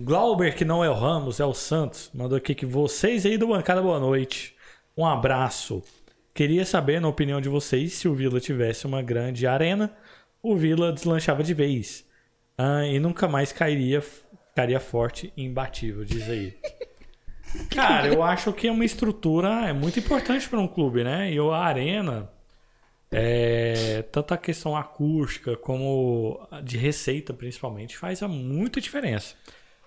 Glauber, 0.00 0.54
que 0.56 0.64
não 0.64 0.82
é 0.82 0.90
o 0.90 0.94
Ramos, 0.94 1.38
é 1.38 1.44
o 1.44 1.54
Santos, 1.54 2.10
mandou 2.12 2.36
aqui 2.36 2.54
que 2.54 2.66
vocês 2.66 3.24
aí 3.24 3.38
do 3.38 3.46
Bancada 3.46 3.80
Boa 3.80 4.00
Noite. 4.00 4.54
Um 4.96 5.06
abraço. 5.06 5.82
Queria 6.34 6.64
saber, 6.64 7.00
na 7.00 7.08
opinião 7.08 7.40
de 7.40 7.48
vocês, 7.48 7.92
se 7.92 8.08
o 8.08 8.14
Vila 8.14 8.40
tivesse 8.40 8.86
uma 8.86 9.00
grande 9.00 9.46
arena, 9.46 9.94
o 10.42 10.56
Vila 10.56 10.92
deslanchava 10.92 11.42
de 11.42 11.54
vez. 11.54 12.04
Ah, 12.58 12.84
e 12.84 12.98
nunca 12.98 13.28
mais 13.28 13.52
cairia, 13.52 14.00
ficaria 14.00 14.80
forte 14.80 15.32
e 15.36 15.44
imbatível, 15.44 16.04
diz 16.04 16.28
aí. 16.28 16.54
Cara, 17.70 18.08
eu 18.08 18.22
acho 18.22 18.52
que 18.52 18.66
é 18.66 18.72
uma 18.72 18.84
estrutura 18.84 19.68
é 19.68 19.72
muito 19.72 19.98
importante 19.98 20.48
para 20.48 20.58
um 20.58 20.66
clube, 20.66 21.04
né? 21.04 21.32
E 21.32 21.38
a 21.38 21.56
arena, 21.56 22.30
é, 23.12 24.02
tanto 24.10 24.32
a 24.32 24.38
questão 24.38 24.74
acústica 24.76 25.56
como 25.56 26.46
a 26.50 26.60
de 26.60 26.78
receita, 26.78 27.32
principalmente, 27.34 27.96
faz 27.96 28.22
muita 28.22 28.80
diferença. 28.80 29.34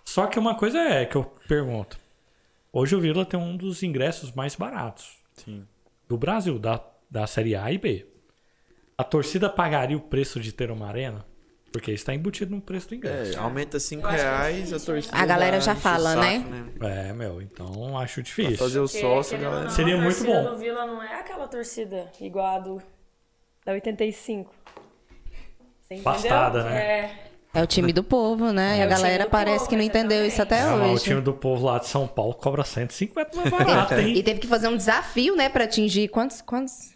Só 0.05 0.27
que 0.27 0.37
uma 0.37 0.55
coisa 0.55 0.77
é 0.77 1.05
que 1.05 1.15
eu 1.15 1.23
pergunto. 1.47 1.97
Hoje 2.71 2.95
o 2.95 2.99
Vila 2.99 3.25
tem 3.25 3.39
um 3.39 3.57
dos 3.57 3.81
ingressos 3.81 4.31
mais 4.33 4.55
baratos 4.55 5.17
Sim. 5.33 5.65
do 6.07 6.17
Brasil, 6.17 6.59
da, 6.59 6.79
da 7.09 7.25
Série 7.25 7.55
A 7.55 7.71
e 7.71 7.77
B. 7.77 8.05
A 8.97 9.03
torcida 9.03 9.49
pagaria 9.49 9.97
o 9.97 10.01
preço 10.01 10.39
de 10.39 10.51
ter 10.51 10.69
uma 10.69 10.87
arena? 10.87 11.25
Porque 11.71 11.91
está 11.91 12.13
embutido 12.13 12.55
no 12.55 12.61
preço 12.61 12.87
do 12.89 12.95
ingresso. 12.95 13.37
É, 13.37 13.41
aumenta 13.41 13.77
5 13.79 14.07
reais, 14.07 14.71
a 14.71 14.79
torcida. 14.79 15.17
A 15.17 15.25
galera 15.25 15.59
já 15.59 15.75
fala, 15.75 16.13
saco, 16.13 16.21
né? 16.21 16.69
É, 17.09 17.11
meu, 17.13 17.41
então 17.41 17.97
acho 17.97 18.15
Pra 18.15 18.23
difícil. 18.23 18.57
fazer 18.57 18.79
o 18.79 18.87
sócio, 18.87 19.35
a 19.37 19.41
galera. 19.41 19.63
não, 19.65 19.69
Seria 19.71 19.95
a 19.95 20.01
muito 20.01 20.15
torcida 20.17 20.41
bom. 20.43 20.51
do 20.51 20.57
Vila 20.57 20.85
não 20.85 21.03
é 21.03 21.19
aquela 21.19 21.47
torcida 21.49 22.09
igual 22.21 22.45
a 22.55 22.59
do 22.59 22.81
da 23.65 23.71
85. 23.73 24.51
Você 25.81 25.95
entendeu? 25.95 26.03
Bastada, 26.03 26.63
né? 26.63 26.77
É. 26.81 27.25
É 27.53 27.63
o 27.63 27.67
time 27.67 27.93
do 27.93 28.03
povo, 28.03 28.51
né? 28.51 28.77
e 28.77 28.79
É 28.81 28.83
a 28.83 28.85
o 28.85 28.89
time 28.89 29.01
galera 29.01 29.25
parece 29.27 29.59
povo, 29.59 29.69
que 29.69 29.75
não 29.77 29.83
entendeu 29.83 30.25
isso 30.25 30.41
até 30.41 30.59
Ah, 30.61 30.75
mas 30.75 30.89
o 30.89 30.93
hoje. 30.95 31.03
time 31.05 31.21
do 31.21 31.33
povo 31.33 31.65
lá 31.65 31.79
de 31.79 31.87
São 31.87 32.05
Paulo 32.05 32.33
cobra 32.33 32.65
150 32.65 33.33
mais 33.37 33.49
barato, 33.49 33.93
E 33.93 34.17
hein? 34.17 34.23
teve 34.23 34.41
que 34.41 34.47
fazer 34.47 34.67
um 34.67 34.75
desafio, 34.75 35.37
né, 35.37 35.47
pra 35.47 35.63
atingir 35.63 36.09
quantos, 36.09 36.41
quantos 36.41 36.93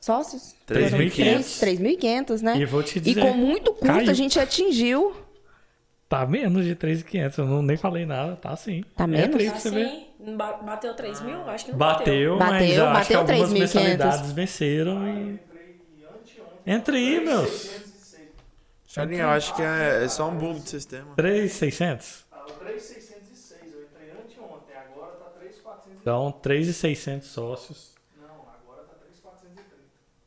sócios? 0.00 0.54
3.500. 0.66 1.60
3.500, 1.60 2.40
né? 2.40 2.56
E 2.56 2.64
vou 2.64 2.82
te 2.82 2.96
E 2.96 3.00
dizer, 3.02 3.20
com 3.20 3.34
muito 3.34 3.72
custo 3.74 3.86
caiu. 3.86 4.10
a 4.10 4.14
gente 4.14 4.40
atingiu. 4.40 5.14
Tá 6.08 6.24
menos 6.26 6.64
de 6.64 6.74
3.500, 6.74 7.38
eu 7.38 7.44
não, 7.46 7.60
nem 7.62 7.76
falei 7.76 8.06
nada, 8.06 8.36
tá 8.36 8.56
sim. 8.56 8.82
Tá 8.96 9.04
É 9.04 9.06
menos? 9.06 9.42
você 9.44 9.70
ver. 9.70 9.84
Assim, 9.84 10.34
ba- 10.34 10.54
bateu 10.62 10.94
3 10.94 11.20
mil? 11.20 11.42
Acho 11.42 11.66
que 11.66 11.72
não 11.72 11.78
Bateu, 11.78 12.36
mas 12.38 12.50
Bateu, 12.52 12.86
acho 12.88 13.06
que 13.08 13.14
bateu 13.14 13.20
algumas 13.20 13.50
3.500. 13.52 13.58
mensalidades 13.60 14.32
venceram 14.32 15.06
e... 15.06 15.49
Entre 16.66 16.96
aí, 16.96 17.24
meus. 17.24 17.70
Charlinho, 18.86 19.22
eu 19.22 19.28
acho 19.30 19.54
que 19.54 19.62
é, 19.62 20.04
é 20.04 20.08
só 20.08 20.28
um 20.28 20.36
bug 20.36 20.60
do 20.60 20.68
sistema. 20.68 21.14
3.600? 21.16 22.24
Tava 22.28 22.52
3,606. 22.54 23.72
Eu 23.72 23.82
entrei 23.84 24.10
anteontem. 24.10 24.76
Agora 24.76 25.12
tá 25.12 25.24
3,430. 25.38 26.00
Então, 26.00 26.40
3.600 26.42 27.22
sócios. 27.22 27.94
Não, 28.20 28.26
agora 28.28 28.82
tá 28.82 28.94
3,430. 29.00 29.62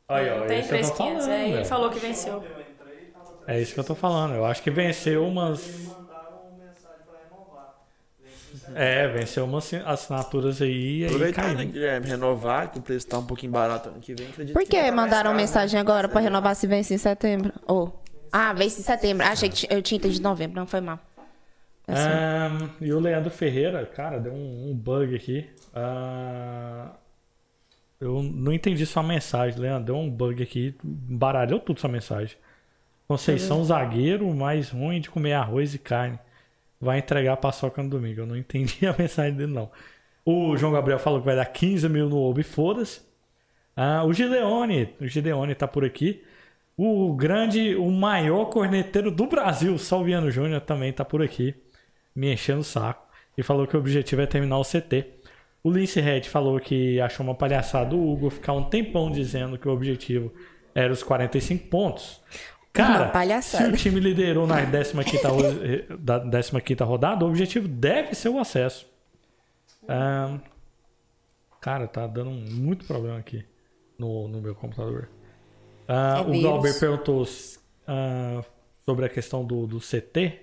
Aí, 0.08 0.30
ó, 0.30 0.44
é 0.44 0.46
tem 0.46 0.60
isso 0.60 0.68
que 0.68 0.74
eu 0.74 0.80
tô 0.80 0.86
3,500. 0.86 0.96
falando, 0.96 1.30
É, 1.30 1.44
ele 1.44 1.52
velho. 1.54 1.66
falou 1.66 1.90
que 1.90 1.98
venceu. 1.98 2.32
Eu 2.32 2.60
entrei 2.60 3.08
e 3.08 3.12
tava 3.12 3.34
É 3.46 3.60
isso 3.60 3.74
que 3.74 3.80
eu 3.80 3.84
tô 3.84 3.94
falando. 3.94 4.34
Eu 4.34 4.44
acho 4.46 4.62
que 4.62 4.70
venceu 4.70 5.26
umas... 5.26 5.60
mandaram 5.86 6.52
mensagem 6.58 7.04
pra 7.06 7.18
renovar. 7.28 7.74
Vence 8.18 8.50
em 8.50 8.52
É, 8.74 9.08
venceu 9.08 9.44
umas 9.44 9.72
assinaturas 9.74 10.60
aí 10.62 10.98
e 11.00 11.02
aí 11.02 11.06
Aproveitar, 11.06 11.42
caiu. 11.42 11.56
né, 11.58 11.64
Guilherme? 11.64 12.06
Renovar, 12.06 12.70
que 12.70 12.78
o 12.78 12.82
preço 12.82 13.06
tá 13.06 13.18
um 13.18 13.26
pouquinho 13.26 13.52
barato 13.52 13.88
ano 13.88 14.00
que 14.00 14.14
vem. 14.14 14.28
Acredito 14.28 14.52
Por 14.54 14.62
que 14.62 14.68
que 14.82 14.90
mandaram 14.90 15.24
caro, 15.24 15.36
né? 15.36 15.42
mensagem 15.42 15.78
agora 15.80 16.08
pra 16.08 16.20
renovar 16.20 16.54
se 16.54 16.66
vence 16.66 16.94
em 16.94 16.98
setembro? 16.98 17.52
Ou 17.66 18.02
Ah, 18.32 18.52
vence 18.52 18.80
em 18.80 18.84
setembro. 18.84 19.26
Achei 19.26 19.48
que 19.48 19.66
eu 19.72 19.82
tinha 19.82 19.96
entendido 19.98 20.22
novembro, 20.22 20.56
não 20.56 20.66
foi 20.66 20.80
mal. 20.80 20.98
Assim. 21.86 22.08
Ahn, 22.08 22.68
e 22.80 22.92
o 22.92 22.98
Leandro 23.00 23.30
Ferreira, 23.30 23.84
cara, 23.84 24.18
deu 24.18 24.32
um, 24.32 24.70
um 24.70 24.74
bug 24.74 25.14
aqui. 25.14 25.48
Ah, 25.74 26.92
eu 28.00 28.22
não 28.22 28.52
entendi 28.52 28.84
sua 28.86 29.02
mensagem, 29.02 29.58
Leandro. 29.60 29.84
Deu 29.86 29.96
um 29.96 30.08
bug 30.10 30.42
aqui. 30.42 30.74
Baralhou 30.82 31.60
tudo 31.60 31.80
sua 31.80 31.90
mensagem. 31.90 32.36
Conceição, 33.06 33.62
zagueiro, 33.62 34.32
mais 34.34 34.70
ruim 34.70 34.98
de 35.00 35.10
comer 35.10 35.34
arroz 35.34 35.74
e 35.74 35.78
carne. 35.78 36.18
Vai 36.84 36.98
entregar 36.98 37.32
a 37.32 37.36
paçoca 37.36 37.82
no 37.82 37.88
domingo. 37.88 38.20
Eu 38.20 38.26
não 38.26 38.36
entendi 38.36 38.86
a 38.86 38.94
mensagem 38.98 39.34
dele, 39.34 39.52
não. 39.52 39.70
O 40.24 40.56
João 40.56 40.72
Gabriel 40.72 40.98
falou 40.98 41.20
que 41.20 41.26
vai 41.26 41.36
dar 41.36 41.46
15 41.46 41.88
mil 41.88 42.08
no 42.08 42.18
Obo 42.18 42.40
e 42.40 42.44
foda-se. 42.44 43.00
Ah, 43.76 44.04
o 44.04 44.12
Gideone, 44.12 44.94
o 45.00 45.06
Gideone 45.06 45.54
tá 45.54 45.66
por 45.66 45.84
aqui. 45.84 46.22
O 46.76 47.14
grande, 47.14 47.74
o 47.76 47.90
maior 47.90 48.46
corneteiro 48.46 49.10
do 49.10 49.26
Brasil, 49.26 49.76
Salviano 49.78 50.30
Júnior, 50.30 50.60
também 50.60 50.92
tá 50.92 51.04
por 51.04 51.22
aqui, 51.22 51.54
me 52.14 52.32
enchendo 52.32 52.60
o 52.60 52.64
saco. 52.64 53.06
E 53.36 53.42
falou 53.42 53.66
que 53.66 53.76
o 53.76 53.80
objetivo 53.80 54.22
é 54.22 54.26
terminar 54.26 54.58
o 54.58 54.64
CT. 54.64 55.06
O 55.62 55.70
Lince 55.70 56.00
Red 56.00 56.22
falou 56.22 56.60
que 56.60 57.00
achou 57.00 57.24
uma 57.24 57.34
palhaçada 57.34 57.94
o 57.94 58.12
Hugo 58.12 58.30
ficar 58.30 58.52
um 58.52 58.64
tempão 58.64 59.10
dizendo 59.10 59.58
que 59.58 59.66
o 59.68 59.72
objetivo 59.72 60.32
era 60.74 60.92
os 60.92 61.02
45 61.02 61.68
pontos. 61.68 62.20
Cara, 62.74 63.40
se 63.40 63.62
o 63.62 63.72
time 63.76 64.00
liderou 64.00 64.46
na 64.46 64.66
15ª, 64.66 65.28
ro- 65.28 65.96
da 65.96 66.20
15ª 66.20 66.84
rodada, 66.84 67.24
o 67.24 67.28
objetivo 67.28 67.68
deve 67.68 68.14
ser 68.14 68.28
o 68.28 68.38
acesso. 68.38 68.86
Ahn, 69.88 70.40
cara, 71.60 71.86
tá 71.86 72.06
dando 72.06 72.30
muito 72.30 72.84
problema 72.84 73.18
aqui 73.18 73.44
no, 73.98 74.26
no 74.26 74.40
meu 74.40 74.54
computador. 74.56 75.08
Ah, 75.86 76.16
É 76.26 76.30
o. 76.38 76.42
Galber 76.42 76.78
perguntou 76.80 77.24
ah, 77.86 78.42
sobre 78.84 79.04
a 79.06 79.08
questão 79.08 79.44
do, 79.44 79.66
do 79.66 79.78
CT. 79.78 80.40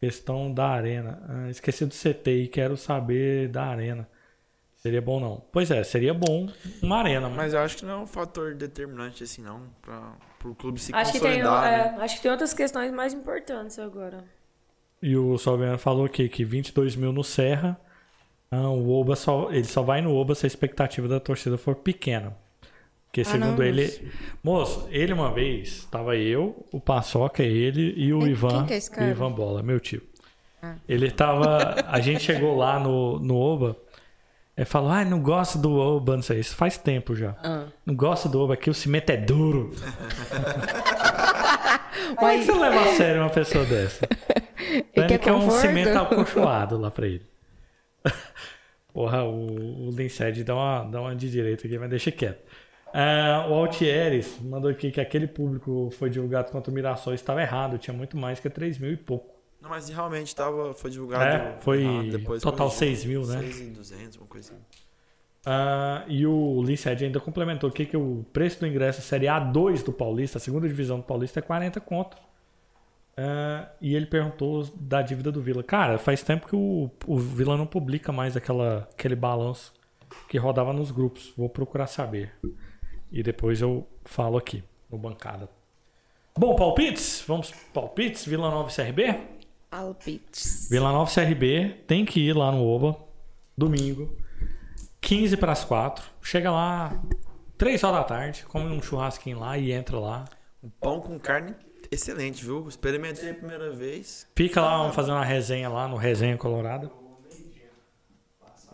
Questão 0.00 0.52
da 0.52 0.66
arena. 0.66 1.46
Esqueci 1.50 1.84
do 1.86 1.94
CT 1.94 2.30
e 2.44 2.48
quero 2.48 2.76
saber 2.76 3.48
da 3.48 3.64
arena. 3.66 4.08
Seria 4.76 5.00
bom 5.00 5.20
não? 5.20 5.40
Pois 5.52 5.70
é, 5.70 5.84
seria 5.84 6.12
bom 6.12 6.48
uma 6.82 6.96
arena. 6.98 7.28
Mas... 7.28 7.36
Mas 7.36 7.54
eu 7.54 7.60
acho 7.60 7.76
que 7.76 7.84
não 7.84 7.92
é 7.92 7.96
um 7.98 8.06
fator 8.06 8.54
determinante 8.56 9.22
assim, 9.22 9.40
não, 9.42 9.60
pra, 9.80 10.12
pro 10.42 10.54
clube 10.54 10.78
se 10.80 10.92
Acho 10.94 11.12
que, 11.12 11.20
tem, 11.20 11.40
consolidar, 11.42 11.64
é, 11.72 11.92
né? 11.92 11.98
acho 12.00 12.16
que 12.16 12.22
tem 12.22 12.30
outras 12.30 12.52
questões 12.52 12.92
mais 12.92 13.14
importantes 13.14 13.78
agora. 13.78 14.24
E 15.00 15.16
o 15.16 15.38
Salviano 15.38 15.78
falou 15.78 16.04
aqui 16.04 16.28
que 16.28 16.44
22 16.44 16.94
mil 16.96 17.12
no 17.12 17.24
Serra. 17.24 17.80
ah, 18.50 18.68
o 18.68 18.90
Oba 18.90 19.16
só, 19.16 19.50
ele 19.50 19.64
só 19.64 19.82
vai 19.82 20.00
no 20.02 20.14
Oba 20.14 20.34
se 20.34 20.44
a 20.44 20.48
expectativa 20.48 21.08
da 21.08 21.18
torcida 21.18 21.56
for 21.56 21.76
pequena. 21.76 22.36
Porque 23.06 23.24
segundo 23.24 23.56
não, 23.58 23.62
ele. 23.64 24.10
Moço, 24.42 24.88
ele 24.90 25.12
uma 25.12 25.30
vez, 25.32 25.84
tava 25.90 26.16
eu, 26.16 26.66
o 26.72 26.80
Paçoca, 26.80 27.42
ele 27.42 27.92
e 27.96 28.12
o 28.12 28.20
Quem- 28.20 28.28
Ivan. 28.30 28.66
que 28.66 28.72
é 28.72 28.76
esse 28.78 28.90
cara? 28.90 29.06
O 29.06 29.10
Ivan 29.10 29.32
Bola, 29.32 29.62
meu 29.62 29.78
tio. 29.78 30.02
Ah. 30.62 30.76
Ele 30.88 31.10
tava. 31.10 31.74
A 31.86 32.00
gente 32.00 32.22
chegou 32.22 32.56
lá 32.56 32.78
no, 32.80 33.18
no 33.18 33.36
Oba. 33.36 33.76
Ele 34.62 34.70
falou, 34.70 34.92
ai, 34.92 35.04
não 35.04 35.20
gosto 35.20 35.58
do 35.58 35.74
Oba, 35.74 36.14
não 36.14 36.22
sei. 36.22 36.38
Isso 36.38 36.54
faz 36.54 36.78
tempo 36.78 37.16
já. 37.16 37.34
Ah. 37.42 37.64
Não 37.84 37.96
gosto 37.96 38.28
do 38.28 38.40
Oba, 38.40 38.54
aqui 38.54 38.70
o 38.70 38.74
cimento 38.74 39.10
é 39.10 39.16
duro. 39.16 39.72
Como 42.14 42.30
é 42.30 42.38
que 42.38 42.44
você 42.44 42.52
leva 42.52 42.80
a 42.80 42.86
sério 42.94 43.22
uma 43.22 43.30
pessoa 43.30 43.64
dessa? 43.64 44.06
Ele 44.60 44.84
Ele 44.94 45.06
quer 45.08 45.18
quer 45.18 45.32
um 45.32 45.50
cimento 45.50 45.98
acolchoado 45.98 46.78
lá 46.78 46.92
pra 46.92 47.08
ele. 47.08 47.26
Porra, 48.94 49.24
o, 49.24 49.88
o 49.88 49.90
Linced 49.90 50.44
dá 50.44 50.54
uma, 50.54 50.84
dá 50.84 51.00
uma 51.00 51.16
de 51.16 51.28
direita 51.28 51.66
aqui, 51.66 51.76
mas 51.76 51.90
deixa 51.90 52.12
quieto. 52.12 52.38
Ah, 52.94 53.46
o 53.48 53.54
Altieres 53.54 54.38
mandou 54.40 54.70
aqui 54.70 54.92
que 54.92 55.00
aquele 55.00 55.26
público 55.26 55.90
foi 55.98 56.08
divulgado 56.08 56.52
contra 56.52 56.70
o 56.70 56.74
Mirassol 56.74 57.14
estava 57.14 57.42
errado, 57.42 57.78
tinha 57.78 57.96
muito 57.96 58.16
mais 58.16 58.38
que 58.38 58.48
3 58.48 58.78
mil 58.78 58.92
e 58.92 58.96
pouco. 58.96 59.41
Não, 59.62 59.70
mas 59.70 59.88
realmente 59.88 60.34
tava, 60.34 60.74
foi 60.74 60.90
divulgado. 60.90 61.24
É, 61.24 61.56
foi 61.60 62.10
depois 62.10 62.42
total 62.42 62.68
corrigiu. 62.68 62.96
6 62.96 63.04
mil, 63.04 63.26
né? 63.26 63.40
6.200, 63.40 64.18
uma 64.18 64.26
coisa 64.26 64.52
assim. 64.52 64.62
Ah, 65.46 66.04
e 66.08 66.26
o 66.26 66.62
Linced 66.62 67.02
ainda 67.02 67.20
complementou 67.20 67.70
aqui 67.70 67.86
que 67.86 67.96
o 67.96 68.24
preço 68.32 68.60
do 68.60 68.66
ingresso 68.66 69.00
Série 69.02 69.26
A2 69.26 69.84
do 69.84 69.92
Paulista, 69.92 70.38
a 70.38 70.40
segunda 70.40 70.66
divisão 70.66 70.98
do 70.98 71.04
Paulista, 71.04 71.38
é 71.38 71.42
40 71.42 71.80
conto. 71.80 72.16
Ah, 73.16 73.68
e 73.80 73.94
ele 73.94 74.06
perguntou 74.06 74.68
da 74.74 75.00
dívida 75.00 75.30
do 75.30 75.40
Vila. 75.40 75.62
Cara, 75.62 75.96
faz 75.96 76.24
tempo 76.24 76.48
que 76.48 76.56
o, 76.56 76.90
o 77.06 77.16
Vila 77.16 77.56
não 77.56 77.66
publica 77.66 78.10
mais 78.10 78.36
aquela, 78.36 78.88
aquele 78.92 79.14
balanço 79.14 79.72
que 80.28 80.38
rodava 80.38 80.72
nos 80.72 80.90
grupos. 80.90 81.32
Vou 81.36 81.48
procurar 81.48 81.86
saber. 81.86 82.34
E 83.12 83.22
depois 83.22 83.60
eu 83.60 83.86
falo 84.04 84.36
aqui 84.36 84.64
no 84.90 84.98
bancada. 84.98 85.48
Bom, 86.36 86.56
palpites? 86.56 87.22
Vamos 87.28 87.52
palpites? 87.72 88.26
Vila 88.26 88.50
Nova 88.50 88.70
e 88.70 88.74
CRB? 88.74 89.41
Palpites. 89.72 90.68
Vila 90.70 90.92
Nova 90.92 91.10
CRB 91.10 91.82
tem 91.86 92.04
que 92.04 92.20
ir 92.20 92.36
lá 92.36 92.52
no 92.52 92.62
Oba, 92.62 92.94
domingo, 93.56 94.14
15 95.00 95.38
para 95.38 95.52
as 95.52 95.64
4. 95.64 96.04
Chega 96.20 96.50
lá, 96.52 96.92
3 97.56 97.82
horas 97.82 98.00
da 98.00 98.04
tarde, 98.04 98.44
come 98.46 98.66
um 98.66 98.82
churrasquinho 98.82 99.38
lá 99.38 99.56
e 99.56 99.72
entra 99.72 99.98
lá. 99.98 100.26
Um 100.62 100.68
pão 100.68 101.00
com 101.00 101.18
carne 101.18 101.54
excelente, 101.90 102.44
viu? 102.44 102.68
Experimentei 102.68 103.30
a 103.30 103.34
primeira 103.34 103.70
vez. 103.72 104.26
Fica 104.36 104.60
lá, 104.60 104.76
vamos 104.76 104.94
fazer 104.94 105.10
uma 105.10 105.24
resenha 105.24 105.70
lá 105.70 105.88
no 105.88 105.96
Resenha 105.96 106.36
Colorada. 106.36 106.90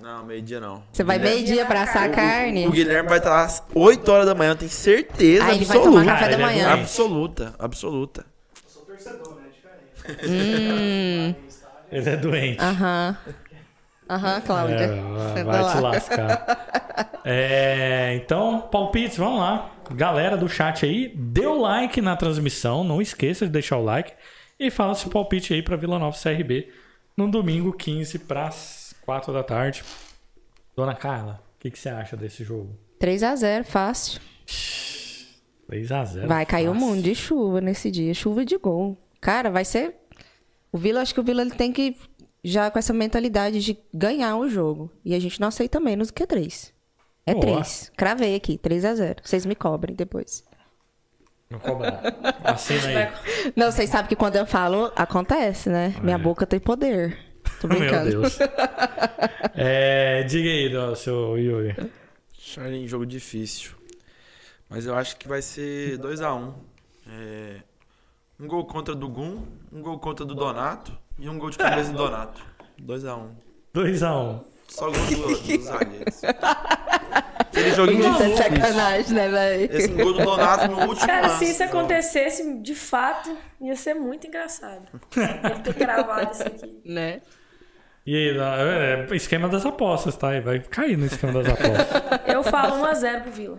Não, 0.01 0.25
meio-dia 0.27 0.59
não. 0.59 0.83
Você 0.93 1.05
vai 1.05 1.19
meio-dia 1.21 1.65
pra 1.65 1.83
assar 1.83 2.05
a 2.05 2.09
carne? 2.09 2.67
O 2.67 2.73
Guilherme 2.73 3.09
vai 3.09 3.19
estar 3.19 3.31
lá 3.31 3.45
às 3.45 3.63
8 3.73 4.09
horas 4.11 4.27
da 4.27 4.35
manhã, 4.35 4.51
eu 4.51 4.57
tenho 4.57 4.71
certeza 4.71 5.45
Ah, 5.45 5.55
ele 5.55 5.65
vai 5.65 5.77
absoluta. 5.77 6.01
tomar 6.01 6.05
café 6.07 6.29
da 6.29 6.39
manhã. 6.39 6.73
Absoluta, 6.73 7.55
absoluta. 7.57 8.27
Eu 8.65 8.69
sou 8.71 8.83
torcedor. 8.83 9.38
Hum, 10.09 11.35
Ele 11.91 12.11
é 12.11 12.17
doente. 12.17 12.61
aham. 12.61 13.17
Aham, 14.11 14.41
Cláudia. 14.41 14.77
É, 15.37 15.45
vai 15.45 15.63
lá. 15.63 15.73
te 15.75 15.81
lascar. 15.81 17.09
É, 17.31 18.15
então, 18.15 18.63
palpites, 18.73 19.19
vamos 19.19 19.41
lá. 19.41 19.71
Galera 19.91 20.35
do 20.35 20.49
chat 20.49 20.87
aí, 20.87 21.13
dê 21.15 21.45
o 21.47 21.61
like 21.61 22.01
na 22.01 22.17
transmissão. 22.17 22.83
Não 22.83 23.03
esqueça 23.03 23.45
de 23.45 23.53
deixar 23.53 23.77
o 23.77 23.85
like. 23.85 24.13
E 24.59 24.71
fala 24.71 24.95
seu 24.95 25.11
palpite 25.11 25.53
aí 25.53 25.63
pra 25.63 25.77
Vila 25.77 25.99
Nova 25.99 26.17
CRB 26.17 26.73
no 27.15 27.31
domingo 27.31 27.71
15 27.73 28.21
para 28.21 28.49
4 29.05 29.31
da 29.33 29.43
tarde. 29.43 29.85
Dona 30.75 30.95
Carla, 30.95 31.43
o 31.57 31.61
que, 31.61 31.71
que 31.71 31.79
você 31.79 31.91
acha 31.91 32.17
desse 32.17 32.43
jogo? 32.43 32.79
3x0, 32.99 33.65
fácil. 33.65 34.21
3x0. 35.71 36.27
Vai 36.27 36.47
cair 36.47 36.71
um 36.71 36.75
mundo 36.75 37.03
de 37.03 37.15
chuva 37.15 37.61
nesse 37.61 37.91
dia. 37.91 38.15
Chuva 38.15 38.43
de 38.45 38.57
gol. 38.57 38.97
Cara, 39.21 39.51
vai 39.51 39.65
ser. 39.65 39.95
O 40.73 40.79
Vila, 40.79 41.01
acho 41.01 41.15
que 41.15 41.21
o 41.21 41.25
Vila 41.25 41.43
ele 41.43 41.51
tem 41.51 41.73
que. 41.73 41.97
Já 42.43 42.71
com 42.71 42.79
essa 42.79 42.93
mentalidade 42.93 43.61
de 43.61 43.77
ganhar 43.93 44.37
o 44.37 44.49
jogo. 44.49 44.91
E 45.05 45.15
a 45.15 45.19
gente 45.19 45.41
não 45.41 45.49
aceita 45.49 45.81
menos 45.81 46.09
do 46.09 46.15
que 46.15 46.27
3. 46.27 46.73
É 47.27 47.35
Boa. 47.35 47.57
3. 47.57 47.93
Cravei 47.97 48.35
aqui, 48.35 48.59
3x0. 48.59 49.19
Vocês 49.23 49.45
me 49.45 49.55
cobrem 49.55 49.95
depois. 49.95 50.45
Não 51.51 51.59
cobrar. 51.59 52.01
Assina 52.45 52.87
aí. 52.87 53.13
Não, 53.57 53.71
vocês 53.73 53.91
sabem 53.91 54.09
que 54.09 54.17
quando 54.17 54.37
eu 54.37 54.47
falo, 54.47 54.93
acontece, 54.95 55.69
né? 55.69 55.95
Minha 56.03 56.19
boca 56.19 56.47
tem 56.47 56.61
poder. 56.61 57.19
Tô 57.61 57.69
Meu 57.69 57.79
brincando. 57.79 58.11
Deus. 58.11 58.39
É, 59.61 60.23
diga 60.23 60.49
aí, 60.49 60.97
seu 60.97 61.37
Yuri. 61.37 61.75
Charlie, 62.33 62.87
jogo 62.87 63.05
difícil. 63.05 63.73
Mas 64.71 64.87
eu 64.87 64.95
acho 64.95 65.17
que 65.17 65.27
vai 65.27 65.43
ser 65.43 65.99
2x1. 65.99 66.55
É, 67.11 67.57
um 68.41 68.47
gol 68.47 68.65
contra 68.67 68.95
do 68.95 69.09
Gum, 69.09 69.43
um 69.73 69.83
gol 69.83 69.99
contra 69.99 70.25
do 70.25 70.35
Donato 70.35 70.97
e 71.19 71.29
um 71.29 71.39
gol 71.39 71.51
de 71.51 71.59
cabeça 71.59 71.91
do 71.93 71.99
Donato. 71.99 72.41
2x1. 72.81 73.29
2x1. 73.75 74.45
Só 74.69 74.85
gol 74.91 74.93
do, 74.93 75.29
dos 75.29 75.65
zagueiros. 75.65 76.23
Aquele 77.39 77.71
joguinho 77.73 78.03
Tá 78.03 78.11
de 78.11 78.17
difícil. 78.33 78.37
sacanagem, 78.37 79.15
né, 79.15 79.29
velho? 79.29 79.77
Esse 79.77 79.89
gol 79.89 80.13
do 80.13 80.23
Donato 80.23 80.69
no 80.69 80.81
último 80.87 81.07
Cara, 81.07 81.27
lance. 81.29 81.45
se 81.45 81.51
isso 81.53 81.63
acontecesse 81.65 82.59
de 82.61 82.75
fato, 82.75 83.37
ia 83.61 83.75
ser 83.75 83.95
muito 83.95 84.27
engraçado. 84.27 84.83
Deve 85.15 85.61
ter 85.63 85.75
gravado 85.75 86.33
isso 86.33 86.43
aqui. 86.47 86.81
Né? 86.85 87.21
E 88.07 88.15
aí, 88.15 88.39
é, 88.39 89.07
é 89.11 89.17
esquema 89.17 89.49
das 89.51 89.67
apostas, 89.67 90.17
tá? 90.17 90.29
Vai 90.41 90.61
cair 90.61 90.97
no 90.97 91.05
esquema 91.05 91.43
das 91.43 91.53
apostas. 91.53 92.21
Eu 92.27 92.43
falo 92.43 92.83
1x0 92.87 93.23
pro 93.23 93.33
Vila. 93.33 93.59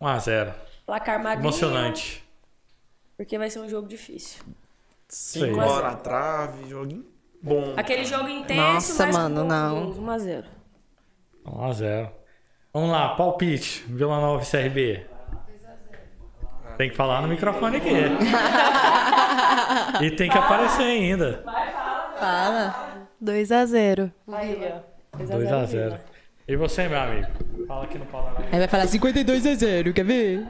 1x0. 0.00 0.52
Placar 0.84 1.22
magrinho. 1.22 1.44
Emocionante. 1.44 2.21
Porque 3.22 3.38
vai 3.38 3.48
ser 3.48 3.60
um 3.60 3.68
jogo 3.68 3.86
difícil. 3.86 4.42
Cinco 5.08 5.46
Sei. 5.46 5.54
bolas 5.54 5.84
na 5.84 5.94
trave, 5.94 6.68
joguinho 6.68 7.04
bom. 7.40 7.72
Aquele 7.76 8.04
jogo 8.04 8.28
intenso, 8.28 8.60
Nossa, 8.60 9.06
mas 9.06 9.16
mano, 9.16 9.44
não. 9.44 9.92
gols, 9.92 9.98
1x0. 9.98 10.44
1x0. 11.46 12.10
Vamos 12.74 12.90
lá, 12.90 13.10
palpite. 13.10 13.84
Vila 13.86 14.20
Nova 14.20 14.42
e 14.42 14.46
CRB. 14.46 15.06
Tem 16.76 16.90
que 16.90 16.96
falar 16.96 17.22
no 17.22 17.28
microfone 17.28 17.76
aqui. 17.76 17.90
e 20.04 20.10
tem 20.10 20.28
que 20.28 20.36
aparecer 20.36 20.82
ainda. 20.82 21.44
Fala. 22.18 23.06
2x0. 23.22 24.10
Aí, 24.32 24.72
ó. 25.14 25.18
2x0. 25.22 25.96
E 26.48 26.56
você, 26.56 26.88
meu 26.88 27.00
amigo? 27.00 27.28
Fala 27.68 27.84
aqui 27.84 27.98
no 27.98 28.06
Palavra. 28.06 28.46
Aí 28.50 28.58
vai 28.58 28.66
falar 28.66 28.88
52 28.88 29.46
a 29.46 29.54
0, 29.54 29.92
quer 29.92 30.04
ver? 30.04 30.44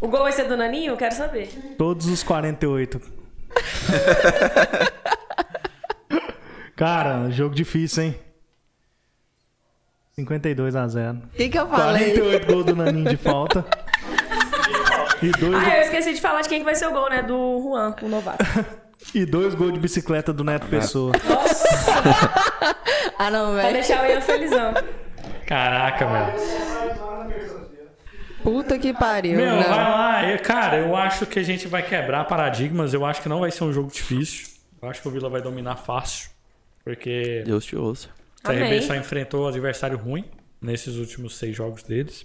O 0.00 0.08
gol 0.08 0.22
vai 0.22 0.32
ser 0.32 0.44
do 0.44 0.56
Naninho? 0.56 0.92
Eu 0.92 0.96
quero 0.96 1.14
saber. 1.14 1.48
Todos 1.78 2.06
os 2.06 2.22
48. 2.22 3.00
Cara, 6.76 7.30
jogo 7.30 7.54
difícil, 7.54 8.02
hein? 8.04 8.18
52 10.14 10.76
a 10.76 10.86
0. 10.88 11.18
O 11.18 11.28
que, 11.36 11.48
que 11.48 11.58
eu 11.58 11.66
falei? 11.68 12.12
48 12.14 12.46
gols 12.46 12.64
do 12.66 12.76
Naninho 12.76 13.08
de 13.08 13.16
falta. 13.16 13.64
E 15.22 15.30
dois, 15.32 15.54
Ah, 15.66 15.76
eu 15.78 15.82
esqueci 15.82 16.12
de 16.14 16.20
falar 16.20 16.42
de 16.42 16.48
quem 16.48 16.58
que 16.58 16.64
vai 16.64 16.74
ser 16.74 16.86
o 16.88 16.92
gol, 16.92 17.08
né? 17.08 17.22
Do 17.22 17.60
Juan, 17.62 17.94
o 18.02 18.08
novato. 18.08 18.44
e 19.14 19.24
dois 19.24 19.54
gols 19.54 19.72
de 19.72 19.80
bicicleta 19.80 20.32
do 20.32 20.44
Neto 20.44 20.66
Pessoa. 20.68 21.12
Ah, 23.18 23.30
não, 23.30 23.54
Pra 23.54 23.62
velho. 23.62 23.72
deixar 23.72 24.04
o 24.04 24.06
Ian 24.06 24.20
felizão. 24.20 24.74
Caraca, 25.46 26.06
meu. 26.06 26.85
Puta 28.46 28.78
que 28.78 28.94
pariu. 28.94 29.36
Meu, 29.36 29.56
não. 29.56 29.58
vai 29.60 29.68
lá. 29.68 30.38
Cara, 30.38 30.76
eu 30.76 30.94
acho 30.94 31.26
que 31.26 31.36
a 31.36 31.42
gente 31.42 31.66
vai 31.66 31.82
quebrar 31.82 32.24
paradigmas. 32.26 32.94
Eu 32.94 33.04
acho 33.04 33.20
que 33.20 33.28
não 33.28 33.40
vai 33.40 33.50
ser 33.50 33.64
um 33.64 33.72
jogo 33.72 33.90
difícil. 33.90 34.46
Eu 34.80 34.88
acho 34.88 35.02
que 35.02 35.08
o 35.08 35.10
Vila 35.10 35.28
vai 35.28 35.42
dominar 35.42 35.74
fácil. 35.74 36.30
Porque 36.84 37.42
Deus 37.44 37.64
te 37.64 37.74
ouça. 37.74 38.08
o 38.44 38.46
CRB 38.46 38.82
só 38.82 38.94
enfrentou 38.94 39.48
adversário 39.48 39.98
ruim 39.98 40.24
nesses 40.60 40.94
últimos 40.94 41.36
seis 41.36 41.56
jogos 41.56 41.82
deles. 41.82 42.24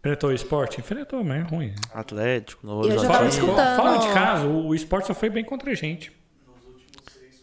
Enfrentou 0.00 0.28
o 0.28 0.34
esporte? 0.34 0.80
Enfrentou, 0.80 1.24
mas 1.24 1.40
é 1.46 1.48
ruim. 1.48 1.74
Atlético, 1.94 2.66
Novo 2.66 2.82
Fora, 2.90 3.08
tava 3.08 3.28
de- 3.28 3.34
escutando. 3.34 3.76
fora 3.76 3.98
de 4.00 4.12
casa, 4.12 4.46
o, 4.46 4.74
esporte 4.74 5.06
só 5.06 5.14
foi 5.14 5.30
bem 5.30 5.44
contra 5.44 5.70
a 5.70 5.74
gente. 5.74 6.12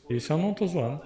Isso 0.07 0.32
eu 0.32 0.38
não 0.38 0.53
tô 0.53 0.68
zoando. 0.68 1.02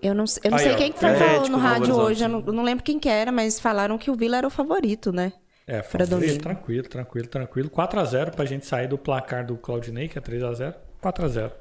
Eu 0.00 0.14
não, 0.14 0.24
eu 0.44 0.50
não 0.50 0.58
Aí, 0.58 0.64
sei 0.64 0.74
ó, 0.74 0.76
quem 0.76 0.92
que 0.92 0.98
foi 1.00 1.08
Atlético, 1.10 1.34
falou 1.34 1.48
no 1.50 1.56
Novo 1.56 1.64
rádio 1.68 1.82
Horizonte. 1.96 2.10
hoje. 2.12 2.24
Eu 2.24 2.28
não, 2.28 2.44
eu 2.46 2.52
não 2.52 2.62
lembro 2.62 2.84
quem 2.84 2.98
que 2.98 3.08
era, 3.08 3.32
mas 3.32 3.58
falaram 3.58 3.98
que 3.98 4.10
o 4.10 4.14
Vila 4.14 4.36
era 4.38 4.46
o 4.46 4.50
favorito, 4.50 5.12
né? 5.12 5.32
É, 5.66 5.82
Pra 5.82 6.06
favorito, 6.06 6.10
domingo. 6.20 6.42
tranquilo, 6.42 6.88
tranquilo, 6.88 7.26
tranquilo. 7.28 7.70
4x0 7.70 8.30
pra 8.30 8.44
gente 8.44 8.64
sair 8.66 8.86
do 8.88 8.96
placar 8.96 9.44
do 9.44 9.56
Claudinei, 9.56 10.08
que 10.08 10.16
é 10.18 10.22
3x0. 10.22 10.74
4x0. 11.02 11.52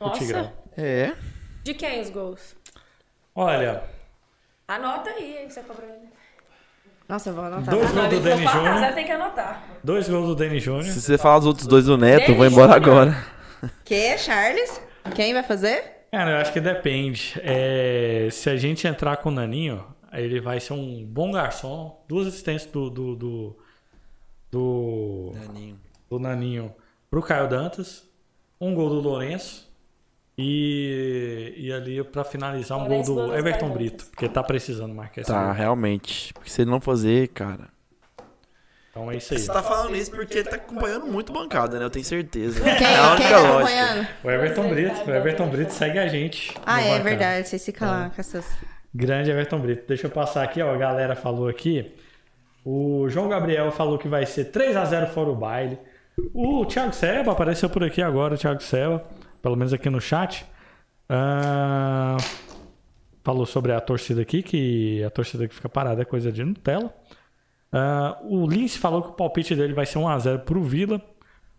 O 0.00 0.06
Nossa. 0.06 0.18
Tigrão. 0.18 0.52
É. 0.76 1.12
De 1.62 1.74
quem 1.74 2.00
os 2.00 2.10
gols? 2.10 2.56
Olha, 3.34 3.82
Anota 4.66 5.10
aí, 5.10 5.38
hein, 5.42 5.50
você 5.50 5.60
cobra 5.60 5.84
ele. 5.86 6.08
Nossa, 7.06 7.28
eu 7.28 7.34
vou 7.34 7.44
anotar. 7.44 7.74
dois 7.74 7.90
gols 7.92 8.08
do 8.08 8.20
Denis 8.20 8.50
Júnior. 8.50 8.78
Você 8.78 8.92
tem 8.92 9.04
que 9.04 9.12
anotar. 9.12 9.62
Dois 9.84 10.08
gols 10.08 10.26
do 10.26 10.34
Denis 10.34 10.62
Júnior. 10.62 10.84
Se 10.84 11.00
você 11.02 11.18
falar 11.18 11.38
os 11.38 11.46
outros 11.46 11.66
dois 11.66 11.84
do 11.84 11.98
Neto, 11.98 12.30
eu 12.30 12.34
vou 12.36 12.46
embora 12.46 12.74
agora. 12.74 13.14
Que, 13.84 14.16
Charles? 14.18 14.80
Quem 15.14 15.32
vai 15.32 15.42
fazer? 15.42 16.03
Cara, 16.14 16.30
eu 16.30 16.36
acho 16.38 16.52
que 16.52 16.60
depende. 16.60 17.34
É, 17.42 18.28
se 18.30 18.48
a 18.48 18.56
gente 18.56 18.86
entrar 18.86 19.16
com 19.16 19.30
o 19.30 19.32
Naninho, 19.32 19.84
ele 20.12 20.40
vai 20.40 20.60
ser 20.60 20.72
um 20.72 21.04
bom 21.04 21.32
garçom. 21.32 22.00
Duas 22.08 22.26
assistências 22.28 22.70
do. 22.70 22.88
do, 22.88 23.16
do, 23.16 23.56
do, 24.50 25.32
Naninho. 25.34 25.80
do 26.08 26.18
Naninho 26.20 26.74
pro 27.10 27.20
Caio 27.22 27.48
Dantas. 27.48 28.08
Um 28.60 28.74
gol 28.74 28.88
do 28.90 29.00
Lourenço. 29.00 29.64
E, 30.38 31.52
e 31.56 31.72
ali 31.72 32.02
pra 32.04 32.24
finalizar 32.24 32.78
um 32.78 32.82
Lourenço, 32.82 33.14
gol 33.14 33.26
do 33.28 33.34
Everton 33.36 33.70
Brito. 33.70 34.06
Porque 34.06 34.28
tá 34.28 34.42
precisando 34.42 34.94
marcar 34.94 35.20
esse 35.22 35.30
Tá, 35.30 35.44
gol. 35.46 35.52
realmente. 35.54 36.32
Porque 36.32 36.48
se 36.50 36.62
ele 36.62 36.70
não 36.70 36.80
fazer, 36.80 37.28
cara. 37.28 37.73
Então 38.94 39.10
é 39.10 39.16
isso 39.16 39.34
aí. 39.34 39.40
Você 39.40 39.52
tá 39.52 39.60
falando 39.60 39.96
isso 39.96 40.12
porque 40.12 40.38
ele 40.38 40.48
tá 40.48 40.54
acompanhando 40.54 41.06
muito 41.06 41.32
bancada, 41.32 41.80
né? 41.80 41.84
Eu 41.84 41.90
tenho 41.90 42.04
certeza. 42.04 42.60
Quem, 42.62 42.70
é 42.70 42.76
a 42.76 43.16
quem 43.16 43.26
única 43.26 43.28
tá 43.28 43.40
lógica. 43.40 43.56
acompanhando? 43.56 44.08
O 44.22 44.30
Everton 44.30 44.68
Brito. 44.68 45.10
O 45.10 45.14
Everton 45.14 45.48
Brito 45.48 45.72
segue 45.72 45.98
a 45.98 46.06
gente. 46.06 46.54
Ah, 46.64 46.80
é 46.80 46.84
Bacana. 46.84 47.04
verdade. 47.04 47.48
Vocês 47.48 47.64
ficam 47.64 47.88
lá 47.88 48.10
com 48.14 48.20
essas... 48.20 48.46
Grande 48.94 49.32
Everton 49.32 49.58
Brito. 49.58 49.84
Deixa 49.88 50.06
eu 50.06 50.10
passar 50.10 50.44
aqui, 50.44 50.62
ó. 50.62 50.72
A 50.72 50.76
galera 50.76 51.16
falou 51.16 51.48
aqui. 51.48 51.92
O 52.64 53.08
João 53.08 53.28
Gabriel 53.28 53.72
falou 53.72 53.98
que 53.98 54.06
vai 54.06 54.24
ser 54.26 54.44
3 54.44 54.76
a 54.76 54.84
0 54.84 55.08
fora 55.08 55.28
o 55.28 55.34
baile. 55.34 55.76
O 56.32 56.64
Thiago 56.64 56.92
Seba 56.92 57.32
apareceu 57.32 57.68
por 57.68 57.82
aqui 57.82 58.00
agora, 58.00 58.34
o 58.34 58.38
Thiago 58.38 58.62
Seba, 58.62 59.04
pelo 59.42 59.56
menos 59.56 59.72
aqui 59.72 59.90
no 59.90 60.00
chat. 60.00 60.46
Ah, 61.08 62.16
falou 63.24 63.44
sobre 63.44 63.72
a 63.72 63.80
torcida 63.80 64.22
aqui, 64.22 64.40
que 64.40 65.02
a 65.02 65.10
torcida 65.10 65.48
que 65.48 65.54
fica 65.54 65.68
parada 65.68 66.02
é 66.02 66.04
coisa 66.04 66.30
de 66.30 66.44
Nutella. 66.44 66.94
Ah, 67.76 68.16
o 68.22 68.46
Lince 68.46 68.78
falou 68.78 69.02
que 69.02 69.08
o 69.08 69.12
palpite 69.14 69.56
dele 69.56 69.74
vai 69.74 69.84
ser 69.84 69.98
1x0 69.98 70.44
pro 70.44 70.62
Vila. 70.62 71.02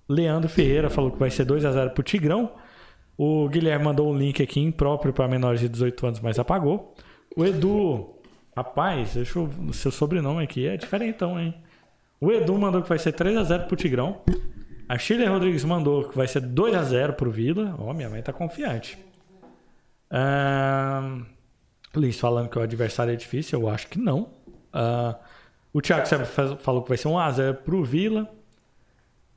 Leandro 0.07 0.47
Ferreira 0.47 0.89
falou 0.89 1.11
que 1.11 1.19
vai 1.19 1.29
ser 1.29 1.45
2x0 1.45 1.89
pro 1.89 2.01
Tigrão. 2.01 2.53
O 3.17 3.49
Guilherme 3.49 3.83
mandou 3.83 4.09
um 4.09 4.17
link 4.17 4.41
aqui 4.41 4.61
impróprio 4.61 5.11
para 5.11 5.27
menores 5.27 5.59
de 5.59 5.67
18 5.67 6.07
anos, 6.07 6.19
mas 6.21 6.39
apagou. 6.39 6.95
O 7.35 7.43
Edu, 7.43 8.15
rapaz, 8.55 9.15
deixa 9.15 9.39
eu, 9.39 9.49
seu 9.73 9.91
sobrenome 9.91 10.41
aqui 10.41 10.65
é 10.65 10.77
diferentão, 10.77 11.37
hein? 11.37 11.53
O 12.21 12.31
Edu 12.31 12.57
mandou 12.57 12.81
que 12.81 12.87
vai 12.87 12.97
ser 12.97 13.11
3x0 13.11 13.67
pro 13.67 13.75
Tigrão. 13.75 14.21
A 14.87 14.97
Shirley 14.97 15.27
Rodrigues 15.27 15.65
mandou 15.65 16.07
que 16.07 16.15
vai 16.15 16.27
ser 16.27 16.41
2x0 16.41 17.13
pro 17.13 17.29
Vila. 17.29 17.75
Ó, 17.77 17.93
minha 17.93 18.09
mãe 18.09 18.21
tá 18.21 18.31
confiante. 18.31 18.97
Ahn, 20.09 21.25
Liz 21.93 22.17
falando 22.17 22.47
que 22.47 22.57
o 22.57 22.61
adversário 22.61 23.11
é 23.11 23.15
difícil, 23.17 23.59
eu 23.59 23.67
acho 23.67 23.87
que 23.87 23.99
não. 23.99 24.29
Ah, 24.71 25.17
o 25.77 25.81
Thiago 25.81 26.05
Seba 26.07 26.25
faz- 26.25 26.55
falou 26.61 26.81
que 26.83 26.89
vai 26.89 26.97
ser 26.97 27.07
1x0 27.07 27.53
pro 27.63 27.83
Vila. 27.83 28.29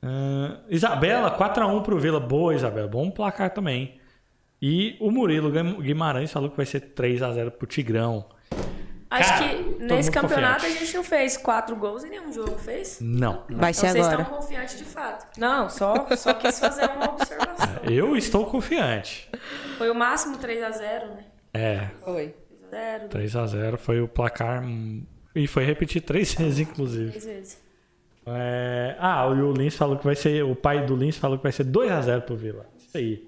Ah, 0.03 0.59
Isabela, 0.69 1.31
4x1 1.37 1.83
pro 1.83 1.99
Vila. 1.99 2.21
Boa, 2.21 2.55
Isabela. 2.55 2.89
Bom 2.89 3.11
placar 3.11 3.51
também. 3.51 4.01
E 4.61 4.97
o 5.01 5.11
Murilo 5.11 5.51
Guimarães 5.81 6.33
falou 6.33 6.51
que 6.51 6.57
vai 6.57 6.67
ser 6.67 6.81
3 6.81 7.23
a 7.23 7.33
0 7.33 7.51
pro 7.53 7.67
Tigrão. 7.67 8.27
Acho 9.11 9.31
Cara, 9.31 9.49
que 9.49 9.63
nesse 9.85 10.11
campeonato 10.11 10.57
confiante. 10.61 10.77
a 10.77 10.85
gente 10.85 10.97
não 10.97 11.05
fez 11.05 11.37
quatro 11.39 11.75
gols 11.77 12.05
em 12.05 12.11
nenhum 12.11 12.31
jogo, 12.31 12.59
fez? 12.59 12.99
Não. 13.01 13.45
Vai 13.49 13.73
ser 13.73 13.87
Então 13.87 13.93
vocês 13.95 14.07
agora. 14.07 14.23
estão 14.23 14.37
confiantes 14.39 14.77
de 14.79 14.85
fato. 14.85 15.39
Não, 15.41 15.71
só, 15.71 16.07
só 16.15 16.35
quis 16.35 16.61
fazer 16.61 16.91
uma 16.91 17.11
observação. 17.15 17.69
Eu 17.91 18.15
estou 18.17 18.45
confiante. 18.47 19.31
Foi 19.79 19.89
o 19.91 19.95
máximo 19.95 20.37
3x0, 20.37 21.07
né? 21.15 21.25
É, 21.55 21.89
Foi. 22.05 22.35
0, 22.71 23.09
3 23.09 23.35
a 23.37 23.47
0 23.47 23.79
foi 23.79 24.03
o 24.03 24.07
placar. 24.09 24.63
E 25.41 25.47
foi 25.47 25.65
repetir 25.65 26.03
três 26.03 26.35
vezes, 26.39 26.59
inclusive. 26.59 27.11
três 27.11 27.25
vezes. 27.25 27.59
É, 28.27 28.95
Ah, 28.99 29.25
e 29.35 29.41
o 29.41 29.53
Lins 29.53 29.77
falou 29.77 29.97
que 29.97 30.05
vai 30.05 30.15
ser. 30.17 30.43
O 30.45 30.55
pai 30.55 30.85
do 30.85 30.95
Lins 30.97 31.17
falou 31.17 31.37
que 31.39 31.43
vai 31.45 31.53
ser 31.53 31.65
2x0 31.65 32.23
pro 32.23 32.37
Vila. 32.37 32.67
Isso 32.79 32.97
aí. 32.97 33.25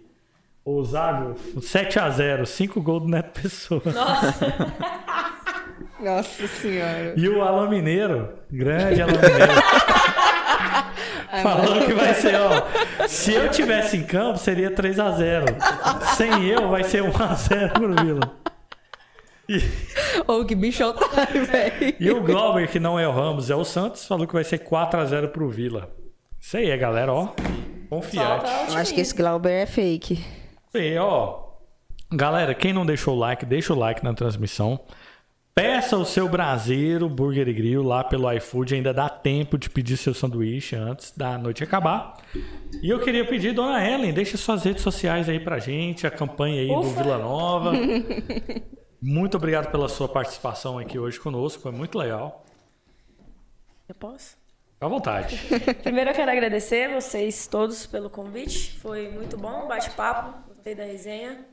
O 0.64 0.82
Zago, 0.84 1.34
7x0, 1.58 2.44
5 2.44 2.80
gols 2.82 3.02
do 3.04 3.08
Neto 3.08 3.40
Pessoa. 3.40 3.82
Nossa 5.98 6.46
senhora. 6.48 7.14
E 7.16 7.28
o 7.28 7.42
Alan 7.42 7.68
Mineiro, 7.68 8.28
grande 8.50 9.00
Alan 9.02 9.12
Mineiro, 9.12 9.52
falou 11.42 11.86
que 11.86 11.92
vai 11.94 12.14
ser, 12.14 12.34
ó. 12.36 13.06
Se 13.08 13.32
eu 13.34 13.50
tivesse 13.50 13.96
em 13.96 14.04
campo, 14.04 14.38
seria 14.38 14.70
3x0. 14.70 15.44
Sem 16.16 16.46
eu, 16.46 16.68
vai 16.68 16.84
ser 16.84 17.02
1x0 17.02 17.72
pro 17.72 17.94
Vila. 18.04 18.39
Ô, 20.26 20.44
que 20.44 20.54
bicho 20.54 20.84
otário, 20.84 21.44
velho. 21.46 21.94
E 21.98 22.10
o 22.10 22.22
Glauber, 22.22 22.68
que 22.68 22.78
não 22.78 22.98
é 22.98 23.06
o 23.06 23.12
Ramos, 23.12 23.50
é 23.50 23.56
o 23.56 23.64
Santos, 23.64 24.06
falou 24.06 24.26
que 24.26 24.34
vai 24.34 24.44
ser 24.44 24.58
4x0 24.58 25.28
pro 25.28 25.48
Vila. 25.48 25.90
Isso 26.40 26.56
aí, 26.56 26.76
galera, 26.76 27.12
ó. 27.12 27.34
Confiante. 27.88 28.50
Eu 28.68 28.76
acho 28.76 28.94
que 28.94 29.00
esse 29.00 29.14
Glauber 29.14 29.50
é 29.62 29.66
fake. 29.66 30.24
E, 30.74 30.96
ó. 30.98 31.50
Galera, 32.12 32.54
quem 32.54 32.72
não 32.72 32.86
deixou 32.86 33.14
o 33.14 33.18
like, 33.18 33.44
deixa 33.44 33.72
o 33.72 33.78
like 33.78 34.02
na 34.02 34.14
transmissão. 34.14 34.80
Peça 35.54 35.96
o 35.96 36.04
seu 36.04 36.28
braseiro, 36.28 37.08
burger 37.08 37.46
e 37.48 37.52
grill 37.52 37.82
lá 37.82 38.02
pelo 38.02 38.32
iFood. 38.32 38.74
Ainda 38.74 38.94
dá 38.94 39.08
tempo 39.08 39.58
de 39.58 39.68
pedir 39.68 39.96
seu 39.96 40.14
sanduíche 40.14 40.74
antes 40.74 41.12
da 41.16 41.36
noite 41.36 41.62
acabar. 41.62 42.14
E 42.82 42.88
eu 42.88 43.00
queria 43.00 43.24
pedir, 43.24 43.52
dona 43.52 43.86
Ellen, 43.86 44.12
deixa 44.12 44.36
suas 44.36 44.64
redes 44.64 44.82
sociais 44.82 45.28
aí 45.28 45.38
pra 45.38 45.58
gente, 45.58 46.06
a 46.06 46.10
campanha 46.10 46.62
aí 46.62 46.68
do 46.68 46.80
Ufa. 46.80 47.02
Vila 47.02 47.18
Nova. 47.18 47.72
Muito 49.02 49.38
obrigado 49.38 49.70
pela 49.70 49.88
sua 49.88 50.06
participação 50.06 50.78
aqui 50.78 50.98
hoje 50.98 51.18
conosco, 51.18 51.62
foi 51.62 51.72
muito 51.72 51.96
legal. 51.96 52.44
Eu 53.88 53.94
posso? 53.94 54.36
À 54.78 54.86
vontade. 54.86 55.40
Primeiro 55.82 56.10
eu 56.10 56.14
quero 56.14 56.30
agradecer 56.30 56.92
vocês 56.92 57.46
todos 57.46 57.86
pelo 57.86 58.10
convite. 58.10 58.78
Foi 58.78 59.08
muito 59.08 59.38
bom, 59.38 59.66
bate-papo, 59.66 60.48
gostei 60.48 60.74
da 60.74 60.84
resenha. 60.84 61.44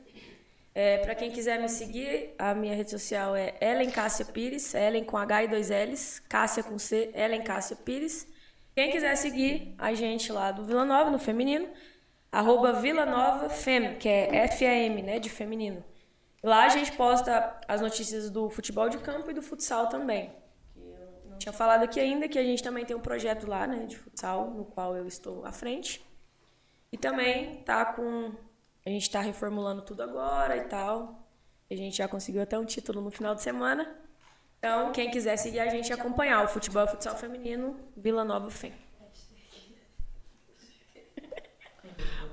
É, 0.74 0.98
para 0.98 1.14
quem 1.14 1.30
quiser 1.30 1.58
me 1.60 1.68
seguir, 1.70 2.34
a 2.38 2.54
minha 2.54 2.74
rede 2.74 2.90
social 2.90 3.34
é 3.34 3.54
Ellen 3.60 3.90
Cássia 3.90 4.26
Pires, 4.26 4.74
Ellen 4.74 5.04
com 5.04 5.16
H 5.16 5.44
e 5.44 5.48
dois 5.48 5.70
L's, 5.70 6.20
Cássia 6.28 6.62
com 6.62 6.78
C, 6.78 7.10
Ellen 7.14 7.42
Cássia 7.42 7.76
Pires. 7.76 8.28
Quem 8.76 8.90
quiser 8.90 9.16
seguir 9.16 9.74
a 9.78 9.92
gente 9.94 10.30
lá 10.30 10.52
do 10.52 10.64
Vila 10.64 10.84
Nova, 10.84 11.10
no 11.10 11.18
feminino, 11.18 11.66
arroba 12.30 12.74
Vila 12.74 13.06
Nova 13.06 13.48
Fem, 13.48 13.96
que 13.96 14.08
é 14.08 14.44
F-A-M, 14.44 15.02
né, 15.02 15.18
de 15.18 15.28
feminino. 15.30 15.82
Lá 16.42 16.64
a 16.64 16.68
gente 16.68 16.92
posta 16.92 17.60
as 17.66 17.80
notícias 17.80 18.30
do 18.30 18.48
futebol 18.48 18.88
de 18.88 18.98
campo 18.98 19.30
e 19.30 19.34
do 19.34 19.42
futsal 19.42 19.88
também. 19.88 20.32
Não 21.24 21.36
tinha 21.38 21.52
falado 21.52 21.82
aqui 21.82 21.98
ainda 21.98 22.28
que 22.28 22.38
a 22.38 22.44
gente 22.44 22.62
também 22.62 22.84
tem 22.84 22.96
um 22.96 23.00
projeto 23.00 23.48
lá, 23.48 23.66
né, 23.66 23.86
de 23.86 23.96
futsal, 23.96 24.50
no 24.50 24.64
qual 24.64 24.96
eu 24.96 25.06
estou 25.06 25.44
à 25.44 25.52
frente. 25.52 26.04
E 26.92 26.96
também 26.96 27.62
tá 27.62 27.84
com. 27.84 28.32
A 28.86 28.88
gente 28.88 29.02
está 29.02 29.20
reformulando 29.20 29.82
tudo 29.82 30.02
agora 30.02 30.56
e 30.56 30.64
tal. 30.64 31.28
A 31.70 31.74
gente 31.74 31.96
já 31.96 32.08
conseguiu 32.08 32.40
até 32.40 32.58
um 32.58 32.64
título 32.64 33.00
no 33.00 33.10
final 33.10 33.34
de 33.34 33.42
semana. 33.42 33.94
Então, 34.58 34.90
quem 34.92 35.10
quiser 35.10 35.36
seguir 35.36 35.60
a 35.60 35.68
gente 35.68 35.90
e 35.90 35.92
acompanhar 35.92 36.44
o 36.44 36.48
futebol 36.48 36.84
e 36.84 36.88
futsal 36.88 37.16
feminino, 37.16 37.78
Vila 37.96 38.24
Nova 38.24 38.50
Fem. 38.50 38.72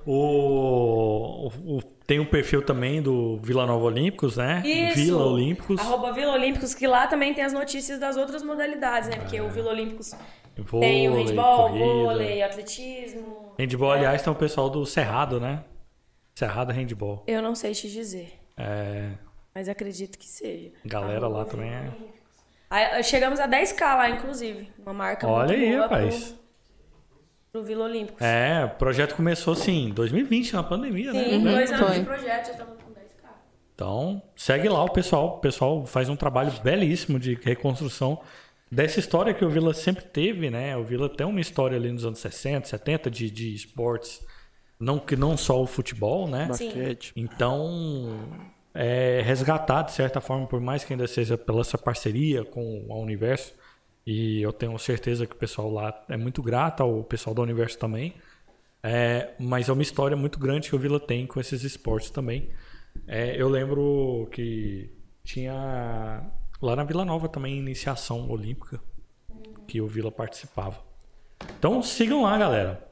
O, 0.06 1.48
o- 1.78 1.82
tem 2.06 2.20
um 2.20 2.26
perfil 2.26 2.62
também 2.64 3.02
do 3.02 3.38
Vila 3.38 3.66
Nova 3.66 3.86
Olímpicos, 3.86 4.38
né? 4.38 4.62
Isso. 4.66 4.96
Vila 4.96 5.26
Olímpicos. 5.26 5.80
Arroba 5.80 6.12
Vila 6.14 6.34
Olímpicos, 6.34 6.74
que 6.76 6.86
lá 6.86 7.08
também 7.08 7.34
tem 7.34 7.44
as 7.44 7.52
notícias 7.54 8.00
das 8.00 8.16
outras 8.16 8.44
modalidades, 8.44 9.10
né? 9.10 9.18
Porque 9.18 9.40
o 9.42 9.50
Vila 9.50 9.72
Olímpicos 9.72 10.12
tem 10.54 10.64
o 10.64 10.68
Vôlei, 10.68 11.08
handball, 11.08 11.70
corrida. 11.70 11.86
vôlei, 11.86 12.42
atletismo. 12.44 13.54
Handball, 13.58 13.92
aliás, 13.92 14.22
tem 14.22 14.32
o 14.32 14.36
pessoal 14.36 14.70
do 14.70 14.86
Cerrado, 14.86 15.40
né? 15.40 15.64
Cerrado 16.36 16.72
Handball. 16.72 17.24
Eu 17.28 17.42
não 17.42 17.56
sei 17.56 17.72
te 17.74 17.90
dizer, 17.90 18.40
É, 18.58 19.10
mas 19.54 19.68
acredito 19.70 20.18
que 20.20 20.28
seja. 20.28 20.72
galera 20.86 21.28
lá 21.28 21.40
Arroba 21.40 21.46
também 21.46 21.70
é. 21.72 21.92
Aí, 22.70 23.04
chegamos 23.04 23.40
a 23.40 23.48
10k 23.48 23.82
lá, 23.96 24.10
inclusive. 24.10 24.70
Uma 24.80 24.94
marca 24.94 25.28
Olha 25.28 25.48
muito 25.58 25.62
aí, 25.64 25.72
boa 25.72 25.82
rapaz. 25.84 26.24
Pro, 26.30 26.45
pro 27.56 27.64
Vila 27.64 27.86
Olímpicos. 27.86 28.22
É, 28.22 28.66
o 28.66 28.78
projeto 28.78 29.16
começou 29.16 29.54
assim, 29.54 29.86
em 29.86 29.90
2020, 29.92 30.54
na 30.54 30.64
pandemia, 30.64 31.14
Sim, 31.14 31.38
né? 31.38 31.52
dois 31.52 31.72
anos 31.72 31.88
Foi. 31.88 32.00
de 32.00 32.06
projeto, 32.06 32.46
já 32.48 32.52
estamos 32.52 32.84
com 32.84 32.92
10k. 32.92 33.30
Então, 33.74 34.22
segue 34.36 34.68
lá 34.68 34.84
o 34.84 34.90
pessoal. 34.90 35.38
O 35.38 35.40
pessoal 35.40 35.86
faz 35.86 36.10
um 36.10 36.18
trabalho 36.18 36.52
belíssimo 36.62 37.18
de 37.18 37.36
reconstrução 37.42 38.20
dessa 38.70 39.00
história 39.00 39.34
que 39.34 39.46
o 39.46 39.50
Vila 39.50 39.74
sempre 39.74 40.04
teve, 40.04 40.50
né? 40.50 40.76
O 40.76 40.84
Vila 40.84 41.08
tem 41.08 41.26
uma 41.26 41.40
história 41.40 41.78
ali 41.78 41.90
nos 41.90 42.04
anos 42.04 42.20
60, 42.20 42.68
70 42.68 43.10
de, 43.10 43.32
de 43.32 43.56
esportes, 43.56 44.22
não 44.78 45.00
que 45.00 45.16
não 45.16 45.38
só 45.38 45.62
o 45.62 45.66
futebol, 45.66 46.28
né? 46.28 46.50
Sim. 46.52 46.66
Basquete. 46.66 47.14
Então, 47.16 48.20
é 48.74 49.22
resgatar 49.24 49.84
de 49.84 49.94
certa 49.94 50.20
forma, 50.20 50.46
por 50.46 50.60
mais 50.60 50.84
que 50.84 50.92
ainda 50.92 51.08
seja 51.08 51.38
pela 51.38 51.62
essa 51.62 51.78
parceria 51.78 52.44
com 52.44 52.86
a 52.90 52.96
Universo, 52.96 53.54
e 54.06 54.42
eu 54.42 54.54
tenho 54.54 54.78
certeza 54.78 55.26
que 55.26 55.34
o 55.34 55.38
pessoal 55.38 55.72
lá 55.72 56.06
é 56.08 56.16
muito 56.16 56.44
grato 56.44 56.84
ao 56.84 57.04
pessoal 57.04 57.34
da 57.34 57.42
Universo 57.42 57.78
também, 57.80 58.14
é, 58.84 59.34
mas 59.40 59.68
é 59.68 59.74
uma 59.74 59.82
história 59.82 60.16
muito 60.16 60.38
grande 60.38 60.70
que 60.70 60.76
o 60.76 60.80
Vila 60.80 61.00
tem 61.00 61.26
com 61.26 61.40
esses 61.40 61.64
esportes 61.64 62.12
também. 62.12 62.50
É, 63.08 63.36
eu 63.42 63.50
lembro 63.50 64.30
que 64.32 64.92
tinha 65.24 66.24
lá 66.62 66.76
na 66.76 66.84
Vila 66.84 67.04
Nova 67.04 67.28
também 67.28 67.58
iniciação 67.58 68.30
olímpica, 68.30 68.80
que 69.68 69.82
o 69.82 69.88
Vila 69.88 70.12
participava. 70.12 70.80
Então 71.58 71.82
sigam 71.82 72.22
lá, 72.22 72.38
galera. 72.38 72.88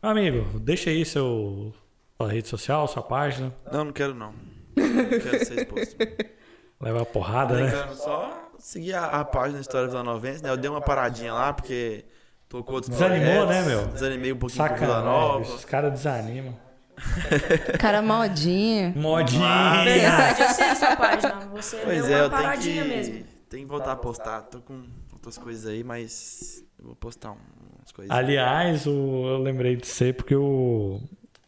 Amigo, 0.00 0.58
deixa 0.58 0.88
aí 0.88 1.04
seu, 1.04 1.74
sua 2.16 2.32
rede 2.32 2.48
social, 2.48 2.88
sua 2.88 3.02
página. 3.02 3.54
Não, 3.70 3.84
não 3.84 3.92
quero 3.92 4.14
não. 4.14 4.32
Não 4.74 5.08
quero 5.08 5.44
ser 5.44 5.60
exposto. 5.60 5.96
Levar 6.80 7.02
a 7.02 7.06
porrada, 7.06 7.54
né? 7.56 7.70
Brincando, 7.70 7.94
só 7.94 8.45
seguir 8.58 8.94
a, 8.94 9.06
a 9.06 9.24
página 9.24 9.60
História 9.60 9.88
Vila 9.88 10.02
Novense, 10.02 10.42
né? 10.42 10.50
Eu 10.50 10.56
dei 10.56 10.70
uma 10.70 10.80
paradinha 10.80 11.32
lá, 11.32 11.52
porque 11.52 12.04
tocou 12.48 12.76
outros 12.76 12.92
Desanimou, 12.92 13.46
projetos, 13.46 13.66
né, 13.66 13.74
meu? 13.74 13.86
Desanimei 13.88 14.32
um 14.32 14.36
pouquinho 14.38 14.68
com 14.68 14.74
Vila 14.76 15.02
Nova. 15.02 15.38
bicho, 15.40 15.54
os 15.54 15.64
caras 15.64 15.92
desanimam. 15.92 16.54
Cara 17.78 18.00
modinha. 18.00 18.92
Modinha! 18.96 19.84
Verdade, 19.84 20.42
eu 20.42 20.48
sei 20.48 20.66
a 20.66 20.74
sua 20.74 20.96
página. 20.96 21.34
Você 21.54 21.76
Pois 21.84 22.06
deu 22.06 22.16
é, 22.16 22.16
uma 22.20 22.24
eu 22.24 22.30
tenho 22.30 22.42
paradinha 22.42 22.82
que, 22.82 22.88
mesmo. 22.88 23.24
tenho 23.50 23.62
que 23.64 23.70
voltar 23.70 23.92
a 23.92 23.96
postar. 23.96 24.40
Tô 24.42 24.60
com 24.60 24.82
outras 25.12 25.36
coisas 25.36 25.66
aí, 25.66 25.84
mas 25.84 26.64
eu 26.78 26.86
vou 26.86 26.96
postar 26.96 27.32
umas 27.32 27.92
coisas. 27.92 28.10
Aliás, 28.10 28.86
o, 28.86 28.90
eu 29.26 29.38
lembrei 29.38 29.76
de 29.76 29.86
ser 29.86 30.14
porque 30.14 30.34
o, 30.34 30.98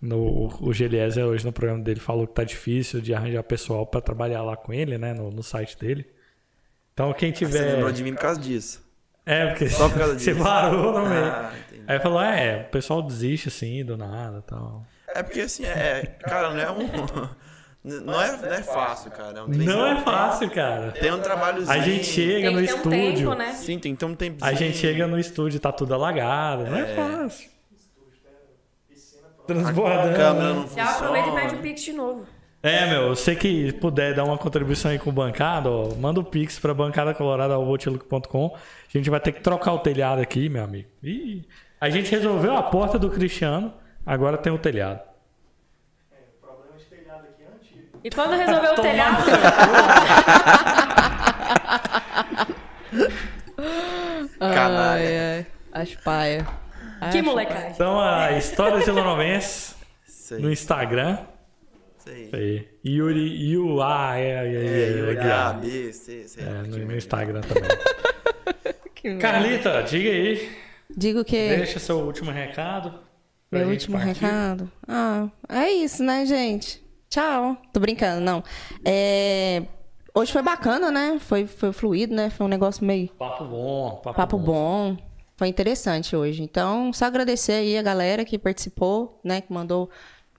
no, 0.02 0.48
o 0.60 0.72
Geliezer 0.72 1.24
hoje 1.24 1.46
no 1.46 1.52
programa 1.52 1.82
dele 1.82 2.00
falou 2.00 2.26
que 2.26 2.34
tá 2.34 2.44
difícil 2.44 3.00
de 3.00 3.14
arranjar 3.14 3.42
pessoal 3.42 3.86
pra 3.86 4.00
trabalhar 4.02 4.42
lá 4.42 4.54
com 4.56 4.72
ele, 4.72 4.98
né? 4.98 5.14
No, 5.14 5.30
no 5.30 5.42
site 5.42 5.78
dele. 5.78 6.06
Então 6.98 7.12
quem 7.12 7.32
Você 7.32 7.46
tiver. 7.46 7.74
lembrou 7.74 7.92
de 7.92 8.02
mim 8.02 8.12
por 8.12 8.22
causa 8.22 8.40
disso. 8.40 8.84
É, 9.24 9.46
porque 9.46 9.68
Só 9.68 9.88
por 9.88 9.98
causa 9.98 10.14
você 10.18 10.32
disso. 10.32 10.44
parou 10.44 10.98
no 10.98 11.08
meio. 11.08 11.26
Ah. 11.26 11.52
Aí 11.86 12.00
falou, 12.00 12.20
é, 12.20 12.66
o 12.66 12.70
pessoal 12.72 13.00
desiste 13.02 13.46
assim, 13.48 13.84
do 13.84 13.96
nada 13.96 14.38
e 14.38 14.42
tal. 14.42 14.84
É 15.14 15.22
porque 15.22 15.42
assim, 15.42 15.64
é, 15.64 16.16
cara, 16.22 16.50
não 16.50 16.60
é 16.60 16.70
um. 16.72 16.88
Não 17.84 18.20
é, 18.20 18.36
não 18.36 18.52
é 18.52 18.62
fácil, 18.62 19.12
cara. 19.12 19.38
É 19.38 19.42
um 19.42 19.46
Não 19.46 19.86
é 19.86 20.00
fácil, 20.02 20.50
cara. 20.50 20.90
Tem 20.90 21.12
um 21.12 21.20
trabalhozinho. 21.20 21.70
A 21.70 21.78
gente 21.78 22.04
chega 22.04 22.48
Tem 22.48 22.56
no 22.56 22.66
ter 22.66 22.72
um 22.72 22.76
estúdio. 22.76 23.16
tempo, 23.16 23.34
né? 23.34 23.52
Sim, 23.52 23.78
tem 23.78 23.94
que 23.94 24.00
ter 24.00 24.04
um 24.04 24.14
tempo. 24.16 24.44
A 24.44 24.52
gente 24.52 24.76
chega 24.76 25.06
no 25.06 25.18
estúdio 25.20 25.56
e 25.56 25.60
tá 25.60 25.70
tudo 25.70 25.94
alagado. 25.94 26.64
Não 26.64 26.76
é, 26.76 26.96
fácil. 26.96 27.48
Transbordando. 29.46 30.10
A 30.10 30.14
câmera 30.14 30.54
não 30.54 30.68
Já 30.68 30.90
aproveita 30.90 31.28
e 31.28 31.32
pede 31.32 31.38
o 31.38 31.48
funciona. 31.48 31.62
Pix 31.62 31.80
de 31.82 31.92
novo. 31.92 32.26
É, 32.62 32.86
meu, 32.86 33.14
você 33.14 33.36
que 33.36 33.72
puder 33.74 34.14
dar 34.14 34.24
uma 34.24 34.36
contribuição 34.36 34.90
aí 34.90 34.98
com 34.98 35.10
o 35.10 35.12
bancada, 35.12 35.70
ó, 35.70 35.94
manda 35.94 36.18
o 36.18 36.24
Pix 36.24 36.58
pra 36.58 36.74
bancadacolorada.com. 36.74 38.56
A 38.56 38.98
gente 38.98 39.08
vai 39.08 39.20
ter 39.20 39.32
que 39.32 39.40
trocar 39.40 39.72
o 39.74 39.78
telhado 39.78 40.20
aqui, 40.20 40.48
meu 40.48 40.64
amigo. 40.64 40.88
Ih, 41.02 41.44
a 41.80 41.88
gente 41.88 42.10
resolveu 42.10 42.56
a 42.56 42.62
porta 42.64 42.98
do 42.98 43.10
Cristiano, 43.10 43.72
agora 44.04 44.36
tem 44.36 44.52
o 44.52 44.58
telhado. 44.58 45.00
O 46.42 46.46
problema 46.46 46.76
de 46.76 46.84
telhado 46.84 47.26
aqui 47.28 47.42
é 47.44 47.46
antigo. 47.46 48.00
E 48.02 48.10
quando 48.10 48.32
resolveu 48.36 48.72
o 48.72 48.82
telhado, 48.82 49.22
Canalha. 54.38 55.00
Ai, 55.00 55.18
ai. 55.18 55.46
As 55.72 55.94
paia. 55.94 56.46
que 57.12 57.22
molecagem. 57.22 57.70
Então, 57.72 58.00
a 58.00 58.32
História 58.32 58.78
Vilanovense 58.78 59.74
Sei. 60.06 60.38
no 60.38 60.50
Instagram. 60.50 61.18
Isso 62.12 62.36
aí. 62.36 62.68
Yuri, 62.84 63.50
Yu, 63.50 63.82
A, 63.82 64.18
é, 64.18 64.22
é, 64.22 64.34
É, 64.34 64.82
é, 64.82 64.98
Yuri, 64.98 65.16
é, 65.16 65.32
A, 65.32 65.52
B, 65.52 65.92
C, 65.92 66.28
sei 66.28 66.44
é, 66.44 66.48
no, 66.62 66.76
merda. 66.78 66.96
Instagram 66.96 67.40
também. 67.42 67.70
Que 68.94 69.10
merda. 69.10 69.22
Carlita, 69.22 69.82
diga 69.82 70.10
aí. 70.10 70.50
Digo 70.90 71.24
que. 71.24 71.36
Deixa 71.36 71.78
seu 71.78 71.98
último 71.98 72.32
recado. 72.32 72.98
Meu 73.50 73.68
último 73.68 73.96
partir. 73.96 74.24
recado. 74.24 74.70
Ah, 74.86 75.28
é 75.48 75.70
isso, 75.70 76.02
né, 76.02 76.26
gente? 76.26 76.82
Tchau. 77.08 77.56
Tô 77.72 77.78
brincando, 77.78 78.20
não. 78.20 78.42
É, 78.84 79.62
Hoje 80.18 80.32
foi 80.32 80.42
bacana, 80.42 80.90
né? 80.90 81.16
Foi, 81.20 81.46
foi 81.46 81.72
fluido, 81.72 82.12
né? 82.12 82.28
Foi 82.28 82.44
um 82.44 82.48
negócio 82.48 82.84
meio 82.84 83.08
Papo 83.10 83.44
bom. 83.44 84.00
Papo, 84.02 84.16
papo 84.16 84.36
bom. 84.36 84.96
Foi 85.36 85.46
interessante 85.46 86.16
hoje. 86.16 86.42
Então, 86.42 86.92
só 86.92 87.04
agradecer 87.04 87.52
aí 87.52 87.78
a 87.78 87.82
galera 87.82 88.24
que 88.24 88.36
participou, 88.36 89.20
né? 89.22 89.40
Que 89.40 89.52
mandou 89.52 89.88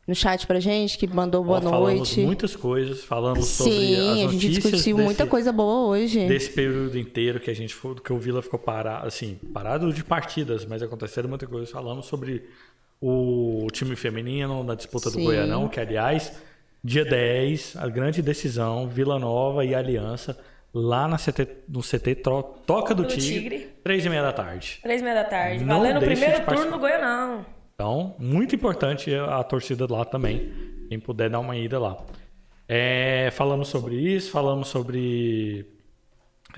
no 0.10 0.16
chat 0.16 0.46
pra 0.48 0.60
gente, 0.60 0.98
que 0.98 1.06
mandou 1.08 1.44
boa 1.44 1.60
Ó, 1.60 1.62
falamos 1.62 1.98
noite. 2.00 2.22
muitas 2.22 2.56
coisas, 2.56 3.04
falamos 3.04 3.46
sobre 3.46 3.72
as 3.74 3.78
Sim, 3.80 3.94
a 4.12 4.16
gente 4.16 4.24
notícias 4.34 4.54
discutiu 4.56 4.78
desse, 4.78 4.94
muita 5.06 5.28
coisa 5.28 5.52
boa 5.52 5.88
hoje. 5.90 6.28
desse 6.28 6.50
período 6.52 6.98
inteiro 6.98 7.40
que 7.40 7.52
a 7.52 7.56
gente 7.56 7.74
foi, 7.76 7.96
que 7.96 8.12
o 8.12 8.18
Vila 8.18 8.42
ficou 8.42 8.58
parado, 8.60 9.08
assim, 9.08 9.40
parado 9.54 9.94
de 9.94 10.04
partidas, 10.04 10.66
mas 10.66 10.82
aconteceram 10.82 11.30
muita 11.30 11.46
coisa. 11.46 11.72
Falamos 11.72 12.08
sobre 12.08 12.44
o 13.00 13.68
time 13.72 13.96
feminino 13.96 14.64
na 14.64 14.76
disputa 14.76 15.10
do 15.10 15.16
Sim. 15.18 15.24
Goianão, 15.26 15.68
que 15.70 15.80
aliás, 15.80 16.34
dia 16.84 17.06
10, 17.06 17.76
a 17.78 17.88
grande 17.88 18.22
decisão, 18.22 18.88
Vila 18.90 19.20
Nova 19.20 19.64
e 19.64 19.74
Aliança, 19.76 20.38
lá 20.74 21.08
na 21.08 21.18
CT, 21.18 21.48
no 21.70 21.82
CT 21.82 22.16
Tro- 22.16 22.44
Toca 22.66 22.94
do, 22.96 23.04
Do 23.04 23.10
Tigre, 23.10 23.40
Tigre. 23.42 23.70
três 23.84 24.06
e 24.06 24.10
meia 24.10 24.22
da 24.24 24.34
tarde. 24.34 24.80
Três 24.82 25.02
e 25.02 25.04
meia 25.04 25.16
da 25.16 25.24
tarde. 25.24 25.64
Não 25.64 25.78
Valendo 25.78 25.98
o 25.98 26.00
deixe 26.00 26.16
primeiro 26.22 26.46
turno 26.46 26.72
do 26.72 26.80
Goianão. 26.80 27.46
Então, 27.80 28.14
muito 28.20 28.54
importante 28.54 29.16
a 29.16 29.42
torcida 29.42 29.88
lá 29.90 30.04
também. 30.04 30.52
Quem 30.90 31.00
puder 31.00 31.30
dar 31.30 31.40
uma 31.40 31.56
ida 31.56 31.80
lá. 31.80 31.96
É, 32.68 33.32
falamos 33.32 33.70
sobre 33.70 33.96
isso, 33.96 34.32
falamos 34.32 34.68
sobre 34.68 35.66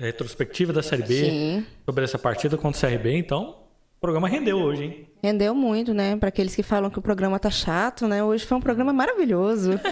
retrospectiva 0.00 0.72
da 0.72 0.82
Série 0.82 1.04
B, 1.04 1.14
Sim. 1.14 1.66
sobre 1.84 2.02
essa 2.02 2.18
partida 2.18 2.58
contra 2.58 2.88
o 2.88 2.90
CRB. 2.90 3.16
Então, 3.16 3.50
o 3.98 4.00
programa 4.00 4.26
rendeu 4.28 4.58
hoje, 4.58 4.82
hein? 4.82 5.06
Rendeu 5.22 5.54
muito, 5.54 5.94
né? 5.94 6.16
Pra 6.16 6.30
aqueles 6.30 6.52
que 6.56 6.64
falam 6.64 6.90
que 6.90 6.98
o 6.98 7.02
programa 7.02 7.38
tá 7.38 7.48
chato, 7.48 8.08
né? 8.08 8.24
Hoje 8.24 8.44
foi 8.44 8.58
um 8.58 8.60
programa 8.60 8.92
maravilhoso. 8.92 9.78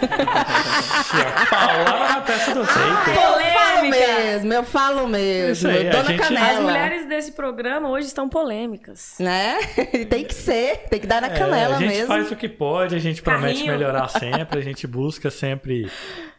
Paulada 1.49 1.99
na 2.15 2.21
testa 2.21 2.53
do 2.53 2.59
eu 2.59 2.65
peito. 2.65 2.77
falo 2.77 3.75
Polêmica. 3.77 3.97
mesmo, 3.97 4.53
eu 4.53 4.63
falo 4.63 5.07
mesmo. 5.07 5.69
Aí, 5.69 5.85
eu 5.85 5.91
tô 5.91 5.97
na 5.99 6.03
gente- 6.03 6.19
canela. 6.19 6.49
As 6.51 6.59
mulheres 6.59 7.07
desse 7.07 7.31
programa 7.31 7.89
hoje 7.89 8.07
estão 8.07 8.27
polêmicas. 8.27 9.15
Né? 9.19 9.57
tem 10.09 10.25
que 10.25 10.33
ser, 10.33 10.79
tem 10.89 10.99
que 10.99 11.07
dar 11.07 11.21
na 11.21 11.27
É, 11.27 11.37
canela 11.37 11.75
a 11.77 11.79
gente 11.79 11.89
mesmo. 11.91 12.07
faz 12.07 12.29
o 12.29 12.35
que 12.35 12.49
pode, 12.49 12.93
a 12.95 12.99
gente 12.99 13.21
promete 13.21 13.59
Carrinho. 13.59 13.71
melhorar 13.71 14.09
sempre, 14.19 14.59
a 14.59 14.61
gente 14.61 14.85
busca 14.85 15.29
sempre 15.29 15.89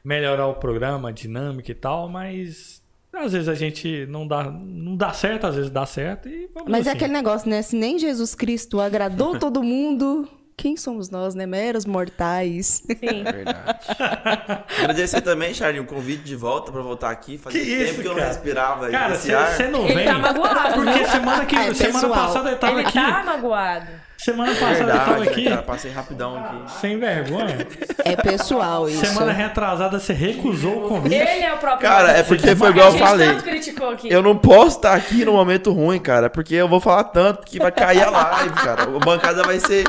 melhorar 0.05 0.49
o 0.49 0.55
programa, 0.57 1.09
a 1.09 1.13
dinâmica 1.13 1.71
e 1.71 1.75
tal, 1.75 2.11
mas 2.11 2.82
às 3.15 3.33
vezes 3.33 3.49
a 3.49 3.55
gente 3.55 4.07
não 4.07 4.27
dá, 4.27 4.45
não 4.51 4.97
dá 4.97 5.13
certo, 5.13 5.47
às 5.47 5.55
vezes 5.57 5.71
dá 5.71 5.85
certo 5.85 6.29
e 6.29 6.49
vamos 6.55 6.71
Mas 6.71 6.87
é 6.87 6.91
assim. 6.91 6.99
aquele 6.99 7.13
negócio, 7.13 7.49
né? 7.49 7.63
Se 7.63 7.77
nem 7.77 7.99
Jesus 7.99 8.35
Cristo 8.35 8.81
agradou 8.81 9.37
todo 9.41 9.63
mundo, 9.63 10.29
quem 10.57 10.77
somos 10.77 11.11
nós, 11.11 11.35
né? 11.35 11.47
Meros 11.47 11.85
mortais. 11.87 12.83
Sim. 12.87 13.25
Verdade. 13.25 13.79
Agradecer 14.81 15.21
também, 15.21 15.53
Charlie, 15.55 15.81
um 15.81 15.87
convite 15.87 16.23
de 16.23 16.37
volta 16.37 16.71
pra 16.71 16.81
voltar 16.83 17.11
aqui. 17.11 17.39
Fazia 17.39 17.61
Que 17.61 17.67
tempo 17.71 17.83
isso, 17.85 18.01
que 18.03 18.07
eu 18.07 18.13
cara? 18.15 18.21
não 18.23 18.29
respirava 18.33 18.91
Cara, 18.91 19.15
você 19.17 19.69
não 19.69 19.85
Ele 19.85 19.95
vem. 19.95 20.05
tá 20.07 20.19
magoado, 20.19 20.75
Porque 20.75 21.05
semana, 21.07 21.45
que, 21.47 21.57
É, 21.57 21.75
semana 21.75 22.01
pessoal. 22.01 22.27
passada 22.27 22.49
ele 22.51 22.59
tava 22.59 22.73
Ele 22.79 22.89
aqui. 22.89 22.93
tá 22.95 23.23
magoado. 23.25 23.87
Semana 24.19 24.53
passada 24.55 24.79
ele 24.79 24.87
tava 24.93 25.05
Verdade, 25.15 25.29
aqui. 25.31 25.45
cara? 25.49 25.63
Passei 25.63 25.91
rapidão 25.91 26.39
aqui. 26.39 26.73
Sem 26.81 26.97
vergonha. 26.99 27.67
É 28.05 28.15
pessoal 28.15 28.89
isso. 28.89 29.05
Semana 29.05 29.33
retrasada 29.33 29.99
você 29.99 30.13
recusou 30.13 30.85
o 30.85 30.89
convite. 30.89 31.17
Ele 31.17 31.43
é 31.45 31.53
o 31.53 31.59
próprio. 31.59 31.89
Cara, 31.89 32.13
é 32.13 32.23
porque 32.23 32.55
foi 32.55 32.71
igual 32.71 32.93
eu 32.93 32.99
falei. 32.99 33.27
tanto 33.31 33.43
criticou 33.43 33.91
aqui. 33.91 34.09
Eu 34.13 34.23
não 34.23 34.37
posso 34.39 34.77
estar 34.77 34.95
aqui 34.95 35.25
no 35.25 35.33
momento 35.33 35.73
ruim, 35.73 35.99
cara, 35.99 36.31
porque 36.31 36.55
eu 36.55 36.69
vou 36.69 36.79
falar 36.79 37.03
tanto 37.05 37.45
que 37.45 37.59
vai 37.59 37.73
cair 37.73 38.03
a 38.05 38.11
live, 38.11 38.55
cara. 38.55 38.85
A 38.85 38.87
bancada 39.01 39.43
vai 39.43 39.59
ser. 39.59 39.85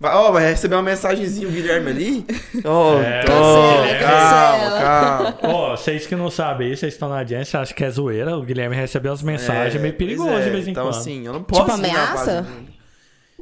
Vai, 0.00 0.14
ó, 0.14 0.32
vai 0.32 0.46
receber 0.48 0.76
uma 0.76 0.82
mensagenzinha 0.82 1.46
o 1.46 1.50
Guilherme 1.50 1.90
ali. 1.90 2.26
Ó, 2.64 2.98
É, 3.02 3.20
cancela, 3.22 4.00
calma, 4.00 5.32
calma. 5.32 5.38
Ó, 5.42 5.76
vocês 5.76 6.06
que 6.06 6.16
não 6.16 6.30
sabem, 6.30 6.74
vocês 6.74 6.94
estão 6.94 7.10
na 7.10 7.18
audiência, 7.18 7.60
acham 7.60 7.76
que 7.76 7.84
é 7.84 7.90
zoeira. 7.90 8.34
O 8.34 8.42
Guilherme 8.42 8.74
recebeu 8.74 9.12
as 9.12 9.22
mensagens 9.22 9.74
É, 9.74 9.78
meio 9.78 9.92
perigoso 9.94 10.30
é, 10.30 10.40
de 10.44 10.48
vez 10.50 10.66
em 10.66 10.70
então, 10.70 10.86
quando. 10.86 10.96
assim, 10.96 11.26
eu 11.26 11.34
não 11.34 11.42
posso. 11.42 11.60
Tipo, 11.60 11.74
ameaça? 11.74 12.46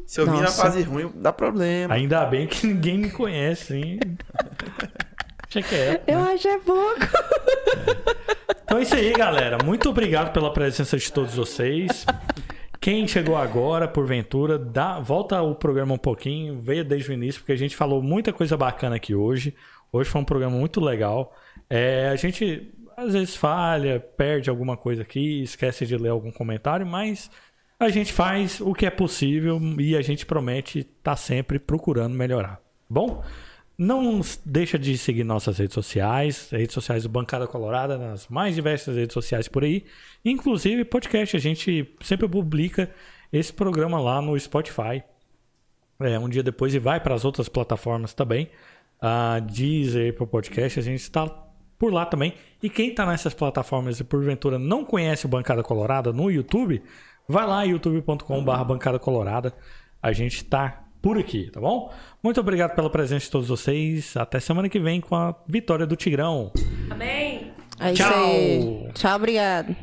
Se 0.04 0.20
eu 0.20 0.26
vir 0.28 0.40
na 0.40 0.48
fase 0.48 0.82
ruim, 0.82 1.12
dá 1.14 1.32
problema. 1.32 1.94
Ainda 1.94 2.24
bem 2.26 2.48
que 2.48 2.66
ninguém 2.66 2.98
me 2.98 3.10
conhece, 3.10 3.74
hein? 3.76 4.00
Deixa 5.50 5.68
quieto. 5.68 6.08
Eu 6.08 6.18
acho 6.18 6.48
é 6.48 6.58
pouco. 6.58 7.06
Então 8.64 8.78
é 8.78 8.82
isso 8.82 8.94
aí, 8.96 9.12
galera. 9.12 9.58
Muito 9.64 9.88
obrigado 9.88 10.32
pela 10.32 10.52
presença 10.52 10.96
de 10.96 11.10
todos 11.12 11.34
vocês. 11.34 12.04
Quem 12.88 13.06
chegou 13.06 13.36
agora, 13.36 13.86
porventura, 13.86 14.58
dá, 14.58 14.98
volta 14.98 15.42
o 15.42 15.54
programa 15.54 15.92
um 15.92 15.98
pouquinho, 15.98 16.58
veio 16.58 16.82
desde 16.82 17.10
o 17.10 17.12
início, 17.12 17.42
porque 17.42 17.52
a 17.52 17.56
gente 17.56 17.76
falou 17.76 18.02
muita 18.02 18.32
coisa 18.32 18.56
bacana 18.56 18.96
aqui 18.96 19.14
hoje. 19.14 19.54
Hoje 19.92 20.08
foi 20.08 20.22
um 20.22 20.24
programa 20.24 20.56
muito 20.56 20.80
legal. 20.80 21.36
É, 21.68 22.08
a 22.08 22.16
gente 22.16 22.72
às 22.96 23.12
vezes 23.12 23.36
falha, 23.36 24.00
perde 24.00 24.48
alguma 24.48 24.74
coisa 24.74 25.02
aqui, 25.02 25.42
esquece 25.42 25.84
de 25.84 25.98
ler 25.98 26.08
algum 26.08 26.32
comentário, 26.32 26.86
mas 26.86 27.30
a 27.78 27.90
gente 27.90 28.10
faz 28.10 28.58
o 28.58 28.72
que 28.72 28.86
é 28.86 28.90
possível 28.90 29.60
e 29.78 29.94
a 29.94 30.00
gente 30.00 30.24
promete 30.24 30.78
estar 30.78 31.16
sempre 31.16 31.58
procurando 31.58 32.14
melhorar. 32.14 32.58
Bom? 32.88 33.22
Não 33.78 34.20
deixa 34.44 34.76
de 34.76 34.98
seguir 34.98 35.22
nossas 35.22 35.56
redes 35.58 35.74
sociais, 35.74 36.50
redes 36.50 36.74
sociais 36.74 37.04
do 37.04 37.08
Bancada 37.08 37.46
Colorada, 37.46 37.96
nas 37.96 38.26
mais 38.26 38.56
diversas 38.56 38.96
redes 38.96 39.14
sociais 39.14 39.46
por 39.46 39.62
aí. 39.62 39.84
Inclusive 40.24 40.84
podcast, 40.84 41.36
a 41.36 41.40
gente 41.40 41.88
sempre 42.02 42.26
publica 42.28 42.90
esse 43.32 43.52
programa 43.52 44.00
lá 44.00 44.20
no 44.20 44.38
Spotify. 44.38 45.04
É, 46.00 46.18
um 46.18 46.28
dia 46.28 46.42
depois 46.42 46.74
e 46.74 46.80
vai 46.80 46.98
para 46.98 47.14
as 47.14 47.24
outras 47.24 47.48
plataformas 47.48 48.12
também. 48.12 48.50
A 49.00 49.38
Deezer, 49.38 50.12
Apple 50.12 50.26
Podcast, 50.26 50.80
a 50.80 50.82
gente 50.82 51.00
está 51.00 51.28
por 51.78 51.92
lá 51.92 52.04
também. 52.04 52.34
E 52.60 52.68
quem 52.68 52.90
está 52.90 53.06
nessas 53.06 53.32
plataformas 53.32 54.00
e 54.00 54.04
porventura 54.04 54.58
não 54.58 54.84
conhece 54.84 55.24
o 55.24 55.28
Bancada 55.28 55.62
Colorada 55.62 56.12
no 56.12 56.28
YouTube, 56.28 56.82
vai 57.28 57.46
lá 57.46 57.62
youtube.com.br 57.62 58.64
Bancada 58.64 58.98
Colorada. 58.98 59.54
A 60.02 60.12
gente 60.12 60.38
está 60.38 60.84
por 61.00 61.16
aqui, 61.16 61.50
tá 61.50 61.60
bom? 61.60 61.92
Muito 62.22 62.40
obrigado 62.40 62.74
pela 62.74 62.90
presença 62.90 63.26
de 63.26 63.30
todos 63.30 63.48
vocês. 63.48 64.16
Até 64.16 64.40
semana 64.40 64.68
que 64.68 64.78
vem 64.78 65.00
com 65.00 65.14
a 65.14 65.34
vitória 65.46 65.86
do 65.86 65.94
Tigrão. 65.96 66.52
Amém. 66.90 67.52
É 67.78 67.92
Tchau. 67.92 68.24
aí. 68.24 68.88
Tchau, 68.92 69.16
obrigado. 69.16 69.76